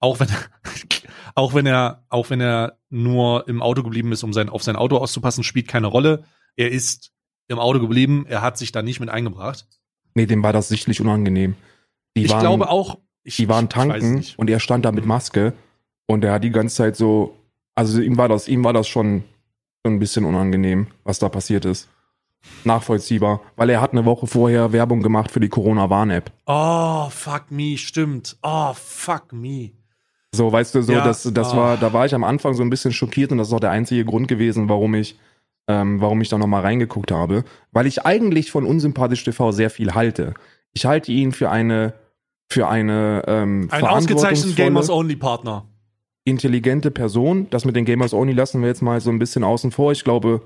auch 0.00 0.18
wenn, 0.18 0.26
auch 1.36 1.54
wenn 1.54 1.66
er, 1.66 2.04
auch 2.08 2.30
wenn 2.30 2.40
er 2.40 2.78
nur 2.90 3.46
im 3.46 3.62
Auto 3.62 3.84
geblieben 3.84 4.10
ist, 4.10 4.24
um 4.24 4.32
sein, 4.32 4.48
auf 4.48 4.64
sein 4.64 4.74
Auto 4.74 4.96
auszupassen, 4.96 5.44
spielt 5.44 5.68
keine 5.68 5.86
Rolle. 5.86 6.24
Er 6.56 6.72
ist 6.72 7.12
im 7.46 7.60
Auto 7.60 7.78
geblieben, 7.78 8.26
er 8.28 8.42
hat 8.42 8.58
sich 8.58 8.72
da 8.72 8.82
nicht 8.82 8.98
mit 8.98 9.10
eingebracht. 9.10 9.64
Nee, 10.14 10.26
dem 10.26 10.42
war 10.42 10.52
das 10.52 10.68
sichtlich 10.68 11.00
unangenehm. 11.00 11.54
Die 12.16 12.24
ich 12.24 12.32
waren, 12.32 12.40
glaube 12.40 12.68
auch, 12.68 12.98
ich, 13.22 13.36
die 13.36 13.48
waren 13.48 13.68
tanken 13.68 14.24
und 14.36 14.50
er 14.50 14.58
stand 14.58 14.84
da 14.84 14.90
mit 14.90 15.06
Maske 15.06 15.52
und 16.06 16.24
er 16.24 16.32
hat 16.32 16.42
die 16.42 16.50
ganze 16.50 16.74
Zeit 16.74 16.96
so, 16.96 17.36
also 17.76 18.00
ihm 18.00 18.16
war 18.16 18.28
das, 18.28 18.48
ihm 18.48 18.64
war 18.64 18.72
das 18.72 18.88
schon 18.88 19.22
ein 19.84 19.98
bisschen 19.98 20.24
unangenehm, 20.24 20.88
was 21.04 21.18
da 21.18 21.28
passiert 21.28 21.64
ist. 21.64 21.88
Nachvollziehbar, 22.64 23.40
weil 23.56 23.70
er 23.70 23.80
hat 23.80 23.92
eine 23.92 24.04
Woche 24.04 24.26
vorher 24.26 24.72
Werbung 24.72 25.02
gemacht 25.02 25.30
für 25.30 25.40
die 25.40 25.48
Corona-Warn-App. 25.48 26.30
Oh, 26.46 27.08
fuck 27.10 27.50
me, 27.50 27.76
stimmt. 27.76 28.36
Oh, 28.42 28.72
fuck 28.74 29.32
me. 29.32 29.72
So, 30.32 30.52
weißt 30.52 30.74
du, 30.74 30.82
so, 30.82 30.92
Ja, 30.92 31.04
das, 31.04 31.28
das 31.32 31.52
ah. 31.52 31.56
war, 31.56 31.76
da 31.76 31.92
war 31.92 32.06
ich 32.06 32.14
am 32.14 32.24
Anfang 32.24 32.54
so 32.54 32.62
ein 32.62 32.70
bisschen 32.70 32.92
schockiert 32.92 33.32
und 33.32 33.38
das 33.38 33.48
ist 33.48 33.54
auch 33.54 33.60
der 33.60 33.70
einzige 33.70 34.04
Grund 34.04 34.28
gewesen, 34.28 34.68
warum 34.68 34.94
ich, 34.94 35.18
ähm, 35.68 36.00
warum 36.00 36.20
ich 36.20 36.28
da 36.28 36.38
nochmal 36.38 36.62
reingeguckt 36.62 37.10
habe. 37.10 37.44
Weil 37.72 37.86
ich 37.86 38.04
eigentlich 38.04 38.50
von 38.50 38.64
Unsympathisch 38.64 39.24
TV 39.24 39.52
sehr 39.52 39.70
viel 39.70 39.94
halte. 39.94 40.34
Ich 40.74 40.84
halte 40.84 41.12
ihn 41.12 41.32
für 41.32 41.50
eine, 41.50 41.94
für 42.48 42.68
eine, 42.68 43.24
ähm, 43.26 43.68
Ein 43.70 43.84
ausgezeichneter 43.84 44.54
verantwortungsvolle, 44.54 44.54
Gamers-Only-Partner. 44.54 45.66
Intelligente 46.30 46.90
Person. 46.90 47.48
Das 47.50 47.64
mit 47.64 47.76
den 47.76 47.84
Gamers 47.84 48.14
Only 48.14 48.32
lassen 48.32 48.60
wir 48.60 48.68
jetzt 48.68 48.82
mal 48.82 49.00
so 49.00 49.10
ein 49.10 49.18
bisschen 49.18 49.44
außen 49.44 49.70
vor. 49.70 49.92
Ich 49.92 50.04
glaube, 50.04 50.42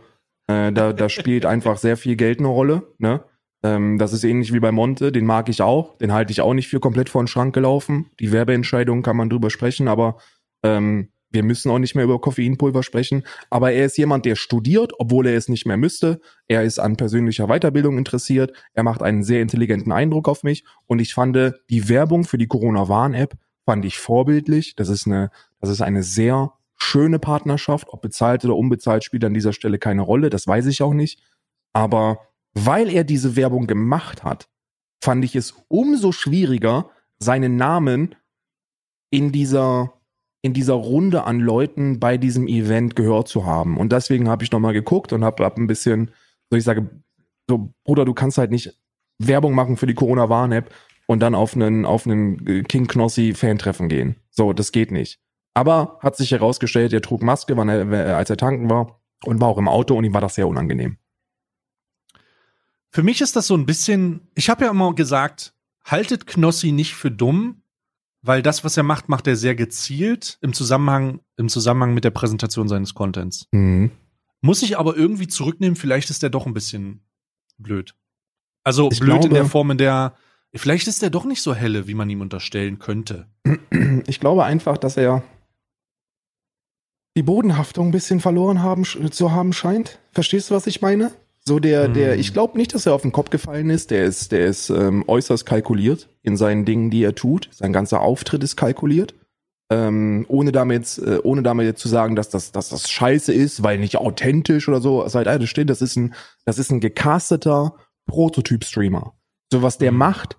äh, 0.46 0.72
da, 0.72 0.92
da 0.92 1.08
spielt 1.08 1.46
einfach 1.46 1.76
sehr 1.76 1.96
viel 1.96 2.16
Geld 2.16 2.38
eine 2.38 2.48
Rolle, 2.48 2.82
ne? 2.98 3.24
Ähm, 3.64 3.98
das 3.98 4.12
ist 4.12 4.24
ähnlich 4.24 4.52
wie 4.52 4.60
bei 4.60 4.72
Monte, 4.72 5.12
den 5.12 5.24
mag 5.24 5.48
ich 5.48 5.62
auch. 5.62 5.96
Den 5.98 6.12
halte 6.12 6.32
ich 6.32 6.40
auch 6.40 6.54
nicht 6.54 6.68
für 6.68 6.80
komplett 6.80 7.08
vor 7.08 7.22
den 7.22 7.28
Schrank 7.28 7.54
gelaufen. 7.54 8.10
Die 8.18 8.32
Werbeentscheidung 8.32 9.02
kann 9.02 9.16
man 9.16 9.30
drüber 9.30 9.50
sprechen, 9.50 9.86
aber 9.86 10.18
ähm, 10.64 11.10
wir 11.30 11.42
müssen 11.42 11.70
auch 11.70 11.78
nicht 11.78 11.94
mehr 11.94 12.04
über 12.04 12.20
Koffeinpulver 12.20 12.82
sprechen. 12.82 13.24
Aber 13.50 13.72
er 13.72 13.86
ist 13.86 13.96
jemand, 13.96 14.26
der 14.26 14.36
studiert, 14.36 14.92
obwohl 14.98 15.26
er 15.26 15.36
es 15.36 15.48
nicht 15.48 15.64
mehr 15.64 15.76
müsste. 15.76 16.20
Er 16.46 16.62
ist 16.62 16.78
an 16.78 16.96
persönlicher 16.96 17.46
Weiterbildung 17.46 17.96
interessiert. 17.96 18.52
Er 18.74 18.82
macht 18.82 19.02
einen 19.02 19.22
sehr 19.22 19.40
intelligenten 19.40 19.92
Eindruck 19.92 20.28
auf 20.28 20.42
mich. 20.42 20.64
Und 20.86 21.00
ich 21.00 21.14
fand 21.14 21.36
die 21.70 21.88
Werbung 21.88 22.24
für 22.24 22.36
die 22.36 22.48
Corona-Warn-App 22.48 23.34
fand 23.64 23.84
ich 23.84 23.98
vorbildlich. 23.98 24.76
Das 24.76 24.88
ist 24.88 25.06
eine, 25.06 25.30
das 25.60 25.70
ist 25.70 25.80
eine 25.80 26.02
sehr 26.02 26.52
schöne 26.76 27.18
Partnerschaft. 27.18 27.88
Ob 27.88 28.02
bezahlt 28.02 28.44
oder 28.44 28.56
unbezahlt 28.56 29.04
spielt 29.04 29.24
an 29.24 29.34
dieser 29.34 29.52
Stelle 29.52 29.78
keine 29.78 30.02
Rolle. 30.02 30.30
Das 30.30 30.46
weiß 30.46 30.66
ich 30.66 30.82
auch 30.82 30.94
nicht. 30.94 31.20
Aber 31.72 32.20
weil 32.54 32.90
er 32.90 33.04
diese 33.04 33.36
Werbung 33.36 33.66
gemacht 33.66 34.24
hat, 34.24 34.48
fand 35.02 35.24
ich 35.24 35.36
es 35.36 35.54
umso 35.68 36.12
schwieriger, 36.12 36.90
seinen 37.18 37.56
Namen 37.56 38.14
in 39.10 39.32
dieser 39.32 39.94
in 40.44 40.52
dieser 40.52 40.74
Runde 40.74 41.22
an 41.22 41.38
Leuten 41.38 42.00
bei 42.00 42.18
diesem 42.18 42.48
Event 42.48 42.96
gehört 42.96 43.28
zu 43.28 43.46
haben. 43.46 43.78
Und 43.78 43.92
deswegen 43.92 44.28
habe 44.28 44.42
ich 44.42 44.50
nochmal 44.50 44.72
geguckt 44.72 45.12
und 45.12 45.22
habe 45.22 45.44
hab 45.44 45.56
ein 45.56 45.68
bisschen, 45.68 46.10
so 46.50 46.56
ich 46.56 46.64
sage, 46.64 46.90
so, 47.48 47.72
Bruder, 47.84 48.04
du 48.04 48.12
kannst 48.12 48.38
halt 48.38 48.50
nicht 48.50 48.76
Werbung 49.18 49.54
machen 49.54 49.76
für 49.76 49.86
die 49.86 49.94
Corona-Warn-App 49.94 50.74
und 51.06 51.20
dann 51.20 51.34
auf 51.34 51.54
einen, 51.54 51.84
auf 51.84 52.06
einen 52.06 52.46
äh, 52.46 52.62
King 52.62 52.86
Knossi-Fan-Treffen 52.86 53.88
gehen. 53.88 54.16
So, 54.30 54.52
das 54.52 54.72
geht 54.72 54.90
nicht. 54.90 55.20
Aber 55.54 55.98
hat 56.00 56.16
sich 56.16 56.30
herausgestellt, 56.30 56.92
er 56.92 57.02
trug 57.02 57.22
Maske, 57.22 57.56
wann 57.56 57.68
er, 57.68 58.16
als 58.16 58.30
er 58.30 58.36
tanken 58.38 58.70
war 58.70 59.02
und 59.24 59.40
war 59.40 59.48
auch 59.48 59.58
im 59.58 59.68
Auto 59.68 59.96
und 59.96 60.04
ihm 60.04 60.14
war 60.14 60.20
das 60.22 60.34
sehr 60.36 60.48
unangenehm. 60.48 60.96
Für 62.90 63.02
mich 63.02 63.20
ist 63.20 63.36
das 63.36 63.46
so 63.46 63.54
ein 63.56 63.66
bisschen, 63.66 64.28
ich 64.34 64.50
habe 64.50 64.64
ja 64.64 64.70
immer 64.70 64.94
gesagt, 64.94 65.54
haltet 65.84 66.26
Knossi 66.26 66.72
nicht 66.72 66.94
für 66.94 67.10
dumm, 67.10 67.62
weil 68.22 68.42
das, 68.42 68.64
was 68.64 68.76
er 68.76 68.82
macht, 68.82 69.08
macht 69.08 69.26
er 69.26 69.36
sehr 69.36 69.54
gezielt 69.54 70.38
im 70.42 70.52
Zusammenhang, 70.52 71.20
im 71.36 71.48
Zusammenhang 71.48 71.94
mit 71.94 72.04
der 72.04 72.10
Präsentation 72.10 72.68
seines 72.68 72.94
Contents. 72.94 73.48
Mhm. 73.52 73.90
Muss 74.42 74.62
ich 74.62 74.78
aber 74.78 74.96
irgendwie 74.96 75.26
zurücknehmen, 75.28 75.76
vielleicht 75.76 76.10
ist 76.10 76.22
der 76.22 76.30
doch 76.30 76.46
ein 76.46 76.54
bisschen 76.54 77.02
blöd. 77.58 77.94
Also 78.64 78.90
Ich 78.92 79.00
blöd 79.00 79.14
in 79.16 79.20
glaube- 79.22 79.34
der 79.34 79.44
Form, 79.46 79.70
in 79.70 79.78
der, 79.78 80.14
vielleicht 80.54 80.86
ist 80.88 81.02
der 81.02 81.10
doch 81.10 81.24
nicht 81.24 81.42
so 81.42 81.54
helle, 81.54 81.86
wie 81.86 81.94
man 81.94 82.08
ihm 82.10 82.20
unterstellen 82.20 82.78
könnte. 82.78 83.26
Ich 84.06 84.20
glaube 84.20 84.44
einfach, 84.44 84.76
dass 84.78 84.96
er 84.96 85.22
die 87.16 87.22
Bodenhaftung 87.22 87.88
ein 87.88 87.92
bisschen 87.92 88.20
verloren 88.20 88.62
haben, 88.62 88.84
zu 88.84 89.32
haben 89.32 89.52
scheint. 89.52 89.98
Verstehst 90.12 90.50
du, 90.50 90.54
was 90.54 90.66
ich 90.66 90.80
meine? 90.80 91.12
So 91.44 91.58
der, 91.58 91.88
der, 91.88 92.12
Hm. 92.14 92.20
ich 92.20 92.32
glaube 92.32 92.56
nicht, 92.56 92.74
dass 92.74 92.86
er 92.86 92.94
auf 92.94 93.02
den 93.02 93.12
Kopf 93.12 93.28
gefallen 93.30 93.68
ist. 93.68 93.90
Der 93.90 94.04
ist, 94.04 94.32
der 94.32 94.46
ist 94.46 94.70
ähm, 94.70 95.04
äußerst 95.08 95.44
kalkuliert 95.44 96.08
in 96.22 96.36
seinen 96.36 96.64
Dingen, 96.64 96.90
die 96.90 97.02
er 97.02 97.14
tut. 97.14 97.48
Sein 97.52 97.72
ganzer 97.72 98.00
Auftritt 98.00 98.42
ist 98.44 98.56
kalkuliert. 98.56 99.14
Ähm, 99.70 100.24
ohne 100.28 100.52
damit, 100.52 100.98
äh, 100.98 101.18
ohne 101.22 101.42
damit 101.42 101.78
zu 101.78 101.88
sagen, 101.88 102.14
dass 102.14 102.28
das, 102.28 102.52
dass 102.52 102.68
das 102.68 102.90
scheiße 102.90 103.32
ist, 103.32 103.62
weil 103.62 103.78
nicht 103.78 103.96
authentisch 103.96 104.68
oder 104.68 104.80
so. 104.80 105.06
Seit 105.08 105.26
alles 105.28 105.48
steht, 105.50 105.68
das 105.70 105.82
ist 105.82 105.96
ein, 105.96 106.14
das 106.44 106.58
ist 106.58 106.70
ein 106.70 106.80
gecasteter 106.80 107.74
Prototyp-Streamer. 108.06 109.14
So 109.52 109.62
was 109.62 109.78
der 109.78 109.92
Mhm. 109.92 109.98
macht, 109.98 110.36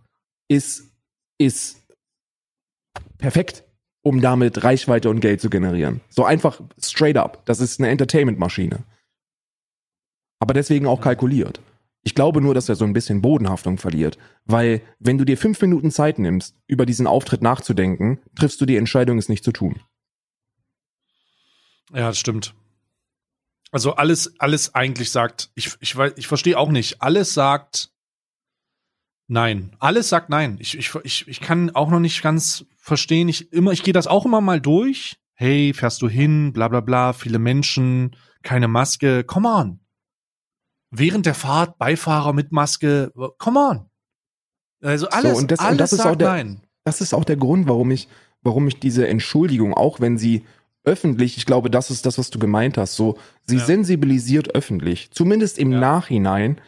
ist, 0.54 0.92
ist 1.38 1.82
perfekt, 3.18 3.64
um 4.02 4.22
damit 4.22 4.64
Reichweite 4.64 5.10
und 5.10 5.20
Geld 5.20 5.42
zu 5.42 5.50
generieren. 5.50 6.02
So 6.10 6.26
einfach 6.26 6.62
straight 6.82 7.18
up. 7.18 7.46
Das 7.46 7.60
ist 7.60 7.80
eine 7.80 7.90
Entertainment-Maschine. 7.90 8.84
Aber 10.40 10.54
deswegen 10.54 10.88
auch 10.88 11.02
kalkuliert. 11.02 11.62
Ich 12.06 12.16
glaube 12.16 12.42
nur, 12.42 12.54
dass 12.54 12.68
er 12.68 12.76
so 12.76 12.84
ein 12.84 12.92
bisschen 12.92 13.22
Bodenhaftung 13.22 13.78
verliert. 13.78 14.18
Weil, 14.44 14.82
wenn 15.00 15.18
du 15.18 15.24
dir 15.24 15.38
fünf 15.38 15.62
Minuten 15.62 15.90
Zeit 15.90 16.20
nimmst, 16.20 16.56
über 16.68 16.86
diesen 16.86 17.08
Auftritt 17.08 17.42
nachzudenken, 17.42 18.20
triffst 18.36 18.60
du 18.60 18.66
die 18.66 18.76
Entscheidung, 18.76 19.18
es 19.18 19.30
nicht 19.30 19.46
zu 19.46 19.54
tun. 19.54 19.80
Ja, 21.94 22.08
das 22.08 22.20
stimmt. 22.20 22.54
Also 23.72 23.96
alles, 23.96 24.38
alles 24.40 24.76
eigentlich 24.76 25.12
sagt, 25.12 25.50
ich, 25.56 25.72
ich 25.80 25.96
ich 26.18 26.28
verstehe 26.28 26.58
auch 26.58 26.70
nicht. 26.70 27.02
Alles 27.02 27.34
sagt 27.34 27.93
nein. 29.34 29.76
Alles 29.80 30.08
sagt 30.10 30.30
nein. 30.30 30.58
Ich, 30.60 30.78
ich, 30.78 30.94
ich, 31.04 31.28
ich 31.28 31.42
kann 31.42 31.72
auch 31.72 31.90
noch 31.90 32.00
nicht 32.00 32.22
ganz 32.22 32.66
verstehen. 32.78 33.28
Ich 33.28 33.52
immer, 33.52 33.72
ich 33.72 33.84
gehe 33.84 33.94
das 33.94 34.08
auch 34.08 34.26
immer 34.26 34.40
mal 34.42 34.62
durch. 34.62 35.18
Hey, 35.34 35.74
fährst 35.74 36.02
du 36.02 36.08
hin? 36.08 36.54
Bla 36.54 36.68
bla 36.70 36.80
bla. 36.80 37.12
Viele 37.14 37.40
Menschen, 37.40 38.16
keine 38.44 38.68
Maske. 38.68 39.24
Come 39.26 39.50
on. 39.50 39.80
Während 40.92 41.26
der 41.26 41.34
Fahrt 41.36 41.78
Beifahrer 41.78 42.34
mit 42.34 42.52
Maske. 42.52 43.12
Come 43.40 43.60
on. 43.60 43.90
Also 44.82 45.08
alles, 45.10 45.38
und 45.40 45.52
das- 45.52 45.60
und 45.60 45.66
alles 45.66 45.78
das 45.78 45.94
ist 45.94 46.00
auch 46.02 46.04
sagt 46.06 46.22
der- 46.22 46.30
nein. 46.30 46.62
Das 46.86 47.00
ist 47.02 47.14
auch 47.14 47.24
der 47.24 47.38
Grund, 47.38 47.68
warum 47.68 47.92
ich, 47.92 48.10
warum 48.42 48.68
ich 48.68 48.80
diese 48.80 49.08
Entschuldigung, 49.08 49.74
auch 49.74 50.02
wenn 50.02 50.18
sie 50.18 50.44
öffentlich, 50.84 51.38
ich 51.38 51.46
glaube, 51.46 51.70
das 51.72 51.90
ist 51.90 52.06
das, 52.06 52.18
was 52.18 52.30
du 52.30 52.40
gemeint 52.40 52.78
hast, 52.78 52.96
so, 52.98 53.18
sie 53.48 53.56
Ja. 53.56 53.64
sensibilisiert 53.66 54.54
öffentlich, 54.54 55.10
zumindest 55.12 55.58
im 55.58 55.72
Ja. 55.72 55.80
Nachhinein, 55.80 56.60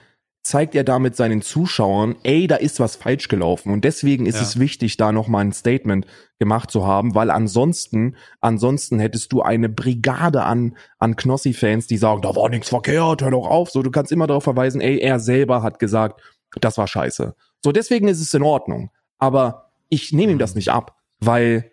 zeigt 0.46 0.76
er 0.76 0.84
damit 0.84 1.16
seinen 1.16 1.42
Zuschauern, 1.42 2.16
ey, 2.22 2.46
da 2.46 2.56
ist 2.58 2.80
was 2.80 2.96
falsch 2.96 3.30
gelaufen. 3.30 3.74
Und 3.74 3.84
deswegen 3.84 4.28
ist 4.28 4.36
Ja. 4.36 4.42
es 4.44 4.60
wichtig, 4.60 4.96
da 4.96 5.12
nochmal 5.12 5.44
ein 5.44 5.54
Statement 5.54 6.06
gemacht 6.38 6.70
zu 6.70 6.86
haben, 6.86 7.16
weil 7.16 7.32
ansonsten, 7.32 8.16
ansonsten 8.42 9.00
hättest 9.00 9.34
du 9.34 9.42
eine 9.42 9.70
Brigade 9.70 10.44
an, 10.44 10.78
an 11.00 11.16
Knossi-Fans, 11.16 11.88
die 11.88 11.98
sagen, 11.98 12.22
da 12.22 12.36
war 12.36 12.50
nichts 12.50 12.70
verkehrt, 12.70 13.24
hör 13.24 13.32
doch 13.32 13.48
auf. 13.48 13.72
So, 13.72 13.82
du 13.82 13.90
kannst 13.90 14.12
immer 14.12 14.28
darauf 14.28 14.44
verweisen, 14.44 14.82
ey, 14.82 15.00
er 15.00 15.20
selber 15.20 15.64
hat 15.64 15.80
gesagt, 15.80 16.22
das 16.62 16.78
war 16.78 16.88
scheiße. 16.88 17.36
So, 17.64 17.72
deswegen 17.72 18.08
ist 18.08 18.22
es 18.22 18.34
in 18.36 18.44
Ordnung. 18.44 18.92
Aber 19.18 19.72
ich 19.90 20.14
nehme 20.14 20.32
ihm 20.34 20.40
das 20.40 20.54
nicht 20.54 20.70
ab, 20.70 20.96
weil 21.20 21.72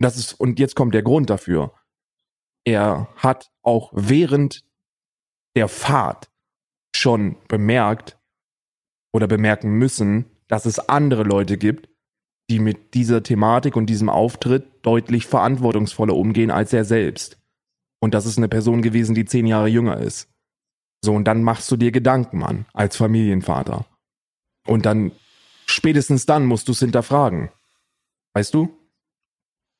das 0.00 0.16
ist, 0.16 0.32
und 0.40 0.58
jetzt 0.58 0.74
kommt 0.74 0.92
der 0.92 1.02
Grund 1.02 1.30
dafür. 1.30 1.72
Er 2.64 3.08
hat 3.16 3.50
auch 3.62 3.90
während 3.94 4.64
der 5.54 5.68
Fahrt 5.68 6.28
schon 6.98 7.36
bemerkt 7.48 8.18
oder 9.12 9.26
bemerken 9.26 9.70
müssen, 9.72 10.26
dass 10.48 10.66
es 10.66 10.78
andere 10.78 11.22
Leute 11.22 11.58
gibt, 11.58 11.88
die 12.50 12.58
mit 12.58 12.94
dieser 12.94 13.22
Thematik 13.22 13.76
und 13.76 13.86
diesem 13.86 14.08
Auftritt 14.08 14.66
deutlich 14.82 15.26
verantwortungsvoller 15.26 16.14
umgehen 16.14 16.50
als 16.50 16.72
er 16.72 16.84
selbst. 16.84 17.38
Und 18.00 18.14
das 18.14 18.26
ist 18.26 18.38
eine 18.38 18.48
Person 18.48 18.80
gewesen, 18.82 19.14
die 19.14 19.24
zehn 19.24 19.46
Jahre 19.46 19.68
jünger 19.68 19.98
ist. 19.98 20.28
So, 21.04 21.14
und 21.14 21.24
dann 21.24 21.42
machst 21.42 21.70
du 21.70 21.76
dir 21.76 21.92
Gedanken, 21.92 22.38
Mann, 22.38 22.66
als 22.72 22.96
Familienvater. 22.96 23.86
Und 24.66 24.86
dann, 24.86 25.12
spätestens 25.66 26.26
dann 26.26 26.46
musst 26.46 26.68
du 26.68 26.72
es 26.72 26.80
hinterfragen. 26.80 27.50
Weißt 28.34 28.54
du? 28.54 28.70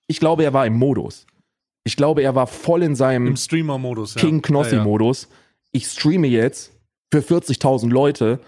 Ich 0.07 0.21
glaube, 0.21 0.45
er 0.45 0.53
war 0.53 0.67
im 0.67 0.79
Modus. 0.79 1.27
Ich 1.85 1.97
glaube, 1.97 2.23
er 2.23 2.35
war 2.35 2.47
voll 2.47 2.83
in 2.83 2.95
seinem 2.95 3.29
Im 3.29 3.37
Streamer-Modus. 3.37 4.15
Ja. 4.15 4.21
King 4.21 4.35
Ja, 4.35 4.37
ja. 4.37 4.43
Knossi-Modus. 4.43 5.29
Ich 5.73 5.87
streame 5.87 6.27
jetzt 6.27 6.78
für 7.13 7.21
40.000 7.21 7.89
Leute 7.91 8.41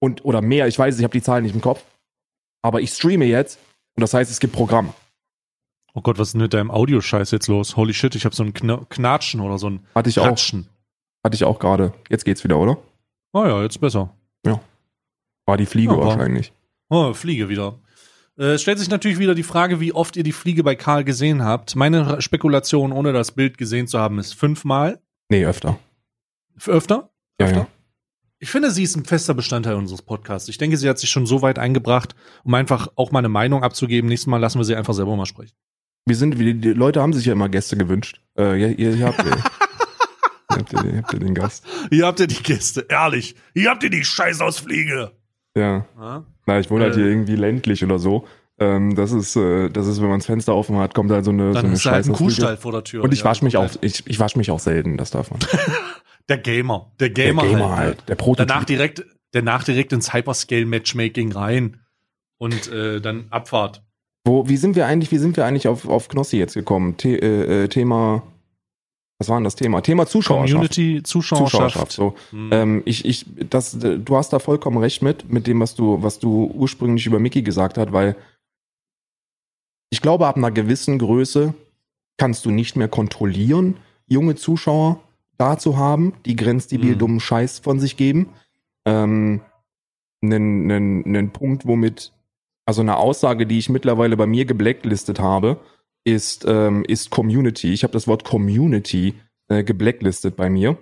und 0.00 0.24
oder 0.24 0.40
mehr, 0.42 0.66
ich 0.68 0.78
weiß, 0.78 0.98
ich 0.98 1.04
habe 1.04 1.12
die 1.12 1.22
Zahlen 1.22 1.44
nicht 1.44 1.54
im 1.54 1.60
Kopf, 1.60 1.82
aber 2.62 2.80
ich 2.80 2.90
streame 2.90 3.24
jetzt 3.26 3.58
und 3.96 4.00
das 4.02 4.14
heißt, 4.14 4.30
es 4.30 4.40
gibt 4.40 4.52
Programm. 4.54 4.92
Oh 5.94 6.00
Gott, 6.00 6.18
was 6.18 6.28
ist 6.28 6.32
denn 6.32 6.40
mit 6.42 6.54
deinem 6.54 6.70
Audioscheiß 6.70 7.30
jetzt 7.32 7.48
los? 7.48 7.76
Holy 7.76 7.92
shit, 7.94 8.14
ich 8.14 8.24
habe 8.24 8.34
so 8.34 8.42
ein 8.42 8.54
Kna 8.54 8.86
Knatschen 8.88 9.40
oder 9.40 9.58
so 9.58 9.68
ein 9.68 9.86
Hatte 9.94 10.08
ich 10.08 10.18
auch, 10.18 10.26
Ratschen. 10.26 10.66
hatte 11.22 11.34
ich 11.34 11.44
auch 11.44 11.58
gerade. 11.58 11.92
Jetzt 12.08 12.24
geht's 12.24 12.42
wieder, 12.44 12.58
oder? 12.58 12.78
Oh 13.34 13.44
ja, 13.44 13.62
jetzt 13.62 13.80
besser. 13.80 14.10
War 15.44 15.56
die 15.56 15.66
Fliege 15.66 15.92
Ja, 15.92 15.98
wahrscheinlich. 15.98 16.52
Oh, 16.88 17.12
Fliege 17.14 17.48
wieder. 17.48 17.74
Äh, 18.38 18.52
Es 18.52 18.62
stellt 18.62 18.78
sich 18.78 18.88
natürlich 18.88 19.18
wieder 19.18 19.34
die 19.34 19.42
Frage, 19.42 19.80
wie 19.80 19.92
oft 19.92 20.16
ihr 20.16 20.22
die 20.22 20.30
Fliege 20.32 20.62
bei 20.62 20.76
Karl 20.76 21.02
gesehen 21.02 21.42
habt. 21.44 21.74
Meine 21.74 22.22
Spekulation, 22.22 22.92
ohne 22.92 23.12
das 23.12 23.32
Bild 23.32 23.58
gesehen 23.58 23.88
zu 23.88 23.98
haben, 23.98 24.20
ist 24.20 24.34
fünfmal. 24.34 25.00
Nee, 25.30 25.44
öfter. 25.44 25.78
Öfter? 26.66 27.10
Ja, 27.40 27.46
Öfter? 27.46 27.58
ja. 27.58 27.66
Ich 28.42 28.50
finde, 28.50 28.72
sie 28.72 28.82
ist 28.82 28.96
ein 28.96 29.04
fester 29.04 29.34
Bestandteil 29.34 29.76
unseres 29.76 30.02
Podcasts. 30.02 30.48
Ich 30.48 30.58
denke, 30.58 30.76
sie 30.76 30.88
hat 30.88 30.98
sich 30.98 31.08
schon 31.10 31.26
so 31.26 31.42
weit 31.42 31.60
eingebracht, 31.60 32.16
um 32.42 32.52
einfach 32.54 32.88
auch 32.96 33.12
mal 33.12 33.20
eine 33.20 33.28
Meinung 33.28 33.62
abzugeben. 33.62 34.08
Nächstes 34.08 34.26
Mal 34.26 34.38
lassen 34.38 34.58
wir 34.58 34.64
sie 34.64 34.74
einfach 34.74 34.94
selber 34.94 35.14
mal 35.14 35.26
sprechen. 35.26 35.54
Wir 36.06 36.16
sind, 36.16 36.36
die, 36.36 36.52
Leute 36.72 37.00
haben 37.00 37.12
sich 37.12 37.24
ja 37.24 37.34
immer 37.34 37.48
Gäste 37.48 37.76
gewünscht. 37.76 38.20
Äh, 38.36 38.60
ihr, 38.60 38.76
ihr, 38.76 38.94
ihr 38.96 39.06
habt, 39.06 39.24
ihr, 39.24 39.30
habt, 40.50 40.72
ihr, 40.72 40.96
habt 40.96 41.12
ihr 41.12 41.20
den 41.20 41.34
Gast. 41.34 41.64
Hier 41.90 42.04
habt 42.04 42.18
ihr 42.18 42.26
die 42.26 42.42
Gäste, 42.42 42.84
ehrlich. 42.88 43.36
Hier 43.54 43.70
habt 43.70 43.84
ihr 43.84 43.90
die 43.90 44.02
Scheißausfliege. 44.04 45.12
Ja. 45.56 45.86
Ja? 45.96 46.24
Na, 46.46 46.58
ich 46.58 46.68
wohne 46.68 46.82
halt 46.86 46.94
Äh. 46.94 46.96
hier 46.96 47.06
irgendwie 47.06 47.36
ländlich 47.36 47.84
oder 47.84 48.00
so. 48.00 48.26
Ähm, 48.58 48.96
das 48.96 49.12
ist, 49.12 49.36
äh, 49.36 49.68
das 49.70 49.86
ist, 49.86 50.02
wenn 50.02 50.08
man 50.08 50.18
das 50.18 50.26
Fenster 50.26 50.56
offen 50.56 50.78
hat, 50.78 50.94
kommt 50.94 51.12
halt 51.12 51.24
so 51.24 51.30
eine, 51.30 51.50
so 51.50 51.54
Dann 51.54 51.66
eine 51.66 51.74
ist 51.74 51.86
halt 51.86 52.06
ein. 52.06 52.12
Kuhstall 52.12 52.56
vor 52.56 52.72
der 52.72 52.82
Tür. 52.82 53.04
Und 53.04 53.12
ich 53.12 53.20
Ja, 53.20 53.26
wasche 53.26 53.44
mich 53.44 53.56
auch, 53.56 53.70
ich, 53.82 54.02
ich 54.04 54.18
wasche 54.18 54.36
mich 54.36 54.50
auch 54.50 54.58
selten, 54.58 54.96
das 54.96 55.12
darf 55.12 55.30
man. 55.30 55.38
Der 56.32 56.38
Gamer. 56.38 56.90
Der 56.98 57.10
Gamer, 57.10 57.42
der 57.42 57.50
Gamer 57.50 57.76
halt. 57.76 57.78
halt, 57.78 58.08
der 58.08 58.14
Prototyp. 58.14 58.48
Danach 58.48 58.64
direkt, 58.64 59.04
danach 59.32 59.64
direkt 59.64 59.92
ins 59.92 60.14
Hyperscale-Matchmaking 60.14 61.32
rein. 61.32 61.80
Und 62.38 62.72
äh, 62.72 63.00
dann 63.00 63.26
Abfahrt. 63.28 63.82
Wo, 64.24 64.48
wie 64.48 64.56
sind 64.56 64.76
wir 64.76 64.86
eigentlich, 64.86 65.12
wie 65.12 65.18
sind 65.18 65.36
wir 65.36 65.44
eigentlich 65.44 65.68
auf, 65.68 65.86
auf 65.86 66.08
Knossi 66.08 66.38
jetzt 66.38 66.54
gekommen? 66.54 66.96
The, 67.00 67.14
äh, 67.16 67.64
äh, 67.64 67.68
Thema, 67.68 68.22
was 69.18 69.28
war 69.28 69.36
denn 69.36 69.44
das 69.44 69.56
Thema? 69.56 69.82
Thema 69.82 70.06
Zuschauerschaft. 70.06 70.52
Community, 70.52 71.02
Zuschauerschaft. 71.02 71.52
Zuschauerschaft, 71.52 71.92
so. 71.92 72.14
Hm. 72.30 72.50
Ähm, 72.50 72.82
ich, 72.86 73.04
ich, 73.04 73.26
das, 73.50 73.76
du 73.78 74.16
hast 74.16 74.32
da 74.32 74.38
vollkommen 74.38 74.78
recht 74.78 75.02
mit, 75.02 75.30
mit 75.30 75.46
dem, 75.46 75.60
was 75.60 75.74
du, 75.74 76.02
was 76.02 76.18
du 76.18 76.50
ursprünglich 76.54 77.06
über 77.06 77.18
Mickey 77.18 77.42
gesagt 77.42 77.76
hast, 77.76 77.92
weil 77.92 78.16
ich 79.90 80.00
glaube, 80.00 80.26
ab 80.26 80.36
einer 80.36 80.50
gewissen 80.50 80.98
Größe 80.98 81.52
kannst 82.16 82.46
du 82.46 82.50
nicht 82.50 82.76
mehr 82.76 82.88
kontrollieren, 82.88 83.76
junge 84.08 84.36
Zuschauer 84.36 85.00
da 85.38 85.58
zu 85.58 85.76
haben, 85.76 86.14
die 86.26 86.36
grenzdebil 86.36 86.94
Mhm. 86.94 86.98
dummen 86.98 87.20
Scheiß 87.20 87.58
von 87.60 87.80
sich 87.80 87.96
geben. 87.96 88.30
Ähm, 88.84 89.40
einen, 90.22 90.70
einen, 90.70 91.04
einen 91.04 91.32
Punkt, 91.32 91.66
womit, 91.66 92.12
also 92.66 92.82
eine 92.82 92.96
Aussage, 92.96 93.46
die 93.46 93.58
ich 93.58 93.68
mittlerweile 93.68 94.16
bei 94.16 94.26
mir 94.26 94.44
geblacklistet 94.44 95.18
habe, 95.20 95.60
ist, 96.04 96.44
ähm, 96.46 96.84
ist 96.84 97.10
Community. 97.10 97.72
Ich 97.72 97.82
habe 97.82 97.92
das 97.92 98.06
Wort 98.06 98.24
Community 98.24 99.14
äh, 99.48 99.64
geblacklistet 99.64 100.36
bei 100.36 100.50
mir. 100.50 100.78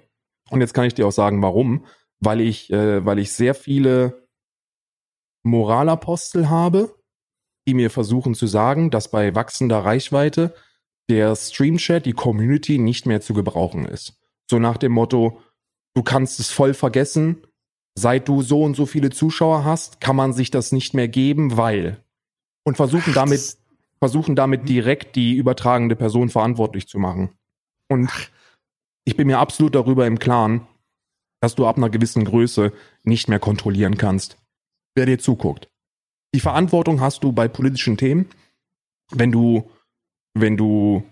Und 0.51 0.61
jetzt 0.61 0.75
kann 0.75 0.87
ich 0.87 0.95
dir 0.95 1.07
auch 1.07 1.13
sagen, 1.13 1.43
warum. 1.43 1.85
Weil 2.21 2.41
ich, 2.41 2.71
äh, 2.71 3.05
weil 3.05 3.19
ich 3.19 3.33
sehr 3.33 3.55
viele 3.55 4.27
Moralapostel 5.43 6.51
habe, 6.51 6.95
die 7.67 7.75
mir 7.75 7.91
versuchen 7.91 8.35
zu 8.35 8.47
sagen, 8.47 8.91
dass 8.91 9.11
bei 9.11 9.35
wachsender 9.35 9.79
Reichweite 9.79 10.55
der 11.09 11.35
Stream-Chat, 11.35 12.07
die 12.07 12.13
Community 12.13 12.79
nicht 12.79 13.07
mehr 13.07 13.21
zu 13.21 13.35
gebrauchen 13.35 13.85
ist. 13.85 14.20
So 14.51 14.59
nach 14.59 14.79
dem 14.79 14.91
Motto, 14.91 15.41
du 15.95 16.03
kannst 16.03 16.41
es 16.41 16.51
voll 16.51 16.75
vergessen, 16.75 17.37
seit 17.95 18.27
du 18.27 18.43
so 18.43 18.65
und 18.65 18.75
so 18.75 18.85
viele 18.85 19.11
Zuschauer 19.11 19.65
hast, 19.65 20.01
kann 20.01 20.17
man 20.17 20.33
sich 20.33 20.51
das 20.51 20.73
nicht 20.73 20.93
mehr 20.93 21.07
geben, 21.07 21.57
weil. 21.57 22.03
Und 22.65 22.77
versuchen 22.77 23.15
damit, 23.15 23.57
versuchen 24.01 24.35
damit 24.35 24.69
direkt 24.69 25.15
die 25.15 25.37
übertragende 25.37 25.95
Person 25.95 26.31
verantwortlich 26.31 26.89
zu 26.89 26.99
machen. 26.99 27.31
Und 27.89 28.11
ich 29.05 29.17
bin 29.17 29.29
mir 29.29 29.39
absolut 29.39 29.77
darüber 29.77 30.05
im 30.09 30.19
Klaren, 30.19 30.67
dass 31.41 31.55
du 31.55 31.65
ab 31.65 31.77
einer 31.77 31.89
gewissen 31.89 32.25
Größe 32.25 32.73
nicht 33.05 33.29
mehr 33.29 33.39
kontrollieren 33.39 33.97
kannst, 33.97 34.37
wer 34.97 35.07
dir 35.07 35.21
zuguckt. 35.21 35.71
Die 36.35 36.41
Verantwortung 36.41 37.01
hast 37.01 37.23
du 37.23 37.31
bei 37.31 37.47
politischen 37.47 37.97
Themen, 37.97 38.29
wenn 39.13 39.31
du, 39.31 39.71
wenn 40.35 40.57
du 40.57 41.05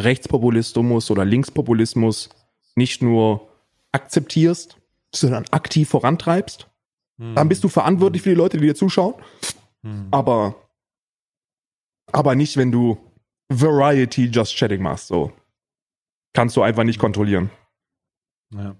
Rechtspopulismus 0.00 1.10
oder 1.10 1.24
Linkspopulismus 1.24 2.30
nicht 2.76 3.02
nur 3.02 3.48
akzeptierst, 3.92 4.78
sondern 5.14 5.44
aktiv 5.50 5.88
vorantreibst, 5.90 6.68
Hm. 7.18 7.34
dann 7.34 7.48
bist 7.48 7.62
du 7.62 7.68
verantwortlich 7.68 8.22
für 8.22 8.30
die 8.30 8.34
Leute, 8.36 8.56
die 8.58 8.66
dir 8.66 8.74
zuschauen, 8.74 9.14
Hm. 9.82 10.08
aber, 10.10 10.54
aber 12.10 12.34
nicht, 12.34 12.56
wenn 12.56 12.72
du 12.72 12.98
Variety 13.48 14.26
Just 14.26 14.56
Chatting 14.56 14.82
machst, 14.82 15.08
so. 15.08 15.32
Kannst 16.32 16.56
du 16.56 16.62
einfach 16.62 16.84
nicht 16.84 16.98
kontrollieren. 16.98 17.50
Ja. 18.54 18.74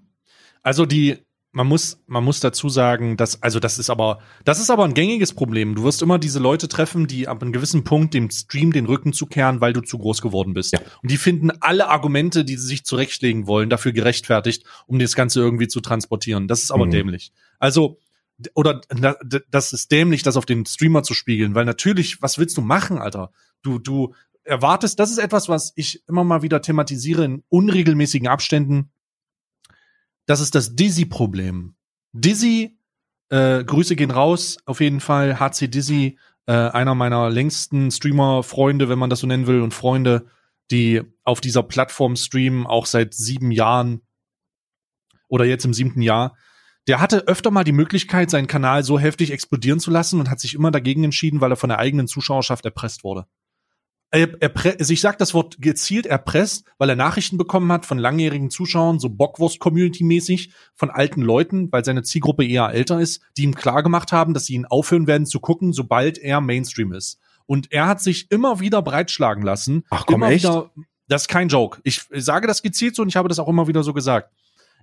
Also 0.63 0.87
die, 0.87 1.19
man 1.55 1.67
muss, 1.67 2.03
man 2.07 2.25
muss 2.25 2.41
dazu 2.41 2.71
sagen, 2.71 3.19
dass, 3.19 3.43
also 3.43 3.61
das 3.61 3.79
ist 3.79 3.91
aber, 3.91 4.21
das 4.45 4.59
ist 4.59 4.71
aber 4.71 4.85
ein 4.85 4.95
gängiges 4.95 5.35
Problem. 5.35 5.75
Du 5.75 5.85
wirst 5.85 6.01
immer 6.01 6.19
diese 6.19 6.39
Leute 6.39 6.67
treffen, 6.67 7.07
die 7.07 7.29
ab 7.29 7.43
einem 7.43 7.53
gewissen 7.53 7.85
Punkt 7.85 8.15
dem 8.15 8.31
Stream 8.31 8.73
den 8.73 8.87
Rücken 8.87 9.13
zukehren, 9.13 9.61
weil 9.61 9.75
du 9.75 9.83
zu 9.83 9.99
groß 9.99 10.23
geworden 10.23 10.55
bist. 10.55 10.73
Ja. 10.73 10.81
Und 11.03 11.11
die 11.11 11.19
finden 11.19 11.51
alle 11.61 11.89
Argumente, 11.89 12.47
die 12.47 12.57
sie 12.57 12.67
sich 12.67 12.85
zurechtlegen 12.85 13.47
wollen, 13.47 13.69
dafür 13.69 13.93
gerechtfertigt, 13.93 14.65
um 14.87 14.99
das 14.99 15.15
Ganze 15.15 15.41
irgendwie 15.41 15.69
zu 15.69 15.83
transportieren. 15.83 16.49
Das 16.49 16.63
ist 16.63 16.71
aber 16.71 16.87
Mhm. 16.87 16.91
dämlich. 16.91 17.33
Also, 17.59 17.99
oder 18.55 18.81
das 19.51 19.75
ist 19.75 19.93
dämlich, 19.93 20.23
das 20.23 20.39
auf 20.39 20.47
den 20.47 20.65
Streamer 20.65 21.03
zu 21.03 21.13
spiegeln, 21.13 21.55
weil 21.55 21.67
natürlich, 21.67 22.23
was 22.23 22.39
willst 22.39 22.57
du 22.57 22.63
machen, 22.63 22.97
Alter? 22.97 23.31
Du, 23.63 23.79
du 23.79 24.15
erwartest, 24.43 24.99
das 24.99 25.11
ist 25.11 25.19
etwas, 25.19 25.51
was 25.51 25.73
ich 25.77 26.03
immer 26.09 26.25
mal 26.25 26.41
wieder 26.43 26.63
thematisiere 26.63 27.25
in 27.25 27.45
unregelmäßigen 27.51 28.27
Abständen 28.27 28.91
das 30.27 30.41
ist 30.41 30.55
das 30.55 30.75
Dizzy-Problem. 30.75 31.75
Dizzy, 32.13 32.79
äh, 33.31 33.65
Grüße 33.65 33.97
gehen 33.97 34.11
raus, 34.11 34.59
auf 34.67 34.81
jeden 34.81 35.01
Fall. 35.01 35.39
HC 35.41 35.69
Dizzy, 35.69 36.19
äh, 36.47 36.53
einer 36.53 36.95
meiner 36.95 37.31
längsten 37.31 37.91
Streamer-Freunde, 37.91 38.89
wenn 38.89 38.99
man 38.99 39.11
das 39.11 39.21
so 39.21 39.27
nennen 39.27 39.47
will, 39.47 39.61
und 39.61 39.75
Freunde, 39.75 40.27
die 40.71 41.03
auf 41.25 41.41
dieser 41.41 41.63
Plattform 41.63 42.17
streamen, 42.17 42.67
auch 42.67 42.87
seit 42.87 43.15
sieben 43.15 43.51
Jahren 43.51 44.03
oder 45.29 45.45
jetzt 45.45 45.65
im 45.65 45.75
siebten 45.75 46.03
Jahr. 46.03 46.37
Der 46.89 47.01
hatte 47.01 47.29
öfter 47.29 47.51
mal 47.51 47.65
die 47.65 47.73
Möglichkeit, 47.73 48.29
seinen 48.31 48.49
Kanal 48.49 48.83
so 48.83 48.99
heftig 48.99 49.31
explodieren 49.31 49.81
zu 49.81 49.91
lassen 49.91 50.19
und 50.19 50.31
hat 50.31 50.41
sich 50.41 50.55
immer 50.55 50.71
dagegen 50.71 51.05
entschieden, 51.05 51.41
weil 51.41 51.53
er 51.53 51.57
von 51.57 51.69
der 51.69 51.79
eigenen 51.79 52.09
Zuschauerschaft 52.09 52.65
erpresst 52.65 53.05
wurde. 53.05 53.27
Also 54.13 54.93
ich 54.93 55.01
sag 55.01 55.17
das 55.17 55.33
Wort 55.33 55.61
gezielt 55.61 56.05
erpresst, 56.05 56.67
weil 56.77 56.91
er 56.91 56.97
Nachrichten 56.97 57.39
bekommen 57.39 57.73
hat 57.73 57.87
von 57.87 57.97
langjährigen 57.97 58.51
Zuschauern, 58.51 58.99
so 58.99 59.09
Bockwurst-Community-mäßig, 59.09 60.53
von 60.75 60.91
alten 60.91 61.23
Leuten, 61.23 61.73
weil 61.73 61.83
seine 61.83 62.03
Zielgruppe 62.03 62.47
eher 62.47 62.69
älter 62.69 63.01
ist, 63.01 63.23
die 63.39 63.45
ihm 63.45 63.55
klargemacht 63.55 64.13
haben, 64.13 64.35
dass 64.35 64.45
sie 64.45 64.55
ihn 64.55 64.67
aufhören 64.67 65.07
werden 65.07 65.27
zu 65.27 65.41
gucken, 65.41 65.73
sobald 65.73 66.19
er 66.19 66.43
Mainstream 66.43 66.93
ist. 66.93 67.21
Und 67.47 67.73
er 67.73 67.87
hat 67.87 68.03
sich 68.03 68.31
immer 68.31 68.61
wieder 68.61 68.83
breitschlagen 68.83 69.43
lassen. 69.43 69.85
Ach 69.89 70.05
komm, 70.05 70.17
immer 70.17 70.31
echt? 70.31 70.45
Wieder, 70.45 70.71
das 71.09 71.23
ist 71.23 71.29
kein 71.29 71.49
Joke. 71.49 71.81
Ich 71.83 72.03
sage 72.11 72.47
das 72.47 72.63
gezielt 72.63 72.95
so 72.95 73.03
und 73.03 73.09
ich 73.09 73.17
habe 73.17 73.29
das 73.29 73.39
auch 73.39 73.49
immer 73.49 73.67
wieder 73.67 73.83
so 73.83 73.95
gesagt. 73.95 74.31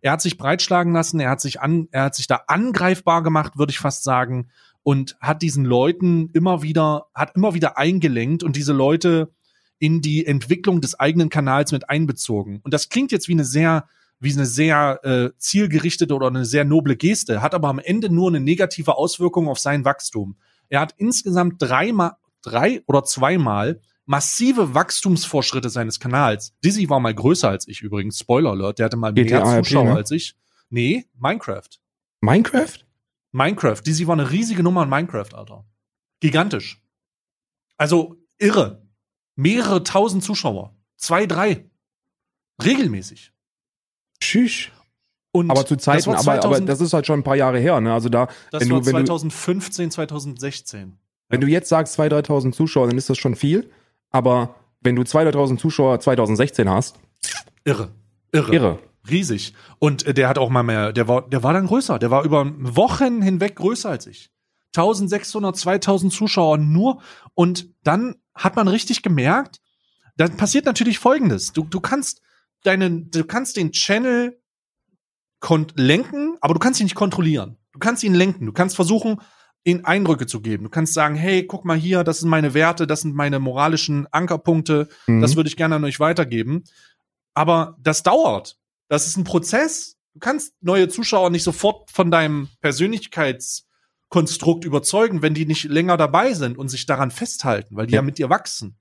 Er 0.02 0.14
hat 0.14 0.22
sich 0.22 0.38
breitschlagen 0.38 0.94
lassen, 0.94 1.20
er 1.20 1.30
hat 1.30 1.42
sich 1.42 1.62
an, 1.62 1.88
er 1.92 2.04
hat 2.04 2.16
sich 2.16 2.26
da 2.26 2.42
angreifbar 2.48 3.22
gemacht, 3.22 3.58
würde 3.58 3.72
ich 3.72 3.80
fast 3.80 4.04
sagen, 4.04 4.50
und 4.90 5.18
hat 5.22 5.44
diesen 5.44 5.66
Leuten 5.66 6.32
immer 6.34 6.64
wieder, 6.64 7.06
hat 7.14 7.36
immer 7.36 7.54
wieder 7.54 7.78
eingelenkt 7.78 8.42
und 8.42 8.56
diese 8.56 8.74
Leute 8.74 9.32
in 9.78 10.02
die 10.02 10.26
Entwicklung 10.26 10.82
des 10.82 11.00
eigenen 11.00 11.30
Kanals 11.30 11.72
mit 11.72 11.92
einbezogen. 11.92 12.60
Und 12.64 12.74
das 12.74 12.90
klingt 12.90 13.12
jetzt 13.12 13.28
wie 13.28 13.34
eine 13.34 13.46
sehr, 13.46 13.88
wie 14.20 14.34
eine 14.34 14.48
sehr 14.48 15.00
äh, 15.04 15.30
zielgerichtete 15.38 16.12
oder 16.16 16.26
eine 16.26 16.44
sehr 16.44 16.66
noble 16.66 16.96
Geste, 16.96 17.44
hat 17.44 17.54
aber 17.54 17.68
am 17.68 17.78
Ende 17.78 18.10
nur 18.10 18.30
eine 18.30 18.40
negative 18.40 18.98
Auswirkung 18.98 19.48
auf 19.48 19.60
sein 19.60 19.86
Wachstum. 19.86 20.38
Er 20.70 20.80
hat 20.80 20.96
insgesamt 20.98 21.62
dreimal, 21.62 22.14
drei 22.42 22.82
oder 22.88 23.04
zweimal 23.04 23.82
massive 24.08 24.74
Wachstumsfortschritte 24.74 25.70
seines 25.70 26.00
Kanals. 26.00 26.56
Dizzy 26.66 26.90
war 26.90 27.00
mal 27.00 27.14
größer 27.14 27.48
als 27.48 27.68
ich 27.68 27.82
übrigens. 27.82 28.18
Spoiler 28.18 28.50
Alert, 28.50 28.80
der 28.80 28.86
hatte 28.86 28.98
mal 28.98 29.14
GTA 29.14 29.46
mehr 29.46 29.62
Zuschauer 29.62 29.84
ne? 29.84 29.96
als 29.98 30.10
ich. 30.10 30.36
Nee, 30.72 31.06
Minecraft. 31.20 31.70
Minecraft? 32.22 32.89
Minecraft. 33.32 33.82
Dizzy 33.86 34.08
war 34.08 34.14
eine 34.14 34.32
riesige 34.32 34.64
Nummer 34.64 34.84
in 34.84 34.90
Minecraft, 34.90 35.34
Alter. 35.34 35.66
Gigantisch. 36.20 36.82
Also 37.78 38.18
irre. 38.38 38.82
Mehrere 39.36 39.84
tausend 39.84 40.24
Zuschauer. 40.24 40.76
Zwei, 40.98 41.26
drei. 41.26 41.70
Regelmäßig. 42.62 43.32
Tschüss. 44.20 44.70
Und 45.32 45.52
Aber 45.52 45.66
zu 45.66 45.76
Zeiten, 45.78 45.98
das 45.98 46.08
war 46.08 46.16
aber, 46.16 46.32
aber 46.32 46.42
2000 46.42 46.70
das 46.70 46.82
ist 46.82 46.94
halt 46.94 47.06
schon 47.06 47.20
ein 47.20 47.24
paar 47.24 47.36
Jahre 47.36 47.60
her, 47.60 47.80
ne? 47.80 47.94
Also 47.94 48.10
da, 48.10 48.28
das 48.52 48.64
wenn 48.64 48.72
war 48.72 48.80
du, 48.80 48.86
wenn 48.88 48.96
du, 48.96 49.06
2015, 49.06 49.92
2016. 49.92 50.98
wenn 51.30 51.42
du 51.42 51.48
jetzt 51.48 51.70
sagst 51.70 52.00
2.000, 52.00 52.26
3.000 52.26 52.52
Zuschauer, 52.52 52.88
dann 52.88 52.98
ist 52.98 53.10
das 53.10 53.18
schon 53.18 53.36
viel. 53.36 53.70
Aber 54.10 54.56
wenn 54.82 54.96
du 54.96 55.04
2.000, 55.04 55.32
3.000 55.34 55.58
Zuschauer 55.60 56.00
2016 56.00 56.68
hast, 56.68 57.00
Irre. 57.64 57.92
Irre. 58.32 58.54
irre. 58.54 58.80
Riesig. 59.10 59.53
Und 59.80 60.05
äh, 60.05 60.14
der 60.14 60.28
hat 60.30 60.38
auch 60.38 60.49
mal 60.49 60.64
mehr, 60.64 60.93
der 60.93 61.07
war, 61.07 61.28
der 61.30 61.43
war 61.43 61.53
dann 61.53 61.68
größer. 61.68 61.99
Der 61.99 62.12
war 62.12 62.24
über 62.24 62.51
Wochen 62.57 63.22
hinweg 63.22 63.55
größer 63.55 63.89
als 63.89 64.07
ich. 64.07 64.32
1600, 64.76 65.57
2000 65.57 66.14
Zuschauer 66.14 66.57
nur. 66.57 67.01
Und 67.34 67.70
dann 67.84 68.16
hat 68.36 68.55
man 68.55 68.68
richtig 68.68 69.01
gemerkt, 69.01 69.60
dann 70.18 70.38
passiert 70.38 70.66
natürlich 70.66 70.99
Folgendes. 70.99 71.53
Du, 71.53 71.64
du 71.64 71.80
kannst 71.80 72.22
deinen, 72.64 73.10
du 73.12 73.24
kannst 73.24 73.57
den 73.57 73.72
Channel 73.72 74.39
lenken, 75.76 76.36
aber 76.41 76.53
du 76.53 76.60
kannst 76.60 76.80
ihn 76.80 76.84
nicht 76.86 76.95
kontrollieren. 76.95 77.57
Du 77.72 77.80
kannst 77.80 78.03
ihn 78.03 78.14
lenken. 78.14 78.45
Du 78.45 78.51
kannst 78.51 78.76
versuchen, 78.76 79.22
ihnen 79.64 79.86
Eindrücke 79.86 80.26
zu 80.28 80.41
geben. 80.41 80.66
Du 80.66 80.70
kannst 80.70 80.93
sagen, 80.93 81.16
hey, 81.16 81.45
guck 81.45 81.66
mal 81.66 81.78
hier, 81.78 82.03
das 82.03 82.20
sind 82.20 82.30
meine 82.30 82.53
Werte, 82.53 82.88
das 82.88 83.01
sind 83.01 83.16
meine 83.16 83.39
moralischen 83.39 84.07
Ankerpunkte, 84.12 84.88
Mhm. 85.07 85.22
das 85.22 85.36
würde 85.36 85.49
ich 85.49 85.57
gerne 85.57 85.76
an 85.76 85.84
euch 85.84 85.99
weitergeben. 85.99 86.64
Aber 87.34 87.76
das 87.80 88.03
dauert. 88.03 88.57
Das 88.90 89.08
ist 89.08 89.18
ein 89.18 89.24
Prozess. 89.24 89.96
Du 90.14 90.20
kannst 90.20 90.54
neue 90.62 90.88
Zuschauer 90.90 91.30
nicht 91.30 91.44
sofort 91.44 91.90
von 91.92 92.12
deinem 92.12 92.50
Persönlichkeitskonstrukt 92.62 94.66
überzeugen, 94.66 95.22
wenn 95.22 95.34
die 95.34 95.46
nicht 95.46 95.64
länger 95.66 95.98
dabei 95.98 96.34
sind 96.34 96.58
und 96.58 96.70
sich 96.70 96.86
daran 96.86 97.12
festhalten, 97.12 97.76
weil 97.76 97.88
die 97.88 97.94
ja, 97.94 98.00
Ja. 98.00 98.04
mit 98.04 98.18
dir 98.18 98.30
wachsen. 98.30 98.78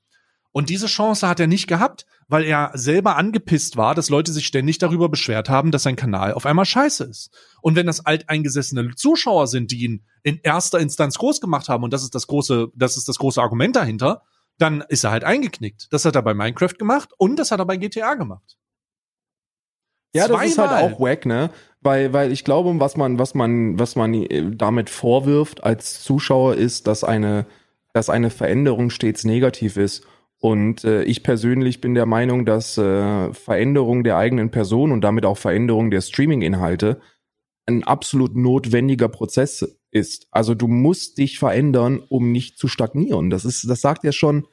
Und 0.51 0.71
diese 0.71 0.87
Chance 0.87 1.29
hat 1.29 1.41
er 1.41 1.47
nicht 1.47 1.69
gehabt, 1.69 2.07
weil 2.27 2.43
er 2.45 2.71
selber 2.75 3.17
angepisst 3.17 3.77
war, 3.77 3.95
dass 3.95 4.09
Leute 4.09 4.33
sich 4.33 4.47
ständig 4.47 4.79
darüber 4.79 5.11
beschwert 5.11 5.51
haben, 5.51 5.71
dass 5.71 5.83
sein 5.83 5.95
Kanal 5.95 6.33
auf 6.33 6.47
einmal 6.47 6.65
scheiße 6.65 7.05
ist. 7.05 7.31
Und 7.61 7.77
wenn 7.77 7.87
das 7.87 8.05
alteingesessene 8.05 8.95
Zuschauer 8.97 9.47
sind, 9.47 9.71
die 9.71 9.85
ihn 9.85 10.05
in 10.23 10.41
erster 10.43 10.81
Instanz 10.81 11.19
groß 11.19 11.41
gemacht 11.43 11.69
haben, 11.69 11.85
und 11.85 11.93
das 11.93 12.03
ist 12.03 12.15
das 12.15 12.27
große, 12.27 12.69
das 12.75 12.97
ist 12.97 13.09
das 13.09 13.19
große 13.19 13.41
Argument 13.43 13.77
dahinter, 13.77 14.23
dann 14.57 14.81
ist 14.89 15.05
er 15.05 15.11
halt 15.11 15.25
eingeknickt. 15.25 15.89
Das 15.91 16.07
hat 16.07 16.17
er 16.17 16.23
bei 16.23 16.33
Minecraft 16.35 16.75
gemacht 16.79 17.11
und 17.19 17.37
das 17.37 17.51
hat 17.51 17.61
er 17.61 17.67
bei 17.67 17.77
GTA 17.77 18.15
gemacht. 18.15 18.57
Ja, 20.15 20.27
das 20.29 20.45
ist 20.45 20.59
halt 20.59 20.71
Zweimal. 20.71 20.93
auch 20.93 21.01
wack, 21.01 21.27
ne? 21.27 21.51
Weil, 21.81 22.13
weil 22.13 22.33
ich 22.33 22.45
glaube, 22.45 22.79
was 22.81 22.97
man, 22.97 23.19
was 23.19 23.35
man, 23.35 23.79
was 23.79 23.95
man 23.95 24.15
äh, 24.15 24.51
damit 24.55 24.91
vorwirft 24.91 25.63
als 25.63 26.03
Zuschauer 26.03 26.57
ist, 26.57 26.87
dass 26.87 27.05
eine, 27.05 27.47
dass 27.93 28.11
eine 28.11 28.31
Veränderung 28.31 28.91
stets 28.91 29.25
negativ 29.25 29.77
ist. 29.77 30.05
Und 30.41 30.85
äh, 30.85 31.03
ich 31.03 31.23
persönlich 31.23 31.81
bin 31.81 31.95
der 31.95 32.07
Meinung, 32.07 32.47
dass 32.47 32.79
äh, 32.79 33.33
Veränderung 33.33 34.05
der 34.05 34.17
eigenen 34.17 34.51
Person 34.51 34.93
und 34.93 35.03
damit 35.03 35.25
auch 35.25 35.37
Veränderung 35.37 35.91
der 35.91 36.01
Streaming-Inhalte 36.01 37.01
ein 37.67 37.85
absolut 37.85 38.35
notwendiger 38.35 39.09
Prozess 39.09 39.79
ist. 39.91 40.27
Also 40.31 40.55
du 40.55 40.69
musst 40.69 41.19
dich 41.19 41.39
verändern, 41.39 42.03
um 42.09 42.33
nicht 42.33 42.59
zu 42.59 42.67
stagnieren. 42.67 43.31
Das 43.31 43.45
ist, 43.45 43.69
das 43.69 43.81
sagt 43.81 44.05
ja 44.05 44.13
schon, 44.13 44.47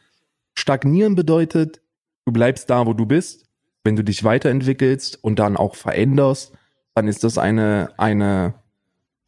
stagnieren 0.53 1.16
bedeutet, 1.16 1.82
du 2.26 2.34
bleibst 2.34 2.70
da, 2.70 2.86
wo 2.86 2.93
du 2.93 3.06
bist. 3.06 3.45
Wenn 3.86 3.95
du 3.95 4.03
dich 4.03 4.23
weiterentwickelst 4.23 5.23
und 5.23 5.38
dann 5.38 5.55
auch 5.55 5.75
veränderst, 5.75 6.53
dann 6.95 7.07
ist 7.07 7.23
das 7.23 7.38
eine, 7.38 7.89
eine, 7.97 8.55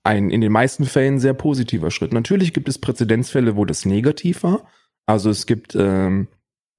ein 0.04 0.32
in 0.32 0.42
den 0.42 0.52
meisten 0.52 0.86
Fällen 0.86 1.20
sehr 1.20 1.36
positiver 1.36 1.92
Schritt. 1.92 2.12
Natürlich 2.12 2.54
gibt 2.54 2.68
es 2.68 2.80
Präzedenzfälle, 2.80 3.56
wo 3.56 3.66
das 3.66 3.86
negativ 3.86 4.42
war. 4.42 4.66
Also 5.06 5.30
es 5.30 5.46
gibt, 5.46 5.76
ähm, 5.76 6.28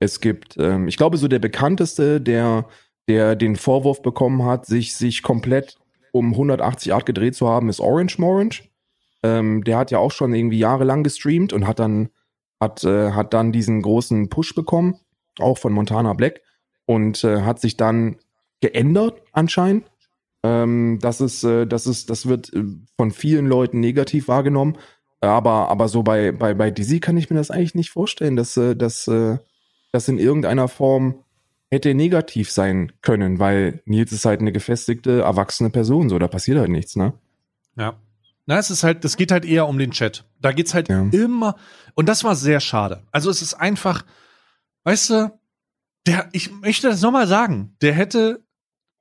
es 0.00 0.20
gibt, 0.20 0.56
ähm, 0.58 0.88
ich 0.88 0.96
glaube, 0.96 1.18
so 1.18 1.28
der 1.28 1.38
bekannteste, 1.38 2.20
der, 2.20 2.66
der 3.06 3.36
den 3.36 3.54
Vorwurf 3.54 4.02
bekommen 4.02 4.44
hat, 4.44 4.66
sich, 4.66 4.96
sich 4.96 5.22
komplett 5.22 5.78
um 6.10 6.32
180 6.32 6.90
Grad 6.90 7.06
gedreht 7.06 7.36
zu 7.36 7.48
haben, 7.48 7.68
ist 7.68 7.78
Orange 7.78 8.18
Morange. 8.18 8.62
Ähm, 9.22 9.62
der 9.62 9.78
hat 9.78 9.92
ja 9.92 9.98
auch 9.98 10.10
schon 10.10 10.34
irgendwie 10.34 10.58
jahrelang 10.58 11.04
gestreamt 11.04 11.52
und 11.52 11.68
hat 11.68 11.78
dann, 11.78 12.08
hat, 12.60 12.82
äh, 12.82 13.12
hat 13.12 13.34
dann 13.34 13.52
diesen 13.52 13.82
großen 13.82 14.30
Push 14.30 14.56
bekommen, 14.56 14.98
auch 15.38 15.58
von 15.58 15.72
Montana 15.72 16.14
Black 16.14 16.40
und 16.88 17.22
äh, 17.22 17.42
hat 17.42 17.60
sich 17.60 17.76
dann 17.76 18.16
geändert 18.62 19.22
anscheinend. 19.32 19.84
Ähm, 20.42 20.98
das 21.02 21.20
ist, 21.20 21.44
äh, 21.44 21.66
das 21.66 21.86
ist, 21.86 22.08
das 22.08 22.26
wird 22.26 22.50
äh, 22.54 22.64
von 22.96 23.10
vielen 23.10 23.46
Leuten 23.46 23.78
negativ 23.78 24.26
wahrgenommen. 24.26 24.78
Aber, 25.20 25.68
aber 25.68 25.88
so 25.88 26.02
bei, 26.02 26.32
bei, 26.32 26.54
bei 26.54 26.70
DC 26.70 27.02
kann 27.02 27.18
ich 27.18 27.28
mir 27.28 27.36
das 27.36 27.50
eigentlich 27.50 27.74
nicht 27.74 27.90
vorstellen, 27.90 28.36
dass, 28.36 28.56
äh, 28.56 28.74
dass, 28.74 29.06
äh, 29.06 29.36
das 29.92 30.08
in 30.08 30.18
irgendeiner 30.18 30.68
Form 30.68 31.24
hätte 31.70 31.92
negativ 31.94 32.50
sein 32.50 32.92
können, 33.02 33.38
weil 33.38 33.82
Nils 33.84 34.12
ist 34.12 34.24
halt 34.24 34.40
eine 34.40 34.52
gefestigte, 34.52 35.20
erwachsene 35.20 35.68
Person, 35.68 36.08
so, 36.08 36.18
da 36.18 36.26
passiert 36.28 36.58
halt 36.58 36.70
nichts, 36.70 36.96
ne? 36.96 37.12
Ja. 37.76 37.96
Na, 38.46 38.58
es 38.58 38.70
ist 38.70 38.82
halt, 38.82 39.04
das 39.04 39.18
geht 39.18 39.30
halt 39.30 39.44
eher 39.44 39.68
um 39.68 39.78
den 39.78 39.90
Chat. 39.90 40.24
Da 40.40 40.52
geht's 40.52 40.72
halt 40.72 40.88
Ja. 40.88 41.06
immer, 41.10 41.56
und 41.94 42.08
das 42.08 42.24
war 42.24 42.34
sehr 42.34 42.60
schade. 42.60 43.02
Also 43.12 43.28
es 43.28 43.42
ist 43.42 43.52
einfach, 43.54 44.06
weißt 44.84 45.10
du, 45.10 45.37
der, 46.08 46.28
ich 46.32 46.50
möchte 46.50 46.88
das 46.88 47.02
nochmal 47.02 47.26
sagen, 47.26 47.76
der 47.82 47.92
hätte, 47.92 48.42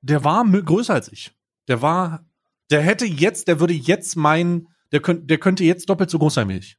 der 0.02 0.24
war 0.24 0.44
größer 0.44 0.92
als 0.92 1.10
ich. 1.10 1.32
Der 1.66 1.80
war, 1.80 2.26
der 2.70 2.82
hätte 2.82 3.06
jetzt, 3.06 3.48
der 3.48 3.60
würde 3.60 3.72
jetzt 3.72 4.14
meinen, 4.16 4.68
der 4.92 5.00
könnte, 5.00 5.24
der 5.24 5.38
könnte 5.38 5.64
jetzt 5.64 5.88
doppelt 5.88 6.10
so 6.10 6.18
groß 6.18 6.34
sein 6.34 6.48
wie 6.50 6.58
ich. 6.58 6.76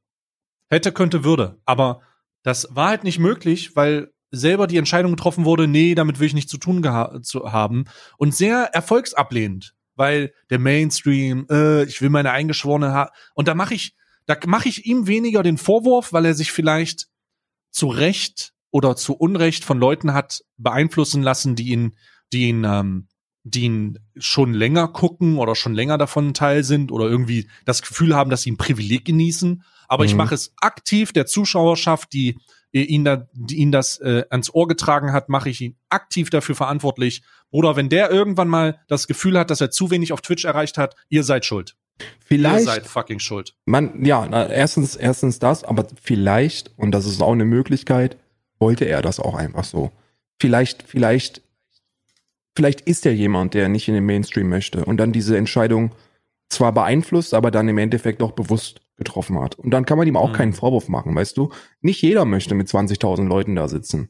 Hätte, 0.69 0.91
könnte, 0.91 1.23
würde. 1.23 1.59
Aber 1.65 2.01
das 2.43 2.67
war 2.69 2.89
halt 2.89 3.03
nicht 3.03 3.17
möglich, 3.17 3.75
weil 3.75 4.13
selber 4.29 4.67
die 4.67 4.77
Entscheidung 4.77 5.13
getroffen 5.13 5.45
wurde, 5.45 5.67
nee, 5.67 5.95
damit 5.95 6.19
will 6.19 6.27
ich 6.27 6.35
nichts 6.35 6.51
zu 6.51 6.59
tun 6.59 6.83
zu 7.23 7.51
haben. 7.51 7.85
Und 8.17 8.35
sehr 8.35 8.65
erfolgsablehnend, 8.73 9.73
weil 9.95 10.31
der 10.51 10.59
Mainstream, 10.59 11.47
äh, 11.49 11.85
ich 11.85 12.01
will 12.01 12.11
meine 12.11 12.31
eingeschworene 12.31 12.93
ha 12.93 13.11
und 13.33 13.47
da 13.47 13.55
mache 13.55 13.73
ich, 13.73 13.95
da 14.27 14.37
mache 14.45 14.69
ich 14.69 14.85
ihm 14.85 15.07
weniger 15.07 15.41
den 15.41 15.57
Vorwurf, 15.57 16.13
weil 16.13 16.25
er 16.25 16.35
sich 16.35 16.51
vielleicht 16.51 17.07
zu 17.71 17.87
Recht 17.87 18.53
oder 18.71 18.95
zu 18.95 19.13
Unrecht 19.15 19.63
von 19.63 19.79
Leuten 19.79 20.13
hat 20.13 20.43
beeinflussen 20.57 21.23
lassen, 21.23 21.55
die 21.55 21.69
ihn, 21.69 21.97
die 22.33 22.49
ihn, 22.49 22.63
ähm, 22.63 23.07
die 23.43 23.61
ihn 23.61 23.99
schon 24.17 24.53
länger 24.53 24.87
gucken 24.89 25.37
oder 25.37 25.55
schon 25.55 25.73
länger 25.73 25.97
davon 25.97 26.27
ein 26.29 26.33
Teil 26.33 26.63
sind 26.63 26.91
oder 26.91 27.05
irgendwie 27.09 27.47
das 27.65 27.81
Gefühl 27.81 28.15
haben, 28.15 28.29
dass 28.29 28.41
sie 28.43 28.51
ein 28.51 28.57
Privileg 28.57 29.05
genießen. 29.05 29.63
Aber 29.87 30.05
ich 30.05 30.11
Mhm. 30.11 30.17
mache 30.17 30.35
es 30.35 30.53
aktiv 30.61 31.13
der 31.13 31.25
Zuschauerschaft, 31.25 32.13
die 32.13 32.37
ihn 32.71 33.03
da, 33.03 33.27
die 33.33 33.55
ihn 33.57 33.71
das 33.71 33.97
äh, 33.99 34.25
ans 34.29 34.53
Ohr 34.53 34.67
getragen 34.67 35.11
hat, 35.13 35.29
mache 35.29 35.49
ich 35.49 35.61
ihn 35.61 35.75
aktiv 35.89 36.29
dafür 36.29 36.53
verantwortlich. 36.53 37.23
Oder 37.49 37.75
wenn 37.75 37.89
der 37.89 38.11
irgendwann 38.11 38.47
mal 38.49 38.79
das 38.87 39.07
Gefühl 39.07 39.39
hat, 39.39 39.49
dass 39.49 39.61
er 39.61 39.71
zu 39.71 39.89
wenig 39.89 40.13
auf 40.13 40.21
Twitch 40.21 40.45
erreicht 40.45 40.77
hat, 40.77 40.95
ihr 41.09 41.23
seid 41.23 41.45
schuld. 41.45 41.75
Ihr 41.99 42.05
Vielleicht, 42.23 42.65
seid 42.65 42.85
fucking 42.85 43.17
schuld. 43.19 43.55
man, 43.65 44.05
ja, 44.05 44.27
na, 44.29 44.47
erstens, 44.47 44.95
erstens 44.95 45.39
das, 45.39 45.63
aber 45.63 45.87
vielleicht, 46.01 46.71
und 46.77 46.91
das 46.91 47.07
ist 47.07 47.21
auch 47.21 47.31
eine 47.33 47.43
Möglichkeit, 47.45 48.17
wollte 48.59 48.85
er 48.85 49.01
das 49.01 49.19
auch 49.19 49.35
einfach 49.35 49.63
so. 49.63 49.91
Vielleicht, 50.41 50.83
vielleicht, 50.83 51.41
vielleicht 52.55 52.81
ist 52.81 53.05
er 53.05 53.13
jemand, 53.13 53.53
der 53.53 53.69
nicht 53.69 53.87
in 53.87 53.93
den 53.93 54.05
Mainstream 54.05 54.49
möchte 54.49 54.85
und 54.85 54.97
dann 54.97 55.11
diese 55.11 55.37
Entscheidung 55.37 55.93
zwar 56.49 56.71
beeinflusst, 56.73 57.33
aber 57.33 57.51
dann 57.51 57.67
im 57.67 57.77
Endeffekt 57.77 58.21
auch 58.23 58.31
bewusst 58.31 58.81
getroffen 58.95 59.39
hat. 59.39 59.55
Und 59.55 59.71
dann 59.71 59.85
kann 59.85 59.97
man 59.97 60.07
ihm 60.07 60.17
auch 60.17 60.29
Mhm. 60.29 60.33
keinen 60.33 60.53
Vorwurf 60.53 60.89
machen, 60.89 61.15
weißt 61.15 61.37
du? 61.37 61.51
Nicht 61.81 62.01
jeder 62.01 62.25
möchte 62.25 62.55
mit 62.55 62.67
20.000 62.67 63.27
Leuten 63.29 63.55
da 63.55 63.67
sitzen. 63.67 64.09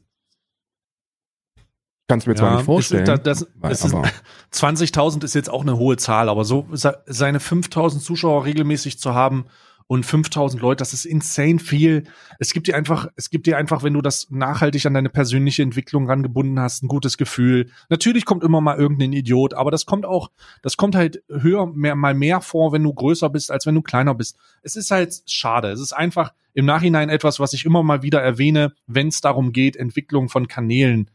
Kannst 2.08 2.26
mir 2.26 2.34
zwar 2.34 2.56
nicht 2.56 2.64
vorstellen. 2.64 3.02
Ist, 3.02 3.08
da- 3.08 3.16
das, 3.18 3.46
aber- 3.94 4.10
20.000 4.50 5.22
ist 5.24 5.34
jetzt 5.34 5.48
auch 5.48 5.62
eine 5.62 5.76
hohe 5.78 5.96
Zahl, 5.96 6.28
aber 6.28 6.44
so 6.44 6.66
se- 6.72 7.00
seine 7.06 7.38
5.000 7.38 8.00
Zuschauer 8.00 8.44
regelmäßig 8.46 8.98
zu 8.98 9.14
haben 9.14 9.44
und 9.90 10.06
5.000 10.06 10.60
Leute, 10.60 10.78
das 10.78 10.92
ist 10.92 11.04
insane 11.04 11.58
viel. 11.58 12.04
Es 12.38 12.52
gibt 12.52 12.68
dir 12.68 12.76
einfach, 12.76 13.08
es 13.16 13.28
gibt 13.28 13.48
dir 13.48 13.56
einfach, 13.56 13.82
wenn 13.82 13.94
du 13.94 14.00
das 14.00 14.30
nachhaltig 14.30 14.86
an 14.86 14.94
deine 14.94 15.08
persönliche 15.08 15.64
Entwicklung 15.64 16.06
rangebunden 16.06 16.60
hast, 16.60 16.84
ein 16.84 16.86
gutes 16.86 17.16
Gefühl. 17.16 17.70
Natürlich 17.88 18.24
kommt 18.24 18.44
immer 18.44 18.60
mal 18.60 18.78
irgendein 18.78 19.12
Idiot, 19.12 19.52
aber 19.52 19.72
das 19.72 19.86
kommt 19.86 20.06
auch, 20.06 20.30
das 20.62 20.76
kommt 20.76 20.94
halt 20.94 21.24
höher, 21.28 21.66
mehr, 21.66 21.96
mal 21.96 22.14
mehr 22.14 22.40
vor, 22.40 22.70
wenn 22.70 22.84
du 22.84 22.94
größer 22.94 23.30
bist, 23.30 23.50
als 23.50 23.66
wenn 23.66 23.74
du 23.74 23.82
kleiner 23.82 24.14
bist. 24.14 24.38
Es 24.62 24.76
ist 24.76 24.92
halt 24.92 25.22
schade. 25.26 25.72
Es 25.72 25.80
ist 25.80 25.92
einfach 25.92 26.34
im 26.54 26.66
Nachhinein 26.66 27.08
etwas, 27.08 27.40
was 27.40 27.52
ich 27.52 27.64
immer 27.64 27.82
mal 27.82 28.04
wieder 28.04 28.22
erwähne, 28.22 28.72
wenn 28.86 29.08
es 29.08 29.20
darum 29.20 29.50
geht, 29.52 29.74
Entwicklung 29.74 30.28
von 30.28 30.46
Kanälen 30.46 31.10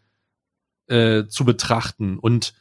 äh, 0.88 1.24
zu 1.28 1.46
betrachten. 1.46 2.20
Und 2.20 2.54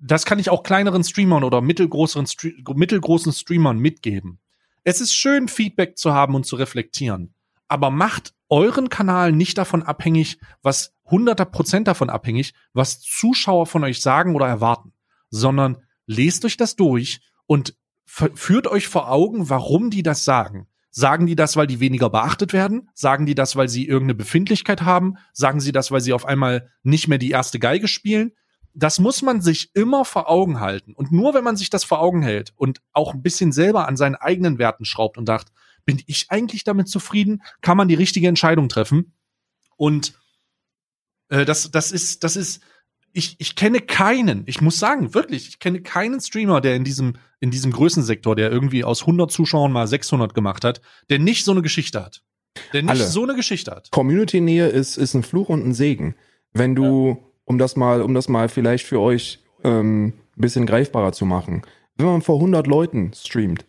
das 0.00 0.24
kann 0.24 0.38
ich 0.38 0.48
auch 0.48 0.62
kleineren 0.62 1.04
Streamern 1.04 1.44
oder 1.44 1.60
mittelgroßen, 1.60 2.26
mittelgroßen 2.74 3.34
Streamern 3.34 3.76
mitgeben. 3.76 4.38
Es 4.84 5.00
ist 5.00 5.14
schön, 5.14 5.48
Feedback 5.48 5.96
zu 5.96 6.12
haben 6.12 6.34
und 6.34 6.44
zu 6.44 6.56
reflektieren. 6.56 7.34
Aber 7.68 7.90
macht 7.90 8.34
euren 8.50 8.90
Kanal 8.90 9.32
nicht 9.32 9.56
davon 9.56 9.82
abhängig, 9.82 10.38
was 10.62 10.94
hunderter 11.06 11.46
Prozent 11.46 11.88
davon 11.88 12.10
abhängig, 12.10 12.52
was 12.74 13.00
Zuschauer 13.00 13.66
von 13.66 13.82
euch 13.82 14.02
sagen 14.02 14.36
oder 14.36 14.46
erwarten, 14.46 14.92
sondern 15.30 15.78
lest 16.06 16.44
euch 16.44 16.58
das 16.58 16.76
durch 16.76 17.20
und 17.46 17.76
führt 18.04 18.66
euch 18.66 18.86
vor 18.86 19.10
Augen, 19.10 19.48
warum 19.48 19.88
die 19.88 20.02
das 20.02 20.24
sagen. 20.24 20.68
Sagen 20.90 21.26
die 21.26 21.34
das, 21.34 21.56
weil 21.56 21.66
die 21.66 21.80
weniger 21.80 22.10
beachtet 22.10 22.52
werden? 22.52 22.90
Sagen 22.94 23.24
die 23.26 23.34
das, 23.34 23.56
weil 23.56 23.68
sie 23.68 23.88
irgendeine 23.88 24.14
Befindlichkeit 24.14 24.82
haben? 24.82 25.16
Sagen 25.32 25.60
sie 25.60 25.72
das, 25.72 25.90
weil 25.90 26.02
sie 26.02 26.12
auf 26.12 26.26
einmal 26.26 26.70
nicht 26.82 27.08
mehr 27.08 27.18
die 27.18 27.30
erste 27.30 27.58
Geige 27.58 27.88
spielen? 27.88 28.32
Das 28.74 28.98
muss 28.98 29.22
man 29.22 29.40
sich 29.40 29.70
immer 29.74 30.04
vor 30.04 30.28
Augen 30.28 30.60
halten. 30.60 30.94
Und 30.94 31.12
nur 31.12 31.32
wenn 31.34 31.44
man 31.44 31.56
sich 31.56 31.70
das 31.70 31.84
vor 31.84 32.00
Augen 32.00 32.22
hält 32.22 32.52
und 32.56 32.80
auch 32.92 33.14
ein 33.14 33.22
bisschen 33.22 33.52
selber 33.52 33.86
an 33.86 33.96
seinen 33.96 34.16
eigenen 34.16 34.58
Werten 34.58 34.84
schraubt 34.84 35.16
und 35.16 35.26
sagt, 35.26 35.52
bin 35.84 36.02
ich 36.06 36.26
eigentlich 36.30 36.64
damit 36.64 36.88
zufrieden, 36.88 37.42
kann 37.60 37.76
man 37.76 37.88
die 37.88 37.94
richtige 37.94 38.28
Entscheidung 38.28 38.68
treffen. 38.68 39.12
Und 39.76 40.18
äh, 41.28 41.44
das, 41.44 41.70
das 41.70 41.92
ist, 41.92 42.24
das 42.24 42.36
ist, 42.36 42.62
ich, 43.12 43.36
ich 43.38 43.54
kenne 43.54 43.80
keinen, 43.80 44.42
ich 44.46 44.60
muss 44.60 44.78
sagen, 44.78 45.14
wirklich, 45.14 45.48
ich 45.48 45.58
kenne 45.60 45.82
keinen 45.82 46.20
Streamer, 46.20 46.60
der 46.60 46.74
in 46.74 46.84
diesem, 46.84 47.16
in 47.40 47.50
diesem 47.50 47.70
Größensektor, 47.70 48.34
der 48.34 48.50
irgendwie 48.50 48.84
aus 48.84 49.02
100 49.02 49.30
Zuschauern 49.30 49.72
mal 49.72 49.86
600 49.86 50.34
gemacht 50.34 50.64
hat, 50.64 50.80
der 51.10 51.20
nicht 51.20 51.44
so 51.44 51.52
eine 51.52 51.62
Geschichte 51.62 52.02
hat. 52.02 52.22
Der 52.72 52.82
nicht 52.82 52.90
Alle. 52.90 53.06
so 53.06 53.22
eine 53.22 53.34
Geschichte 53.34 53.70
hat. 53.70 53.90
Community-Nähe 53.90 54.68
ist, 54.68 54.96
ist 54.96 55.14
ein 55.14 55.22
Fluch 55.22 55.48
und 55.48 55.64
ein 55.64 55.74
Segen. 55.74 56.16
Wenn 56.52 56.74
du, 56.74 57.33
um 57.44 57.58
das 57.58 57.76
mal, 57.76 58.02
um 58.02 58.14
das 58.14 58.28
mal 58.28 58.48
vielleicht 58.48 58.86
für 58.86 59.00
euch 59.00 59.40
ähm, 59.62 60.14
bisschen 60.36 60.66
greifbarer 60.66 61.12
zu 61.12 61.26
machen, 61.26 61.62
wenn 61.96 62.06
man 62.06 62.22
vor 62.22 62.36
100 62.36 62.66
Leuten 62.66 63.12
streamt, 63.14 63.66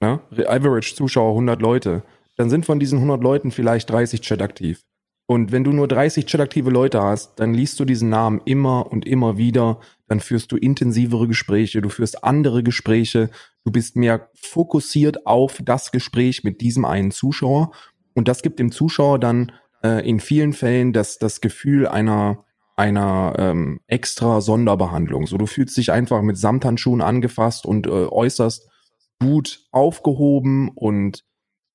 ne? 0.00 0.20
Average 0.46 0.94
Zuschauer 0.94 1.30
100 1.30 1.60
Leute, 1.62 2.02
dann 2.36 2.50
sind 2.50 2.66
von 2.66 2.78
diesen 2.78 2.98
100 2.98 3.22
Leuten 3.22 3.50
vielleicht 3.50 3.90
30 3.90 4.20
Chat 4.20 4.42
aktiv. 4.42 4.82
Und 5.28 5.50
wenn 5.50 5.64
du 5.64 5.72
nur 5.72 5.88
30 5.88 6.26
chataktive 6.26 6.70
Leute 6.70 7.02
hast, 7.02 7.40
dann 7.40 7.52
liest 7.52 7.80
du 7.80 7.84
diesen 7.84 8.08
Namen 8.08 8.40
immer 8.44 8.92
und 8.92 9.04
immer 9.06 9.36
wieder, 9.36 9.80
dann 10.06 10.20
führst 10.20 10.52
du 10.52 10.56
intensivere 10.56 11.26
Gespräche, 11.26 11.82
du 11.82 11.88
führst 11.88 12.22
andere 12.22 12.62
Gespräche, 12.62 13.30
du 13.64 13.72
bist 13.72 13.96
mehr 13.96 14.30
fokussiert 14.34 15.26
auf 15.26 15.58
das 15.64 15.90
Gespräch 15.90 16.44
mit 16.44 16.60
diesem 16.60 16.84
einen 16.84 17.10
Zuschauer 17.10 17.72
und 18.14 18.28
das 18.28 18.42
gibt 18.42 18.60
dem 18.60 18.70
Zuschauer 18.70 19.18
dann 19.18 19.50
äh, 19.82 20.08
in 20.08 20.20
vielen 20.20 20.52
Fällen 20.52 20.92
das, 20.92 21.18
das 21.18 21.40
Gefühl 21.40 21.88
einer 21.88 22.44
einer 22.76 23.34
ähm, 23.38 23.80
extra 23.86 24.40
Sonderbehandlung. 24.40 25.26
So, 25.26 25.38
du 25.38 25.46
fühlst 25.46 25.76
dich 25.76 25.92
einfach 25.92 26.22
mit 26.22 26.36
Samthandschuhen 26.36 27.00
angefasst 27.00 27.64
und 27.64 27.86
äh, 27.86 27.90
äußerst 27.90 28.68
gut 29.18 29.64
aufgehoben 29.72 30.70
und 30.74 31.24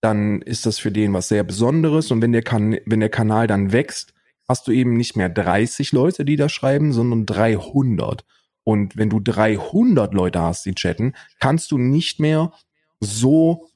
dann 0.02 0.42
ist 0.42 0.66
das 0.66 0.80
für 0.80 0.92
den 0.92 1.14
was 1.14 1.28
sehr 1.28 1.44
Besonderes. 1.44 2.12
Und 2.12 2.22
wenn 2.22 2.32
der, 2.32 2.44
kan 2.44 2.78
wenn 2.86 3.00
der 3.00 3.10
Kanal 3.10 3.48
dann 3.48 3.72
wächst, 3.72 4.14
hast 4.48 4.68
du 4.68 4.72
eben 4.72 4.94
nicht 4.94 5.16
mehr 5.16 5.30
30 5.30 5.92
Leute, 5.92 6.26
die 6.26 6.36
da 6.36 6.50
schreiben, 6.50 6.94
sondern 6.94 7.26
300. 7.26 8.26
Und 8.64 8.98
wenn 8.98 9.10
du 9.10 9.20
300 9.20 10.14
Leute 10.14 10.40
hast, 10.42 10.66
die 10.66 10.76
chatten, 10.76 11.14
kannst 11.40 11.72
du 11.72 11.78
nicht 11.78 12.20
mehr 12.20 12.52
so 13.00 13.68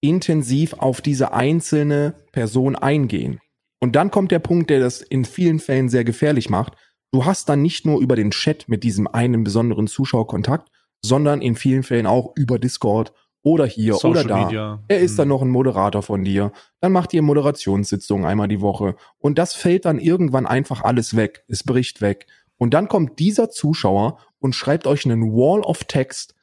intensiv 0.00 0.74
auf 0.74 1.00
diese 1.00 1.32
einzelne 1.32 2.14
Person 2.32 2.76
eingehen. 2.76 3.40
Und 3.84 3.96
dann 3.96 4.10
kommt 4.10 4.30
der 4.30 4.38
Punkt, 4.38 4.70
der 4.70 4.80
das 4.80 5.02
in 5.02 5.26
vielen 5.26 5.58
Fällen 5.58 5.90
sehr 5.90 6.04
gefährlich 6.04 6.48
macht. 6.48 6.72
Du 7.12 7.26
hast 7.26 7.50
dann 7.50 7.60
nicht 7.60 7.84
nur 7.84 8.00
über 8.00 8.16
den 8.16 8.30
Chat 8.30 8.66
mit 8.66 8.82
diesem 8.82 9.06
einen 9.06 9.44
besonderen 9.44 9.88
Zuschauer 9.88 10.26
Kontakt, 10.26 10.70
sondern 11.04 11.42
in 11.42 11.54
vielen 11.54 11.82
Fällen 11.82 12.06
auch 12.06 12.32
über 12.34 12.58
Discord 12.58 13.12
oder 13.42 13.66
hier 13.66 13.92
Social 13.92 14.10
oder 14.12 14.24
da. 14.24 14.44
Media. 14.46 14.82
Er 14.88 15.00
ist 15.00 15.18
dann 15.18 15.28
noch 15.28 15.42
ein 15.42 15.50
Moderator 15.50 16.02
von 16.02 16.24
dir. 16.24 16.50
Dann 16.80 16.92
macht 16.92 17.12
ihr 17.12 17.20
Moderationssitzungen 17.20 18.24
einmal 18.24 18.48
die 18.48 18.62
Woche. 18.62 18.96
Und 19.18 19.36
das 19.36 19.52
fällt 19.52 19.84
dann 19.84 19.98
irgendwann 19.98 20.46
einfach 20.46 20.82
alles 20.82 21.14
weg. 21.14 21.44
Es 21.46 21.62
bricht 21.62 22.00
weg. 22.00 22.26
Und 22.56 22.72
dann 22.72 22.88
kommt 22.88 23.18
dieser 23.18 23.50
Zuschauer 23.50 24.18
und 24.38 24.54
schreibt 24.54 24.86
euch 24.86 25.04
einen 25.04 25.30
Wall 25.34 25.60
of 25.60 25.84
Text, 25.84 26.34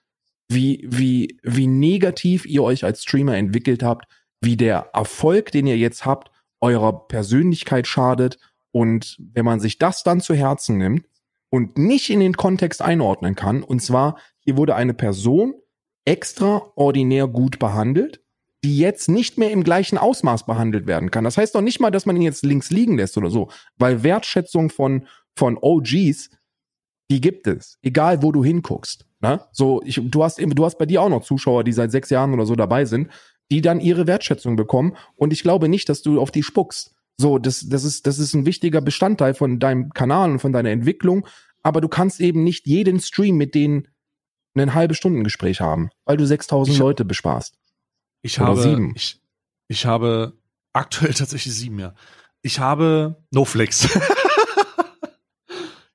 wie, 0.47 0.85
wie, 0.87 1.39
wie 1.41 1.65
negativ 1.65 2.45
ihr 2.45 2.61
euch 2.61 2.83
als 2.83 3.01
Streamer 3.01 3.35
entwickelt 3.35 3.81
habt, 3.81 4.05
wie 4.41 4.57
der 4.57 4.91
Erfolg, 4.93 5.51
den 5.51 5.65
ihr 5.65 5.79
jetzt 5.79 6.05
habt, 6.05 6.30
eurer 6.61 7.07
Persönlichkeit 7.07 7.87
schadet. 7.87 8.39
Und 8.71 9.17
wenn 9.33 9.45
man 9.45 9.59
sich 9.59 9.77
das 9.77 10.03
dann 10.03 10.21
zu 10.21 10.33
Herzen 10.33 10.77
nimmt 10.77 11.05
und 11.49 11.77
nicht 11.77 12.09
in 12.09 12.19
den 12.19 12.37
Kontext 12.37 12.81
einordnen 12.81 13.35
kann, 13.35 13.63
und 13.63 13.81
zwar, 13.81 14.17
hier 14.39 14.57
wurde 14.57 14.75
eine 14.75 14.93
Person 14.93 15.55
extraordinär 16.05 17.27
gut 17.27 17.59
behandelt, 17.59 18.21
die 18.63 18.77
jetzt 18.77 19.09
nicht 19.09 19.37
mehr 19.37 19.51
im 19.51 19.63
gleichen 19.63 19.97
Ausmaß 19.97 20.45
behandelt 20.45 20.87
werden 20.87 21.11
kann. 21.11 21.23
Das 21.23 21.37
heißt 21.37 21.55
doch 21.55 21.61
nicht 21.61 21.79
mal, 21.79 21.91
dass 21.91 22.05
man 22.05 22.15
ihn 22.15 22.21
jetzt 22.21 22.43
links 22.43 22.69
liegen 22.69 22.97
lässt 22.97 23.17
oder 23.17 23.29
so, 23.29 23.49
weil 23.77 24.03
Wertschätzung 24.03 24.69
von, 24.69 25.07
von 25.35 25.57
OGs, 25.59 26.29
die 27.09 27.21
gibt 27.21 27.47
es, 27.47 27.77
egal 27.81 28.21
wo 28.21 28.31
du 28.31 28.43
hinguckst. 28.43 29.05
Ne? 29.19 29.41
So, 29.51 29.81
ich, 29.83 29.99
du 30.03 30.23
hast 30.23 30.39
du 30.39 30.65
hast 30.65 30.77
bei 30.77 30.85
dir 30.85 31.01
auch 31.01 31.09
noch 31.09 31.23
Zuschauer, 31.23 31.63
die 31.63 31.73
seit 31.73 31.91
sechs 31.91 32.09
Jahren 32.09 32.33
oder 32.33 32.45
so 32.45 32.55
dabei 32.55 32.85
sind, 32.85 33.09
die 33.51 33.61
dann 33.61 33.79
ihre 33.81 34.07
Wertschätzung 34.07 34.55
bekommen. 34.55 34.95
Und 35.15 35.31
ich 35.33 35.43
glaube 35.43 35.69
nicht, 35.69 35.89
dass 35.89 36.01
du 36.01 36.19
auf 36.19 36.31
die 36.31 36.41
spuckst. 36.41 36.95
So, 37.17 37.37
das, 37.37 37.67
das 37.69 37.83
ist, 37.83 38.07
das 38.07 38.17
ist 38.17 38.33
ein 38.33 38.45
wichtiger 38.47 38.81
Bestandteil 38.81 39.33
von 39.35 39.59
deinem 39.59 39.89
Kanal 39.91 40.31
und 40.31 40.39
von 40.39 40.53
deiner 40.53 40.71
Entwicklung. 40.71 41.27
Aber 41.61 41.81
du 41.81 41.87
kannst 41.89 42.19
eben 42.21 42.43
nicht 42.43 42.65
jeden 42.65 42.99
Stream 42.99 43.35
mit 43.35 43.53
denen 43.53 43.87
ein 44.55 44.73
halbe 44.73 44.95
Stunden 44.95 45.23
Gespräch 45.23 45.61
haben, 45.61 45.89
weil 46.05 46.17
du 46.17 46.25
6000 46.25 46.73
Ich- 46.75 46.79
Leute 46.79 47.05
besparst. 47.05 47.55
Ich 48.23 48.39
Oder 48.39 48.47
habe, 48.49 48.61
sieben. 48.61 48.93
Ich, 48.95 49.21
ich 49.67 49.85
habe 49.85 50.33
aktuell 50.73 51.13
tatsächlich 51.13 51.53
sieben, 51.53 51.79
ja. 51.79 51.93
Ich 52.41 52.59
habe 52.59 53.21
No 53.31 53.45
Flex. 53.45 53.87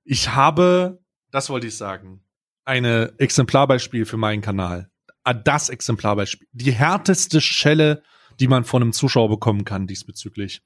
ich 0.05 0.31
habe, 0.35 1.01
das 1.31 1.51
wollte 1.51 1.67
ich 1.67 1.77
sagen, 1.77 2.23
eine 2.65 3.13
Exemplarbeispiel 3.19 4.05
für 4.07 4.17
meinen 4.17 4.43
Kanal. 4.43 4.91
Ah, 5.27 5.35
Das 5.35 5.69
Exemplarbeispiel. 5.69 6.47
Die 6.53 6.73
härteste 6.73 7.41
Schelle, 7.41 8.03
die 8.41 8.49
man 8.49 8.65
von 8.65 8.83
einem 8.83 8.93
Zuschauer 8.93 9.29
bekommen 9.29 9.65
kann 9.65 9.87
diesbezüglich. 9.87 10.63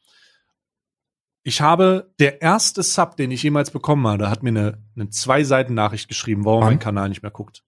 Ich 1.43 1.61
habe 1.62 2.12
der 2.19 2.43
erste 2.43 2.82
Sub, 2.82 3.16
den 3.16 3.31
ich 3.31 3.43
jemals 3.43 3.70
bekommen 3.70 4.07
habe, 4.07 4.28
hat 4.28 4.43
mir 4.43 4.51
eine, 4.51 4.82
eine 4.95 5.09
zwei 5.09 5.43
Seiten 5.45 5.73
Nachricht 5.74 6.09
geschrieben, 6.09 6.45
warum 6.45 6.65
mein 6.65 6.78
Kanal 6.78 7.09
nicht 7.09 7.23
mehr 7.23 7.31
guckt. 7.31 7.65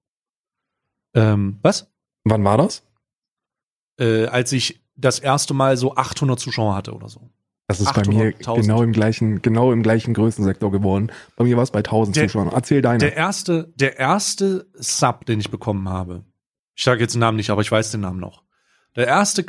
Ähm, 1.15 1.59
was? 1.63 1.91
Wann 2.25 2.45
war 2.45 2.59
das? 2.59 2.83
äh, 3.99 4.27
als 4.27 4.53
ich 4.53 4.83
das 4.97 5.19
erste 5.19 5.55
Mal 5.55 5.77
so 5.77 5.95
800 5.97 6.39
Zuschauer 6.41 6.75
hatte 6.75 6.93
oder 6.95 7.09
so. 7.09 7.31
Das 7.69 7.79
ist 7.81 7.93
bei 7.95 8.01
800, 8.03 8.15
mir 8.15 8.27
1000. 8.37 8.67
genau 8.67 8.83
im 8.83 8.93
gleichen, 8.93 9.43
genau 9.43 9.71
im 9.73 9.83
gleichen 9.83 10.13
Größensektor 10.15 10.71
geworden. 10.73 11.11
Bei 11.37 11.45
mir 11.45 11.57
war 11.57 11.63
es 11.63 11.71
bei 11.71 11.79
1000 11.81 12.17
Der- 12.17 12.25
Zuschauern. 12.29 12.49
Erzähl 12.53 12.83
deine. 12.83 12.99
Der 12.99 13.17
erste, 13.17 13.73
der 13.77 13.99
erste 13.99 14.67
Sub, 14.75 15.25
den 15.27 15.41
ich 15.41 15.51
bekommen 15.51 15.89
habe, 15.89 16.25
ich 16.83 16.85
sage 16.85 17.01
jetzt 17.01 17.15
den 17.15 17.21
Namen 17.21 17.37
nicht, 17.37 17.51
aber 17.51 17.61
ich 17.61 17.71
weiß 17.71 17.93
den 17.93 18.01
Namen 18.01 18.19
noch. 18.19 18.43
Der 18.97 19.07
erste 19.07 19.47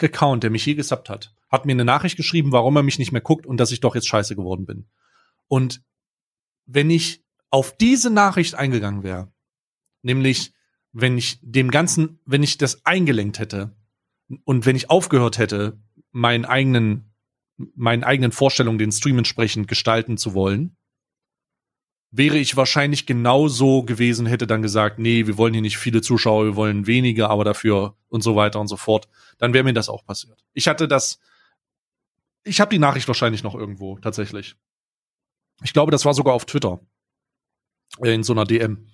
Account, 0.00 0.42
der 0.42 0.48
mich 0.48 0.64
je 0.64 0.72
gesubbt 0.72 1.10
hat, 1.10 1.34
hat 1.50 1.66
mir 1.66 1.72
eine 1.72 1.84
Nachricht 1.84 2.16
geschrieben, 2.16 2.50
warum 2.50 2.76
er 2.76 2.82
mich 2.82 2.98
nicht 2.98 3.12
mehr 3.12 3.20
guckt 3.20 3.44
und 3.44 3.58
dass 3.58 3.72
ich 3.72 3.80
doch 3.80 3.94
jetzt 3.94 4.08
scheiße 4.08 4.36
geworden 4.36 4.64
bin. 4.64 4.86
Und 5.48 5.82
wenn 6.64 6.88
ich 6.88 7.26
auf 7.50 7.76
diese 7.76 8.08
Nachricht 8.08 8.54
eingegangen 8.54 9.02
wäre, 9.02 9.30
nämlich 10.00 10.54
wenn 10.92 11.18
ich 11.18 11.38
dem 11.42 11.70
Ganzen, 11.70 12.20
wenn 12.24 12.42
ich 12.42 12.56
das 12.56 12.86
eingelenkt 12.86 13.38
hätte 13.38 13.76
und 14.44 14.64
wenn 14.64 14.74
ich 14.74 14.88
aufgehört 14.88 15.36
hätte, 15.36 15.78
meinen 16.10 16.46
eigenen, 16.46 17.12
meinen 17.74 18.02
eigenen 18.02 18.32
Vorstellungen 18.32 18.78
den 18.78 18.92
Stream 18.92 19.18
entsprechend 19.18 19.68
gestalten 19.68 20.16
zu 20.16 20.32
wollen, 20.32 20.78
wäre 22.12 22.36
ich 22.36 22.56
wahrscheinlich 22.56 23.06
genauso 23.06 23.82
gewesen, 23.82 24.26
hätte 24.26 24.46
dann 24.46 24.62
gesagt, 24.62 24.98
nee, 24.98 25.26
wir 25.26 25.38
wollen 25.38 25.54
hier 25.54 25.62
nicht 25.62 25.78
viele 25.78 26.02
Zuschauer, 26.02 26.44
wir 26.44 26.56
wollen 26.56 26.86
wenige, 26.86 27.30
aber 27.30 27.42
dafür 27.42 27.96
und 28.08 28.22
so 28.22 28.36
weiter 28.36 28.60
und 28.60 28.68
so 28.68 28.76
fort, 28.76 29.08
dann 29.38 29.54
wäre 29.54 29.64
mir 29.64 29.72
das 29.72 29.88
auch 29.88 30.04
passiert. 30.04 30.44
Ich 30.52 30.68
hatte 30.68 30.86
das, 30.86 31.18
ich 32.44 32.60
habe 32.60 32.68
die 32.68 32.78
Nachricht 32.78 33.08
wahrscheinlich 33.08 33.42
noch 33.42 33.54
irgendwo, 33.54 33.98
tatsächlich. 33.98 34.56
Ich 35.62 35.72
glaube, 35.72 35.90
das 35.90 36.04
war 36.04 36.12
sogar 36.12 36.34
auf 36.34 36.44
Twitter. 36.44 36.80
Äh, 38.02 38.14
In 38.14 38.22
so 38.24 38.34
einer 38.34 38.44
DM. 38.44 38.86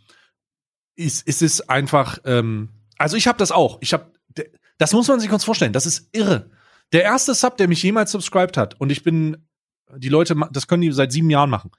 Es, 0.95 1.23
es 1.27 1.43
ist 1.43 1.69
einfach, 1.69 2.19
ähm, 2.25 2.69
also 2.99 3.17
ich 3.17 3.27
habe 3.27 3.39
das 3.39 3.51
auch. 3.51 3.79
Ich 3.81 3.93
habe, 3.93 4.13
das 4.79 4.93
muss 4.93 5.09
man 5.09 5.19
sich 5.19 5.29
kurz 5.29 5.45
vorstellen. 5.45 5.73
Das 5.73 5.87
ist 5.87 6.09
irre. 6.13 6.51
Der 6.93 7.03
erste 7.03 7.35
Sub, 7.35 7.57
der 7.57 7.69
mich 7.69 7.83
jemals 7.83 8.13
subscribed 8.13 8.57
hat, 8.57 8.81
und 8.81 8.91
ich 8.91 9.03
bin, 9.03 9.49
die 9.97 10.09
Leute, 10.09 10.37
das 10.53 10.69
können 10.69 10.83
die 10.83 10.93
seit 10.93 11.13
sieben 11.13 11.31
Jahren 11.31 11.51
machen. 11.51 11.73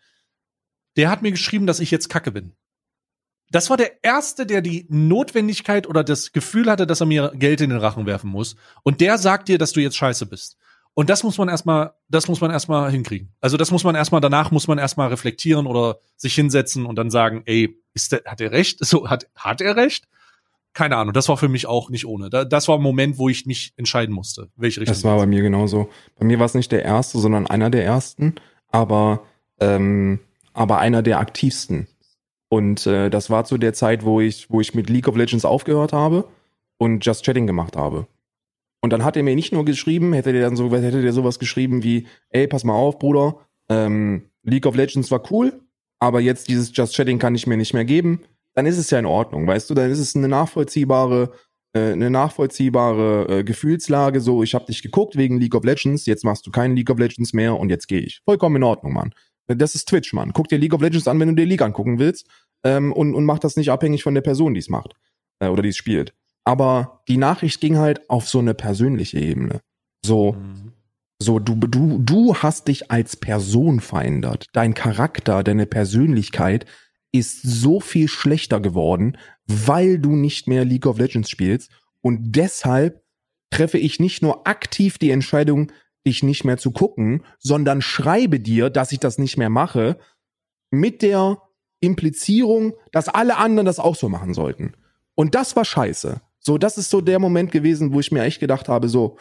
Der 0.99 1.09
hat 1.09 1.21
mir 1.21 1.31
geschrieben, 1.31 1.65
dass 1.65 1.79
ich 1.79 1.91
jetzt 1.91 2.09
Kacke 2.09 2.29
bin. 2.29 2.51
Das 3.51 3.69
war 3.69 3.77
der 3.77 4.03
erste, 4.03 4.45
der 4.45 4.59
die 4.61 4.85
Notwendigkeit 4.89 5.87
oder 5.87 6.03
das 6.03 6.33
Gefühl 6.33 6.69
hatte, 6.69 6.85
dass 6.85 6.99
er 6.99 7.05
mir 7.05 7.31
Geld 7.35 7.61
in 7.61 7.69
den 7.69 7.79
Rachen 7.79 8.05
werfen 8.05 8.29
muss. 8.29 8.57
Und 8.83 8.99
der 8.99 9.17
sagt 9.17 9.47
dir, 9.47 9.57
dass 9.57 9.71
du 9.71 9.79
jetzt 9.79 9.95
scheiße 9.95 10.25
bist. 10.25 10.57
Und 10.95 11.09
das 11.09 11.23
muss 11.23 11.37
man 11.37 11.47
erstmal, 11.47 11.93
das 12.09 12.27
muss 12.27 12.41
man 12.41 12.51
erstmal 12.51 12.91
hinkriegen. 12.91 13.33
Also 13.39 13.55
das 13.55 13.71
muss 13.71 13.85
man 13.85 13.95
erstmal, 13.95 14.19
danach 14.19 14.51
muss 14.51 14.67
man 14.67 14.77
erstmal 14.77 15.07
reflektieren 15.07 15.67
oder 15.67 15.99
sich 16.17 16.35
hinsetzen 16.35 16.85
und 16.85 16.97
dann 16.97 17.09
sagen, 17.09 17.43
ey, 17.45 17.81
ist 17.93 18.11
der, 18.11 18.23
hat 18.25 18.41
er 18.41 18.51
recht? 18.51 18.79
So, 18.85 19.09
hat, 19.09 19.29
hat 19.35 19.61
er 19.61 19.77
recht? 19.77 20.05
Keine 20.73 20.97
Ahnung, 20.97 21.13
das 21.13 21.29
war 21.29 21.37
für 21.37 21.47
mich 21.47 21.65
auch 21.65 21.89
nicht 21.89 22.05
ohne. 22.05 22.29
Da, 22.29 22.43
das 22.43 22.67
war 22.67 22.75
ein 22.75 22.81
Moment, 22.81 23.17
wo 23.17 23.29
ich 23.29 23.45
mich 23.45 23.71
entscheiden 23.77 24.13
musste, 24.13 24.49
welche 24.57 24.81
Richtung. 24.81 24.95
Das 24.95 25.05
war 25.05 25.15
bei 25.15 25.27
mir 25.27 25.43
genauso. 25.43 25.87
Bei 26.17 26.25
mir 26.25 26.39
war 26.39 26.45
es 26.45 26.55
nicht 26.55 26.73
der 26.73 26.83
erste, 26.83 27.19
sondern 27.19 27.47
einer 27.47 27.69
der 27.69 27.85
ersten, 27.85 28.35
aber, 28.67 29.23
ähm, 29.61 30.19
aber 30.59 30.79
einer 30.79 31.01
der 31.01 31.19
aktivsten. 31.19 31.87
Und 32.49 32.85
äh, 32.85 33.09
das 33.09 33.29
war 33.29 33.45
zu 33.45 33.57
der 33.57 33.73
Zeit, 33.73 34.03
wo 34.03 34.19
ich, 34.19 34.49
wo 34.49 34.59
ich 34.59 34.75
mit 34.75 34.89
League 34.89 35.07
of 35.07 35.15
Legends 35.15 35.45
aufgehört 35.45 35.93
habe 35.93 36.27
und 36.77 37.05
Just 37.05 37.23
Chatting 37.23 37.47
gemacht 37.47 37.77
habe. 37.77 38.07
Und 38.81 38.91
dann 38.91 39.05
hat 39.05 39.15
er 39.15 39.23
mir 39.23 39.35
nicht 39.35 39.53
nur 39.53 39.63
geschrieben, 39.63 40.11
hätte 40.11 40.33
der 40.33 40.41
dann 40.41 40.57
so, 40.57 40.69
hätte 40.69 41.01
der 41.01 41.13
sowas 41.13 41.39
geschrieben 41.39 41.81
wie, 41.83 42.07
ey, 42.31 42.45
pass 42.45 42.65
mal 42.65 42.73
auf, 42.73 42.99
Bruder, 42.99 43.37
ähm, 43.69 44.31
League 44.43 44.65
of 44.65 44.75
Legends 44.75 45.11
war 45.11 45.31
cool, 45.31 45.61
aber 45.99 46.19
jetzt 46.19 46.49
dieses 46.49 46.75
Just 46.75 46.93
Chatting 46.93 47.19
kann 47.19 47.35
ich 47.35 47.47
mir 47.47 47.55
nicht 47.55 47.73
mehr 47.73 47.85
geben, 47.85 48.23
dann 48.53 48.65
ist 48.65 48.77
es 48.77 48.89
ja 48.89 48.99
in 48.99 49.05
Ordnung, 49.05 49.47
weißt 49.47 49.69
du, 49.69 49.75
dann 49.75 49.89
ist 49.89 49.99
es 49.99 50.13
eine 50.13 50.27
nachvollziehbare, 50.27 51.31
äh, 51.71 51.93
eine 51.93 52.09
nachvollziehbare 52.09 53.27
äh, 53.29 53.43
Gefühlslage, 53.45 54.19
so, 54.19 54.43
ich 54.43 54.55
habe 54.55 54.65
dich 54.65 54.81
geguckt 54.81 55.15
wegen 55.15 55.39
League 55.39 55.55
of 55.55 55.63
Legends, 55.63 56.05
jetzt 56.05 56.25
machst 56.25 56.45
du 56.45 56.51
keinen 56.51 56.75
League 56.75 56.89
of 56.89 56.99
Legends 56.99 57.31
mehr 57.31 57.57
und 57.57 57.69
jetzt 57.69 57.87
gehe 57.87 58.01
ich. 58.01 58.21
Vollkommen 58.25 58.57
in 58.57 58.63
Ordnung, 58.63 58.91
Mann. 58.91 59.13
Das 59.57 59.75
ist 59.75 59.87
Twitch, 59.89 60.13
Mann. 60.13 60.31
Guck 60.33 60.47
dir 60.47 60.57
League 60.57 60.73
of 60.73 60.81
Legends 60.81 61.07
an, 61.07 61.19
wenn 61.19 61.29
du 61.29 61.35
dir 61.35 61.45
League 61.45 61.61
angucken 61.61 61.99
willst 61.99 62.27
ähm, 62.63 62.93
und, 62.93 63.15
und 63.15 63.25
mach 63.25 63.39
das 63.39 63.55
nicht 63.55 63.71
abhängig 63.71 64.03
von 64.03 64.13
der 64.13 64.21
Person, 64.21 64.53
die 64.53 64.59
es 64.59 64.69
macht 64.69 64.93
äh, 65.39 65.47
oder 65.47 65.61
die 65.63 65.69
es 65.69 65.77
spielt. 65.77 66.13
Aber 66.45 67.03
die 67.07 67.17
Nachricht 67.17 67.59
ging 67.61 67.77
halt 67.77 68.09
auf 68.09 68.27
so 68.29 68.39
eine 68.39 68.53
persönliche 68.53 69.19
Ebene. 69.19 69.61
So, 70.05 70.33
Mhm. 70.33 70.73
so 71.21 71.39
du, 71.39 71.55
du, 71.55 71.99
du 71.99 72.35
hast 72.35 72.67
dich 72.67 72.91
als 72.91 73.17
Person 73.17 73.79
verändert. 73.81 74.45
Dein 74.53 74.73
Charakter, 74.73 75.43
deine 75.43 75.65
Persönlichkeit 75.65 76.65
ist 77.11 77.41
so 77.41 77.79
viel 77.79 78.07
schlechter 78.07 78.59
geworden, 78.59 79.17
weil 79.47 79.99
du 79.99 80.15
nicht 80.15 80.47
mehr 80.47 80.63
League 80.63 80.85
of 80.85 80.99
Legends 80.99 81.29
spielst 81.29 81.71
Und 82.01 82.35
deshalb 82.35 83.03
treffe 83.51 83.77
ich 83.77 83.99
nicht 83.99 84.21
nur 84.21 84.47
aktiv 84.47 84.97
die 84.97 85.09
Entscheidung, 85.09 85.71
dich 86.05 86.23
nicht 86.23 86.45
mehr 86.45 86.57
zu 86.57 86.71
gucken, 86.71 87.23
sondern 87.37 87.81
schreibe 87.81 88.39
dir, 88.39 88.69
dass 88.69 88.91
ich 88.91 88.99
das 88.99 89.17
nicht 89.17 89.37
mehr 89.37 89.49
mache, 89.49 89.99
mit 90.71 91.01
der 91.01 91.41
Implizierung, 91.79 92.73
dass 92.91 93.07
alle 93.07 93.37
anderen 93.37 93.65
das 93.65 93.79
auch 93.79 93.95
so 93.95 94.09
machen 94.09 94.33
sollten. 94.33 94.73
Und 95.15 95.35
das 95.35 95.55
war 95.55 95.65
scheiße. 95.65 96.21
So, 96.39 96.57
das 96.57 96.77
ist 96.77 96.89
so 96.89 97.01
der 97.01 97.19
Moment 97.19 97.51
gewesen, 97.51 97.93
wo 97.93 97.99
ich 97.99 98.11
mir 98.11 98.23
echt 98.23 98.39
gedacht 98.39 98.69
habe, 98.69 98.87
so, 98.87 99.17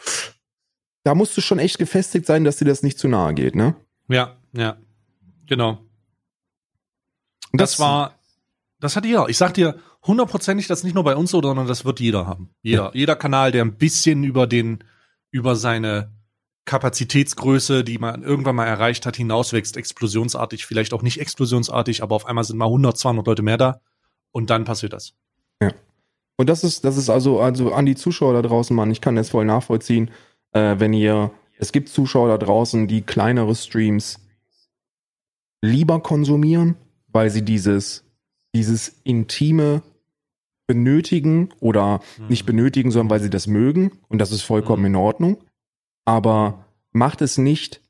da 1.03 1.15
musst 1.15 1.35
du 1.35 1.41
schon 1.41 1.59
echt 1.59 1.77
gefestigt 1.77 2.25
sein, 2.25 2.43
dass 2.43 2.57
dir 2.57 2.65
das 2.65 2.83
nicht 2.83 2.97
zu 2.97 3.07
nahe 3.07 3.33
geht, 3.33 3.55
ne? 3.55 3.75
Ja, 4.07 4.37
ja. 4.53 4.77
Genau. 5.47 5.79
Das, 7.51 7.71
das 7.71 7.79
war, 7.79 8.15
das 8.79 8.95
hat 8.95 9.05
jeder. 9.05 9.27
Ich 9.27 9.37
sag 9.37 9.53
dir 9.53 9.79
hundertprozentig, 10.05 10.67
das 10.67 10.83
nicht 10.83 10.93
nur 10.93 11.03
bei 11.03 11.15
uns 11.15 11.31
so, 11.31 11.41
sondern 11.41 11.67
das 11.67 11.83
wird 11.83 11.99
jeder 11.99 12.27
haben. 12.27 12.49
Jeder, 12.61 12.85
ja. 12.85 12.91
jeder 12.93 13.15
Kanal, 13.15 13.51
der 13.51 13.63
ein 13.63 13.75
bisschen 13.75 14.23
über 14.23 14.47
den, 14.47 14.83
über 15.31 15.55
seine 15.55 16.11
Kapazitätsgröße, 16.65 17.83
die 17.83 17.97
man 17.97 18.23
irgendwann 18.23 18.55
mal 18.55 18.65
erreicht 18.65 19.05
hat, 19.05 19.15
hinauswächst, 19.15 19.77
explosionsartig, 19.77 20.65
vielleicht 20.65 20.93
auch 20.93 21.01
nicht 21.01 21.19
explosionsartig, 21.19 22.03
aber 22.03 22.15
auf 22.15 22.25
einmal 22.25 22.43
sind 22.43 22.57
mal 22.57 22.65
100, 22.65 22.97
200 22.97 23.25
Leute 23.25 23.41
mehr 23.41 23.57
da 23.57 23.81
und 24.31 24.49
dann 24.49 24.65
passiert 24.65 24.93
das. 24.93 25.13
Ja. 25.61 25.73
Und 26.37 26.47
das 26.47 26.63
ist, 26.63 26.85
das 26.85 26.97
ist 26.97 27.09
also, 27.09 27.41
also 27.41 27.73
an 27.73 27.85
die 27.85 27.95
Zuschauer 27.95 28.33
da 28.33 28.41
draußen, 28.41 28.75
Mann, 28.75 28.91
ich 28.91 29.01
kann 29.01 29.15
das 29.15 29.29
voll 29.29 29.45
nachvollziehen, 29.45 30.11
äh, 30.51 30.75
wenn 30.77 30.93
ihr, 30.93 31.31
es 31.57 31.71
gibt 31.71 31.89
Zuschauer 31.89 32.29
da 32.29 32.37
draußen, 32.37 32.87
die 32.87 33.01
kleinere 33.01 33.55
Streams 33.55 34.19
lieber 35.61 36.01
konsumieren, 36.01 36.75
weil 37.07 37.29
sie 37.29 37.43
dieses, 37.43 38.05
dieses 38.53 39.01
intime 39.03 39.81
benötigen 40.67 41.49
oder 41.59 41.99
mhm. 42.19 42.27
nicht 42.27 42.45
benötigen, 42.45 42.91
sondern 42.91 43.09
weil 43.09 43.21
sie 43.21 43.31
das 43.31 43.47
mögen 43.47 43.91
und 44.07 44.19
das 44.19 44.31
ist 44.31 44.43
vollkommen 44.43 44.83
mhm. 44.83 44.87
in 44.87 44.95
Ordnung. 44.95 45.43
Aber 46.05 46.65
macht 46.91 47.21
es 47.21 47.37
nicht, 47.37 47.81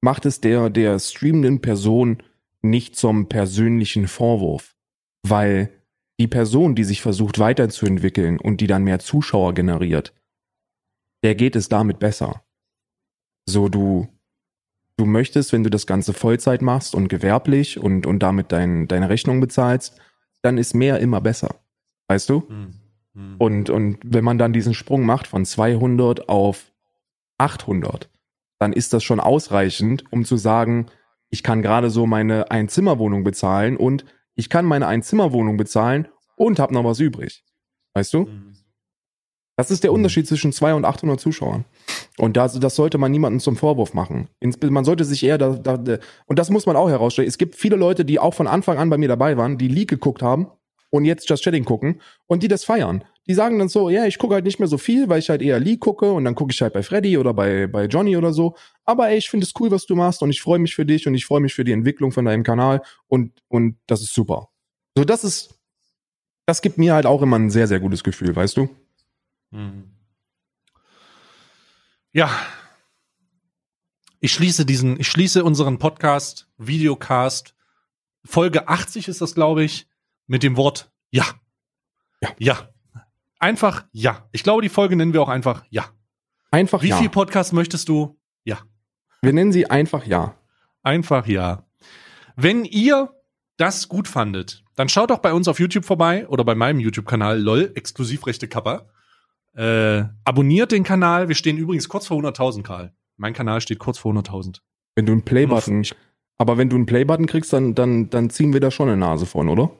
macht 0.00 0.26
es 0.26 0.40
der, 0.40 0.70
der 0.70 0.98
streamenden 0.98 1.60
Person 1.60 2.22
nicht 2.62 2.96
zum 2.96 3.28
persönlichen 3.28 4.08
Vorwurf, 4.08 4.76
weil 5.22 5.70
die 6.20 6.26
Person, 6.26 6.74
die 6.74 6.84
sich 6.84 7.00
versucht 7.00 7.38
weiterzuentwickeln 7.38 8.40
und 8.40 8.60
die 8.60 8.66
dann 8.66 8.84
mehr 8.84 8.98
Zuschauer 8.98 9.54
generiert, 9.54 10.12
der 11.22 11.34
geht 11.34 11.56
es 11.56 11.68
damit 11.68 11.98
besser. 11.98 12.42
So, 13.48 13.68
du, 13.68 14.08
du 14.96 15.06
möchtest, 15.06 15.52
wenn 15.52 15.64
du 15.64 15.70
das 15.70 15.86
Ganze 15.86 16.12
Vollzeit 16.12 16.62
machst 16.62 16.94
und 16.94 17.08
gewerblich 17.08 17.78
und, 17.78 18.06
und 18.06 18.18
damit 18.20 18.52
dein, 18.52 18.88
deine 18.88 19.08
Rechnung 19.08 19.40
bezahlst, 19.40 19.98
dann 20.42 20.58
ist 20.58 20.74
mehr 20.74 21.00
immer 21.00 21.20
besser. 21.20 21.60
Weißt 22.08 22.28
du? 22.28 22.48
Hm. 22.48 22.74
Hm. 23.14 23.36
Und, 23.38 23.70
und 23.70 23.98
wenn 24.04 24.24
man 24.24 24.38
dann 24.38 24.52
diesen 24.52 24.74
Sprung 24.74 25.04
macht 25.06 25.26
von 25.26 25.44
200 25.44 26.28
auf 26.28 26.72
800, 27.38 28.10
dann 28.58 28.72
ist 28.72 28.92
das 28.92 29.04
schon 29.04 29.20
ausreichend, 29.20 30.04
um 30.10 30.24
zu 30.24 30.36
sagen, 30.36 30.86
ich 31.30 31.42
kann 31.42 31.62
gerade 31.62 31.90
so 31.90 32.06
meine 32.06 32.50
Einzimmerwohnung 32.50 33.24
bezahlen 33.24 33.76
und 33.76 34.04
ich 34.34 34.48
kann 34.48 34.64
meine 34.64 34.86
Einzimmerwohnung 34.86 35.56
bezahlen 35.56 36.08
und 36.36 36.58
habe 36.58 36.74
noch 36.74 36.84
was 36.84 37.00
übrig. 37.00 37.44
Weißt 37.94 38.14
du? 38.14 38.26
Mhm. 38.26 38.54
Das 39.56 39.72
ist 39.72 39.82
der 39.82 39.90
mhm. 39.90 39.96
Unterschied 39.96 40.26
zwischen 40.26 40.52
200 40.52 40.76
und 40.76 40.84
800 40.84 41.20
Zuschauern. 41.20 41.64
Und 42.16 42.36
das, 42.36 42.58
das 42.58 42.76
sollte 42.76 42.96
man 42.96 43.10
niemandem 43.10 43.40
zum 43.40 43.56
Vorwurf 43.56 43.92
machen. 43.92 44.28
Man 44.62 44.84
sollte 44.84 45.04
sich 45.04 45.24
eher 45.24 45.36
da, 45.38 45.50
da, 45.56 45.98
und 46.26 46.38
das 46.38 46.50
muss 46.50 46.66
man 46.66 46.76
auch 46.76 46.88
herausstellen. 46.88 47.28
Es 47.28 47.38
gibt 47.38 47.56
viele 47.56 47.76
Leute, 47.76 48.04
die 48.04 48.20
auch 48.20 48.34
von 48.34 48.46
Anfang 48.46 48.78
an 48.78 48.88
bei 48.88 48.98
mir 48.98 49.08
dabei 49.08 49.36
waren, 49.36 49.58
die 49.58 49.68
League 49.68 49.90
geguckt 49.90 50.22
haben 50.22 50.48
und 50.90 51.04
jetzt 51.04 51.28
Just 51.28 51.42
Chatting 51.42 51.64
gucken 51.64 52.00
und 52.26 52.42
die 52.42 52.48
das 52.48 52.64
feiern. 52.64 53.04
Die 53.28 53.34
sagen 53.34 53.58
dann 53.58 53.68
so, 53.68 53.90
ja, 53.90 54.06
ich 54.06 54.18
gucke 54.18 54.34
halt 54.34 54.44
nicht 54.44 54.58
mehr 54.58 54.68
so 54.68 54.78
viel, 54.78 55.08
weil 55.08 55.18
ich 55.18 55.28
halt 55.28 55.42
eher 55.42 55.60
League 55.60 55.80
gucke 55.80 56.10
und 56.10 56.24
dann 56.24 56.34
gucke 56.34 56.50
ich 56.52 56.62
halt 56.62 56.72
bei 56.72 56.82
Freddy 56.82 57.18
oder 57.18 57.34
bei, 57.34 57.66
bei 57.66 57.84
Johnny 57.84 58.16
oder 58.16 58.32
so. 58.32 58.56
Aber 58.84 59.10
ey, 59.10 59.18
ich 59.18 59.28
finde 59.28 59.44
es 59.44 59.52
cool, 59.60 59.70
was 59.70 59.84
du 59.84 59.94
machst 59.94 60.22
und 60.22 60.30
ich 60.30 60.40
freue 60.40 60.58
mich 60.58 60.74
für 60.74 60.86
dich 60.86 61.06
und 61.06 61.14
ich 61.14 61.26
freue 61.26 61.40
mich 61.40 61.52
für 61.54 61.64
die 61.64 61.72
Entwicklung 61.72 62.10
von 62.10 62.24
deinem 62.24 62.42
Kanal 62.42 62.80
und, 63.06 63.42
und 63.48 63.76
das 63.86 64.00
ist 64.00 64.14
super. 64.14 64.48
So, 64.96 65.04
das 65.04 65.24
ist, 65.24 65.60
das 66.46 66.62
gibt 66.62 66.78
mir 66.78 66.94
halt 66.94 67.04
auch 67.04 67.20
immer 67.20 67.38
ein 67.38 67.50
sehr, 67.50 67.68
sehr 67.68 67.80
gutes 67.80 68.02
Gefühl, 68.02 68.34
weißt 68.34 68.56
du? 68.56 68.70
Mhm. 69.50 69.90
Ja. 72.12 72.30
Ich 74.20 74.32
schließe 74.32 74.64
diesen, 74.64 74.98
ich 74.98 75.08
schließe 75.08 75.44
unseren 75.44 75.78
Podcast, 75.78 76.48
Videocast, 76.56 77.54
Folge 78.24 78.68
80 78.68 79.08
ist 79.08 79.20
das, 79.20 79.34
glaube 79.34 79.62
ich, 79.64 79.86
mit 80.26 80.42
dem 80.42 80.56
Wort 80.56 80.90
ja. 81.10 81.24
Ja. 82.20 82.30
Ja. 82.38 82.68
Einfach 83.38 83.84
ja. 83.92 84.28
Ich 84.32 84.42
glaube, 84.42 84.62
die 84.62 84.68
Folge 84.68 84.96
nennen 84.96 85.12
wir 85.12 85.22
auch 85.22 85.28
einfach 85.28 85.64
ja. 85.70 85.86
Einfach 86.50 86.82
Wie 86.82 86.88
ja. 86.88 86.96
Wie 86.96 87.02
viel 87.02 87.10
Podcast 87.10 87.52
möchtest 87.52 87.88
du? 87.88 88.18
Ja. 88.44 88.58
Wir 89.22 89.32
nennen 89.32 89.52
sie 89.52 89.68
einfach 89.68 90.06
ja. 90.06 90.34
Einfach 90.82 91.26
ja. 91.26 91.64
Wenn 92.36 92.64
ihr 92.64 93.14
das 93.56 93.88
gut 93.88 94.08
fandet, 94.08 94.64
dann 94.76 94.88
schaut 94.88 95.10
doch 95.10 95.18
bei 95.18 95.32
uns 95.32 95.48
auf 95.48 95.58
YouTube 95.58 95.84
vorbei 95.84 96.26
oder 96.28 96.44
bei 96.44 96.54
meinem 96.54 96.80
YouTube-Kanal 96.80 97.40
LOL, 97.40 97.72
Exklusivrechte 97.74 98.48
Kappa. 98.48 98.88
Äh, 99.54 100.04
abonniert 100.24 100.70
den 100.70 100.84
Kanal. 100.84 101.28
Wir 101.28 101.34
stehen 101.34 101.58
übrigens 101.58 101.88
kurz 101.88 102.06
vor 102.06 102.18
100.000, 102.22 102.62
Karl. 102.62 102.94
Mein 103.16 103.34
Kanal 103.34 103.60
steht 103.60 103.80
kurz 103.80 103.98
vor 103.98 104.12
100.000. 104.12 104.60
Wenn 104.94 105.06
du 105.06 105.12
einen 105.12 105.24
Playbutton, 105.24 105.84
aber 106.38 106.56
wenn 106.56 106.70
du 106.70 106.76
einen 106.76 106.86
Playbutton 106.86 107.26
kriegst, 107.26 107.52
dann, 107.52 107.74
dann, 107.74 108.08
dann 108.10 108.30
ziehen 108.30 108.52
wir 108.52 108.60
da 108.60 108.70
schon 108.70 108.88
eine 108.88 108.96
Nase 108.96 109.26
von, 109.26 109.48
oder? 109.48 109.72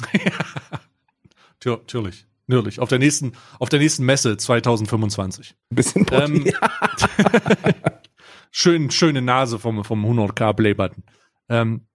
ja, 0.12 0.80
natürlich. 1.64 2.26
Natürlich. 2.48 2.80
Auf 2.80 2.88
der 2.88 2.98
nächsten, 2.98 3.32
auf 3.58 3.68
der 3.68 3.78
nächsten 3.78 4.04
Messe 4.04 4.36
2025. 4.36 5.54
Bisschen 5.68 6.06
ähm, 6.10 6.50
schön, 8.50 8.90
schöne 8.90 9.20
Nase 9.20 9.58
vom, 9.58 9.84
vom 9.84 10.04
100k 10.04 10.54
Playbutton. 10.54 11.04
Ähm, 11.50 11.86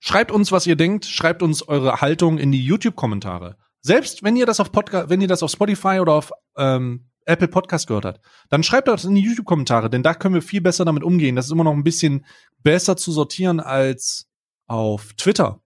schreibt 0.00 0.32
uns, 0.32 0.52
was 0.52 0.66
ihr 0.66 0.76
denkt. 0.76 1.04
Schreibt 1.04 1.42
uns 1.42 1.68
eure 1.68 2.00
Haltung 2.00 2.38
in 2.38 2.50
die 2.50 2.64
YouTube-Kommentare. 2.64 3.58
Selbst 3.82 4.22
wenn 4.22 4.36
ihr 4.36 4.46
das 4.46 4.58
auf 4.58 4.72
Podcast, 4.72 5.10
wenn 5.10 5.20
ihr 5.20 5.28
das 5.28 5.42
auf 5.42 5.50
Spotify 5.50 5.98
oder 6.00 6.14
auf 6.14 6.32
ähm, 6.56 7.10
Apple 7.26 7.48
Podcast 7.48 7.86
gehört 7.86 8.06
habt, 8.06 8.20
dann 8.48 8.62
schreibt 8.62 8.88
das 8.88 9.04
in 9.04 9.14
die 9.14 9.22
YouTube-Kommentare, 9.22 9.90
denn 9.90 10.02
da 10.02 10.14
können 10.14 10.34
wir 10.34 10.42
viel 10.42 10.62
besser 10.62 10.84
damit 10.86 11.04
umgehen. 11.04 11.36
Das 11.36 11.46
ist 11.46 11.52
immer 11.52 11.64
noch 11.64 11.74
ein 11.74 11.84
bisschen 11.84 12.24
besser 12.62 12.96
zu 12.96 13.12
sortieren 13.12 13.60
als 13.60 14.28
auf 14.66 15.12
Twitter 15.14 15.60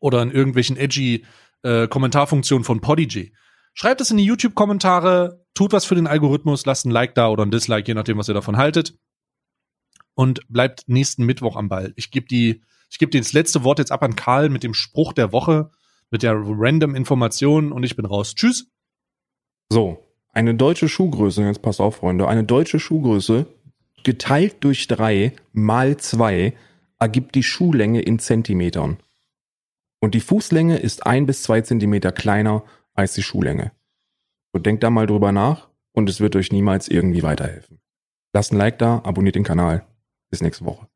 oder 0.00 0.22
in 0.22 0.30
irgendwelchen 0.30 0.76
edgy 0.76 1.24
äh, 1.64 1.88
Kommentarfunktionen 1.88 2.64
von 2.64 2.80
Podigy. 2.80 3.34
Schreibt 3.72 4.00
es 4.00 4.10
in 4.10 4.18
die 4.18 4.24
YouTube-Kommentare, 4.24 5.44
tut 5.54 5.72
was 5.72 5.84
für 5.84 5.96
den 5.96 6.06
Algorithmus, 6.06 6.64
lasst 6.66 6.86
ein 6.86 6.90
Like 6.90 7.14
da 7.14 7.28
oder 7.28 7.44
ein 7.44 7.50
Dislike, 7.50 7.88
je 7.88 7.94
nachdem, 7.94 8.18
was 8.18 8.28
ihr 8.28 8.34
davon 8.34 8.56
haltet. 8.56 8.96
Und 10.14 10.46
bleibt 10.48 10.84
nächsten 10.86 11.24
Mittwoch 11.24 11.56
am 11.56 11.68
Ball. 11.68 11.92
Ich 11.96 12.12
gebe 12.12 12.26
die, 12.26 12.62
ich 12.88 12.98
gebe 12.98 13.18
das 13.18 13.32
letzte 13.32 13.64
Wort 13.64 13.80
jetzt 13.80 13.90
ab 13.90 14.04
an 14.04 14.14
Karl 14.14 14.48
mit 14.48 14.62
dem 14.62 14.74
Spruch 14.74 15.12
der 15.12 15.32
Woche 15.32 15.72
mit 16.10 16.22
der 16.22 16.34
random 16.36 16.94
Information 16.94 17.72
und 17.72 17.82
ich 17.82 17.96
bin 17.96 18.06
raus. 18.06 18.36
Tschüss. 18.36 18.70
So, 19.70 19.98
eine 20.32 20.54
deutsche 20.54 20.88
Schuhgröße, 20.88 21.42
jetzt 21.42 21.62
pass 21.62 21.80
auf, 21.80 21.96
Freunde, 21.96 22.28
eine 22.28 22.44
deutsche 22.44 22.78
Schuhgröße 22.78 23.46
geteilt 24.04 24.56
durch 24.60 24.86
drei 24.86 25.32
mal 25.52 25.96
zwei 25.96 26.54
ergibt 27.00 27.34
die 27.34 27.42
Schuhlänge 27.42 28.02
in 28.02 28.18
Zentimetern. 28.20 28.98
Und 30.04 30.12
die 30.12 30.20
Fußlänge 30.20 30.76
ist 30.76 31.06
ein 31.06 31.24
bis 31.24 31.42
zwei 31.42 31.62
Zentimeter 31.62 32.12
kleiner 32.12 32.62
als 32.92 33.14
die 33.14 33.22
Schuhlänge. 33.22 33.72
So 34.52 34.58
denkt 34.58 34.82
da 34.82 34.90
mal 34.90 35.06
drüber 35.06 35.32
nach 35.32 35.70
und 35.94 36.10
es 36.10 36.20
wird 36.20 36.36
euch 36.36 36.52
niemals 36.52 36.88
irgendwie 36.88 37.22
weiterhelfen. 37.22 37.80
Lasst 38.34 38.52
ein 38.52 38.58
Like 38.58 38.78
da, 38.78 39.00
abonniert 39.02 39.34
den 39.34 39.44
Kanal. 39.44 39.86
Bis 40.28 40.42
nächste 40.42 40.66
Woche. 40.66 40.88